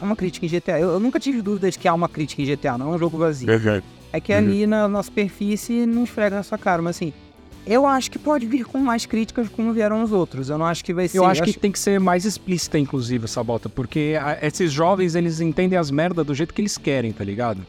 há 0.00 0.04
uma 0.04 0.16
crítica 0.16 0.44
em 0.44 0.48
GTA. 0.48 0.80
Eu, 0.80 0.90
eu 0.90 1.00
nunca 1.00 1.20
tive 1.20 1.40
dúvidas 1.40 1.76
que 1.76 1.86
há 1.86 1.94
uma 1.94 2.08
crítica 2.08 2.42
em 2.42 2.44
GTA, 2.44 2.76
não 2.76 2.92
é 2.92 2.96
um 2.96 2.98
jogo 2.98 3.16
vazio. 3.16 3.46
É 4.16 4.20
que 4.20 4.32
ali 4.32 4.64
na, 4.66 4.86
na 4.88 5.02
superfície 5.02 5.84
não 5.86 6.04
esfrega 6.04 6.36
na 6.36 6.42
sua 6.44 6.56
cara, 6.56 6.80
mas 6.80 6.96
assim, 6.96 7.12
eu 7.66 7.84
acho 7.84 8.10
que 8.10 8.18
pode 8.18 8.46
vir 8.46 8.64
com 8.64 8.78
mais 8.78 9.06
críticas 9.06 9.48
como 9.48 9.72
vieram 9.72 10.02
os 10.04 10.12
outros. 10.12 10.48
Eu 10.50 10.56
não 10.56 10.66
acho 10.66 10.84
que 10.84 10.94
vai 10.94 11.08
ser. 11.08 11.18
Eu 11.18 11.24
acho 11.24 11.42
que 11.42 11.52
tem 11.58 11.72
que 11.72 11.78
ser 11.78 11.98
mais 11.98 12.24
explícita, 12.24 12.78
inclusive, 12.78 13.24
essa 13.24 13.42
bota, 13.42 13.68
porque 13.68 14.16
a- 14.22 14.38
esses 14.40 14.70
jovens, 14.72 15.16
eles 15.16 15.40
entendem 15.40 15.76
as 15.76 15.90
merdas 15.90 16.24
do 16.24 16.32
jeito 16.34 16.54
que 16.54 16.60
eles 16.60 16.78
querem, 16.78 17.10
tá 17.12 17.24
ligado? 17.24 17.66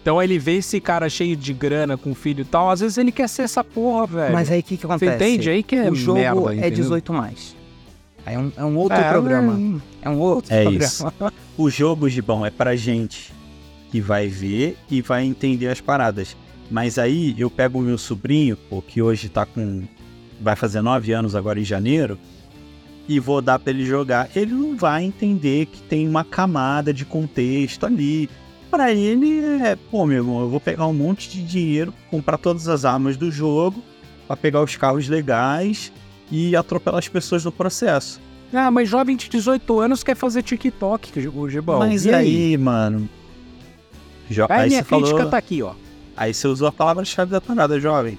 Então 0.00 0.22
ele 0.22 0.38
vê 0.38 0.58
esse 0.58 0.80
cara 0.80 1.08
cheio 1.10 1.34
de 1.34 1.52
grana 1.52 1.96
com 1.96 2.14
filho 2.14 2.42
e 2.42 2.44
tal, 2.44 2.70
às 2.70 2.78
vezes 2.80 2.96
ele 2.96 3.10
quer 3.10 3.28
ser 3.28 3.42
essa 3.42 3.64
porra, 3.64 4.06
velho. 4.06 4.32
Mas 4.34 4.50
aí 4.52 4.60
o 4.60 4.62
que, 4.62 4.76
que 4.76 4.86
Você 4.86 5.04
acontece? 5.06 5.14
entende 5.32 5.50
aí 5.50 5.62
que 5.64 5.74
é 5.74 5.90
o 5.90 5.94
jogo 5.96 6.20
merda, 6.20 6.40
é 6.54 6.56
entendeu? 6.58 6.70
18 6.70 7.12
mais. 7.12 7.56
É 8.24 8.38
um, 8.38 8.52
é 8.56 8.64
um 8.64 8.76
outro 8.76 8.96
É, 8.98 9.10
programa. 9.10 9.80
é- 10.04 10.06
É 10.06 10.10
um 10.10 10.18
outro 10.20 10.54
É 10.54 10.62
programa. 10.62 10.84
isso. 10.84 11.04
o 11.58 11.68
jogo, 11.68 12.08
Gibão, 12.08 12.46
é 12.46 12.50
pra 12.50 12.76
gente 12.76 13.32
que 13.90 14.00
vai 14.00 14.28
ver 14.28 14.76
e 14.90 15.00
vai 15.00 15.24
entender 15.24 15.68
as 15.68 15.80
paradas. 15.80 16.36
Mas 16.70 16.98
aí 16.98 17.34
eu 17.38 17.50
pego 17.50 17.78
o 17.78 17.82
meu 17.82 17.96
sobrinho, 17.96 18.56
pô, 18.56 18.82
que 18.82 19.00
hoje 19.00 19.28
tá 19.28 19.46
com. 19.46 19.82
vai 20.40 20.54
fazer 20.54 20.82
nove 20.82 21.12
anos 21.12 21.34
agora 21.34 21.58
em 21.58 21.64
janeiro, 21.64 22.18
e 23.08 23.18
vou 23.18 23.40
dar 23.40 23.58
pra 23.58 23.72
ele 23.72 23.86
jogar. 23.86 24.28
Ele 24.36 24.52
não 24.52 24.76
vai 24.76 25.04
entender 25.04 25.66
que 25.66 25.80
tem 25.82 26.06
uma 26.06 26.24
camada 26.24 26.92
de 26.92 27.04
contexto 27.04 27.86
ali. 27.86 28.28
Pra 28.70 28.92
ele 28.92 29.40
é, 29.40 29.76
pô, 29.76 30.04
meu 30.04 30.18
irmão, 30.18 30.40
eu 30.40 30.50
vou 30.50 30.60
pegar 30.60 30.86
um 30.86 30.92
monte 30.92 31.30
de 31.30 31.42
dinheiro, 31.42 31.94
comprar 32.10 32.36
todas 32.36 32.68
as 32.68 32.84
armas 32.84 33.16
do 33.16 33.30
jogo, 33.30 33.82
pra 34.26 34.36
pegar 34.36 34.62
os 34.62 34.76
carros 34.76 35.08
legais 35.08 35.90
e 36.30 36.54
atropelar 36.54 36.98
as 36.98 37.08
pessoas 37.08 37.46
no 37.46 37.50
processo. 37.50 38.20
Ah, 38.52 38.70
mas 38.70 38.88
jovem 38.88 39.16
de 39.16 39.28
18 39.28 39.80
anos 39.80 40.02
quer 40.02 40.14
fazer 40.14 40.42
TikTok, 40.42 41.28
o 41.28 41.48
Gibão. 41.48 41.78
Mas 41.78 42.04
e 42.04 42.12
aí, 42.12 42.58
mano? 42.58 43.08
Jo 44.30 44.46
Aí, 44.48 44.62
aí 44.62 44.68
minha 44.68 44.82
você 44.82 44.88
falou. 44.88 45.04
crítica 45.06 45.30
tá 45.30 45.36
aqui, 45.38 45.62
ó. 45.62 45.72
Aí 46.16 46.34
você 46.34 46.48
usou 46.48 46.68
a 46.68 46.72
palavra-chave 46.72 47.30
da 47.30 47.40
parada, 47.40 47.78
jovem. 47.78 48.18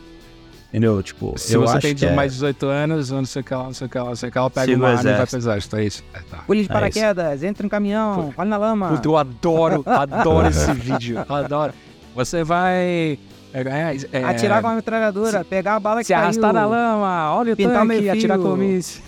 Entendeu? 0.70 1.02
Tipo, 1.02 1.34
Se 1.38 1.56
eu 1.56 1.62
você 1.62 1.78
acho 1.78 1.82
tem 1.82 1.96
que 1.96 2.06
é... 2.06 2.14
mais 2.14 2.32
de 2.32 2.38
18 2.38 2.66
anos, 2.68 3.10
não 3.10 3.26
sei 3.26 3.42
o 3.42 3.46
que 3.46 3.54
lá, 3.56 3.64
não 3.64 3.74
sei 3.74 3.88
o 3.88 3.90
que 3.90 3.98
lá, 3.98 4.06
não 4.06 4.16
sei 4.16 4.30
o 4.30 4.32
que 4.32 4.38
lá, 4.40 4.50
pega 4.52 4.76
uma 4.76 4.88
arma 4.88 5.00
e 5.02 5.04
vai 5.04 5.14
exército. 5.14 5.30
pro 5.30 5.38
exército, 5.40 5.76
é 5.78 5.84
isso. 5.84 6.04
É, 6.14 6.20
tá. 6.20 6.38
Pule 6.46 6.62
de 6.64 6.70
É 6.70 6.74
paraquedas, 6.74 7.44
entra 7.44 7.64
no 7.64 7.70
caminhão, 7.70 8.32
olha 8.38 8.50
na 8.50 8.58
lama. 8.58 8.90
Puta, 8.90 9.08
eu 9.08 9.18
adoro, 9.18 9.82
adoro 9.88 10.48
esse 10.48 10.72
vídeo, 10.74 11.26
adoro. 11.28 11.74
Você 12.16 12.44
vai... 12.44 13.18
É, 13.52 13.62
é, 13.62 13.98
é, 14.20 14.24
Atirar 14.26 14.62
com 14.62 14.68
a 14.68 14.76
metralhadora, 14.76 15.44
pegar 15.44 15.76
a 15.76 15.80
bala 15.80 16.02
que 16.02 16.06
Se 16.08 16.14
arrastar 16.14 16.54
caiu. 16.54 16.54
na 16.54 16.68
lama, 16.68 17.34
olha 17.34 17.54
o 17.54 17.58
Pintar 17.58 17.74
tanque, 17.74 17.88
meio 17.88 18.12
atirar 18.12 18.38
com 18.38 18.54
o 18.54 18.58
míssil. 18.58 19.02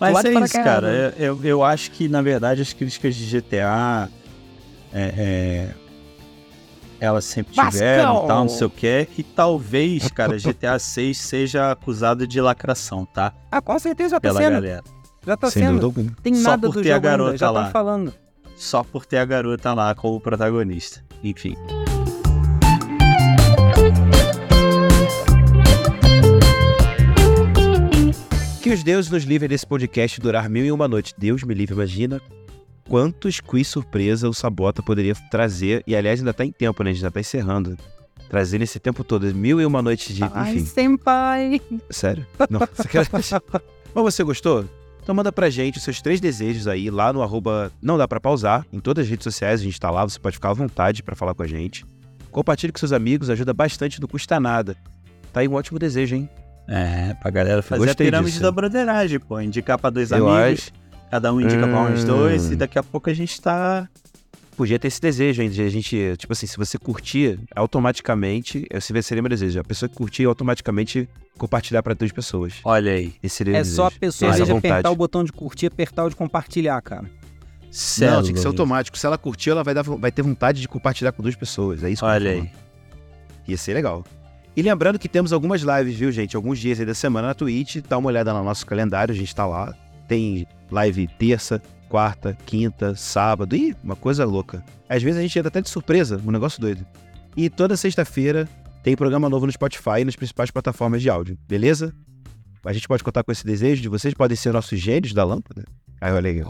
Mas 0.00 0.24
é 0.24 0.32
isso, 0.34 0.52
cara. 0.54 1.14
Eu, 1.16 1.36
eu, 1.36 1.44
eu 1.44 1.64
acho 1.64 1.92
que, 1.92 2.08
na 2.08 2.20
verdade, 2.20 2.60
as 2.60 2.72
críticas 2.72 3.14
de 3.14 3.40
GTA... 3.40 4.10
É, 4.92 5.14
é, 5.16 5.74
elas 7.00 7.24
sempre 7.24 7.52
tiveram 7.52 7.70
Vascão! 7.70 8.24
e 8.24 8.28
tal, 8.28 8.40
não 8.40 8.48
sei 8.48 8.66
o 8.66 8.70
que. 8.70 9.08
E 9.18 9.22
talvez, 9.22 10.08
cara, 10.12 10.36
GTA 10.38 10.78
6 10.78 11.16
seja 11.18 11.70
acusado 11.72 12.26
de 12.26 12.40
lacração, 12.40 13.04
tá? 13.06 13.32
Ah, 13.50 13.60
com 13.60 13.78
certeza 13.78 14.10
já 14.10 14.16
tá 14.16 14.20
Pela 14.28 14.40
sendo. 14.40 14.52
galera. 14.52 14.84
Já 15.26 15.36
tá 15.36 15.50
Sem 15.50 15.62
sendo. 15.64 15.80
dúvida. 15.80 16.12
Tem 16.22 16.34
Só 16.34 16.50
nada 16.50 16.66
por 16.68 16.74
do 16.74 16.82
ter 16.82 16.90
a 16.92 16.94
jogo 16.94 17.06
ainda, 17.06 17.18
garota 17.18 17.36
já 17.38 17.50
lá. 17.50 17.64
tá 17.66 17.70
falando. 17.70 18.14
só 18.56 18.82
por 18.82 19.04
ter 19.04 19.18
a 19.18 19.24
garota 19.24 19.74
lá 19.74 19.94
como 19.94 20.18
protagonista. 20.20 21.04
Enfim. 21.22 21.54
Que 28.62 28.70
os 28.70 28.82
deuses 28.82 29.10
nos 29.10 29.24
livrem 29.24 29.48
desse 29.48 29.66
podcast 29.66 30.20
durar 30.20 30.48
mil 30.48 30.64
e 30.64 30.72
uma 30.72 30.88
noites. 30.88 31.14
Deus 31.16 31.42
me 31.42 31.54
livre, 31.54 31.74
imagina 31.74 32.20
quantos 32.88 33.40
quiz 33.40 33.68
surpresa 33.68 34.28
o 34.28 34.34
Sabota 34.34 34.82
poderia 34.82 35.14
trazer. 35.30 35.82
E 35.86 35.94
aliás, 35.94 36.20
ainda 36.20 36.32
tá 36.32 36.44
em 36.44 36.50
tempo, 36.52 36.82
né? 36.82 36.90
A 36.90 36.92
gente 36.92 37.02
já 37.02 37.10
tá 37.10 37.20
encerrando. 37.20 37.76
Trazendo 38.28 38.62
esse 38.62 38.78
tempo 38.78 39.02
todo, 39.04 39.32
mil 39.34 39.60
e 39.60 39.64
uma 39.64 39.80
noites 39.80 40.14
de. 40.14 40.22
Ai, 40.34 40.56
Enfim. 40.56 40.64
senpai. 40.64 41.60
Sério? 41.88 42.26
Não, 42.50 42.60
você 42.74 42.88
quer... 42.88 43.06
Mas 43.10 43.32
você 43.94 44.22
gostou? 44.22 44.64
Então 45.02 45.14
manda 45.14 45.32
pra 45.32 45.48
gente 45.48 45.78
os 45.78 45.84
seus 45.84 46.02
três 46.02 46.20
desejos 46.20 46.68
aí 46.68 46.90
lá 46.90 47.10
no 47.12 47.22
arroba 47.22 47.72
não 47.80 47.96
dá 47.96 48.06
pra 48.06 48.20
pausar. 48.20 48.66
Em 48.70 48.78
todas 48.80 49.04
as 49.04 49.10
redes 49.10 49.24
sociais 49.24 49.60
a 49.60 49.64
gente 49.64 49.80
tá 49.80 49.90
lá, 49.90 50.04
você 50.04 50.18
pode 50.18 50.36
ficar 50.36 50.50
à 50.50 50.52
vontade 50.52 51.02
pra 51.02 51.16
falar 51.16 51.34
com 51.34 51.42
a 51.42 51.46
gente. 51.46 51.86
Compartilhe 52.30 52.70
com 52.70 52.78
seus 52.78 52.92
amigos, 52.92 53.30
ajuda 53.30 53.54
bastante, 53.54 53.98
não 53.98 54.06
custa 54.08 54.38
nada. 54.38 54.76
Tá 55.32 55.40
aí 55.40 55.48
um 55.48 55.54
ótimo 55.54 55.78
desejo, 55.78 56.14
hein? 56.14 56.28
É, 56.68 57.14
pra 57.14 57.30
galera 57.30 57.62
fazer 57.62 57.82
a 57.82 57.86
Gostei 57.86 58.06
pirâmide 58.08 58.32
disso. 58.32 58.42
da 58.42 58.52
broderagem, 58.52 59.18
pô. 59.18 59.40
Indicar 59.40 59.78
pra 59.78 59.88
dois 59.88 60.10
Eu 60.10 60.28
amigos, 60.28 60.70
cada 61.10 61.32
um 61.32 61.40
indica 61.40 61.66
pra 61.66 61.80
uns 61.82 62.02
Hum. 62.04 62.06
dois, 62.06 62.50
e 62.50 62.56
daqui 62.56 62.78
a 62.78 62.82
pouco 62.82 63.08
a 63.10 63.14
gente 63.14 63.40
tá. 63.40 63.88
Podia 64.56 64.76
ter 64.78 64.88
esse 64.88 65.00
desejo, 65.00 65.40
hein? 65.40 65.48
De 65.48 65.62
a 65.62 65.68
gente, 65.68 66.14
tipo 66.16 66.32
assim, 66.32 66.46
se 66.46 66.56
você 66.56 66.76
curtir, 66.76 67.38
automaticamente, 67.54 68.66
esse 68.70 69.02
seria 69.02 69.22
meu 69.22 69.28
desejo. 69.30 69.60
A 69.60 69.64
pessoa 69.64 69.88
que 69.88 69.94
curtir, 69.94 70.24
automaticamente 70.24 71.08
compartilhar 71.38 71.80
pra 71.82 71.94
duas 71.94 72.10
pessoas. 72.10 72.54
Olha 72.64 72.90
aí. 72.92 73.14
Esse 73.22 73.36
seria 73.36 73.58
É 73.58 73.60
o 73.60 73.64
só 73.64 73.86
a 73.86 73.90
pessoa, 73.92 74.28
em 74.28 74.30
Essa 74.30 74.38
vez 74.38 74.46
de 74.48 74.52
vontade. 74.52 74.72
apertar 74.74 74.90
o 74.90 74.96
botão 74.96 75.22
de 75.22 75.30
curtir, 75.32 75.66
apertar 75.66 76.04
o 76.06 76.10
de 76.10 76.16
compartilhar, 76.16 76.80
cara. 76.82 77.02
Não, 78.00 78.22
tinha 78.22 78.34
que 78.34 78.40
ser 78.40 78.46
automático. 78.48 78.98
Se 78.98 79.06
ela 79.06 79.16
curtir, 79.16 79.50
ela 79.50 79.62
vai, 79.62 79.74
dar, 79.74 79.82
vai 79.82 80.10
ter 80.10 80.22
vontade 80.22 80.60
de 80.60 80.66
compartilhar 80.66 81.12
com 81.12 81.22
duas 81.22 81.36
pessoas. 81.36 81.84
É 81.84 81.90
isso 81.90 82.00
que 82.00 82.06
eu 82.06 82.08
Olha 82.10 82.30
falando. 82.32 82.44
aí. 82.46 82.50
Ia 83.46 83.56
ser 83.56 83.74
legal. 83.74 84.04
E 84.56 84.62
lembrando 84.62 84.98
que 84.98 85.08
temos 85.08 85.32
algumas 85.32 85.60
lives, 85.62 85.94
viu, 85.94 86.10
gente? 86.10 86.34
Alguns 86.34 86.58
dias 86.58 86.80
aí 86.80 86.86
da 86.86 86.94
semana 86.94 87.28
na 87.28 87.34
Twitch. 87.34 87.76
Dá 87.88 87.96
uma 87.96 88.08
olhada 88.08 88.32
no 88.34 88.42
nosso 88.42 88.66
calendário, 88.66 89.14
a 89.14 89.16
gente 89.16 89.32
tá 89.32 89.46
lá. 89.46 89.72
Tem 90.08 90.46
live 90.70 91.06
terça, 91.18 91.62
quarta, 91.88 92.36
quinta, 92.46 92.94
sábado. 92.96 93.54
Ih, 93.54 93.76
uma 93.84 93.94
coisa 93.94 94.24
louca. 94.24 94.64
Às 94.88 95.02
vezes 95.02 95.18
a 95.18 95.22
gente 95.22 95.38
entra 95.38 95.48
até 95.48 95.60
de 95.60 95.68
surpresa, 95.68 96.20
um 96.26 96.30
negócio 96.30 96.60
doido. 96.60 96.84
E 97.36 97.48
toda 97.48 97.76
sexta-feira 97.76 98.48
tem 98.82 98.96
programa 98.96 99.28
novo 99.28 99.46
no 99.46 99.52
Spotify 99.52 100.00
e 100.00 100.04
nas 100.04 100.16
principais 100.16 100.50
plataformas 100.50 101.02
de 101.02 101.10
áudio, 101.10 101.38
beleza? 101.46 101.94
A 102.64 102.72
gente 102.72 102.88
pode 102.88 103.04
contar 103.04 103.22
com 103.22 103.30
esse 103.30 103.44
desejo 103.44 103.80
de 103.80 103.88
vocês, 103.88 104.12
podem 104.14 104.36
ser 104.36 104.52
nossos 104.52 104.78
gênios 104.80 105.12
da 105.12 105.24
lâmpada. 105.24 105.64
Aí, 106.00 106.12
olha 106.12 106.30
aí, 106.30 106.42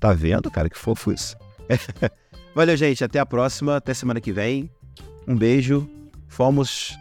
tá 0.00 0.12
vendo, 0.12 0.50
cara? 0.50 0.68
Que 0.68 0.78
fofo 0.78 1.12
isso. 1.12 1.36
Valeu, 2.54 2.76
gente. 2.76 3.04
Até 3.04 3.18
a 3.18 3.26
próxima. 3.26 3.76
Até 3.76 3.92
semana 3.92 4.20
que 4.20 4.32
vem. 4.32 4.70
Um 5.26 5.36
beijo. 5.36 5.88
Fomos. 6.28 6.96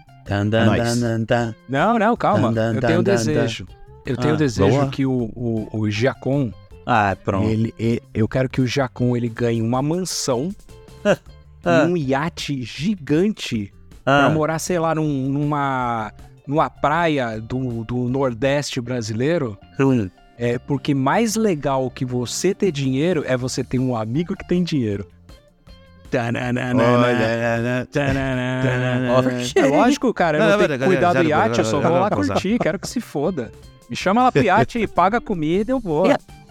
É. 1.30 1.56
Não, 1.70 2.00
não, 2.00 2.16
calma. 2.18 2.52
Dan, 2.52 2.74
dan, 2.74 2.76
eu 2.76 2.82
tenho 2.82 3.00
um 3.00 3.04
dan, 3.04 3.16
dan, 3.16 3.18
desejo. 3.18 3.68
Eu 4.06 4.16
tenho 4.18 4.32
Ah, 4.32 4.34
um 4.36 4.38
desejo 4.38 4.70
boa. 4.70 4.90
que 4.90 5.06
o, 5.06 5.12
o, 5.36 5.68
o 5.80 5.90
Giacom, 5.90 6.52
Ah, 6.86 7.16
pronto. 7.24 7.50
ele, 7.50 7.74
e- 7.80 8.02
eu 8.14 8.28
quero 8.28 8.48
que 8.50 8.62
o 8.62 8.68
Giacom 8.68 9.16
ele 9.18 9.28
ganhe 9.30 9.62
uma 9.62 9.82
mansão 9.82 10.50
Ah. 11.66 11.86
um 11.90 11.98
iate 11.98 12.62
gigante 12.62 13.74
pra 14.04 14.26
Ah, 14.28 14.30
morar, 14.30 14.60
sei 14.60 14.78
lá, 14.78 14.94
num- 14.94 15.28
numa, 15.28 16.12
numa 16.48 16.70
praia 16.70 17.42
do, 17.42 17.84
do 17.84 17.96
Nordeste 18.08 18.80
brasileiro. 18.80 19.58
hum. 19.80 20.10
É 20.38 20.60
porque 20.60 20.94
mais 20.94 21.36
legal 21.38 21.90
que 21.90 22.04
você 22.04 22.54
ter 22.54 22.70
dinheiro 22.72 23.24
é 23.26 23.38
você 23.38 23.64
ter 23.64 23.80
um 23.80 23.96
amigo 23.96 24.36
que 24.36 24.46
tem 24.46 24.64
dinheiro. 24.64 25.08
É 29.56 29.66
lógico, 29.66 30.14
cara. 30.14 30.38
Eu 30.38 30.42
Não, 30.50 30.58
tenho 30.68 30.80
que 30.80 30.86
cuidar 30.86 31.14
do 31.14 31.24
iate, 31.24 31.60
eu 31.60 31.66
só 31.66 31.80
vou 31.80 31.92
lá 32.00 32.10
curtir, 32.10 32.58
quero 32.60 32.80
que 32.80 32.88
se 32.88 33.00
foda. 33.02 33.52
Me 33.90 33.96
chama 33.96 34.24
lá 34.24 34.32
pro 34.32 34.42
iate 34.44 34.80
e 34.80 34.88
paga 34.88 35.18
a 35.18 35.22
comida 35.22 35.72
e 35.72 35.74
eu 35.74 35.80
vou. 35.80 36.06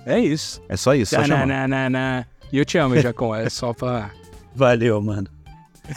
É 0.06 0.18
isso. 0.18 0.62
É 0.68 0.76
só 0.76 0.94
isso, 0.94 1.14
só 1.14 1.24
chamar. 1.24 1.40
Tananana. 1.40 2.28
E 2.52 2.58
eu 2.58 2.64
te 2.64 2.78
amo, 2.78 2.96
Jacom. 3.00 3.34
É 3.34 3.48
só 3.48 3.72
pra. 3.72 4.10
Valeu, 4.54 5.00
mano. 5.00 5.28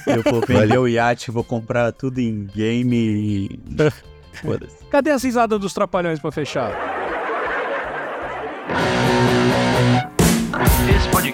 Eu 0.06 0.24
vou 0.24 0.42
vender 0.46 0.78
o 0.78 0.88
iate, 0.88 1.32
vou 1.32 1.44
comprar 1.44 1.92
tudo 1.92 2.20
em 2.20 2.46
game 2.46 2.96
e. 2.96 3.60
Foda-se. 4.34 4.86
Cadê 4.90 5.12
a 5.12 5.20
cisada 5.20 5.58
dos 5.58 5.74
trapalhões 5.74 6.20
pra 6.20 6.32
fechar? 6.32 6.72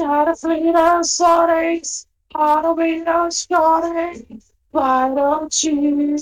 Try 0.00 0.24
to 0.24 0.34
flee. 0.34 0.72
How 0.72 1.02
to 2.62 2.74
be 2.74 3.00
no 3.02 3.28
starting. 3.28 4.40
Why 4.70 5.14
don't 5.14 5.62
you 5.62 6.16